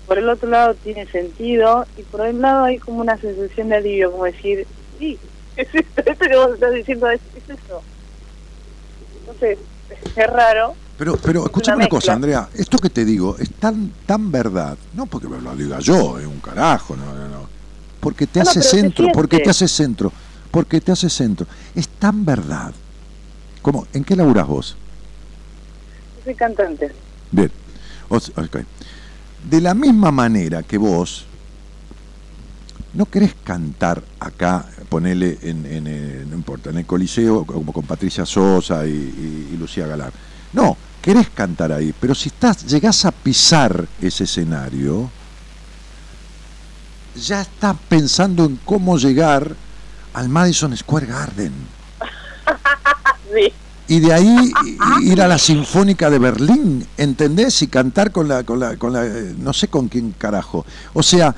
por 0.07 0.19
el 0.19 0.29
otro 0.29 0.49
lado 0.51 0.75
tiene 0.75 1.07
sentido, 1.07 1.87
y 1.97 2.03
por 2.03 2.27
el 2.27 2.41
lado 2.41 2.65
hay 2.65 2.79
como 2.79 3.01
una 3.01 3.17
sensación 3.17 3.71
de 3.71 3.77
alivio, 3.77 4.13
como 4.13 4.25
decir, 4.25 4.67
sí, 4.99 5.19
es 5.57 5.75
esto, 5.75 6.03
esto 6.05 6.27
que 6.29 6.37
vos 6.37 6.55
estás 6.55 6.75
diciendo 6.75 7.09
es, 7.11 7.21
es 7.37 7.59
eso. 7.59 7.83
Sé, 9.41 9.59
es 10.17 10.27
raro. 10.31 10.75
Pero, 10.99 11.17
pero 11.17 11.45
escúchame 11.45 11.77
una 11.77 11.85
una 11.85 11.89
cosa. 11.89 12.13
Andrea, 12.13 12.49
esto 12.55 12.79
que 12.79 12.91
te 12.91 13.05
digo 13.05 13.37
es 13.39 13.51
tan, 13.53 13.93
tan 14.07 14.31
verdad, 14.31 14.77
no 14.93 15.07
porque 15.07 15.29
me 15.29 15.41
lo 15.41 15.57
diga 15.57 15.81
yo, 15.81 16.19
es 16.19 16.27
un 16.27 16.41
carajo, 16.41 16.95
no, 16.95 17.07
no, 17.07 17.29
no. 17.29 17.49
Porque 18.01 18.27
te 18.27 18.41
No, 18.41 18.45
no, 18.45 18.51
hace 18.51 18.63
centro, 18.63 19.09
porque 19.13 19.39
te 19.39 19.51
hace 19.51 19.67
centro, 19.67 20.13
porque 20.51 20.81
te 20.81 20.93
hace 20.93 21.09
centro. 21.09 21.47
Es 21.75 21.89
tan 21.89 22.25
verdad. 22.25 22.73
¿Cómo? 23.63 23.87
¿En 23.95 24.05
qué 24.05 24.15
laburás 24.15 24.47
vos? 24.47 24.77
Soy 26.25 26.35
cantante. 26.35 26.91
Bien. 27.31 27.51
De 29.49 29.61
la 29.61 29.75
misma 29.75 30.11
manera 30.11 30.63
que 30.63 30.79
vos 30.79 31.27
no 32.95 33.07
querés 33.07 33.35
cantar 33.45 34.03
acá, 34.21 34.67
ponele 34.89 35.39
en, 35.43 35.67
en, 35.67 35.87
eh, 35.89 36.25
no 36.29 36.37
importa, 36.37 36.71
en 36.71 36.79
el 36.79 36.87
Coliseo, 36.87 37.45
como 37.45 37.73
con 37.73 37.85
Patricia 37.85 38.25
Sosa 38.25 38.87
y, 38.87 38.91
y- 38.91 39.51
y 39.53 39.57
Lucía 39.57 39.87
Galán. 39.87 40.13
No, 40.53 40.77
querés 41.03 41.29
cantar 41.31 41.73
ahí, 41.73 41.93
pero 41.99 42.15
si 42.15 42.29
estás, 42.29 42.65
llegás 42.67 43.05
a 43.05 43.11
pisar 43.11 43.87
ese 44.01 44.25
escenario, 44.25 45.11
ya 47.17 47.43
estás 47.43 47.77
pensando 47.89 48.45
en 48.45 48.57
cómo 48.65 48.97
llegar 48.97 49.55
al 50.15 50.29
Madison 50.29 50.77
Square 50.77 51.07
Garden. 51.07 51.53
Sí. 53.35 53.53
Y 53.87 54.01
de 54.01 54.15
ahí 54.15 54.53
ir 55.03 55.21
a 55.21 55.29
la 55.29 55.39
Sinfónica 55.39 56.09
de 56.09 56.19
Berlín, 56.19 56.87
¿entendés? 56.97 57.61
Y 57.63 57.67
cantar 57.67 58.13
con 58.13 58.29
la, 58.29 58.43
con 58.43 58.59
la, 58.59 58.77
con 58.77 58.93
la 58.93 59.05
no 59.39 59.53
sé 59.53 59.69
con 59.69 59.89
quién 59.89 60.13
carajo. 60.13 60.65
O 60.95 61.03
sea, 61.03 61.35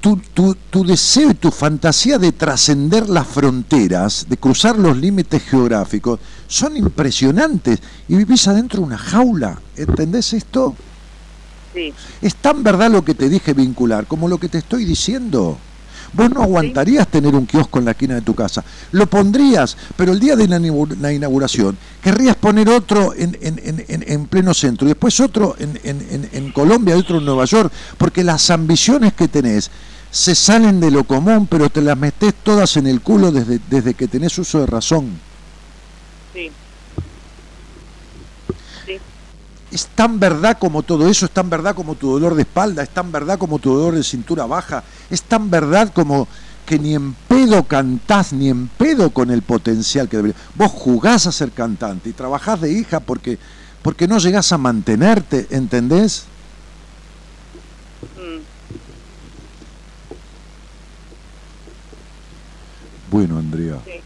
tu, 0.00 0.16
tu, 0.16 0.54
tu 0.54 0.84
deseo 0.84 1.30
y 1.30 1.34
tu 1.34 1.50
fantasía 1.50 2.18
de 2.18 2.32
trascender 2.32 3.08
las 3.08 3.26
fronteras, 3.26 4.26
de 4.28 4.36
cruzar 4.36 4.78
los 4.78 4.96
límites 4.96 5.42
geográficos, 5.42 6.20
son 6.46 6.76
impresionantes. 6.76 7.80
Y 8.08 8.16
vivís 8.16 8.48
adentro 8.48 8.80
de 8.80 8.86
una 8.86 8.98
jaula, 8.98 9.60
¿entendés 9.76 10.32
esto? 10.32 10.74
Sí. 11.74 11.92
Es 12.22 12.36
tan 12.36 12.62
verdad 12.62 12.90
lo 12.90 13.04
que 13.04 13.14
te 13.14 13.28
dije 13.28 13.52
vincular 13.52 14.06
como 14.06 14.28
lo 14.28 14.38
que 14.38 14.48
te 14.48 14.58
estoy 14.58 14.84
diciendo. 14.84 15.58
Vos 16.14 16.30
no 16.30 16.42
aguantarías 16.42 17.08
tener 17.08 17.34
un 17.34 17.46
kiosco 17.46 17.78
en 17.78 17.84
la 17.86 17.90
esquina 17.92 18.14
de 18.14 18.20
tu 18.22 18.34
casa. 18.34 18.64
Lo 18.92 19.06
pondrías, 19.06 19.76
pero 19.96 20.12
el 20.12 20.20
día 20.20 20.36
de 20.36 20.46
la 20.48 20.58
inaugu- 20.58 20.96
la 21.00 21.12
inauguración 21.12 21.76
querrías 22.02 22.36
poner 22.36 22.68
otro 22.68 23.12
en, 23.16 23.36
en- 23.40 23.60
en- 23.64 23.84
en- 23.88 24.04
en 24.06 24.26
pleno 24.26 24.54
centro 24.54 24.86
y 24.86 24.90
después 24.90 25.18
otro 25.20 25.56
en, 25.58 26.52
Colombia 26.52 26.94
y 26.94 26.98
otro 27.00 27.18
en 27.18 27.24
Nueva 27.24 27.44
York, 27.46 27.72
porque 27.98 28.22
las 28.24 28.50
ambiciones 28.50 29.12
que 29.14 29.28
tenés 29.28 29.70
se 30.10 30.34
salen 30.36 30.78
de 30.78 30.90
lo 30.92 31.02
común, 31.04 31.46
pero 31.48 31.68
te 31.70 31.82
las 31.82 31.98
metés 31.98 32.34
todas 32.42 32.76
en 32.76 32.86
el 32.86 33.00
culo 33.00 33.32
desde, 33.32 33.58
desde 33.68 33.94
que 33.94 34.06
tenés 34.06 34.38
uso 34.38 34.60
de 34.60 34.66
razón. 34.66 35.08
Sí. 36.32 36.50
Sí. 38.86 38.98
Es 39.74 39.86
tan 39.88 40.20
verdad 40.20 40.56
como 40.56 40.84
todo 40.84 41.08
eso, 41.08 41.26
es 41.26 41.32
tan 41.32 41.50
verdad 41.50 41.74
como 41.74 41.96
tu 41.96 42.12
dolor 42.12 42.36
de 42.36 42.42
espalda, 42.42 42.84
es 42.84 42.90
tan 42.90 43.10
verdad 43.10 43.40
como 43.40 43.58
tu 43.58 43.74
dolor 43.74 43.96
de 43.96 44.04
cintura 44.04 44.46
baja, 44.46 44.84
es 45.10 45.22
tan 45.22 45.50
verdad 45.50 45.92
como 45.92 46.28
que 46.64 46.78
ni 46.78 46.94
en 46.94 47.12
pedo 47.12 47.64
cantás, 47.64 48.32
ni 48.32 48.48
en 48.50 48.68
pedo 48.68 49.10
con 49.10 49.32
el 49.32 49.42
potencial 49.42 50.08
que 50.08 50.18
deberías. 50.18 50.40
Vos 50.54 50.70
jugás 50.70 51.26
a 51.26 51.32
ser 51.32 51.50
cantante 51.50 52.08
y 52.08 52.12
trabajás 52.12 52.60
de 52.60 52.70
hija 52.70 53.00
porque, 53.00 53.36
porque 53.82 54.06
no 54.06 54.18
llegás 54.18 54.52
a 54.52 54.58
mantenerte, 54.58 55.48
¿entendés? 55.50 56.22
Mm. 58.16 58.42
Bueno, 63.10 63.38
Andrea, 63.38 63.80
Sí. 63.84 64.00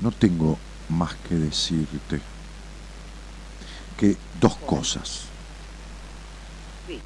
no 0.00 0.10
tengo 0.10 0.58
más 0.90 1.14
que 1.26 1.36
decirte 1.36 2.20
que 3.96 4.18
dos 4.42 4.56
cosas. 4.56 5.22
Sí. 6.86 7.00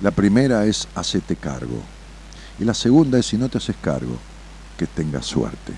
La 0.00 0.12
primera 0.12 0.64
es 0.64 0.88
hacete 0.94 1.36
cargo. 1.36 1.82
Y 2.58 2.64
la 2.64 2.72
segunda 2.72 3.18
es 3.18 3.26
si 3.26 3.36
no 3.36 3.48
te 3.48 3.58
haces 3.58 3.76
cargo, 3.82 4.16
que 4.78 4.86
tengas 4.86 5.26
suerte. 5.26 5.74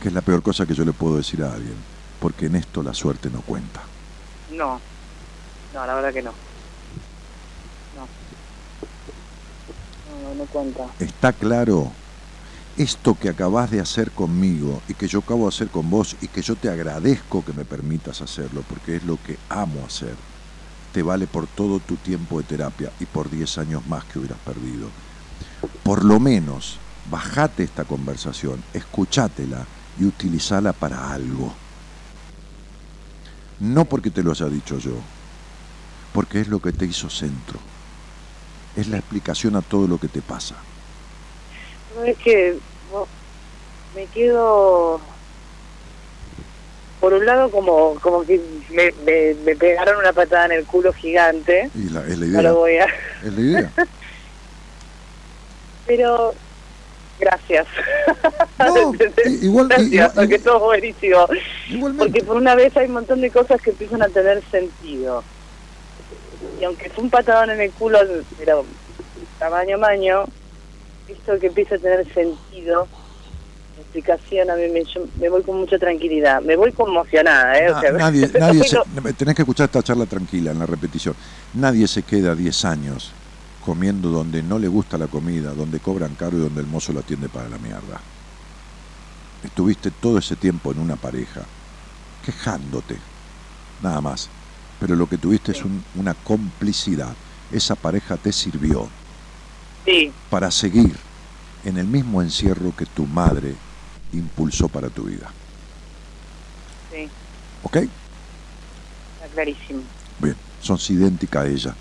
Que 0.00 0.08
es 0.08 0.14
la 0.14 0.20
peor 0.20 0.42
cosa 0.42 0.66
que 0.66 0.74
yo 0.74 0.84
le 0.84 0.92
puedo 0.92 1.16
decir 1.16 1.42
a 1.42 1.52
alguien. 1.52 1.76
Porque 2.20 2.46
en 2.46 2.56
esto 2.56 2.82
la 2.82 2.94
suerte 2.94 3.30
no 3.30 3.40
cuenta. 3.40 3.82
No. 4.52 4.80
No, 5.72 5.86
la 5.86 5.94
verdad 5.94 6.12
que 6.12 6.22
no. 6.22 6.32
No. 7.96 8.06
No, 10.22 10.28
no, 10.28 10.34
no 10.34 10.44
cuenta. 10.44 10.86
Está 10.98 11.32
claro, 11.32 11.90
esto 12.76 13.16
que 13.16 13.28
acabas 13.28 13.70
de 13.70 13.80
hacer 13.80 14.10
conmigo 14.10 14.82
y 14.88 14.94
que 14.94 15.06
yo 15.06 15.20
acabo 15.20 15.42
de 15.44 15.54
hacer 15.54 15.68
con 15.68 15.90
vos 15.90 16.16
y 16.20 16.28
que 16.28 16.42
yo 16.42 16.56
te 16.56 16.68
agradezco 16.68 17.44
que 17.44 17.52
me 17.52 17.64
permitas 17.64 18.20
hacerlo 18.20 18.64
porque 18.68 18.96
es 18.96 19.04
lo 19.04 19.16
que 19.22 19.38
amo 19.48 19.84
hacer, 19.86 20.16
te 20.92 21.02
vale 21.02 21.26
por 21.26 21.46
todo 21.46 21.78
tu 21.78 21.96
tiempo 21.96 22.38
de 22.38 22.44
terapia 22.44 22.90
y 22.98 23.06
por 23.06 23.30
10 23.30 23.58
años 23.58 23.86
más 23.86 24.04
que 24.04 24.18
hubieras 24.18 24.38
perdido. 24.38 24.88
Por 25.82 26.04
lo 26.04 26.18
menos, 26.18 26.78
bajate 27.10 27.62
esta 27.62 27.84
conversación, 27.84 28.62
escuchátela 28.72 29.66
y 29.98 30.04
utilizala 30.04 30.72
para 30.72 31.12
algo. 31.12 31.52
No 33.60 33.84
porque 33.84 34.10
te 34.10 34.22
lo 34.22 34.32
haya 34.32 34.48
dicho 34.48 34.78
yo, 34.78 34.96
porque 36.12 36.40
es 36.40 36.48
lo 36.48 36.60
que 36.60 36.72
te 36.72 36.86
hizo 36.86 37.08
centro. 37.08 37.58
Es 38.74 38.88
la 38.88 38.98
explicación 38.98 39.54
a 39.54 39.62
todo 39.62 39.86
lo 39.86 39.98
que 39.98 40.08
te 40.08 40.20
pasa. 40.20 40.56
No 41.96 42.04
es 42.04 42.16
que 42.18 42.56
no, 42.92 43.06
me 43.94 44.06
quedo 44.06 45.00
por 47.00 47.12
un 47.12 47.26
lado 47.26 47.50
como 47.50 47.94
como 48.00 48.24
que 48.24 48.40
me, 48.70 48.90
me, 49.04 49.34
me 49.44 49.54
pegaron 49.56 49.98
una 49.98 50.12
patada 50.12 50.46
en 50.46 50.52
el 50.52 50.64
culo 50.64 50.92
gigante 50.92 51.68
Y 51.74 51.90
la, 51.90 52.00
es 52.06 52.18
la 52.18 52.26
no 52.26 52.30
idea. 52.40 52.42
lo 52.42 52.54
voy 52.56 52.76
a 52.76 52.86
Es 53.24 53.32
la 53.32 53.40
idea. 53.40 53.72
pero 55.86 56.34
gracias 57.20 57.66
No, 58.58 58.92
igual- 59.42 59.68
gracias 59.68 59.92
igual- 59.92 60.12
porque 60.14 60.38
todo 60.38 60.60
buenísimo 60.60 61.26
Igualmente. 61.68 62.04
porque 62.06 62.24
por 62.24 62.36
una 62.36 62.54
vez 62.54 62.76
hay 62.76 62.86
un 62.86 62.92
montón 62.94 63.20
de 63.20 63.30
cosas 63.30 63.60
que 63.60 63.70
empiezan 63.70 64.02
a 64.02 64.08
tener 64.08 64.42
sentido 64.50 65.22
y 66.60 66.64
aunque 66.64 66.88
fue 66.90 67.04
un 67.04 67.10
patadón 67.10 67.50
en 67.50 67.60
el 67.60 67.70
culo 67.72 67.98
pero 68.38 68.64
tamaño 69.38 69.78
maño, 69.78 70.24
esto 71.08 71.38
que 71.38 71.46
empieza 71.48 71.74
a 71.76 71.78
tener 71.78 72.04
sentido, 72.12 72.86
explicación, 73.78 74.50
a 74.50 74.56
mí 74.56 74.62
me, 74.72 74.84
yo 74.84 75.06
me 75.20 75.28
voy 75.28 75.42
con 75.42 75.56
mucha 75.58 75.78
tranquilidad. 75.78 76.40
Me 76.42 76.56
voy 76.56 76.72
conmocionada, 76.72 77.58
¿eh? 77.58 77.70
O 77.70 77.80
sea, 77.80 77.92
nadie, 77.92 78.28
nadie 78.40 78.60
se- 78.64 79.12
tenés 79.14 79.34
que 79.34 79.42
escuchar 79.42 79.66
esta 79.66 79.82
charla 79.82 80.06
tranquila 80.06 80.50
en 80.52 80.58
la 80.58 80.66
repetición. 80.66 81.14
Nadie 81.54 81.86
se 81.88 82.02
queda 82.02 82.34
10 82.34 82.64
años 82.64 83.12
comiendo 83.64 84.10
donde 84.10 84.42
no 84.42 84.58
le 84.58 84.68
gusta 84.68 84.98
la 84.98 85.06
comida, 85.06 85.52
donde 85.54 85.80
cobran 85.80 86.14
caro 86.16 86.36
y 86.36 86.40
donde 86.40 86.60
el 86.60 86.66
mozo 86.66 86.92
lo 86.92 87.00
atiende 87.00 87.28
para 87.28 87.48
la 87.48 87.58
mierda. 87.58 88.00
Estuviste 89.42 89.90
todo 89.90 90.18
ese 90.18 90.36
tiempo 90.36 90.72
en 90.72 90.78
una 90.78 90.96
pareja, 90.96 91.42
quejándote, 92.24 92.96
nada 93.82 94.00
más. 94.00 94.28
Pero 94.80 94.96
lo 94.96 95.06
que 95.08 95.18
tuviste 95.18 95.52
es 95.52 95.64
un- 95.64 95.84
una 95.96 96.14
complicidad. 96.14 97.14
Esa 97.52 97.74
pareja 97.74 98.16
te 98.16 98.32
sirvió 98.32 98.88
Sí, 99.84 100.12
para 100.30 100.50
seguir 100.50 100.96
en 101.64 101.78
el 101.78 101.86
mismo 101.86 102.22
encierro 102.22 102.74
que 102.76 102.86
tu 102.86 103.06
madre 103.06 103.54
impulsó 104.12 104.68
para 104.68 104.88
tu 104.88 105.04
vida. 105.04 105.30
sí, 106.92 107.08
¿Ok? 107.62 107.76
está 107.76 107.90
clarísimo. 109.34 109.82
Bien, 110.18 110.36
sos 110.60 110.88
idéntica 110.90 111.40
a 111.42 111.46
ella. 111.46 111.74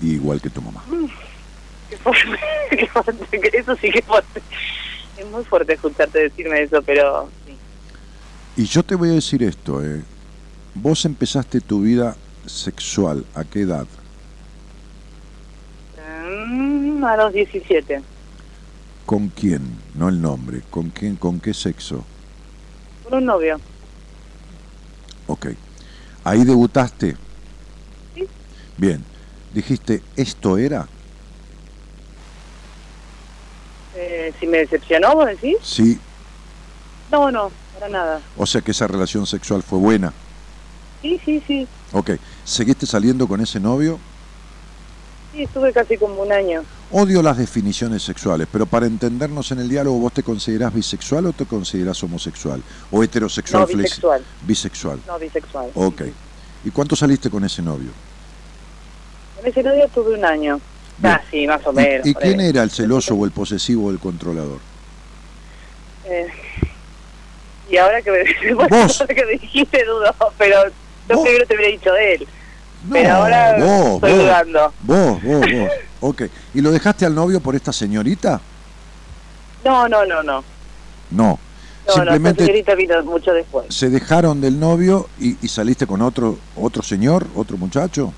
Igual 0.00 0.40
que 0.40 0.50
tu 0.50 0.60
mamá. 0.62 0.82
Qué 1.90 1.96
fuerte, 1.96 2.38
qué 2.70 2.86
fuerte, 2.86 3.40
que 3.40 3.58
eso 3.58 3.76
sí 3.76 3.90
que 3.90 3.98
es 4.00 4.04
fuerte. 4.04 4.42
Es 5.18 5.26
muy 5.26 5.44
fuerte 5.44 5.74
escucharte 5.74 6.18
decirme 6.20 6.62
eso, 6.62 6.82
pero 6.82 7.28
sí. 7.46 7.54
Y 8.62 8.64
yo 8.66 8.82
te 8.82 8.94
voy 8.94 9.10
a 9.10 9.12
decir 9.12 9.42
esto, 9.42 9.84
eh. 9.84 10.02
Vos 10.74 11.04
empezaste 11.04 11.60
tu 11.60 11.82
vida 11.82 12.16
sexual, 12.46 13.24
¿a 13.34 13.44
qué 13.44 13.60
edad? 13.60 13.86
Mm, 16.46 17.04
a 17.04 17.16
los 17.16 17.32
17, 17.32 18.02
¿Con 19.06 19.28
quién? 19.28 19.60
No 19.94 20.08
el 20.08 20.22
nombre. 20.22 20.62
¿Con 20.70 20.90
quién? 20.90 21.16
¿Con 21.16 21.40
qué 21.40 21.52
sexo? 21.52 22.04
con 23.04 23.14
un 23.18 23.26
novio. 23.26 23.60
Ok. 25.26 25.48
¿Ahí 26.24 26.44
debutaste? 26.44 27.16
Sí. 28.14 28.26
Bien. 28.78 29.04
Dijiste, 29.52 30.02
¿esto 30.16 30.56
era? 30.56 30.86
Eh, 33.96 34.32
si 34.38 34.46
me 34.46 34.58
decepcionó, 34.58 35.14
vos 35.14 35.26
decís? 35.26 35.56
Sí. 35.62 35.98
No, 37.10 37.30
no, 37.30 37.50
para 37.74 37.88
nada. 37.88 38.20
O 38.38 38.46
sea 38.46 38.60
que 38.62 38.70
esa 38.70 38.86
relación 38.86 39.26
sexual 39.26 39.62
fue 39.62 39.78
buena. 39.78 40.12
Sí, 41.02 41.20
sí, 41.24 41.42
sí. 41.46 41.68
Ok. 41.92 42.12
¿Seguiste 42.44 42.86
saliendo 42.86 43.26
con 43.26 43.40
ese 43.40 43.60
novio? 43.60 43.98
Sí, 45.32 45.42
estuve 45.44 45.72
casi 45.72 45.96
como 45.96 46.20
un 46.22 46.30
año. 46.30 46.62
Odio 46.90 47.22
las 47.22 47.38
definiciones 47.38 48.02
sexuales, 48.02 48.46
pero 48.52 48.66
para 48.66 48.84
entendernos 48.86 49.50
en 49.50 49.60
el 49.60 49.68
diálogo, 49.68 49.98
¿vos 49.98 50.12
te 50.12 50.22
considerás 50.22 50.74
bisexual 50.74 51.26
o 51.26 51.32
te 51.32 51.46
considerás 51.46 52.02
homosexual? 52.02 52.62
¿O 52.90 53.02
heterosexual? 53.02 53.62
No, 53.62 53.66
bisexual. 53.66 54.22
Bisexual. 54.46 55.00
No, 55.06 55.18
bisexual. 55.18 55.70
Ok. 55.74 56.02
¿Y 56.64 56.70
cuánto 56.70 56.94
saliste 56.94 57.30
con 57.30 57.44
ese 57.44 57.62
novio? 57.62 57.90
En 59.40 59.48
ese 59.48 59.62
novio 59.62 59.88
tuve 59.88 60.14
un 60.18 60.24
año. 60.24 60.60
Bien. 60.98 61.14
Casi, 61.14 61.46
más 61.46 61.66
o 61.66 61.72
¿Y- 61.72 61.76
menos. 61.76 62.06
¿Y, 62.06 62.14
quién 62.14 62.40
era 62.40 62.62
el 62.62 62.70
celoso 62.70 63.14
o 63.14 63.24
el 63.24 63.30
posesivo 63.32 63.86
o 63.86 63.90
el 63.90 63.98
controlador? 63.98 64.58
Eh, 66.04 66.26
y 67.70 67.76
ahora 67.78 68.02
que 68.02 68.10
me, 68.10 68.54
Vos. 68.68 69.02
que 69.08 69.24
me 69.24 69.32
dijiste 69.32 69.82
dudo, 69.86 70.14
pero 70.36 70.66
yo 71.08 71.16
Vos. 71.16 71.24
primero 71.24 71.46
te 71.46 71.54
hubiera 71.54 71.72
dicho 71.72 71.96
él. 71.96 72.28
No, 72.84 72.92
pero 72.92 73.12
ahora 73.14 73.56
vos, 73.58 73.94
estoy 73.94 74.12
vos, 74.12 74.20
dudando. 74.22 74.72
vos, 74.82 75.22
vos, 75.22 75.40
vos. 75.40 75.70
Ok. 76.04 76.22
¿Y 76.54 76.60
lo 76.60 76.72
dejaste 76.72 77.06
al 77.06 77.14
novio 77.14 77.38
por 77.40 77.54
esta 77.54 77.72
señorita? 77.72 78.40
No, 79.64 79.88
no, 79.88 80.04
no, 80.04 80.22
no. 80.22 80.42
No. 81.12 81.38
No, 81.86 81.86
no, 81.86 81.92
Simplemente 81.94 82.44
señorita 82.44 82.74
vino 82.74 83.02
mucho 83.04 83.32
después. 83.32 83.66
se 83.74 83.88
dejaron 83.90 84.40
del 84.40 84.58
novio 84.58 85.08
y, 85.20 85.36
y 85.44 85.48
saliste 85.48 85.86
con 85.86 86.02
otro, 86.02 86.38
otro 86.56 86.82
señor, 86.82 87.26
otro 87.36 87.56
muchacho. 87.56 88.12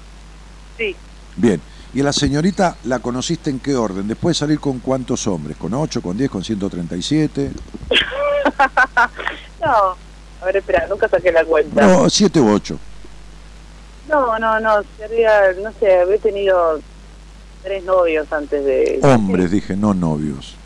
Sí. 0.79 0.95
Bien. 1.37 1.61
¿Y 1.93 2.01
a 2.01 2.05
la 2.05 2.13
señorita 2.13 2.77
la 2.85 2.99
conociste 3.01 3.51
en 3.51 3.61
qué 3.61 3.77
orden? 3.77 4.09
¿Después 4.09 4.37
de 4.37 4.41
salir 4.41 4.61
con 4.61 4.81
cuántos 4.81 5.27
hombres? 5.27 5.57
¿Con 5.59 5.73
8, 5.75 6.01
con 6.03 6.17
10, 6.17 6.31
con 6.31 6.43
137? 6.43 7.51
No, 9.61 9.97
a 10.43 10.45
ver, 10.45 10.57
espera, 10.59 10.87
nunca 10.89 11.09
saqué 11.09 11.33
la 11.33 11.45
cuenta. 11.45 11.87
No, 11.87 12.11
7 12.11 12.41
u 12.41 12.51
8. 12.53 12.79
No, 14.09 14.39
no, 14.39 14.61
no, 14.61 14.83
sería, 14.99 15.53
no 15.63 15.73
sé, 15.81 16.01
había 16.01 16.19
tenido 16.19 16.81
tres 17.63 17.83
novios 17.85 18.27
antes 18.31 18.65
de... 18.65 19.01
Hombres, 19.03 19.51
dije, 19.51 19.77
no 19.77 19.95
novios. 19.95 20.57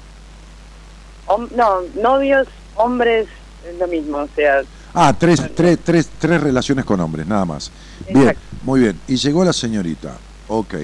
Hom- 1.27 1.49
no, 1.53 1.83
novios, 2.03 2.47
hombres, 2.75 3.29
es 3.67 3.79
lo 3.79 3.87
mismo, 3.87 4.19
o 4.19 4.29
sea, 4.35 4.63
Ah, 4.95 5.15
tres, 5.17 5.41
tres, 5.55 5.79
tres, 5.85 6.11
tres 6.19 6.41
relaciones 6.41 6.85
con 6.85 6.99
hombres, 7.01 7.27
nada 7.27 7.45
más. 7.45 7.71
Bien, 8.13 8.37
muy 8.63 8.81
bien. 8.81 8.99
Y 9.07 9.17
llegó 9.17 9.45
la 9.45 9.53
señorita, 9.53 10.17
ok, 10.49 10.75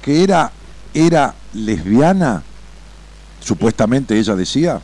que 0.00 0.24
era, 0.24 0.50
era 0.94 1.34
lesbiana, 1.52 2.42
supuestamente 3.40 4.18
ella 4.18 4.34
decía. 4.36 4.80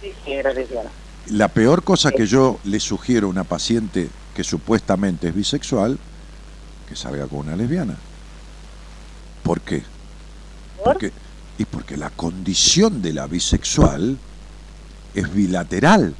sí, 0.00 0.12
sí, 0.24 0.32
era 0.32 0.52
lesbiana. 0.52 0.90
La 1.28 1.48
peor 1.48 1.84
cosa 1.84 2.10
que 2.10 2.26
yo 2.26 2.58
le 2.64 2.80
sugiero 2.80 3.28
a 3.28 3.30
una 3.30 3.44
paciente 3.44 4.08
que 4.34 4.44
supuestamente 4.44 5.28
es 5.28 5.34
bisexual, 5.34 5.98
que 6.88 6.96
salga 6.96 7.26
con 7.26 7.40
una 7.40 7.56
lesbiana. 7.56 7.96
¿Por 9.42 9.60
qué? 9.60 9.82
¿Por? 10.76 10.92
Porque, 10.94 11.12
y 11.58 11.64
porque 11.64 11.96
la 11.96 12.10
condición 12.10 13.02
de 13.02 13.12
la 13.12 13.26
bisexual 13.26 14.16
es 15.14 15.34
bilateral. 15.34 16.14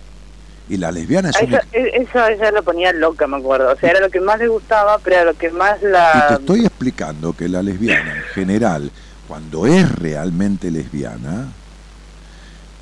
Y 0.69 0.77
la 0.77 0.93
lesbiana 0.93 1.31
es 1.31 1.37
A 1.37 1.45
una... 1.45 1.59
Esa, 1.59 1.67
e- 1.73 2.03
eso 2.03 2.27
ella 2.27 2.51
lo 2.53 2.63
ponía 2.63 2.93
loca, 2.93 3.27
me 3.27 3.37
acuerdo. 3.37 3.73
O 3.73 3.77
sea, 3.77 3.91
era 3.91 4.01
lo 4.01 4.11
que 4.11 4.21
más 4.21 4.39
le 4.39 4.49
gustaba, 4.49 4.99
pero 4.99 5.17
era 5.17 5.25
lo 5.25 5.35
que 5.37 5.51
más 5.51 5.79
Y 5.79 5.83
te 5.83 5.91
la... 5.91 6.39
estoy 6.39 6.65
explicando 6.65 7.33
que 7.33 7.49
la 7.49 7.63
lesbiana 7.63 8.17
en 8.17 8.23
general, 8.35 8.91
cuando 9.27 9.67
es 9.67 9.91
realmente 9.91 10.71
lesbiana, 10.71 11.49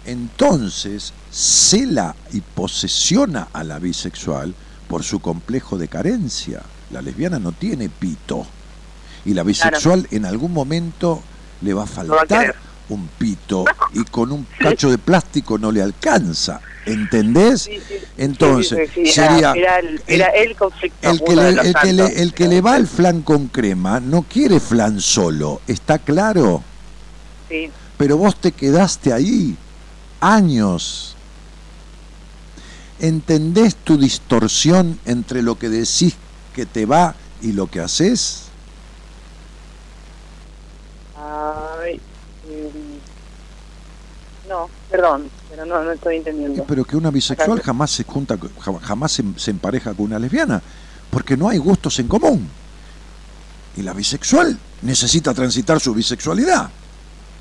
entonces 0.04 1.12
cela 1.30 2.14
y 2.32 2.40
posesiona 2.40 3.48
a 3.52 3.64
la 3.64 3.78
bisexual 3.78 4.54
por 4.90 5.04
su 5.04 5.20
complejo 5.20 5.78
de 5.78 5.86
carencia. 5.86 6.62
La 6.90 7.00
lesbiana 7.00 7.38
no 7.38 7.52
tiene 7.52 7.88
pito. 7.88 8.44
Y 9.24 9.34
la 9.34 9.44
bisexual 9.44 10.08
en 10.10 10.24
algún 10.26 10.52
momento 10.52 11.22
le 11.62 11.72
va 11.74 11.82
a 11.82 11.84
va 11.84 11.90
a 11.90 11.94
faltar 11.94 12.54
un 12.88 13.06
pito 13.06 13.64
y 13.92 14.02
con 14.02 14.32
un 14.32 14.44
cacho 14.58 14.90
de 14.90 14.98
plástico 14.98 15.58
no 15.58 15.70
le 15.70 15.80
alcanza. 15.80 16.60
¿Entendés? 16.86 17.62
Sí, 17.62 17.72
sí, 17.76 17.94
sí, 18.00 18.06
Entonces, 18.16 18.90
sí, 18.92 19.02
era- 19.02 19.12
sería 19.12 19.52
Era, 19.52 19.78
el, 19.78 20.02
era 20.08 20.26
el 20.30 20.56
conflicto. 20.56 21.08
el 21.08 21.22
que, 21.22 21.36
le, 21.36 21.48
el, 21.50 21.74
que 21.74 21.92
le, 21.92 22.22
el 22.22 22.34
que 22.34 22.48
le 22.48 22.60
va 22.60 22.74
al 22.74 22.88
flan 22.88 23.22
con 23.22 23.46
crema 23.46 24.00
no 24.00 24.22
quiere 24.22 24.58
flan 24.58 25.00
solo, 25.00 25.60
¿está 25.68 25.98
claro? 26.00 26.64
Sí, 27.48 27.70
Pero 27.96 28.16
vos 28.16 28.34
te 28.40 28.50
quedaste 28.50 29.12
ahí 29.12 29.54
años. 30.20 31.14
¿Entendés 33.00 33.76
tu 33.76 33.96
distorsión 33.96 35.00
entre 35.06 35.40
lo 35.42 35.58
que 35.58 35.70
decís 35.70 36.14
que 36.54 36.66
te 36.66 36.84
va 36.84 37.14
y 37.40 37.52
lo 37.52 37.66
que 37.66 37.80
haces? 37.80 38.42
Ay, 41.16 41.98
mm, 42.46 42.98
no, 44.50 44.68
perdón, 44.90 45.30
pero 45.48 45.64
no, 45.64 45.82
no 45.82 45.92
estoy 45.92 46.16
entendiendo. 46.16 46.62
Pero 46.64 46.84
que 46.84 46.98
una 46.98 47.10
bisexual 47.10 47.62
jamás 47.62 47.90
se 47.90 48.04
junta, 48.04 48.36
jamás 48.82 49.12
se, 49.12 49.24
se 49.36 49.50
empareja 49.50 49.94
con 49.94 50.04
una 50.06 50.18
lesbiana, 50.18 50.60
porque 51.10 51.38
no 51.38 51.48
hay 51.48 51.56
gustos 51.56 51.98
en 52.00 52.08
común. 52.08 52.46
Y 53.78 53.82
la 53.82 53.94
bisexual 53.94 54.58
necesita 54.82 55.32
transitar 55.32 55.80
su 55.80 55.94
bisexualidad, 55.94 56.68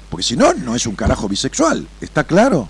porque 0.10 0.24
si 0.24 0.38
no, 0.38 0.54
no 0.54 0.74
es 0.74 0.86
un 0.86 0.96
carajo 0.96 1.28
bisexual, 1.28 1.86
¿está 2.00 2.24
claro? 2.24 2.70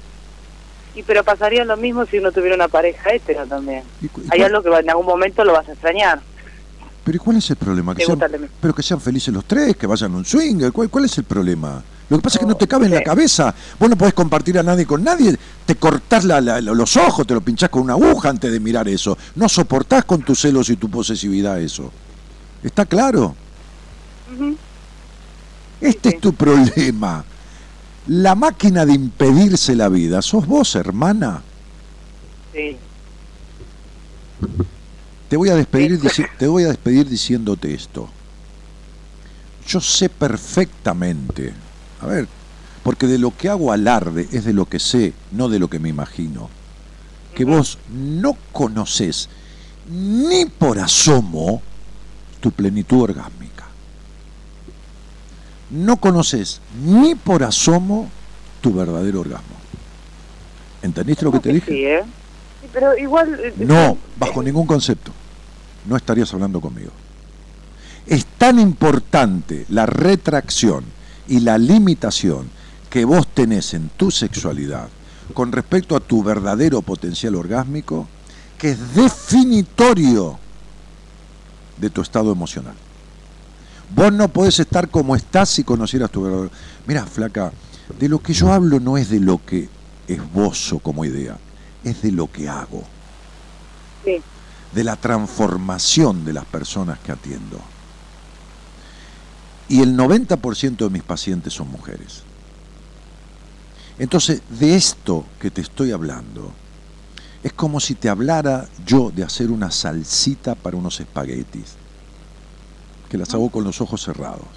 Y 0.96 1.04
pero 1.04 1.24
pasaría 1.24 1.64
lo 1.66 1.78
mismo 1.78 2.06
si 2.06 2.18
uno 2.18 2.32
tuviera 2.32 2.56
una 2.56 2.68
pareja 2.68 3.12
hetero 3.12 3.46
también. 3.46 3.84
¿Y 4.02 4.06
y 4.06 4.10
Hay 4.32 4.42
algo 4.42 4.62
que 4.64 4.70
va- 4.70 4.80
en 4.80 4.90
algún 4.90 5.06
momento 5.06 5.44
lo 5.44 5.54
vas 5.54 5.68
a 5.70 5.72
extrañar. 5.72 6.20
Pero 7.04 7.16
¿y 7.16 7.20
cuál 7.20 7.38
es 7.38 7.50
el 7.50 7.56
problema? 7.56 7.96
Que 7.96 8.06
sean, 8.06 8.20
pero 8.62 8.74
que 8.76 8.84
sean 8.84 9.00
felices 9.00 9.34
los 9.34 9.46
tres, 9.46 9.76
que 9.78 9.88
vayan 9.88 10.14
a 10.14 10.18
un 10.18 10.26
swing, 10.26 10.70
¿cuál, 10.72 10.90
cuál 10.90 11.06
es 11.06 11.18
el 11.18 11.24
problema? 11.24 11.82
Lo 12.10 12.18
que 12.18 12.24
pasa 12.24 12.38
es 12.38 12.40
que 12.42 12.48
no 12.48 12.56
te 12.58 12.68
cabe 12.68 12.88
en 12.88 12.94
la 12.96 13.04
cabeza. 13.04 13.54
Vos 13.80 13.88
no 13.90 13.96
podés 13.96 14.14
compartir 14.16 14.58
a 14.58 14.64
nadie 14.64 14.86
con 14.86 15.04
nadie. 15.04 15.38
Te 15.66 15.76
cortás 15.76 16.26
la- 16.26 16.42
la- 16.42 16.60
los 16.60 16.98
ojos, 16.98 17.26
te 17.26 17.34
lo 17.36 17.42
pinchás 17.42 17.70
con 17.70 17.84
una 17.84 17.94
aguja 17.94 18.30
antes 18.30 18.52
de 18.52 18.60
mirar 18.60 18.88
eso. 18.88 19.16
No 19.36 19.48
soportás 19.48 20.06
con 20.06 20.22
tus 20.24 20.40
celos 20.42 20.70
y 20.72 20.76
tu 20.76 20.90
posesividad 20.90 21.60
eso. 21.62 21.92
¿Está 22.64 22.86
claro? 22.86 23.36
Ujú. 24.36 24.56
Este 25.82 26.10
Sí, 26.10 26.16
es 26.16 26.22
tu 26.22 26.34
problema. 26.34 27.24
La 28.10 28.34
máquina 28.34 28.88
de 28.88 28.94
impedirse 28.94 29.76
la 29.76 29.88
vida 29.88 30.24
sos 30.24 30.48
vos, 30.48 30.74
hermana. 30.76 31.42
Sí, 32.54 32.76
Te 35.30 35.38
voy 35.38 35.50
a 35.50 35.56
despedir, 35.56 36.00
Sí. 36.10 36.24
te 36.40 36.48
voy 36.48 36.64
a 36.64 36.70
despedir 36.70 37.08
diciéndote 37.08 37.74
esto. 37.74 38.10
yo 39.68 39.80
sé 39.80 40.10
perfectamente, 40.10 41.54
a 42.02 42.08
ver, 42.08 42.28
porque 42.82 43.06
de 43.06 43.20
lo 43.20 43.38
que 43.38 43.50
hago 43.50 43.72
alarde 43.72 44.28
es 44.32 44.44
de 44.46 44.54
lo 44.54 44.66
que 44.66 44.80
sé, 44.80 45.14
no 45.32 45.48
de 45.48 45.60
lo 45.60 45.70
que 45.70 45.78
me 45.78 45.90
imagino, 45.90 46.50
que 47.36 47.46
vos 47.46 47.78
no 47.94 48.36
conoces 48.52 49.30
ni 49.88 50.46
por 50.46 50.80
asomo 50.80 51.62
tu 52.40 52.50
plenitud 52.50 53.02
orgásmica. 53.02 53.39
No 55.70 55.98
conoces 55.98 56.62
ni 56.84 57.16
por 57.16 57.44
asomo 57.44 58.10
tu 58.62 58.74
verdadero 58.74 59.22
orgasmo. 59.22 59.56
¿Entendiste 60.82 61.26
lo 61.26 61.32
que 61.32 61.40
te 61.40 61.54
dije? 61.54 61.72
Sí, 61.72 61.86
¿eh? 61.86 62.02
Pero 62.74 62.98
igual... 62.98 63.40
eh, 63.44 63.54
No, 63.58 63.92
eh, 63.92 63.98
bajo 64.18 64.42
ningún 64.42 64.66
concepto. 64.66 65.12
No 65.86 65.96
estarías 65.96 66.34
hablando 66.34 66.60
conmigo. 66.62 66.92
Es 68.08 68.26
tan 68.26 68.60
importante 68.60 69.66
la 69.70 69.86
retracción 69.86 70.84
y 71.28 71.42
la 71.42 71.58
limitación 71.58 72.50
que 72.90 73.06
vos 73.06 73.28
tenés 73.28 73.74
en 73.74 73.90
tu 73.90 74.10
sexualidad 74.10 74.90
con 75.34 75.52
respecto 75.52 75.96
a 75.96 76.00
tu 76.00 76.24
verdadero 76.24 76.82
potencial 76.82 77.36
orgásmico 77.36 78.08
que 78.58 78.72
es 78.72 78.96
definitorio 78.96 80.40
de 81.78 81.90
tu 81.90 82.02
estado 82.02 82.32
emocional. 82.32 82.74
Vos 83.96 84.14
no 84.14 84.28
podés 84.28 84.60
estar 84.60 84.90
como 84.90 85.16
estás 85.16 85.50
si 85.50 85.64
conocieras 85.64 86.12
tu 86.12 86.22
verdadero... 86.24 86.52
Mira, 86.86 87.06
flaca, 87.06 87.52
de 88.00 88.10
lo 88.10 88.20
que 88.20 88.34
yo 88.34 88.52
hablo 88.54 88.80
no 88.80 88.98
es 88.98 89.10
de 89.10 89.20
lo 89.20 89.44
que 89.44 89.68
esbozo 90.08 90.80
como 90.80 91.06
idea, 91.06 91.38
es 91.84 92.02
de 92.02 92.12
lo 92.12 92.32
que 92.32 92.48
hago 92.50 92.84
Sí, 94.06 94.22
de 94.74 94.84
la 94.84 94.96
transformación 94.96 96.26
de 96.26 96.34
las 96.34 96.46
personas 96.46 97.00
que 97.00 97.12
atiendo. 97.12 97.60
Y 99.68 99.82
el 99.82 99.96
90% 99.96 100.78
de 100.78 100.90
mis 100.90 101.04
pacientes 101.04 101.54
son 101.54 101.70
mujeres. 101.70 102.24
Entonces, 103.98 104.42
de 104.50 104.76
esto 104.76 105.26
que 105.40 105.52
te 105.52 105.62
estoy 105.62 105.92
hablando, 105.92 106.52
es 107.44 107.54
como 107.54 107.80
si 107.80 107.96
te 107.96 108.10
hablara 108.10 108.68
yo 108.86 109.12
de 109.12 109.24
hacer 109.24 109.52
una 109.52 109.72
salsita 109.72 110.56
para 110.56 110.78
unos 110.78 111.00
espaguetis, 111.00 111.76
que 113.10 113.18
las 113.18 113.34
hago 113.34 113.50
con 113.50 113.64
los 113.64 113.82
ojos 113.82 114.04
cerrados. 114.04 114.48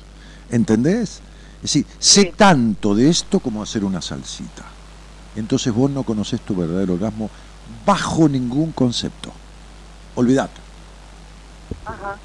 ¿Entendés? 0.50 1.20
Es 1.56 1.62
decir, 1.62 1.86
sé 1.98 2.22
Sí. 2.22 2.32
tanto 2.36 2.94
de 2.94 3.08
esto 3.08 3.40
como 3.40 3.62
hacer 3.62 3.84
una 3.84 4.02
salsita. 4.02 4.64
Entonces 5.36 5.72
vos 5.72 5.90
no 5.90 6.02
conocés 6.02 6.40
tu 6.42 6.54
verdadero 6.54 6.94
orgasmo 6.94 7.30
bajo 7.86 8.28
ningún 8.28 8.72
concepto. 8.72 9.32
Olvidate. 10.14 10.60
ajá. 11.86 12.16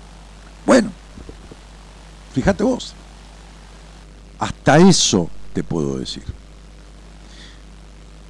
Bueno, 0.65 0.91
fíjate 2.33 2.63
vos. 2.63 2.93
Hasta 4.39 4.77
eso 4.77 5.29
te 5.53 5.63
puedo 5.63 5.97
decir. 5.97 6.23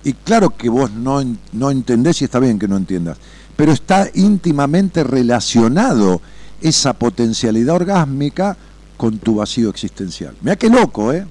Y 0.04 0.14
claro 0.14 0.52
que 0.52 0.70
vos 0.70 0.92
no, 0.92 1.22
no 1.52 1.72
entendés 1.72 2.22
y 2.22 2.26
está 2.26 2.40
bien 2.40 2.60
que 2.60 2.68
no 2.68 2.78
entiendas, 2.78 3.18
pero 3.58 3.72
está 3.72 4.08
íntimamente 4.14 5.04
relacionado 5.04 6.22
esa 6.62 6.94
potencialidad 6.94 7.76
orgásmica 7.76 8.56
con 8.98 9.20
tu 9.20 9.36
vacío 9.36 9.70
existencial. 9.70 10.36
Mira 10.42 10.56
qué 10.56 10.70
loco, 10.70 11.14
¿eh? 11.14 11.26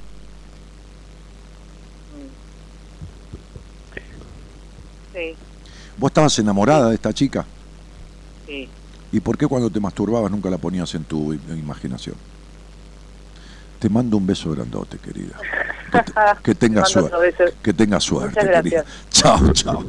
Sí, 5.14 5.34
Vos 5.96 6.10
estabas 6.10 6.38
enamorada 6.38 6.88
de 6.90 6.94
esta 6.94 7.12
chica. 7.12 7.44
sí. 8.46 8.68
¿Y 9.12 9.20
por 9.20 9.38
qué 9.38 9.46
cuando 9.46 9.70
te 9.70 9.78
masturbabas 9.80 10.30
nunca 10.30 10.50
la 10.50 10.58
ponías 10.58 10.92
en 10.96 11.04
tu 11.04 11.32
imaginación? 11.32 12.16
Te 13.78 13.88
mando 13.88 14.16
un 14.16 14.26
beso 14.26 14.50
grandote, 14.50 14.98
querida. 14.98 15.36
Que, 15.92 16.00
te- 16.02 16.12
que 16.42 16.54
tengas 16.66 16.90
suerte. 16.90 17.54
Que 17.62 17.72
tengas 17.72 18.02
suerte, 18.02 18.40
Muchas 18.44 18.62
querida. 18.62 18.84
Chao, 19.10 19.52
chao. 19.52 19.84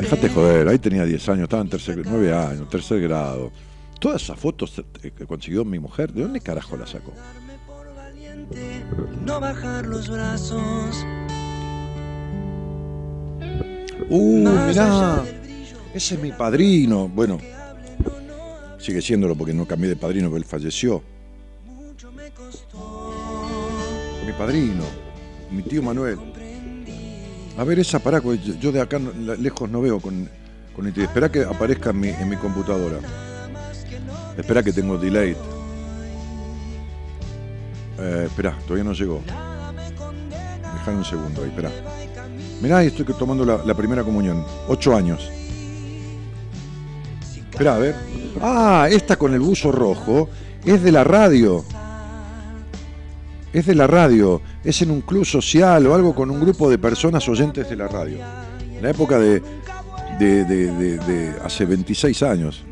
Déjate 0.00 0.28
joder, 0.28 0.68
ahí 0.68 0.78
tenía 0.78 1.04
10 1.04 1.28
años, 1.30 1.42
estaba 1.44 1.62
en 1.62 1.68
tercer, 1.68 2.02
9 2.04 2.32
años, 2.32 2.68
tercer 2.68 3.00
grado. 3.00 3.50
Todas 3.98 4.22
esas 4.22 4.38
fotos 4.38 4.80
eh, 5.02 5.10
que 5.10 5.26
consiguió 5.26 5.64
mi 5.64 5.80
mujer, 5.80 6.12
¿de 6.12 6.22
dónde 6.22 6.40
carajo 6.40 6.76
las 6.76 6.90
sacó? 6.90 7.12
No 9.24 9.40
bajar 9.40 9.86
los 9.86 10.08
brazos. 10.08 11.04
Uh, 14.08 14.48
mirá, 14.68 15.24
ese 15.92 16.14
es 16.14 16.20
mi 16.22 16.30
padrino. 16.30 17.08
Bueno, 17.08 17.38
sigue 18.78 19.02
siéndolo 19.02 19.34
porque 19.34 19.52
no 19.52 19.66
cambié 19.66 19.90
de 19.90 19.96
padrino, 19.96 20.30
porque 20.30 20.44
él 20.44 20.48
falleció. 20.48 21.02
Mi 24.24 24.32
padrino, 24.32 24.84
mi 25.50 25.62
tío 25.62 25.82
Manuel. 25.82 26.18
A 27.58 27.64
ver, 27.64 27.78
esa 27.80 27.98
pará, 27.98 28.20
yo- 28.60 28.72
de 28.72 28.80
acá 28.80 28.98
lejos 29.38 29.68
no 29.68 29.80
veo 29.80 30.00
con, 30.00 30.28
con 30.74 30.84
nitidez. 30.84 31.08
Espera 31.08 31.28
que 31.30 31.42
aparezca 31.42 31.90
en 31.90 32.00
mi, 32.00 32.08
en 32.08 32.28
mi 32.28 32.36
computadora. 32.36 32.98
Espera 34.36 34.62
que 34.62 34.72
tengo 34.72 34.96
delay. 34.96 35.36
Eh, 37.98 38.22
espera, 38.26 38.56
todavía 38.64 38.84
no 38.84 38.92
llegó. 38.92 39.20
Dejame 39.26 40.98
un 40.98 41.04
segundo 41.04 41.42
ahí, 41.42 41.48
espera. 41.48 41.70
Mirá, 42.62 42.82
estoy 42.84 43.04
tomando 43.18 43.44
la, 43.44 43.64
la 43.64 43.74
primera 43.74 44.04
comunión. 44.04 44.44
Ocho 44.68 44.94
años. 44.94 45.28
Espera, 47.50 47.74
a 47.74 47.78
ver. 47.78 47.96
Ah, 48.40 48.86
esta 48.88 49.16
con 49.16 49.34
el 49.34 49.40
buzo 49.40 49.72
rojo 49.72 50.28
es 50.64 50.80
de 50.80 50.92
la 50.92 51.02
radio. 51.02 51.64
Es 53.52 53.66
de 53.66 53.74
la 53.74 53.86
radio. 53.86 54.40
Es 54.64 54.82
en 54.82 54.90
un 54.90 55.00
club 55.02 55.24
social 55.24 55.86
o 55.86 55.94
algo 55.94 56.14
con 56.14 56.30
un 56.30 56.40
grupo 56.40 56.68
de 56.70 56.78
personas 56.78 57.28
oyentes 57.28 57.68
de 57.68 57.76
la 57.76 57.88
radio. 57.88 58.18
En 58.76 58.82
la 58.82 58.90
época 58.90 59.18
de, 59.18 59.42
de, 60.18 60.44
de- 60.44 60.98
de- 60.98 61.32
hace 61.44 61.64
26 61.64 62.22
años. 62.22 62.64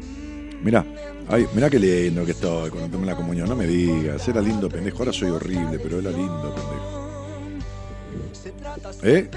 Mirá, 0.62 0.84
ay, 1.28 1.46
mirá 1.54 1.70
qué 1.70 1.78
lindo 1.78 2.24
que 2.24 2.32
estoy 2.32 2.70
cuando 2.70 2.88
tomé 2.90 3.06
la 3.06 3.16
comunión. 3.16 3.48
No 3.48 3.56
me 3.56 3.66
digas, 3.66 4.26
era 4.28 4.40
lindo 4.40 4.68
pendejo. 4.68 4.98
Ahora 4.98 5.12
soy 5.12 5.30
horrible, 5.30 5.78
pero 5.78 5.98
era 6.00 6.10
lindo 6.10 6.54
pendejo. 6.54 6.96
¿Eh? 9.02 9.30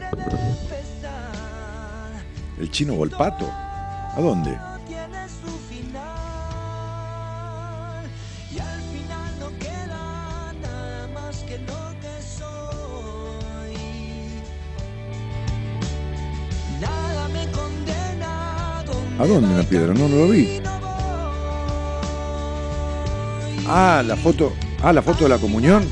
¿El 2.60 2.70
chino 2.72 2.96
Volpato? 2.96 3.50
¿A 3.50 4.18
dónde? 4.20 4.58
¿A 19.20 19.26
dónde 19.28 19.50
en 19.50 19.58
la 19.58 19.64
piedra? 19.64 19.94
No, 19.94 20.08
no 20.08 20.16
lo 20.16 20.28
vi. 20.30 20.62
Ah, 23.68 24.02
la 24.06 24.16
foto. 24.16 24.54
Ah, 24.82 24.94
la 24.94 25.02
foto 25.02 25.26
de 25.26 25.30
la 25.30 25.38
comunión. 25.38 25.86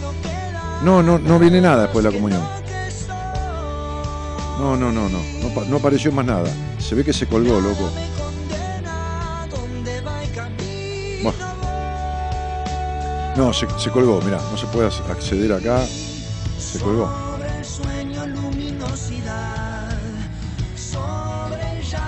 No, 0.83 1.03
no, 1.03 1.19
no 1.19 1.37
viene 1.39 1.59
nada 1.59 1.83
después 1.83 2.03
de 2.03 2.11
la 2.11 2.15
comunión. 2.17 2.41
No, 4.59 4.75
no, 4.75 4.91
no, 4.91 5.09
no. 5.09 5.19
No, 5.41 5.49
pa- 5.53 5.65
no 5.65 5.77
apareció 5.77 6.11
más 6.11 6.25
nada. 6.25 6.49
Se 6.79 6.95
ve 6.95 7.03
que 7.03 7.13
se 7.13 7.27
colgó, 7.27 7.59
loco. 7.59 7.89
No, 13.35 13.53
se, 13.53 13.67
se 13.77 13.91
colgó, 13.91 14.19
mirá, 14.21 14.39
no 14.51 14.57
se 14.57 14.65
puede 14.67 14.89
ac- 14.89 15.07
acceder 15.11 15.53
acá. 15.53 15.85
Se 16.59 16.79
colgó. 16.79 17.07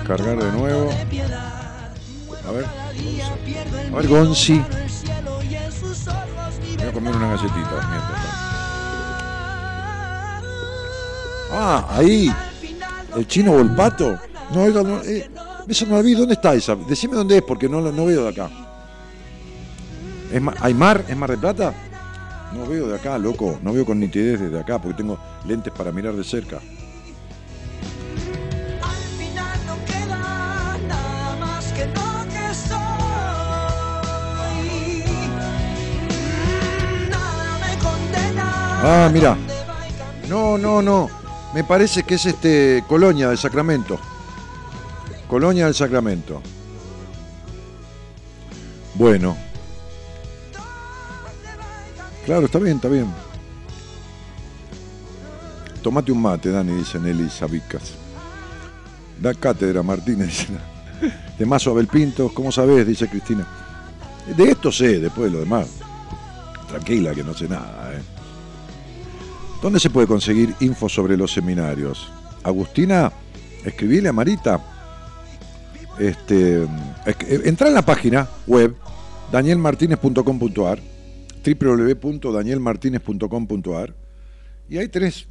Cargar 0.07 0.37
de 0.37 0.51
nuevo. 0.51 0.89
A 3.91 3.95
ver, 3.95 4.07
Gonzi. 4.07 4.61
Voy 6.77 6.87
a 6.87 6.91
comer 6.93 7.15
una 7.15 7.27
galletita. 7.29 7.89
Ah, 11.51 11.85
ahí. 11.89 12.31
El 13.15 13.27
chino 13.27 13.51
Volpato. 13.53 14.17
No, 14.53 14.65
esa 14.65 14.83
no, 14.83 15.01
eh, 15.03 15.29
esa 15.67 15.85
no 15.85 15.95
la 15.95 16.01
vi. 16.01 16.13
¿Dónde 16.13 16.33
está 16.35 16.53
esa? 16.53 16.75
Decime 16.75 17.15
dónde 17.15 17.37
es 17.37 17.43
porque 17.43 17.67
no, 17.67 17.81
no 17.81 18.05
veo 18.05 18.23
de 18.23 18.29
acá. 18.29 18.49
¿Es 20.31 20.41
ma- 20.41 20.53
¿Hay 20.61 20.73
mar? 20.73 21.03
¿Es 21.07 21.17
Mar 21.17 21.31
de 21.31 21.37
Plata? 21.37 21.73
No 22.55 22.65
veo 22.67 22.87
de 22.87 22.95
acá, 22.95 23.17
loco. 23.17 23.59
No 23.63 23.73
veo 23.73 23.85
con 23.85 23.99
nitidez 23.99 24.39
desde 24.39 24.59
acá 24.59 24.79
porque 24.79 24.97
tengo 24.97 25.19
lentes 25.45 25.73
para 25.73 25.91
mirar 25.91 26.13
de 26.15 26.23
cerca. 26.23 26.59
Ah, 38.81 39.10
mira. 39.11 39.38
No, 40.30 40.57
no, 40.57 40.81
no. 40.81 41.10
Me 41.53 41.64
parece 41.64 42.03
que 42.03 42.15
es 42.15 42.26
este 42.26 42.84
Colonia 42.88 43.27
del 43.27 43.38
Sacramento. 43.38 43.99
Colonia 45.27 45.65
del 45.65 45.76
Sacramento. 45.76 46.41
Bueno. 48.95 49.35
Claro, 52.26 52.45
está 52.45 52.60
bien, 52.60 52.77
está 52.77 52.88
bien. 52.88 53.14
Tomate 55.81 56.11
un 56.11 56.22
mate, 56.22 56.51
Dani, 56.51 56.73
dice 56.73 56.99
Nelly 56.99 57.30
Sabicas. 57.30 57.95
Da 59.19 59.34
cátedra, 59.34 59.84
Martínez. 59.84 60.47
De 61.38 61.45
Mazo 61.45 61.72
Abel 61.72 61.88
Pinto, 61.88 62.31
¿cómo 62.34 62.51
sabés? 62.51 62.85
Dice 62.85 63.10
Cristina. 63.10 63.45
De 64.38 64.51
esto 64.51 64.72
sé, 64.72 64.99
después 64.99 65.31
de 65.31 65.38
lo 65.38 65.43
demás. 65.43 65.68
Tranquila, 66.68 67.14
que 67.15 67.23
no 67.23 67.34
sé 67.34 67.47
nada. 67.47 67.93
¿eh? 67.93 68.18
¿Dónde 69.61 69.80
se 69.80 69.90
puede 69.90 70.07
conseguir 70.07 70.53
info 70.61 70.88
sobre 70.88 71.18
los 71.18 71.34
seminarios? 71.34 72.10
Agustina, 72.44 73.11
escribile 73.65 74.07
a 74.10 74.14
Marita. 74.14 74.64
Este, 75.99 76.64
eh, 76.64 77.41
entra 77.44 77.68
en 77.68 77.73
la 77.73 77.81
página 77.81 78.30
web 78.48 78.73
danielmartinez.com.ar 79.31 80.80
www.danielmartinez.com.ar 81.44 83.95
y 84.69 84.77
ahí 84.77 84.88
tenés 84.88 85.27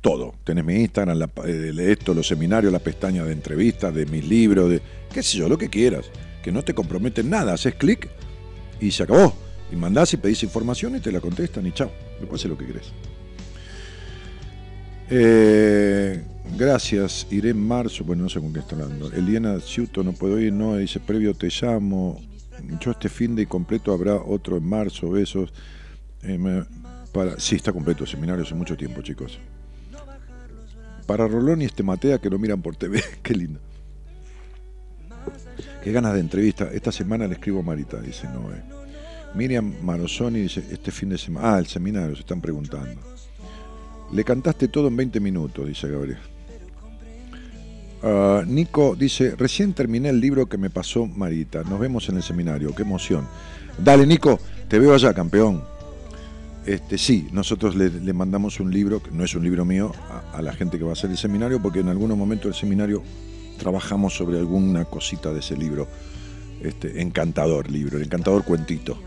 todo. 0.00 0.34
Tenés 0.44 0.64
mi 0.64 0.76
Instagram, 0.76 1.18
la, 1.18 1.30
eh, 1.46 1.72
esto, 1.90 2.14
los 2.14 2.26
seminarios, 2.26 2.72
la 2.72 2.78
pestaña 2.80 3.22
de 3.24 3.32
entrevistas, 3.32 3.94
de 3.94 4.06
mis 4.06 4.26
libros, 4.26 4.70
de 4.70 4.80
qué 5.12 5.22
sé 5.22 5.38
yo, 5.38 5.48
lo 5.48 5.58
que 5.58 5.68
quieras. 5.68 6.10
Que 6.42 6.50
no 6.50 6.64
te 6.64 6.74
comprometen 6.74 7.30
nada. 7.30 7.52
Haces 7.52 7.74
clic 7.74 8.08
y 8.80 8.90
se 8.90 9.02
acabó. 9.02 9.34
Y 9.70 9.76
mandás 9.76 10.14
y 10.14 10.16
pedís 10.16 10.42
información 10.42 10.96
y 10.96 11.00
te 11.00 11.12
la 11.12 11.20
contestan 11.20 11.66
y 11.66 11.72
chao. 11.72 11.92
Después 12.18 12.40
haces 12.40 12.50
lo 12.50 12.58
que 12.58 12.66
querés. 12.66 12.92
Eh, 15.10 16.22
gracias, 16.56 17.26
iré 17.30 17.50
en 17.50 17.66
marzo. 17.66 18.04
Bueno, 18.04 18.24
no 18.24 18.28
sé 18.28 18.40
con 18.40 18.52
qué 18.52 18.60
está 18.60 18.76
hablando. 18.76 19.10
Eliana 19.12 19.58
Ciuto, 19.60 20.02
no 20.02 20.12
puedo 20.12 20.38
ir, 20.40 20.52
no. 20.52 20.76
Dice, 20.76 21.00
previo 21.00 21.34
te 21.34 21.48
llamo. 21.48 22.20
Yo 22.80 22.90
este 22.92 23.08
fin 23.08 23.34
de 23.34 23.46
completo 23.46 23.92
habrá 23.92 24.16
otro 24.16 24.56
en 24.56 24.64
marzo. 24.68 25.10
Besos. 25.10 25.52
Eh, 26.22 26.38
me- 26.38 26.64
para... 27.12 27.40
Sí, 27.40 27.56
está 27.56 27.72
completo 27.72 28.04
el 28.04 28.10
seminario 28.10 28.44
hace 28.44 28.54
mucho 28.54 28.76
tiempo, 28.76 29.02
chicos. 29.02 29.38
Para 31.06 31.26
Rolón 31.26 31.60
y 31.62 31.64
este 31.64 31.82
Matea 31.82 32.18
que 32.18 32.30
lo 32.30 32.38
miran 32.38 32.62
por 32.62 32.76
TV. 32.76 33.02
Qué 33.22 33.34
lindo. 33.34 33.58
Qué 35.82 35.90
ganas 35.92 36.14
de 36.14 36.20
entrevista. 36.20 36.70
Esta 36.72 36.92
semana 36.92 37.26
le 37.26 37.34
escribo 37.34 37.62
Marita, 37.62 38.00
dice 38.00 38.28
Noé. 38.28 38.62
Miriam 39.34 39.74
Marosoni 39.82 40.40
dice, 40.40 40.62
este 40.70 40.90
fin 40.92 41.08
de 41.08 41.18
semana. 41.18 41.54
Ah, 41.54 41.58
el 41.58 41.66
seminario, 41.66 42.14
se 42.14 42.20
están 42.20 42.40
preguntando. 42.40 43.00
Le 44.12 44.24
cantaste 44.24 44.68
todo 44.68 44.88
en 44.88 44.96
20 44.96 45.20
minutos, 45.20 45.66
dice 45.66 45.88
Gabriel. 45.88 46.18
Ah, 48.02 48.42
Nico 48.46 48.96
dice, 48.96 49.36
recién 49.36 49.72
terminé 49.72 50.08
el 50.08 50.20
libro 50.20 50.46
que 50.46 50.58
me 50.58 50.70
pasó 50.70 51.06
Marita. 51.06 51.62
Nos 51.64 51.78
vemos 51.78 52.08
en 52.08 52.16
el 52.16 52.22
seminario, 52.22 52.74
qué 52.74 52.82
emoción. 52.82 53.26
Dale, 53.78 54.06
Nico, 54.06 54.40
te 54.68 54.78
veo 54.78 54.94
allá, 54.94 55.14
campeón. 55.14 55.62
Este, 56.66 56.98
sí, 56.98 57.28
nosotros 57.32 57.74
le, 57.74 57.88
le 57.88 58.12
mandamos 58.12 58.60
un 58.60 58.70
libro, 58.70 59.02
que 59.02 59.10
no 59.10 59.24
es 59.24 59.34
un 59.34 59.42
libro 59.42 59.64
mío, 59.64 59.92
a, 60.10 60.38
a 60.38 60.42
la 60.42 60.52
gente 60.52 60.78
que 60.78 60.84
va 60.84 60.90
a 60.90 60.92
hacer 60.92 61.10
el 61.10 61.16
seminario, 61.16 61.60
porque 61.60 61.80
en 61.80 61.88
algún 61.88 62.16
momento 62.18 62.48
del 62.48 62.54
seminario 62.54 63.02
trabajamos 63.58 64.14
sobre 64.14 64.38
alguna 64.38 64.84
cosita 64.84 65.32
de 65.32 65.40
ese 65.40 65.56
libro. 65.56 65.86
Este, 66.62 67.00
encantador 67.00 67.70
libro, 67.70 67.96
el 67.96 68.04
encantador 68.04 68.44
cuentito. 68.44 68.98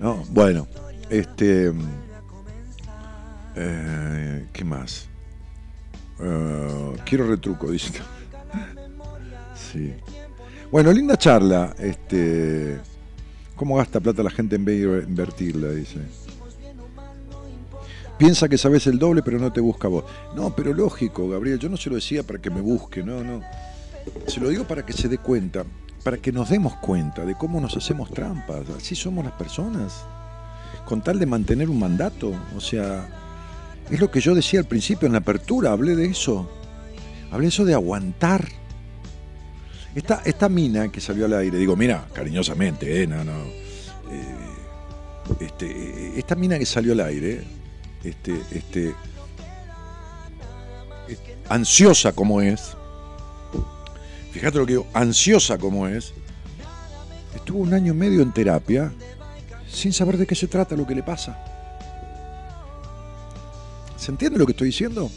¿no? 0.00 0.24
Bueno, 0.30 0.66
este. 1.10 1.72
Eh, 3.60 4.46
¿Qué 4.52 4.64
más? 4.64 5.08
Eh, 6.20 6.96
quiero 7.04 7.26
retruco, 7.26 7.70
dice. 7.70 7.92
sí. 9.54 9.94
Bueno, 10.70 10.92
linda 10.92 11.16
charla. 11.16 11.74
Este. 11.78 12.78
¿Cómo 13.56 13.76
gasta 13.76 13.98
plata 13.98 14.22
la 14.22 14.30
gente 14.30 14.56
en 14.56 14.64
vez 14.64 14.80
de 14.80 15.02
invertirla? 15.08 15.70
Dice. 15.70 15.98
Piensa 18.18 18.48
que 18.48 18.58
sabes 18.58 18.86
el 18.86 18.98
doble, 18.98 19.22
pero 19.22 19.38
no 19.38 19.52
te 19.52 19.60
busca 19.60 19.88
vos. 19.88 20.04
No, 20.34 20.54
pero 20.54 20.74
lógico, 20.74 21.28
Gabriel. 21.28 21.58
Yo 21.58 21.68
no 21.68 21.76
se 21.76 21.88
lo 21.88 21.96
decía 21.96 22.22
para 22.24 22.40
que 22.40 22.50
me 22.50 22.60
busque, 22.60 23.02
no, 23.02 23.22
no. 23.22 23.40
Se 24.26 24.40
lo 24.40 24.48
digo 24.48 24.64
para 24.64 24.84
que 24.84 24.92
se 24.92 25.08
dé 25.08 25.18
cuenta, 25.18 25.64
para 26.02 26.18
que 26.18 26.32
nos 26.32 26.48
demos 26.48 26.74
cuenta 26.76 27.24
de 27.24 27.34
cómo 27.36 27.60
nos 27.60 27.76
hacemos 27.76 28.10
trampas. 28.10 28.68
Así 28.76 28.94
somos 28.94 29.24
las 29.24 29.34
personas. 29.34 30.04
Con 30.84 31.00
tal 31.00 31.18
de 31.18 31.26
mantener 31.26 31.70
un 31.70 31.78
mandato. 31.78 32.32
O 32.56 32.60
sea, 32.60 33.08
es 33.90 34.00
lo 34.00 34.10
que 34.10 34.20
yo 34.20 34.34
decía 34.34 34.60
al 34.60 34.66
principio 34.66 35.06
en 35.06 35.12
la 35.12 35.18
apertura, 35.18 35.72
hablé 35.72 35.96
de 35.96 36.06
eso. 36.06 36.50
Hablé 37.30 37.46
de 37.46 37.48
eso 37.48 37.64
de 37.64 37.74
aguantar. 37.74 38.48
Esta, 39.94 40.48
mina 40.48 40.92
que 40.92 41.00
salió 41.00 41.24
al 41.24 41.32
aire, 41.32 41.58
digo, 41.58 41.74
mira, 41.74 42.06
cariñosamente, 42.12 43.02
eh, 43.02 43.06
no, 43.06 43.24
no. 43.24 43.32
eh, 44.12 44.48
este, 45.40 46.18
esta 46.18 46.36
mina 46.36 46.58
que 46.58 46.66
salió 46.66 46.92
al 46.92 47.00
aire, 47.00 47.42
este, 48.04 48.40
este, 48.52 48.94
eh, 51.08 51.18
ansiosa 51.48 52.12
como 52.12 52.40
es, 52.40 52.76
fíjate 54.32 54.58
lo 54.58 54.66
que 54.66 54.72
digo, 54.74 54.86
ansiosa 54.92 55.58
como 55.58 55.88
es, 55.88 56.12
estuvo 57.34 57.58
un 57.58 57.74
año 57.74 57.92
y 57.92 57.96
medio 57.96 58.22
en 58.22 58.32
terapia 58.32 58.92
sin 59.68 59.92
saber 59.92 60.16
de 60.16 60.26
qué 60.26 60.34
se 60.34 60.46
trata 60.46 60.76
lo 60.76 60.86
que 60.86 60.94
le 60.94 61.02
pasa. 61.02 61.57
¿Se 64.08 64.12
entiende 64.12 64.38
lo 64.38 64.46
que 64.46 64.52
estoy 64.52 64.68
diciendo? 64.68 65.10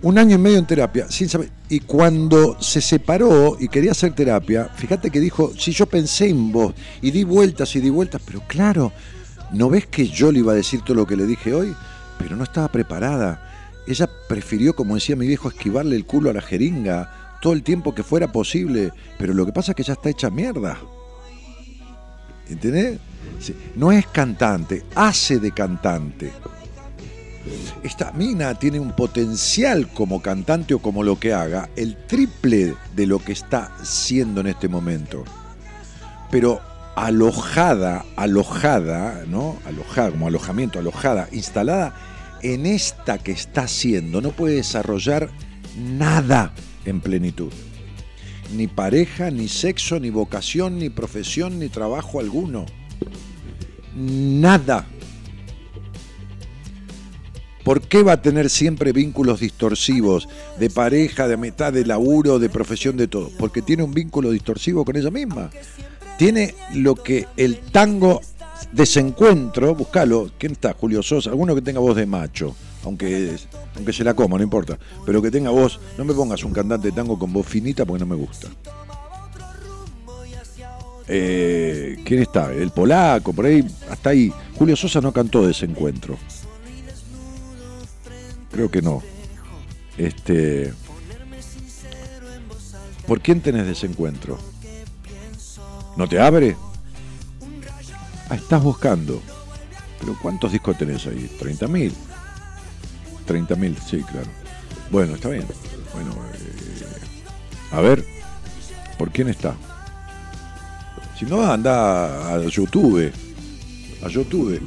Un 0.00 0.16
año 0.16 0.36
y 0.36 0.38
medio 0.38 0.56
en 0.56 0.66
terapia, 0.66 1.10
sin 1.10 1.28
saber. 1.28 1.50
Y 1.68 1.80
cuando 1.80 2.56
se 2.58 2.80
separó 2.80 3.58
y 3.60 3.68
quería 3.68 3.90
hacer 3.90 4.14
terapia, 4.14 4.70
fíjate 4.74 5.10
que 5.10 5.20
dijo, 5.20 5.52
si 5.58 5.72
yo 5.72 5.84
pensé 5.84 6.30
en 6.30 6.52
vos 6.52 6.72
y 7.02 7.10
di 7.10 7.22
vueltas 7.22 7.76
y 7.76 7.82
di 7.82 7.90
vueltas, 7.90 8.22
pero 8.24 8.40
claro, 8.48 8.92
¿no 9.52 9.68
ves 9.68 9.88
que 9.88 10.08
yo 10.08 10.32
le 10.32 10.38
iba 10.38 10.52
a 10.52 10.56
decir 10.56 10.80
todo 10.80 10.94
lo 10.94 11.06
que 11.06 11.16
le 11.16 11.26
dije 11.26 11.52
hoy? 11.52 11.74
Pero 12.18 12.34
no 12.34 12.44
estaba 12.44 12.68
preparada. 12.68 13.82
Ella 13.86 14.08
prefirió, 14.26 14.74
como 14.74 14.94
decía 14.94 15.16
mi 15.16 15.26
viejo, 15.26 15.50
esquivarle 15.50 15.96
el 15.96 16.06
culo 16.06 16.30
a 16.30 16.32
la 16.32 16.40
jeringa 16.40 17.36
todo 17.42 17.52
el 17.52 17.62
tiempo 17.62 17.94
que 17.94 18.02
fuera 18.02 18.32
posible. 18.32 18.90
Pero 19.18 19.34
lo 19.34 19.44
que 19.44 19.52
pasa 19.52 19.72
es 19.72 19.76
que 19.76 19.82
ya 19.82 19.92
está 19.92 20.08
hecha 20.08 20.30
mierda. 20.30 20.78
¿Entendés? 22.48 22.98
No 23.74 23.92
es 23.92 24.06
cantante, 24.06 24.84
hace 24.94 25.38
de 25.38 25.52
cantante. 25.52 26.32
Esta 27.82 28.12
mina 28.12 28.54
tiene 28.54 28.80
un 28.80 28.92
potencial 28.92 29.88
como 29.88 30.20
cantante 30.20 30.74
o 30.74 30.80
como 30.80 31.02
lo 31.02 31.18
que 31.18 31.32
haga, 31.32 31.68
el 31.76 31.96
triple 32.06 32.74
de 32.94 33.06
lo 33.06 33.18
que 33.18 33.32
está 33.32 33.72
siendo 33.82 34.40
en 34.40 34.48
este 34.48 34.68
momento. 34.68 35.24
Pero 36.30 36.60
alojada, 36.96 38.04
alojada, 38.16 39.24
¿no? 39.28 39.56
Alojada, 39.64 40.10
como 40.10 40.26
alojamiento, 40.26 40.78
alojada, 40.78 41.28
instalada 41.30 41.94
en 42.42 42.66
esta 42.66 43.18
que 43.18 43.32
está 43.32 43.62
haciendo, 43.62 44.20
no 44.20 44.30
puede 44.30 44.56
desarrollar 44.56 45.30
nada 45.76 46.52
en 46.84 47.00
plenitud. 47.00 47.52
Ni 48.54 48.66
pareja, 48.66 49.30
ni 49.30 49.48
sexo, 49.48 49.98
ni 49.98 50.10
vocación, 50.10 50.78
ni 50.78 50.90
profesión, 50.90 51.58
ni 51.58 51.68
trabajo 51.68 52.20
alguno. 52.20 52.66
Nada. 53.94 54.86
¿Por 57.64 57.80
qué 57.82 58.04
va 58.04 58.12
a 58.12 58.22
tener 58.22 58.48
siempre 58.48 58.92
vínculos 58.92 59.40
distorsivos 59.40 60.28
de 60.56 60.70
pareja, 60.70 61.26
de 61.26 61.34
amistad, 61.34 61.72
de 61.72 61.84
laburo, 61.84 62.38
de 62.38 62.48
profesión, 62.48 62.96
de 62.96 63.08
todo? 63.08 63.32
Porque 63.38 63.60
tiene 63.60 63.82
un 63.82 63.92
vínculo 63.92 64.30
distorsivo 64.30 64.84
con 64.84 64.96
ella 64.96 65.10
misma. 65.10 65.50
Tiene 66.16 66.54
lo 66.74 66.94
que 66.94 67.26
el 67.36 67.58
tango 67.58 68.20
desencuentro, 68.70 69.74
buscalo, 69.74 70.30
¿quién 70.38 70.52
está? 70.52 70.74
Julio 70.74 71.02
Sosa, 71.02 71.30
alguno 71.30 71.54
que 71.54 71.62
tenga 71.62 71.80
voz 71.80 71.96
de 71.96 72.06
macho, 72.06 72.54
aunque, 72.86 73.36
aunque 73.74 73.92
se 73.92 74.04
la 74.04 74.14
coma, 74.14 74.38
no 74.38 74.44
importa, 74.44 74.78
pero 75.04 75.20
que 75.20 75.30
tenga 75.30 75.50
voz, 75.50 75.80
no 75.98 76.04
me 76.04 76.14
pongas 76.14 76.44
un 76.44 76.52
cantante 76.52 76.88
de 76.88 76.92
tango 76.92 77.18
con 77.18 77.32
voz 77.32 77.46
finita 77.46 77.84
porque 77.84 78.00
no 78.00 78.06
me 78.06 78.14
gusta. 78.14 78.48
Eh, 81.08 81.98
¿Quién 82.04 82.22
está? 82.22 82.52
El 82.52 82.70
polaco, 82.70 83.32
por 83.32 83.46
ahí, 83.46 83.64
hasta 83.90 84.10
ahí. 84.10 84.32
Julio 84.56 84.76
Sosa 84.76 85.00
no 85.00 85.12
cantó 85.12 85.46
desencuentro. 85.46 86.16
Creo 88.50 88.70
que 88.70 88.82
no. 88.82 89.02
Este. 89.98 90.72
¿Por 93.06 93.20
quién 93.20 93.40
tenés 93.40 93.66
desencuentro? 93.66 94.38
¿No 95.96 96.08
te 96.08 96.20
abre? 96.20 96.56
Ah, 98.28 98.36
estás 98.36 98.62
buscando. 98.62 99.20
Pero 100.00 100.16
¿cuántos 100.20 100.52
discos 100.52 100.76
tenés 100.76 101.06
ahí? 101.06 101.30
¿30.000? 101.40 101.92
30.000, 103.26 103.76
sí, 103.78 104.02
claro. 104.02 104.28
Bueno, 104.90 105.14
está 105.14 105.28
bien. 105.28 105.46
Bueno, 105.92 106.12
eh, 106.34 106.86
a 107.72 107.80
ver, 107.80 108.04
¿por 108.98 109.10
quién 109.10 109.28
está? 109.28 109.54
Si 111.18 111.24
no, 111.24 111.42
anda 111.42 112.34
a 112.34 112.44
YouTube. 112.46 113.12
A 114.04 114.08
YouTube. 114.08 114.60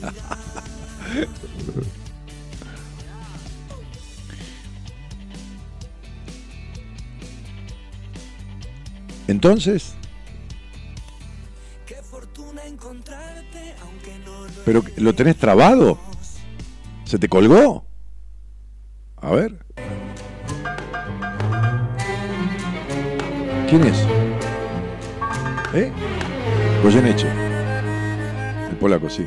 Entonces, 9.26 9.97
¿pero 14.68 14.84
lo 14.98 15.14
tenés 15.14 15.36
trabado? 15.36 15.96
¿Se 17.04 17.18
te 17.18 17.26
colgó? 17.26 17.86
A 19.16 19.30
ver. 19.30 19.64
¿Quién 23.70 23.84
es? 23.84 23.96
¿Eh? 25.72 25.90
Goyeneche. 26.82 27.28
El 28.68 28.76
polaco, 28.78 29.08
sí. 29.08 29.26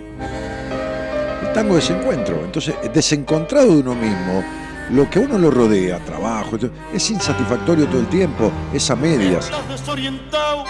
El 1.42 1.54
tango 1.54 1.74
desencuentro. 1.74 2.46
Entonces, 2.46 2.76
desencontrado 2.94 3.74
de 3.74 3.80
uno 3.80 3.96
mismo, 3.96 4.44
lo 4.92 5.10
que 5.10 5.18
a 5.18 5.22
uno 5.24 5.40
lo 5.40 5.50
rodea, 5.50 5.98
trabajo, 6.06 6.56
es 6.94 7.10
insatisfactorio 7.10 7.88
todo 7.88 8.02
el 8.02 8.10
tiempo, 8.10 8.52
es 8.72 8.92
a 8.92 8.96
medias. 8.96 9.46
Estás 9.46 9.68
desorientado 9.68 10.66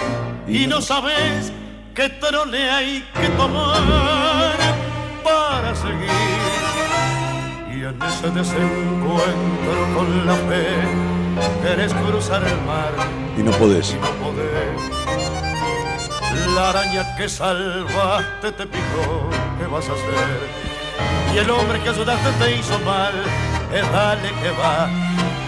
Y 0.47 0.65
no 0.65 0.79
sabes 0.79 1.51
qué 1.95 2.09
trole 2.09 2.69
hay 2.69 3.05
que 3.13 3.27
tomar 3.29 4.57
para 5.23 5.75
seguir. 5.75 6.09
Y 7.69 7.83
en 7.83 8.01
ese 8.01 8.29
desencuentro 8.29 9.93
con 9.95 10.25
la 10.25 10.35
fe, 10.35 10.67
querés 11.63 11.93
cruzar 11.93 12.43
el 12.43 12.61
mar 12.61 12.91
Y 13.37 13.41
no 13.41 13.51
podés. 13.51 13.91
y 13.91 13.95
no 13.95 14.09
podés. 14.23 14.81
La 16.55 16.69
araña 16.69 17.15
que 17.15 17.29
salvaste 17.29 18.51
te 18.51 18.65
picó, 18.65 19.29
¿qué 19.59 19.67
vas 19.67 19.87
a 19.87 19.93
hacer? 19.93 20.61
Y 21.33 21.37
el 21.37 21.49
hombre 21.49 21.79
que 21.79 21.89
ayudaste 21.89 22.29
te 22.43 22.55
hizo 22.57 22.77
mal, 22.79 23.13
eh, 23.73 23.81
dale 23.91 24.29
que 24.41 24.51
va. 24.51 24.89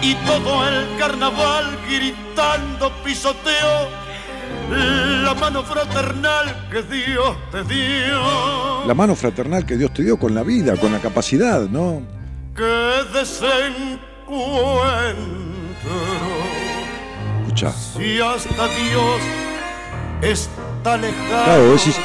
Y 0.00 0.14
todo 0.26 0.66
el 0.66 0.96
carnaval 0.98 1.78
gritando 1.88 2.90
pisoteo 3.04 4.03
la 4.74 5.34
mano 5.34 5.62
fraternal 5.62 6.68
que 6.70 6.82
Dios 6.82 7.36
te 7.50 7.64
dio. 7.64 8.86
La 8.86 8.94
mano 8.94 9.14
fraternal 9.14 9.64
que 9.64 9.76
Dios 9.76 9.92
te 9.92 10.02
dio 10.02 10.18
con 10.18 10.34
la 10.34 10.42
vida, 10.42 10.76
con 10.76 10.92
la 10.92 10.98
capacidad, 10.98 11.62
¿no? 11.62 12.02
Que 12.54 12.64
desencuentro. 13.12 13.98
Escucha. 17.42 17.72
Si 17.72 18.20
hasta 18.20 18.68
Dios 18.68 19.20
está 20.22 20.96
lejano. 20.96 21.44
Claro, 21.44 21.72
decís, 21.72 21.96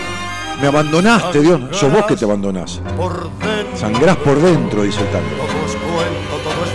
me 0.62 0.68
abandonaste, 0.68 1.42
Dios. 1.42 1.62
Sos 1.72 1.92
vos 1.92 2.06
que 2.06 2.16
te 2.16 2.26
abandonás. 2.26 2.82
Por 2.98 3.30
dentro. 3.40 3.78
Sangrás 3.78 4.18
por 4.18 4.40
dentro, 4.42 4.84
dice 4.84 5.02
el 5.02 5.08
tango. 5.08 5.30
Todo 6.44 6.66
es. 6.66 6.70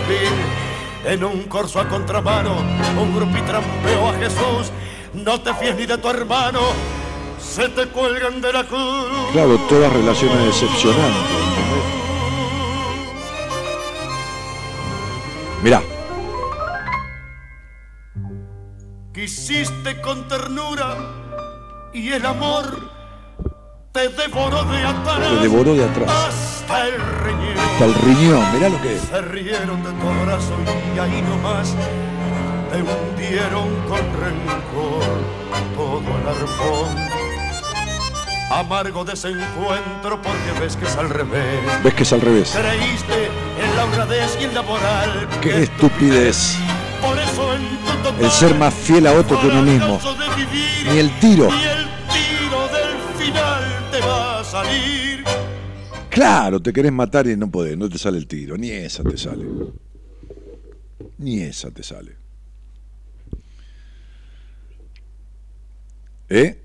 En 1.05 1.23
un 1.23 1.43
corso 1.43 1.79
a 1.79 1.87
contramano, 1.87 2.63
un 2.99 3.15
grupi 3.15 3.39
trampeó 3.41 4.09
a 4.09 4.13
Jesús. 4.13 4.71
No 5.23 5.39
te 5.41 5.53
fíes 5.55 5.75
ni 5.75 5.85
de 5.85 5.97
tu 5.97 6.09
hermano, 6.09 6.59
se 7.39 7.69
te 7.69 7.87
cuelgan 7.87 8.41
de 8.41 8.51
la 8.53 8.63
cruz. 8.63 9.31
Claro, 9.31 9.57
todas 9.69 9.91
relaciones 9.93 10.45
decepcionantes. 10.45 11.31
¿entendés? 11.47 11.83
Mirá, 15.63 15.81
Quisiste 19.13 20.01
con 20.01 20.27
ternura 20.27 20.97
y 21.93 22.11
el 22.11 22.25
amor 22.25 22.91
te 23.93 24.09
devoró 24.09 24.63
de 24.65 24.83
atrás. 24.83 25.19
te 25.29 25.35
devoró 25.37 25.73
de 25.73 25.85
atrás. 25.85 26.11
Hasta 26.11 26.87
el 26.87 26.95
riñón. 27.23 27.57
Hasta 27.57 27.85
el 27.85 27.93
riñón, 27.93 28.53
mirá 28.53 28.69
lo 28.69 28.81
que 28.81 28.95
es. 28.95 29.01
Se 29.03 29.21
rieron 29.21 29.81
de 29.83 29.91
tu 29.93 30.07
abrazo 30.09 30.53
y 30.95 30.99
ahí 30.99 31.21
nomás 31.21 31.73
te 32.75 32.81
hundieron 32.81 33.69
con 33.87 33.99
rencor 34.19 35.03
todo 35.75 36.01
el 36.01 36.27
arpón. 36.27 37.05
Amargo 38.51 39.05
desencuentro 39.05 40.21
porque 40.21 40.59
ves 40.59 40.75
que 40.75 40.85
es 40.85 40.95
al 40.97 41.09
revés. 41.09 41.61
Ves 41.83 41.93
que 41.93 42.03
es 42.03 42.13
al 42.13 42.21
revés. 42.21 42.51
Creíste 42.51 43.27
en 43.63 43.75
la 43.75 43.85
honradez 43.85 44.37
y 44.39 44.43
en 44.43 44.53
la 44.53 44.61
moral. 44.61 45.27
Qué 45.41 45.63
estupidez. 45.63 46.55
Por 47.01 47.17
eso 47.17 47.55
en 47.55 47.61
tu 47.77 48.03
total 48.03 48.25
El 48.25 48.31
ser 48.31 48.55
más 48.55 48.73
fiel 48.73 49.07
a 49.07 49.13
otro 49.13 49.39
que 49.39 49.47
uno 49.47 49.61
mismo. 49.61 49.99
vivir, 50.35 50.91
Ni 50.91 50.99
el 50.99 51.19
tiro. 51.19 51.47
Ni 51.49 51.63
el 51.63 51.87
tiro 52.11 52.67
del 52.67 53.25
final 53.25 53.63
te 53.91 53.99
va 54.01 54.39
a 54.39 54.43
salir. 54.43 55.23
Claro, 56.09 56.61
te 56.61 56.73
querés 56.73 56.91
matar 56.91 57.27
y 57.27 57.37
no 57.37 57.49
podés, 57.49 57.77
no 57.77 57.89
te 57.89 57.97
sale 57.97 58.17
el 58.17 58.27
tiro. 58.27 58.57
Ni 58.57 58.69
esa 58.71 59.03
te 59.03 59.17
sale. 59.17 59.45
Ni 61.17 61.41
esa 61.41 61.71
te 61.71 61.81
sale. 61.81 62.24
¿Eh? 66.35 66.61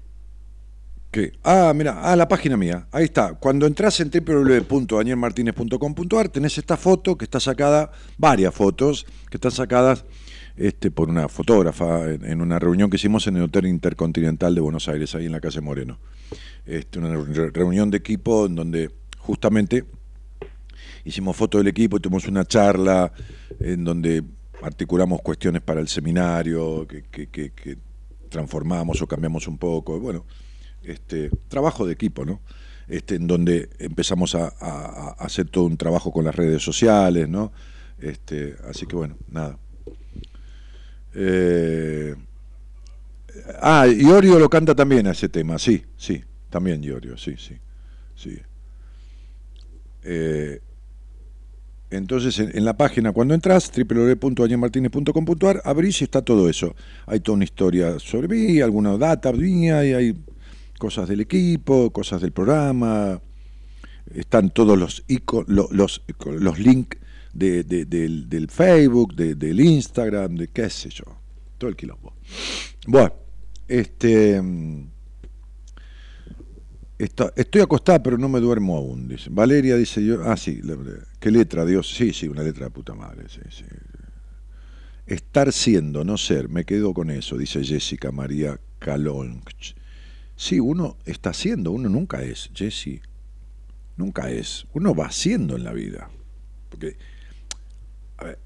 ¿Qué? 1.12 1.32
Ah, 1.44 1.72
mira, 1.76 2.00
ah, 2.02 2.16
la 2.16 2.26
página 2.26 2.56
mía. 2.56 2.88
Ahí 2.90 3.04
está. 3.04 3.34
Cuando 3.34 3.68
entras 3.68 4.00
en 4.00 4.10
www.danielmartinez.com.ar 4.10 6.28
tenés 6.28 6.58
esta 6.58 6.76
foto 6.76 7.16
que 7.16 7.24
está 7.24 7.38
sacada, 7.38 7.92
varias 8.18 8.52
fotos 8.52 9.06
que 9.30 9.36
están 9.36 9.52
sacadas 9.52 10.04
este, 10.56 10.90
por 10.90 11.08
una 11.08 11.28
fotógrafa 11.28 12.10
en, 12.10 12.40
una 12.40 12.58
reunión 12.58 12.90
que 12.90 12.96
hicimos 12.96 13.28
en 13.28 13.36
el 13.36 13.44
Hotel 13.44 13.66
Intercontinental 13.66 14.56
de 14.56 14.60
Buenos 14.60 14.88
Aires, 14.88 15.14
ahí 15.14 15.26
en 15.26 15.32
la 15.32 15.40
calle 15.40 15.60
Moreno. 15.60 16.00
Este, 16.66 16.98
una 16.98 17.14
re- 17.14 17.50
reunión 17.50 17.92
de 17.92 17.98
equipo 17.98 18.46
en 18.46 18.56
donde 18.56 18.90
justamente 19.18 19.84
hicimos 21.04 21.36
fotos 21.36 21.60
del 21.60 21.68
equipo 21.68 22.00
tuvimos 22.00 22.26
una 22.26 22.44
charla 22.44 23.12
en 23.60 23.84
donde 23.84 24.24
articulamos 24.62 25.20
cuestiones 25.22 25.62
para 25.62 25.78
el 25.80 25.86
seminario, 25.86 26.88
que 26.88 27.78
transformamos 28.30 29.02
o 29.02 29.06
cambiamos 29.06 29.46
un 29.46 29.58
poco. 29.58 30.00
Bueno, 30.00 30.24
este, 30.82 31.30
trabajo 31.48 31.86
de 31.86 31.92
equipo, 31.92 32.24
¿no? 32.24 32.40
Este, 32.88 33.16
en 33.16 33.26
donde 33.26 33.68
empezamos 33.78 34.34
a, 34.34 34.48
hacer 35.18 35.48
todo 35.48 35.64
un 35.64 35.76
trabajo 35.76 36.12
con 36.12 36.24
las 36.24 36.34
redes 36.34 36.62
sociales, 36.62 37.28
¿no? 37.28 37.52
Este, 38.00 38.56
así 38.68 38.86
que 38.86 38.96
bueno, 38.96 39.16
nada. 39.28 39.58
Eh, 41.14 42.14
ah, 43.60 43.86
Iorio 43.86 44.38
lo 44.38 44.48
canta 44.48 44.74
también 44.74 45.06
a 45.06 45.12
ese 45.12 45.28
tema, 45.28 45.58
sí, 45.58 45.84
sí, 45.96 46.24
también 46.48 46.82
Iorio, 46.82 47.16
sí, 47.16 47.34
sí, 47.36 47.58
sí. 48.16 48.38
Eh, 50.02 50.60
entonces, 51.90 52.38
en, 52.38 52.64
la 52.64 52.76
página, 52.76 53.12
cuando 53.12 53.34
entras, 53.34 53.70
www.danielmartinez.com.ar, 53.76 55.62
abrís 55.64 56.00
y 56.00 56.04
está 56.04 56.22
todo 56.22 56.48
eso. 56.48 56.74
Hay 57.06 57.20
toda 57.20 57.36
una 57.36 57.44
historia 57.44 57.98
sobre 57.98 58.28
mí, 58.28 58.60
alguna 58.60 58.96
data 58.96 59.32
mía, 59.32 59.84
y 59.84 59.92
hay 59.92 60.14
cosas 60.78 61.08
del 61.08 61.20
equipo, 61.20 61.90
cosas 61.92 62.20
del 62.20 62.32
programa. 62.32 63.20
Están 64.14 64.50
todos 64.50 64.78
los 64.78 65.04
ico- 65.08 65.44
lo- 65.46 65.68
los, 65.72 66.02
los 66.24 66.58
links 66.58 66.98
de, 67.32 67.62
de- 67.64 67.84
del, 67.84 68.48
Facebook, 68.50 69.14
de- 69.14 69.34
del 69.34 69.60
Instagram, 69.60 70.36
de 70.36 70.48
qué 70.48 70.68
sé 70.70 70.90
yo. 70.90 71.04
Todo 71.58 71.70
el 71.70 71.76
quilombo. 71.76 72.14
Bueno, 72.86 73.12
este. 73.68 74.40
Está- 77.00 77.32
estoy 77.34 77.62
acostada, 77.62 78.02
pero 78.02 78.18
no 78.18 78.28
me 78.28 78.40
duermo 78.40 78.76
aún. 78.76 79.08
Dice. 79.08 79.30
Valeria 79.30 79.74
dice 79.76 80.04
yo. 80.04 80.22
Ah, 80.22 80.36
sí. 80.36 80.60
¿Qué 81.18 81.30
letra, 81.30 81.64
Dios? 81.64 81.90
Sí, 81.90 82.12
sí, 82.12 82.28
una 82.28 82.42
letra 82.42 82.66
de 82.66 82.70
puta 82.70 82.92
madre. 82.94 83.24
Sí, 83.30 83.40
sí. 83.48 83.64
Estar 85.06 85.50
siendo, 85.50 86.04
no 86.04 86.18
ser. 86.18 86.50
Me 86.50 86.66
quedo 86.66 86.92
con 86.92 87.10
eso, 87.10 87.38
dice 87.38 87.64
Jessica 87.64 88.12
María 88.12 88.60
Calonch. 88.78 89.74
Sí, 90.36 90.60
uno 90.60 90.98
está 91.06 91.32
siendo, 91.32 91.72
uno 91.72 91.88
nunca 91.88 92.22
es, 92.22 92.50
Jessy. 92.54 93.00
Nunca 93.96 94.30
es. 94.30 94.66
Uno 94.74 94.94
va 94.94 95.10
siendo 95.10 95.56
en 95.56 95.64
la 95.64 95.72
vida. 95.72 96.10
Porque, 96.68 96.98
a 98.18 98.24
ver, 98.24 98.38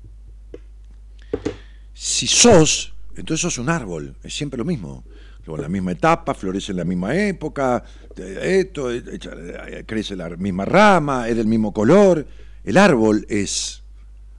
si 1.93 2.29
sos, 2.29 2.95
entonces 3.17 3.41
sos 3.41 3.59
un 3.59 3.69
árbol, 3.69 4.17
es 4.23 4.33
siempre 4.33 4.59
lo 4.59 4.65
mismo. 4.65 5.05
Con 5.45 5.61
la 5.61 5.69
misma 5.69 5.93
etapa, 5.93 6.33
florece 6.33 6.73
en 6.73 6.79
la 6.79 6.85
misma 6.85 7.15
época, 7.15 7.85
esto, 8.17 8.91
eh, 8.91 9.03
eh, 9.07 9.85
crece 9.87 10.17
la 10.17 10.31
misma 10.31 10.65
rama, 10.65 11.29
es 11.29 11.37
del 11.37 11.47
mismo 11.47 11.73
color. 11.73 12.27
El 12.65 12.79
árbol 12.79 13.27
es, 13.29 13.83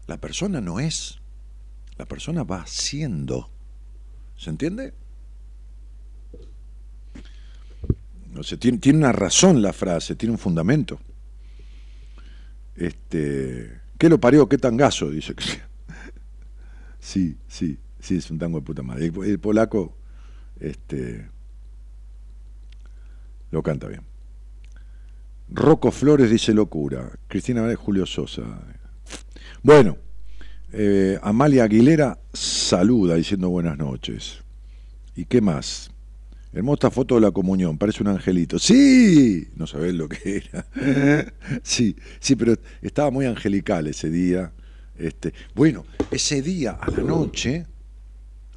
la 0.07 0.17
persona 0.17 0.61
no 0.61 0.79
es, 0.79 1.19
la 1.97 2.05
persona 2.05 2.43
va 2.43 2.65
siendo. 2.65 3.51
¿Se 4.35 4.49
entiende? 4.49 4.93
No 8.31 8.41
sé, 8.41 8.57
tiene, 8.57 8.79
tiene 8.79 8.97
una 8.99 9.11
razón 9.11 9.61
la 9.61 9.73
frase, 9.73 10.15
tiene 10.15 10.33
un 10.33 10.39
fundamento. 10.39 10.99
Este, 12.75 13.79
¿Qué 13.97 14.09
lo 14.09 14.19
parió? 14.19 14.49
¿Qué 14.49 14.57
tangazo? 14.57 15.09
Dice 15.09 15.35
que 15.35 15.43
Sí, 16.99 17.37
sí, 17.47 17.77
sí, 17.99 18.17
es 18.17 18.31
un 18.31 18.39
tango 18.39 18.59
de 18.59 18.65
puta 18.65 18.81
madre. 18.81 19.05
El 19.05 19.39
polaco 19.39 19.95
este, 20.59 21.29
lo 23.51 23.61
canta 23.63 23.87
bien. 23.87 24.01
Rocco 25.49 25.91
Flores 25.91 26.29
dice 26.29 26.53
locura. 26.53 27.11
Cristina 27.27 27.61
Vélez, 27.61 27.77
Julio 27.77 28.05
Sosa. 28.05 28.43
Bueno, 29.61 29.97
eh, 30.73 31.19
Amalia 31.21 31.63
Aguilera 31.63 32.19
saluda 32.33 33.15
diciendo 33.15 33.49
buenas 33.49 33.77
noches. 33.77 34.43
¿Y 35.15 35.25
qué 35.25 35.41
más? 35.41 35.91
Hermosa 36.51 36.89
foto 36.89 37.15
de 37.15 37.21
la 37.21 37.31
comunión, 37.31 37.77
parece 37.77 38.01
un 38.01 38.07
angelito. 38.07 38.59
¡Sí! 38.59 39.49
No 39.55 39.67
sabés 39.67 39.93
lo 39.93 40.07
que 40.07 40.37
era. 40.37 40.65
sí, 41.63 41.95
sí, 42.19 42.35
pero 42.35 42.55
estaba 42.81 43.11
muy 43.11 43.25
angelical 43.25 43.87
ese 43.87 44.09
día. 44.09 44.53
Este, 44.97 45.33
bueno, 45.53 45.85
ese 46.11 46.41
día 46.41 46.71
a 46.71 46.89
la 46.91 47.03
noche 47.03 47.65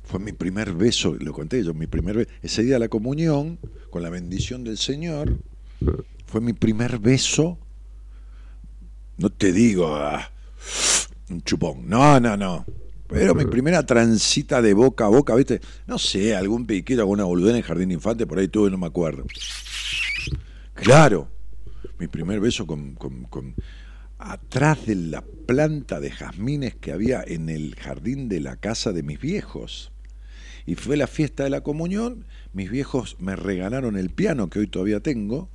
fue 0.09 0.18
mi 0.20 0.32
primer 0.32 0.72
beso, 0.72 1.14
lo 1.20 1.32
conté 1.35 1.62
yo, 1.62 1.74
mi 1.74 1.86
primer 1.86 2.16
beso. 2.16 2.30
Ese 2.43 2.62
día 2.62 2.74
de 2.74 2.80
la 2.80 2.89
comunión, 2.89 3.59
con 3.90 4.02
la 4.02 4.09
bendición 4.09 4.64
del 4.64 4.78
Señor, 4.78 5.36
fue 6.26 6.40
mi 6.40 6.55
primer 6.55 6.98
beso. 6.98 7.59
No 9.18 9.28
te 9.30 9.52
digo 9.52 9.94
ah, 9.97 10.30
un 11.28 11.43
chupón, 11.43 11.86
no, 11.89 12.18
no, 12.20 12.36
no. 12.39 12.64
Pero 13.06 13.35
mi 13.35 13.44
primera 13.47 13.85
transita 13.85 14.62
de 14.62 14.72
boca 14.74 15.05
a 15.05 15.09
boca, 15.09 15.35
¿viste? 15.35 15.60
No 15.86 15.98
sé, 15.98 16.35
algún 16.35 16.66
piquito, 16.66 17.01
alguna 17.02 17.24
boludez 17.24 17.51
en 17.52 17.56
el 17.56 17.62
jardín 17.62 17.90
infante, 17.93 18.26
por 18.26 18.39
ahí 18.39 18.48
tuve, 18.48 18.70
no 18.70 18.78
me 18.78 18.86
acuerdo. 18.86 19.24
Claro, 20.74 21.28
mi 21.98 22.06
primer 22.06 22.40
beso 22.40 22.66
con, 22.66 22.94
con- 22.94 23.24
con- 23.24 23.55
atrás 24.18 24.86
de 24.86 24.94
la 24.94 25.22
planta 25.22 26.01
de 26.01 26.10
jazmines 26.10 26.74
que 26.76 26.93
había 26.93 27.22
en 27.26 27.48
el 27.51 27.74
jardín 27.76 28.28
de 28.28 28.40
la 28.40 28.56
casa 28.56 28.93
de 28.93 29.02
mis 29.02 29.20
viejos. 29.20 29.90
Y 30.69 30.74
fue 30.74 30.99
la 30.99 31.07
fiesta 31.07 31.45
de 31.45 31.49
la 31.49 31.62
comunión, 31.62 32.27
mis 32.53 32.70
viejos 32.70 33.16
me 33.20 33.36
regalaron 33.36 33.97
el 33.97 34.11
piano 34.11 34.51
que 34.51 34.59
hoy 34.59 34.66
todavía 34.66 35.01
tengo. 35.01 35.49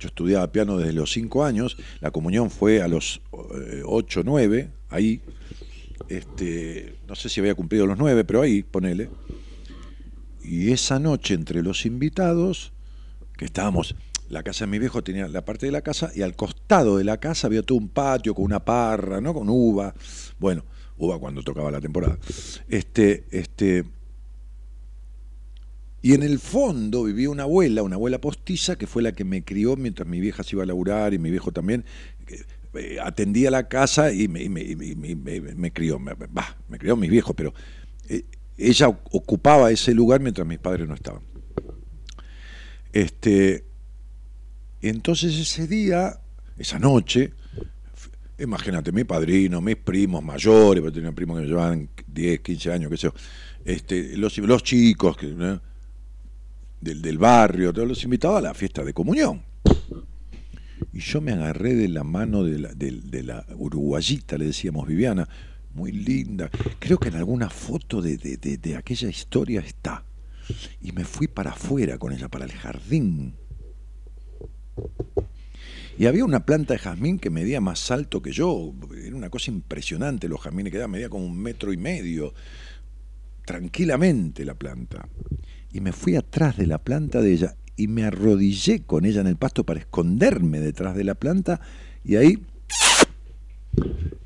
Yo 0.00 0.08
estudiaba 0.08 0.50
piano 0.50 0.76
desde 0.78 0.94
los 0.94 1.12
5 1.12 1.44
años, 1.44 1.76
la 2.00 2.10
comunión 2.10 2.50
fue 2.50 2.82
a 2.82 2.88
los 2.88 3.22
8, 3.84 4.22
9, 4.24 4.68
ahí. 4.88 5.22
Este, 6.08 6.96
no 7.06 7.14
sé 7.14 7.28
si 7.28 7.38
había 7.38 7.54
cumplido 7.54 7.86
los 7.86 7.98
9, 7.98 8.24
pero 8.24 8.42
ahí, 8.42 8.64
ponele. 8.64 9.10
Y 10.42 10.72
esa 10.72 10.98
noche 10.98 11.34
entre 11.34 11.62
los 11.62 11.86
invitados, 11.86 12.72
que 13.38 13.44
estábamos, 13.44 13.94
la 14.28 14.42
casa 14.42 14.64
de 14.64 14.72
mi 14.72 14.80
viejo 14.80 15.04
tenía 15.04 15.28
la 15.28 15.44
parte 15.44 15.66
de 15.66 15.72
la 15.72 15.82
casa 15.82 16.10
y 16.16 16.22
al 16.22 16.34
costado 16.34 16.98
de 16.98 17.04
la 17.04 17.20
casa 17.20 17.46
había 17.46 17.62
todo 17.62 17.78
un 17.78 17.88
patio 17.88 18.34
con 18.34 18.44
una 18.44 18.58
parra, 18.58 19.20
¿no? 19.20 19.32
Con 19.32 19.48
uva. 19.48 19.94
Bueno, 20.40 20.64
uva 20.98 21.16
cuando 21.20 21.44
tocaba 21.44 21.70
la 21.70 21.80
temporada. 21.80 22.18
Este, 22.68 23.26
este, 23.30 23.84
y 26.02 26.14
en 26.14 26.22
el 26.22 26.38
fondo 26.38 27.04
vivía 27.04 27.28
una 27.28 27.42
abuela, 27.42 27.82
una 27.82 27.96
abuela 27.96 28.20
postiza, 28.20 28.76
que 28.76 28.86
fue 28.86 29.02
la 29.02 29.12
que 29.12 29.24
me 29.24 29.44
crió 29.44 29.76
mientras 29.76 30.08
mi 30.08 30.18
vieja 30.18 30.42
se 30.42 30.56
iba 30.56 30.62
a 30.62 30.66
laburar 30.66 31.12
y 31.12 31.18
mi 31.18 31.30
viejo 31.30 31.52
también. 31.52 31.84
eh, 32.74 32.98
atendía 33.02 33.50
la 33.50 33.68
casa 33.68 34.12
y 34.12 34.28
me, 34.28 35.72
crió. 35.72 36.00
Bah, 36.30 36.56
me 36.68 36.78
crió 36.78 36.96
mis 36.96 37.10
viejos, 37.10 37.34
pero 37.36 37.52
eh, 38.08 38.24
ella 38.56 38.88
ocupaba 38.88 39.70
ese 39.70 39.92
lugar 39.92 40.20
mientras 40.20 40.46
mis 40.46 40.58
padres 40.58 40.88
no 40.88 40.94
estaban. 40.94 41.22
Este, 42.92 43.66
entonces 44.80 45.36
ese 45.38 45.66
día, 45.66 46.18
esa 46.56 46.78
noche, 46.78 47.34
imagínate, 48.38 48.90
mi 48.90 49.04
padrino, 49.04 49.60
mis 49.60 49.76
primos 49.76 50.24
mayores, 50.24 50.82
porque 50.82 50.94
tenía 50.94 51.12
primos 51.12 51.36
que 51.36 51.42
me 51.42 51.48
llevaban 51.48 51.90
10, 52.06 52.40
15 52.40 52.72
años, 52.72 52.90
qué 52.90 52.96
sé 52.96 53.02
yo, 53.02 53.14
este, 53.66 54.16
los, 54.16 54.38
los 54.38 54.62
chicos 54.62 55.14
que. 55.18 55.60
Del, 56.80 57.02
del 57.02 57.18
barrio, 57.18 57.72
todos 57.72 57.88
los 57.88 58.02
invitaba 58.04 58.38
a 58.38 58.42
la 58.42 58.54
fiesta 58.54 58.82
de 58.84 58.92
comunión. 58.92 59.42
Y 60.92 61.00
yo 61.00 61.20
me 61.20 61.32
agarré 61.32 61.74
de 61.74 61.88
la 61.88 62.04
mano 62.04 62.42
de 62.42 62.58
la, 62.58 62.72
de- 62.74 63.22
la 63.22 63.46
uruguayita, 63.56 64.36
le 64.38 64.46
decíamos 64.46 64.86
Viviana, 64.88 65.28
muy 65.74 65.92
linda. 65.92 66.50
Creo 66.78 66.98
que 66.98 67.08
en 67.08 67.16
alguna 67.16 67.48
foto 67.50 68.02
de, 68.02 68.16
de- 68.16 68.76
aquella 68.76 69.08
historia 69.08 69.60
está. 69.60 70.04
Y 70.80 70.92
me 70.92 71.04
fui 71.04 71.28
para 71.28 71.50
afuera 71.50 71.96
con 71.98 72.12
ella, 72.12 72.28
para 72.28 72.44
el 72.44 72.52
jardín. 72.52 73.34
Y 75.98 76.06
había 76.06 76.24
una 76.24 76.46
planta 76.46 76.72
de 76.72 76.78
jazmín 76.78 77.18
que 77.18 77.28
medía 77.30 77.60
más 77.60 77.90
alto 77.90 78.22
que 78.22 78.32
yo. 78.32 78.72
Era 78.96 79.14
una 79.14 79.28
cosa 79.28 79.50
impresionante 79.50 80.28
los 80.28 80.40
jazmines 80.40 80.72
que 80.72 80.88
medía 80.88 81.10
como 81.10 81.26
un 81.26 81.36
metro 81.36 81.72
y 81.72 81.76
medio. 81.76 82.32
Tranquilamente 83.44 84.44
la 84.44 84.54
planta. 84.54 85.08
Y 85.72 85.80
me 85.80 85.92
fui 85.92 86.16
atrás 86.16 86.56
de 86.56 86.66
la 86.66 86.78
planta 86.78 87.20
de 87.22 87.32
ella 87.32 87.56
y 87.76 87.88
me 87.88 88.04
arrodillé 88.04 88.82
con 88.82 89.04
ella 89.04 89.20
en 89.20 89.26
el 89.28 89.36
pasto 89.36 89.64
para 89.64 89.80
esconderme 89.80 90.60
detrás 90.60 90.94
de 90.96 91.04
la 91.04 91.14
planta 91.14 91.60
y 92.04 92.16
ahí 92.16 92.38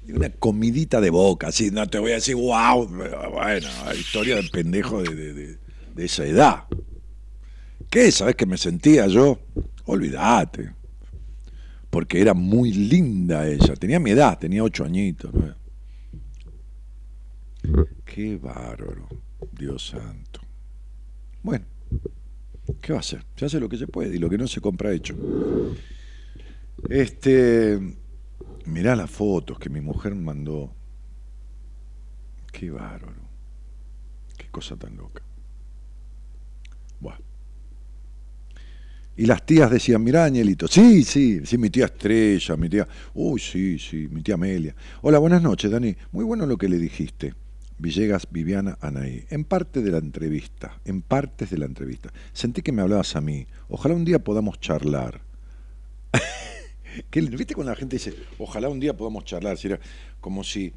una 0.09 0.31
comidita 0.31 1.01
de 1.01 1.11
boca, 1.11 1.49
así, 1.49 1.71
no 1.71 1.87
te 1.89 1.99
voy 1.99 2.13
a 2.13 2.17
decir, 2.17 2.37
wow, 2.37 2.87
bueno, 2.87 3.69
historia 3.99 4.37
del 4.37 4.49
pendejo 4.51 5.03
de, 5.03 5.15
de- 5.15 5.33
de- 5.35 5.59
de 5.95 6.05
esa 6.05 6.25
edad. 6.25 6.65
¿Qué? 7.91 8.11
¿Sabes 8.11 8.35
que 8.37 8.47
me 8.47 8.57
sentía 8.57 9.07
yo? 9.07 9.39
Olvídate. 9.87 10.73
Porque 11.91 12.21
era 12.21 12.35
muy 12.35 12.73
linda 12.73 13.47
ella, 13.49 13.75
tenía 13.77 14.01
mi 14.01 14.11
edad, 14.11 14.39
tenía 14.39 14.63
ocho 14.65 14.85
añitos. 14.85 15.33
Qué 18.05 18.37
bárbaro, 18.37 19.09
Dios 19.53 19.87
santo. 19.89 20.34
Bueno, 21.45 21.67
¿qué 22.81 22.95
va 22.95 22.99
a 22.99 23.01
hacer? 23.01 23.23
Se 23.37 23.45
hace 23.45 23.61
lo 23.61 23.69
que 23.69 23.77
se 23.77 23.87
puede 23.87 24.17
y 24.17 24.19
lo 24.19 24.31
que 24.31 24.39
no 24.39 24.49
se 24.49 24.63
compra 24.63 24.93
hecho. 24.93 25.15
Este, 26.89 27.79
mirá 28.65 28.97
las 28.97 29.11
fotos 29.11 29.59
que 29.59 29.69
mi 29.69 29.83
mujer 29.83 30.15
mandó. 30.15 30.73
Qué 32.51 32.71
bárbaro. 32.71 33.29
Qué 34.39 34.49
cosa 34.51 34.75
tan 34.77 34.97
loca. 34.97 35.23
Buah. 36.99 37.19
Y 39.19 39.27
las 39.27 39.45
tías 39.45 39.71
decían, 39.71 40.03
mirá, 40.03 40.25
Añelito, 40.25 40.67
sí, 40.67 41.05
sí, 41.05 41.45
sí, 41.45 41.59
mi 41.59 41.69
tía 41.69 41.85
Estrella, 41.85 42.57
mi 42.57 42.71
tía, 42.71 42.89
uy, 43.13 43.39
sí, 43.39 43.79
sí, 43.79 44.09
mi 44.11 44.23
tía 44.23 44.37
Amelia. 44.37 44.75
Hola, 45.03 45.19
buenas 45.19 45.43
noches, 45.43 45.71
Dani. 45.71 45.95
Muy 46.11 46.25
bueno 46.25 46.47
lo 46.47 46.57
que 46.57 46.71
le 46.71 46.79
dijiste. 46.79 47.35
Villegas, 47.79 48.29
Viviana, 48.31 48.79
Anaí. 48.81 49.25
En 49.31 49.45
parte 49.45 49.83
de 49.83 49.91
la 49.91 49.99
entrevista, 49.99 50.81
en 50.85 51.03
partes 51.03 51.51
de 51.51 51.59
la 51.59 51.67
entrevista. 51.67 52.13
Sentí 52.33 52.63
que 52.63 52.73
me 52.73 52.83
hablabas 52.83 53.17
a 53.17 53.21
mí. 53.21 53.47
Ojalá 53.69 53.95
un 53.95 54.05
día 54.05 54.23
podamos 54.23 54.61
charlar. 54.61 55.23
¿Qué, 57.11 57.21
¿Viste 57.23 57.55
cuando 57.55 57.73
la 57.73 57.77
gente 57.77 57.97
dice, 57.97 58.15
ojalá 58.39 58.69
un 58.69 58.81
día 58.81 58.97
podamos 58.97 59.25
charlar? 59.25 59.59
Si 59.59 59.67
era 59.67 59.81
como 60.21 60.45
si 60.45 60.73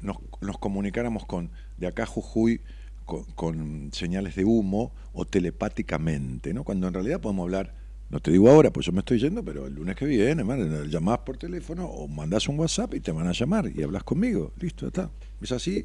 nos, 0.00 0.18
comunicáramos 0.58 1.26
con, 1.26 1.50
de 1.76 1.86
acá 1.86 2.06
Jujuy, 2.06 2.60
con, 3.04 3.24
con 3.34 3.90
señales 3.92 4.34
de 4.34 4.44
humo 4.44 4.92
o 5.12 5.24
telepáticamente, 5.24 6.54
¿no? 6.54 6.64
Cuando 6.64 6.88
en 6.88 6.94
realidad 6.94 7.20
podemos 7.20 7.44
hablar, 7.44 7.74
no 8.10 8.20
te 8.20 8.30
digo 8.30 8.48
ahora, 8.48 8.72
pues 8.72 8.86
yo 8.86 8.92
me 8.92 9.00
estoy 9.00 9.18
yendo, 9.18 9.44
pero 9.44 9.66
el 9.66 9.74
lunes 9.74 9.94
que 9.94 10.06
viene, 10.06 10.42
man, 10.42 10.88
llamás 10.88 11.18
por 11.18 11.36
teléfono 11.36 11.84
o 11.84 12.08
mandás 12.08 12.48
un 12.48 12.58
WhatsApp 12.58 12.94
y 12.94 13.00
te 13.00 13.12
van 13.12 13.26
a 13.26 13.32
llamar 13.32 13.70
y 13.74 13.82
hablas 13.82 14.02
conmigo. 14.02 14.52
Listo, 14.58 14.86
ya 14.86 14.88
está. 14.88 15.10
Es 15.42 15.52
así, 15.52 15.84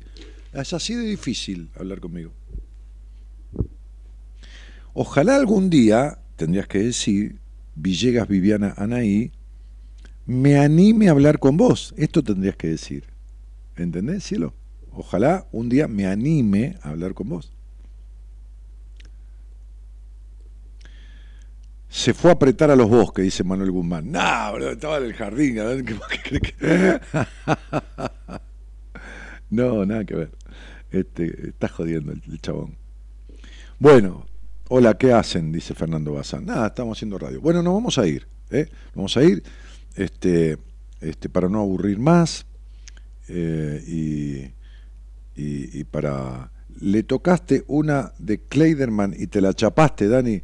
es 0.53 0.73
así 0.73 0.95
de 0.95 1.03
difícil 1.05 1.69
hablar 1.75 1.99
conmigo. 1.99 2.31
Ojalá 4.93 5.35
algún 5.35 5.69
día, 5.69 6.19
tendrías 6.35 6.67
que 6.67 6.79
decir, 6.79 7.39
Villegas, 7.75 8.27
Viviana, 8.27 8.73
Anaí, 8.77 9.31
me 10.25 10.57
anime 10.59 11.07
a 11.07 11.11
hablar 11.11 11.39
con 11.39 11.57
vos. 11.57 11.93
Esto 11.97 12.23
tendrías 12.23 12.55
que 12.55 12.67
decir. 12.67 13.05
¿Entendés, 13.75 14.23
cielo? 14.23 14.53
Ojalá 14.91 15.47
un 15.51 15.69
día 15.69 15.87
me 15.87 16.05
anime 16.05 16.77
a 16.83 16.89
hablar 16.89 17.15
con 17.15 17.29
vos. 17.29 17.51
Se 21.89 22.13
fue 22.13 22.31
a 22.31 22.33
apretar 22.33 22.71
a 22.71 22.75
los 22.75 22.89
bosques, 22.89 23.23
dice 23.25 23.43
Manuel 23.43 23.71
Guzmán. 23.71 24.11
No, 24.11 24.51
boludo, 24.51 24.71
estaba 24.71 24.97
en 24.97 25.03
el 25.05 25.13
jardín. 25.13 25.55
¿qué- 25.55 25.99
crees 26.23 26.41
que- 26.41 26.99
no, 29.49 29.85
nada 29.85 30.03
que 30.05 30.15
ver. 30.15 30.31
Este, 30.93 31.49
está 31.49 31.67
jodiendo 31.67 32.11
el, 32.11 32.39
chabón. 32.39 32.77
Bueno, 33.79 34.27
hola, 34.69 34.95
¿qué 34.97 35.11
hacen? 35.11 35.51
Dice 35.51 35.73
Fernando 35.73 36.13
Bazán. 36.13 36.45
Nada, 36.45 36.67
estamos 36.67 36.97
haciendo 36.97 37.17
radio. 37.17 37.41
Bueno, 37.41 37.63
nos 37.63 37.73
vamos 37.73 37.97
a 37.97 38.07
ir. 38.07 38.27
¿eh? 38.51 38.69
Vamos 38.93 39.17
a 39.17 39.23
ir 39.23 39.43
este, 39.95 40.57
este, 41.01 41.29
para 41.29 41.49
no 41.49 41.59
aburrir 41.61 41.97
más 41.97 42.45
eh, 43.27 43.83
y, 43.87 45.41
y- 45.41 45.79
y 45.79 45.83
para... 45.83 46.51
Le 46.79 47.03
tocaste 47.03 47.63
una 47.67 48.13
de 48.19 48.41
Kleiderman 48.41 49.15
y 49.17 49.27
te 49.27 49.41
la 49.41 49.53
chapaste, 49.53 50.07
Dani. 50.07 50.41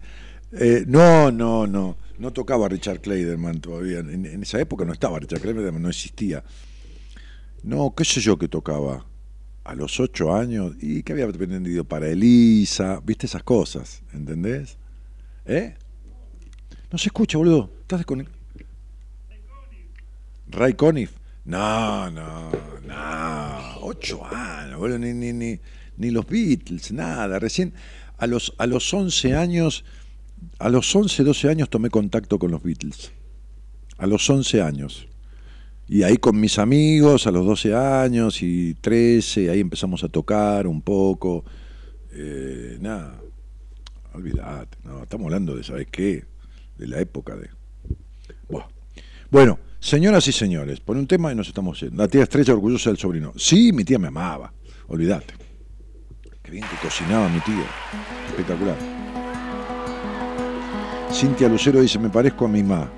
Eh, 0.52 0.84
no, 0.88 1.32
no, 1.32 1.66
no. 1.68 1.98
No 2.18 2.34
tocaba 2.34 2.68
Richard 2.68 3.02
Kleiderman 3.02 3.62
todavía. 3.62 4.00
En, 4.00 4.26
en 4.26 4.44
esa 4.44 4.60
época 4.60 4.84
no 4.86 4.94
estaba 4.94 5.20
Richard 5.20 5.42
Kleiderman, 5.42 5.82
no 5.82 5.90
existía. 5.90 6.44
No, 7.64 7.94
qué 7.96 8.04
sé 8.06 8.20
yo 8.20 8.38
que 8.38 8.48
tocaba. 8.48 9.06
A 9.64 9.76
los 9.76 10.00
ocho 10.00 10.34
años. 10.34 10.76
Y 10.82 11.04
que 11.04 11.14
había 11.14 11.26
aprendido 11.26 11.84
para 11.84 12.08
Elisa. 12.08 13.02
¿Viste 13.06 13.26
esas 13.26 13.44
cosas? 13.44 14.02
¿Entendés? 14.14 14.78
¿Eh? 15.46 15.76
No 16.92 16.98
se 16.98 17.08
escucha, 17.08 17.38
boludo. 17.38 17.72
Estás 17.82 18.00
desconectado. 18.00 18.38
Ray 20.48 20.74
Conniff. 20.74 21.12
No, 21.46 22.10
no, 22.12 22.52
no. 22.86 23.80
Ocho 23.82 24.26
años, 24.26 24.78
boludo, 24.78 25.00
ni, 25.00 25.14
ni, 25.14 25.34
ni, 25.34 25.60
ni 25.98 26.12
los 26.12 26.28
Beatles, 26.28 26.92
nada. 26.92 27.40
Recién 27.40 27.74
a 28.18 28.28
los, 28.28 28.54
a 28.58 28.68
los 28.68 28.94
11 28.94 29.36
años, 29.36 29.86
a 30.60 30.70
los 30.70 30.96
11, 30.96 31.24
12 31.24 31.50
años 31.50 31.70
tomé 31.70 31.90
contacto 31.90 32.38
con 32.38 32.52
los 32.52 32.62
Beatles. 32.62 33.12
A 33.98 34.08
los 34.08 34.30
11 34.30 34.62
años. 34.62 35.08
Y 35.92 36.04
ahí 36.04 36.18
con 36.18 36.40
mis 36.40 36.60
amigos, 36.60 37.26
a 37.26 37.32
los 37.32 37.44
12 37.44 37.74
años 37.74 38.44
y 38.44 38.76
13, 38.76 39.50
ahí 39.50 39.60
empezamos 39.60 40.04
a 40.04 40.08
tocar 40.08 40.68
un 40.68 40.84
poco. 40.84 41.44
Eh, 42.12 42.78
nada, 42.80 43.20
olvídate, 44.14 44.78
no, 44.84 45.02
estamos 45.02 45.26
hablando 45.26 45.56
de, 45.56 45.64
¿sabes 45.64 45.88
qué? 45.92 46.26
De 46.78 46.88
la 46.88 47.00
época 47.00 47.36
de... 47.36 47.50
Buah. 48.48 48.68
Bueno, 49.32 49.58
señoras 49.80 50.28
y 50.28 50.32
señores, 50.32 50.80
pon 50.80 50.98
un 50.98 51.08
tema 51.08 51.32
y 51.32 51.36
nos 51.36 51.48
estamos 51.48 51.80
yendo. 51.80 51.98
La 51.98 52.08
tía 52.08 52.22
Estrella 52.22 52.54
orgullosa 52.54 52.92
del 52.92 53.00
sobrino. 53.00 53.34
Sí, 53.36 53.74
mi 53.74 53.84
tía 53.84 53.98
me 53.98 54.10
amaba, 54.10 54.54
olvídate. 54.90 55.34
Qué 56.44 56.52
bien 56.52 56.66
que 56.70 56.88
cocinaba 56.88 57.28
mi 57.30 57.40
tía. 57.40 57.66
Espectacular. 58.28 58.78
Cintia 61.12 61.50
Lucero 61.50 61.82
dice, 61.82 61.98
me 61.98 62.12
parezco 62.12 62.46
a 62.46 62.48
mi 62.48 62.62
mamá. 62.62 62.92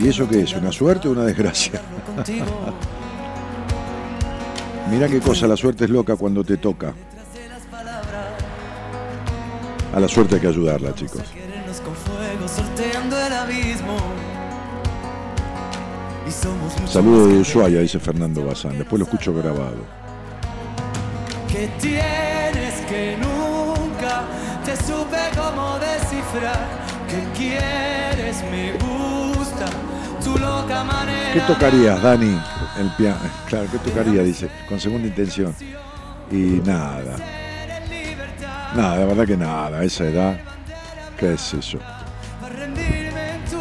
¿Y 0.00 0.08
eso 0.08 0.28
qué 0.28 0.42
es? 0.42 0.54
¿Una 0.54 0.70
suerte 0.70 1.08
o 1.08 1.12
una 1.12 1.24
desgracia? 1.24 1.80
Mira 4.90 5.08
qué 5.08 5.20
cosa, 5.20 5.46
la 5.46 5.56
suerte 5.56 5.84
es 5.84 5.90
loca 5.90 6.16
cuando 6.16 6.44
te 6.44 6.56
toca. 6.56 6.94
A 9.94 10.00
la 10.00 10.08
suerte 10.08 10.36
hay 10.36 10.40
que 10.40 10.48
ayudarla, 10.48 10.94
chicos. 10.94 11.22
Saludo 16.86 17.28
de 17.28 17.38
Ushuaia, 17.38 17.80
dice 17.80 17.98
Fernando 17.98 18.44
Bazán. 18.44 18.78
Después 18.78 19.00
lo 19.00 19.04
escucho 19.06 19.32
grabado. 19.32 19.84
Que 21.48 21.68
tienes 21.80 22.74
que 22.88 23.16
nunca 23.16 24.24
te 24.64 24.76
supe 24.76 25.18
cómo 25.34 25.78
descifrar. 25.78 26.66
Que 27.08 27.22
quieres, 27.38 28.42
me 28.50 28.72
¿Qué 31.32 31.40
tocarías, 31.40 32.02
Dani? 32.02 32.38
El 32.78 32.90
piano. 32.96 33.18
Claro, 33.46 33.66
¿qué 33.70 33.78
tocaría? 33.78 34.22
Dice, 34.22 34.48
con 34.68 34.80
segunda 34.80 35.06
intención. 35.08 35.54
Y 36.30 36.60
nada. 36.64 37.16
Nada, 38.74 38.96
la 38.96 39.04
verdad 39.04 39.26
que 39.26 39.36
nada. 39.36 39.84
Esa 39.84 40.04
edad, 40.04 40.40
¿qué 41.18 41.34
es 41.34 41.54
eso? 41.54 41.78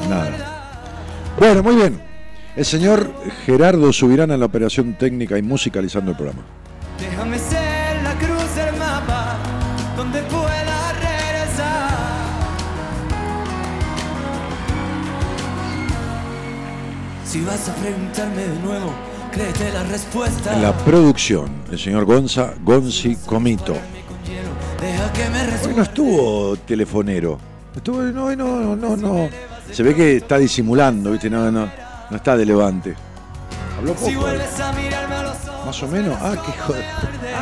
Nada. 0.10 0.32
Bueno, 1.38 1.64
muy 1.64 1.76
bien. 1.76 2.02
El 2.56 2.66
señor 2.66 3.12
Gerardo 3.46 3.92
Subirán 3.92 4.32
en 4.32 4.40
la 4.40 4.46
operación 4.46 4.94
técnica 4.94 5.38
y 5.38 5.42
musicalizando 5.42 6.12
el 6.12 6.18
programa. 6.18 6.44
Si 17.26 17.42
vas 17.42 17.68
a 17.70 17.74
preguntarme 17.76 18.44
de 18.44 18.60
nuevo, 18.60 18.94
créete 19.32 19.72
la 19.74 19.84
respuesta. 19.84 20.54
En 20.54 20.62
la 20.62 20.74
producción, 20.78 21.50
el 21.72 21.80
señor 21.80 22.06
Gonza 22.06 22.54
Gonzi 22.64 23.16
Comito. 23.26 23.74
Hoy 25.66 25.74
no 25.76 25.82
estuvo 25.84 26.56
telefonero. 26.58 27.38
Estuvo, 27.76 28.02
no, 28.04 28.36
no, 28.36 28.76
no, 28.76 28.96
no. 28.96 29.30
Se 29.72 29.84
ve 29.84 29.96
que 29.96 30.18
está 30.18 30.38
disimulando, 30.38 31.12
¿viste? 31.12 31.30
No, 31.30 31.52
no, 31.52 31.68
no 32.10 32.16
está 32.18 32.38
de 32.38 32.46
levante. 32.46 32.96
Habló 33.78 33.96
Si 33.98 34.12
poco. 34.14 34.26
vuelves 34.28 34.60
a 34.60 34.72
mirarme 34.74 35.16
a 35.16 35.24
los 35.24 35.48
ojos, 35.50 35.66
Más 35.66 35.84
o 35.84 35.88
menos. 35.88 36.18
Ah, 36.22 36.36
qué 36.46 36.52
joder. 36.62 36.86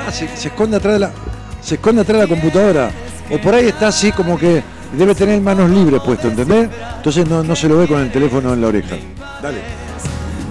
Ah, 0.08 0.12
se, 0.12 0.28
se 0.36 0.48
esconde 0.48 0.78
atrás 0.78 0.94
de 0.94 1.00
la. 1.00 1.12
Se 1.62 1.76
esconde 1.76 2.02
atrás 2.02 2.22
de 2.22 2.24
la 2.28 2.30
computadora. 2.30 2.92
O 3.30 3.38
por 3.40 3.54
ahí 3.54 3.68
está 3.68 3.90
así 3.90 4.12
como 4.12 4.38
que 4.38 4.64
debe 4.98 5.14
tener 5.14 5.40
manos 5.42 5.70
libres 5.70 6.02
puesto, 6.04 6.28
¿entendés? 6.30 6.70
Entonces 6.98 7.28
no, 7.28 7.44
no 7.44 7.56
se 7.56 7.68
lo 7.70 7.78
ve 7.78 7.88
con 7.88 8.00
el 8.02 8.12
teléfono 8.12 8.54
en 8.54 8.62
la 8.62 8.68
oreja. 8.68 8.96
Dale. 9.44 9.60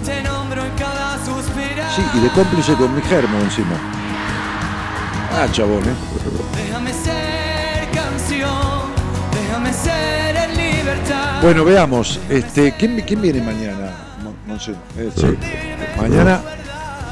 te 0.05 0.21
nombro 0.21 0.63
en 0.63 0.71
cada 0.75 1.17
suspirar. 1.25 1.95
Sí, 1.95 2.03
y 2.13 2.19
de 2.19 2.29
cómplice 2.29 2.75
con 2.75 2.93
mi 2.93 3.01
germo 3.01 3.39
encima. 3.39 3.75
Ah, 5.31 5.47
chabón, 5.51 5.83
¿eh? 5.83 5.95
Déjame 6.55 6.93
ser 6.93 7.89
canción, 7.91 8.91
déjame 9.31 9.73
ser 9.73 10.35
en 10.35 10.55
libertad. 10.55 11.41
Bueno, 11.41 11.65
veamos. 11.65 12.19
Este, 12.29 12.75
¿quién, 12.77 13.01
quién 13.01 13.19
viene 13.19 13.41
mañana? 13.41 13.89
Eh, 14.99 15.11
sí. 15.15 15.37
Mañana 15.99 16.41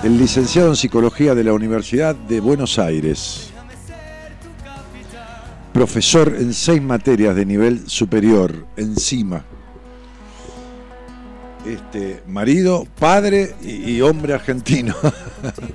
el 0.04 0.20
licenciado 0.20 0.70
en 0.70 0.76
psicología 0.76 1.34
de 1.34 1.44
la 1.44 1.54
Universidad 1.54 2.14
de 2.14 2.42
Buenos 2.42 2.78
Aires. 2.78 3.50
Profesor 5.74 6.36
en 6.38 6.54
seis 6.54 6.80
materias 6.80 7.36
de 7.36 7.44
nivel 7.44 7.90
superior, 7.90 8.68
encima. 8.78 9.46
Este, 11.66 12.24
marido, 12.28 12.88
padre 13.00 13.56
y, 13.62 14.02
hombre 14.02 14.34
argentino. 14.34 14.96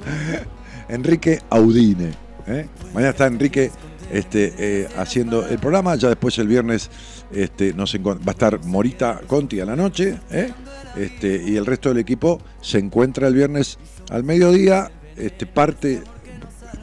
Enrique 0.89 1.41
Audine. 1.51 2.13
¿eh? 2.47 2.67
Mañana 2.93 3.11
está 3.11 3.27
Enrique 3.27 3.71
este, 4.11 4.55
eh, 4.59 4.89
haciendo 4.97 5.47
el 5.47 5.59
programa. 5.59 5.95
Ya 5.97 6.09
después 6.09 6.39
el 6.39 6.49
viernes 6.49 6.91
este, 7.33 7.73
nos 7.73 7.95
va 7.95 8.19
a 8.27 8.31
estar 8.31 8.65
Morita 8.65 9.21
Conti 9.27 9.61
a 9.61 9.65
la 9.65 9.77
noche. 9.77 10.19
¿eh? 10.31 10.53
Este, 10.97 11.43
y 11.47 11.57
el 11.57 11.67
resto 11.67 11.91
del 11.91 11.99
equipo 11.99 12.41
se 12.61 12.79
encuentra 12.79 13.29
el 13.29 13.35
viernes 13.35 13.79
al 14.11 14.25
mediodía. 14.25 14.91
Este, 15.17 15.47
parte, 15.47 16.03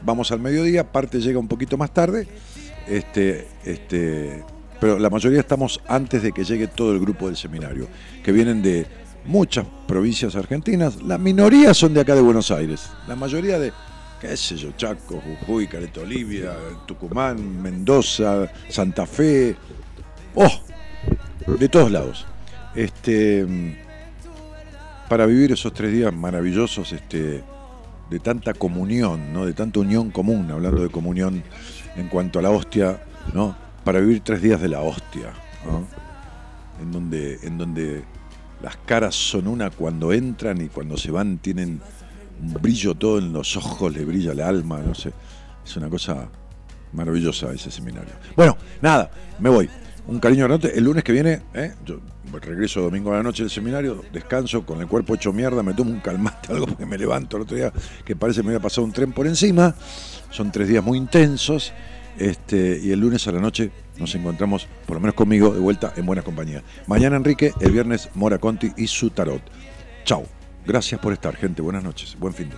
vamos 0.02 0.32
al 0.32 0.40
mediodía, 0.40 0.90
parte 0.90 1.20
llega 1.20 1.38
un 1.38 1.48
poquito 1.48 1.76
más 1.76 1.92
tarde. 1.92 2.26
Este, 2.88 3.48
este, 3.64 4.44
pero 4.80 4.98
la 4.98 5.10
mayoría 5.10 5.40
estamos 5.40 5.80
antes 5.86 6.22
de 6.22 6.32
que 6.32 6.44
llegue 6.44 6.66
todo 6.66 6.92
el 6.92 7.00
grupo 7.00 7.26
del 7.26 7.36
seminario, 7.36 7.88
que 8.22 8.32
vienen 8.32 8.62
de 8.62 8.86
muchas 9.24 9.66
provincias 9.86 10.36
argentinas. 10.36 11.02
La 11.02 11.18
minoría 11.18 11.74
son 11.74 11.94
de 11.94 12.00
acá 12.00 12.14
de 12.14 12.20
Buenos 12.20 12.50
Aires. 12.50 12.90
La 13.08 13.16
mayoría 13.16 13.58
de, 13.58 13.72
qué 14.20 14.36
sé 14.36 14.56
yo, 14.56 14.72
Chaco, 14.72 15.20
Jujuy, 15.20 15.66
Caleta 15.66 16.00
Olivia, 16.00 16.54
Tucumán, 16.86 17.62
Mendoza, 17.62 18.50
Santa 18.68 19.06
Fe. 19.06 19.56
¡Oh! 20.34 20.52
De 21.58 21.68
todos 21.68 21.90
lados. 21.90 22.26
Este, 22.74 23.46
para 25.08 25.26
vivir 25.26 25.52
esos 25.52 25.72
tres 25.72 25.92
días 25.92 26.12
maravillosos 26.12 26.92
este, 26.92 27.44
de 28.10 28.18
tanta 28.18 28.54
comunión, 28.54 29.32
¿no? 29.32 29.46
de 29.46 29.52
tanta 29.52 29.80
unión 29.80 30.10
común, 30.10 30.50
hablando 30.50 30.82
de 30.82 30.88
comunión 30.88 31.42
en 31.96 32.08
cuanto 32.08 32.38
a 32.38 32.42
la 32.42 32.50
hostia, 32.50 33.02
¿no? 33.32 33.63
Para 33.84 34.00
vivir 34.00 34.20
tres 34.20 34.42
días 34.42 34.60
de 34.60 34.68
la 34.68 34.80
hostia, 34.80 35.32
¿no? 35.66 35.86
en, 36.80 36.90
donde, 36.90 37.38
en 37.42 37.58
donde 37.58 38.04
las 38.62 38.76
caras 38.78 39.14
son 39.14 39.46
una 39.46 39.70
cuando 39.70 40.12
entran 40.12 40.60
y 40.60 40.68
cuando 40.68 40.96
se 40.96 41.10
van 41.10 41.38
tienen 41.38 41.80
un 42.40 42.52
brillo 42.54 42.94
todo 42.94 43.18
en 43.18 43.32
los 43.32 43.56
ojos, 43.56 43.94
le 43.94 44.04
brilla 44.04 44.32
el 44.32 44.40
alma, 44.40 44.80
no 44.80 44.94
sé, 44.94 45.12
es 45.64 45.76
una 45.76 45.88
cosa 45.88 46.28
maravillosa 46.92 47.52
ese 47.52 47.70
seminario. 47.70 48.14
Bueno, 48.36 48.56
nada, 48.80 49.10
me 49.38 49.50
voy. 49.50 49.68
Un 50.06 50.20
cariño 50.20 50.44
grande. 50.44 50.70
El 50.74 50.84
lunes 50.84 51.02
que 51.02 51.12
viene, 51.12 51.42
¿eh? 51.54 51.72
yo 51.84 51.98
regreso 52.40 52.82
domingo 52.82 53.12
a 53.12 53.16
la 53.16 53.22
noche 53.22 53.42
del 53.42 53.50
seminario, 53.50 54.04
descanso 54.12 54.64
con 54.64 54.80
el 54.80 54.86
cuerpo 54.86 55.14
hecho 55.14 55.32
mierda, 55.32 55.62
me 55.62 55.74
tomo 55.74 55.90
un 55.90 56.00
calmante, 56.00 56.48
algo 56.52 56.66
porque 56.66 56.86
me 56.86 56.98
levanto 56.98 57.36
el 57.36 57.44
otro 57.44 57.56
día 57.56 57.72
que 58.04 58.16
parece 58.16 58.40
que 58.40 58.44
me 58.44 58.54
había 58.54 58.62
pasado 58.62 58.84
un 58.84 58.92
tren 58.92 59.12
por 59.12 59.26
encima. 59.26 59.74
Son 60.30 60.50
tres 60.50 60.68
días 60.68 60.82
muy 60.82 60.98
intensos. 60.98 61.72
Este, 62.18 62.78
y 62.82 62.92
el 62.92 63.00
lunes 63.00 63.26
a 63.26 63.32
la 63.32 63.40
noche 63.40 63.70
nos 63.98 64.14
encontramos, 64.14 64.68
por 64.86 64.96
lo 64.96 65.00
menos 65.00 65.14
conmigo, 65.14 65.52
de 65.52 65.60
vuelta 65.60 65.92
en 65.96 66.06
buena 66.06 66.22
compañía. 66.22 66.62
Mañana 66.86 67.16
Enrique, 67.16 67.52
el 67.60 67.72
viernes 67.72 68.08
Mora 68.14 68.38
Conti 68.38 68.72
y 68.76 68.86
su 68.86 69.10
tarot. 69.10 69.42
Chau. 70.04 70.24
Gracias 70.66 71.00
por 71.00 71.12
estar, 71.12 71.36
gente. 71.36 71.60
Buenas 71.60 71.84
noches. 71.84 72.16
Buen 72.18 72.32
fin 72.32 72.48
de. 72.48 72.56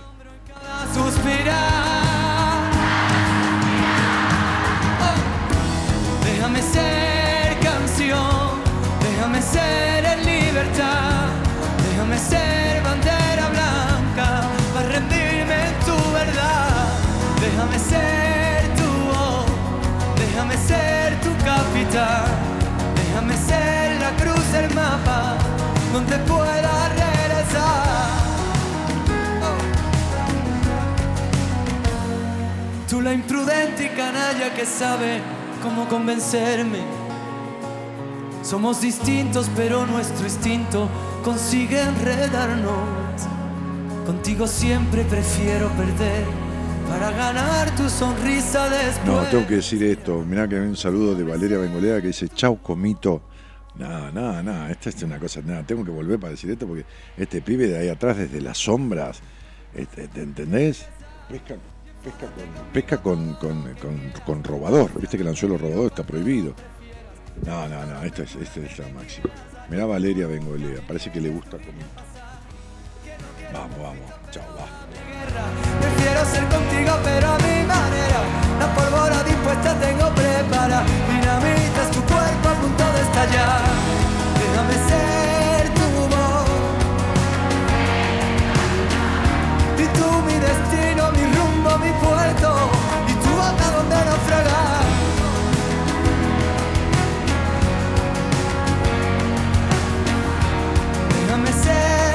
Canalla 34.27 34.53
que 34.53 34.65
sabe 34.65 35.21
cómo 35.63 35.87
convencerme. 35.87 36.79
Somos 38.43 38.81
distintos, 38.81 39.49
pero 39.55 39.85
nuestro 39.85 40.25
instinto 40.25 40.89
consigue 41.23 41.81
enredarnos. 41.81 43.21
Contigo 44.05 44.47
siempre 44.47 45.03
prefiero 45.03 45.69
perder 45.69 46.25
para 46.89 47.11
ganar 47.11 47.73
tu 47.75 47.89
sonrisa 47.89 48.69
después. 48.69 49.05
No, 49.05 49.21
tengo 49.23 49.47
que 49.47 49.55
decir 49.55 49.83
esto. 49.83 50.23
Mirá 50.25 50.47
que 50.47 50.55
hay 50.55 50.61
un 50.61 50.77
saludo 50.77 51.15
de 51.15 51.23
Valeria 51.23 51.57
Bengolea 51.57 52.01
que 52.01 52.07
dice, 52.07 52.27
chau, 52.29 52.61
comito. 52.61 53.21
No, 53.75 54.11
no, 54.11 54.41
no, 54.43 54.67
esta 54.67 54.89
es 54.89 55.03
una 55.03 55.19
cosa, 55.19 55.39
nada, 55.45 55.61
tengo 55.63 55.85
que 55.85 55.91
volver 55.91 56.19
para 56.19 56.31
decir 56.31 56.49
esto 56.49 56.65
porque 56.65 56.83
este 57.15 57.41
pibe 57.41 57.67
de 57.67 57.77
ahí 57.77 57.89
atrás, 57.89 58.17
desde 58.17 58.41
las 58.41 58.57
sombras, 58.57 59.19
este, 59.75 60.07
¿te 60.07 60.23
entendés? 60.23 60.87
Pesca, 61.29 61.57
pesca, 62.11 62.27
con, 62.27 62.71
pesca 62.73 62.97
con, 62.97 63.33
con, 63.35 63.73
con- 63.75 64.11
con 64.25 64.43
robador. 64.43 64.91
Viste 64.99 65.17
que 65.17 65.23
el 65.23 65.29
anzuelo 65.29 65.57
robador 65.57 65.87
está 65.87 66.03
prohibido. 66.03 66.53
No, 67.45 67.67
no, 67.67 67.85
no, 67.85 68.01
esta 68.03 68.23
es, 68.23 68.35
esta 68.35 68.59
es 68.61 68.79
la 68.79 68.87
máxima. 68.89 69.29
Mirá 69.69 69.85
Valeria 69.85 70.27
Bengolea, 70.27 70.81
parece 70.87 71.11
que 71.11 71.21
le 71.21 71.29
gusta 71.29 71.57
comito. 71.57 71.85
Vamos, 73.53 73.77
vamos, 73.77 74.11
chao, 74.31 74.43
va. 74.57 74.65
Prefiero 75.81 76.25
ser 76.25 76.43
contigo, 76.45 76.97
pero 77.03 77.27
a 77.27 77.37
mi 77.37 77.65
manera. 77.65 78.19
La 78.59 78.73
pólvora 78.73 79.23
dispuesta 79.23 79.79
tengo 79.79 80.09
prepara. 80.15 80.83
Dinamita 81.09 81.83
es 81.83 81.91
tu 81.91 82.01
cuerpo 82.01 82.49
a 82.49 82.53
punto 82.61 82.83
de 82.93 83.01
estallar. 83.01 83.61
Rumbo, 91.67 91.77
mi 91.79 91.91
puerto. 91.91 92.55
Y 93.07 93.13
tú 93.13 93.41
hasta 93.41 93.71
donde 93.71 93.95
naufragar. 93.95 94.85
Déjame 101.25 101.51
ser 101.53 102.06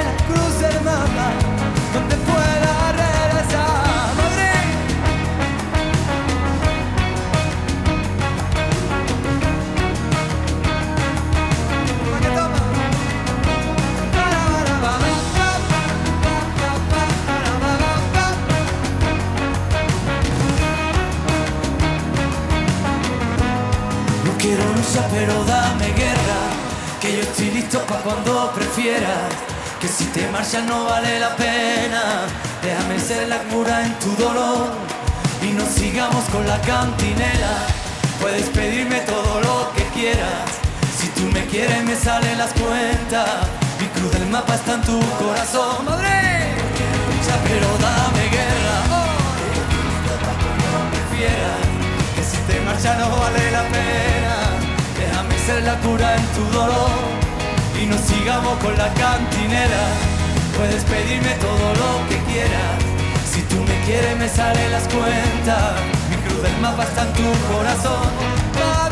pero 25.25 25.45
dame 25.45 25.87
guerra. 25.93 26.41
Que 27.01 27.17
yo 27.17 27.23
estoy 27.23 27.51
listo 27.51 27.81
para 27.87 28.01
cuando 28.01 28.51
prefieras. 28.53 29.31
Que 29.81 29.89
si 29.89 30.05
te 30.07 30.29
marchas 30.29 30.65
no 30.65 30.85
vale 30.85 31.21
la 31.21 31.37
pena. 31.37 32.03
Déjame 32.63 32.99
ser 32.99 33.29
la 33.29 33.39
cura 33.51 33.87
en 33.87 33.95
tu 34.01 34.11
dolor. 34.17 34.69
Y 35.43 35.53
no 35.53 35.65
sigamos 35.67 36.25
con 36.33 36.47
la 36.47 36.61
cantinela. 36.63 37.55
Puedes 38.21 38.49
pedirme 38.49 38.99
todo 39.01 39.41
lo 39.41 39.73
que 39.77 39.85
quieras. 39.97 40.47
Si 40.99 41.07
tú 41.09 41.23
me 41.33 41.45
quieres, 41.47 41.85
me 41.85 41.97
salen 41.97 42.39
las 42.39 42.53
cuentas. 42.53 43.29
Mi 43.81 43.87
cruz 43.95 44.13
del 44.13 44.27
mapa 44.27 44.55
está 44.55 44.75
en 44.75 44.83
tu 44.83 44.99
corazón, 45.23 45.87
quiero 46.79 46.99
lucha, 47.11 47.35
pero 47.49 47.69
dame 47.87 48.25
guerra. 48.37 48.77
Oh, 48.91 49.13
que 52.15 52.23
si 52.23 52.37
te 52.49 52.61
marcha 52.61 52.97
no 52.99 53.09
vale 53.17 53.51
la 53.51 53.63
pena. 53.63 54.42
Ser 55.47 55.65
la 55.65 55.77
cura 55.81 56.15
en 56.15 56.27
tu 56.37 56.45
dolor 56.57 56.91
y 57.83 57.87
no 57.87 57.99
sigamos 57.99 58.57
con 58.59 58.79
la 58.79 58.95
cantinera. 58.95 59.83
Puedes 60.57 60.85
pedirme 60.85 61.35
todo 61.41 61.75
lo 61.75 62.09
que 62.09 62.17
quieras. 62.31 62.79
Si 63.29 63.43
tú 63.43 63.57
me 63.57 63.81
quieres 63.85 64.17
me 64.19 64.29
salen 64.29 64.71
las 64.71 64.85
cuentas. 64.85 65.73
Mi 66.11 66.17
cruz 66.29 66.43
del 66.45 66.57
mapa 66.59 66.85
está 66.85 67.03
en 67.03 67.13
tu 67.15 67.53
corazón. 67.53 68.92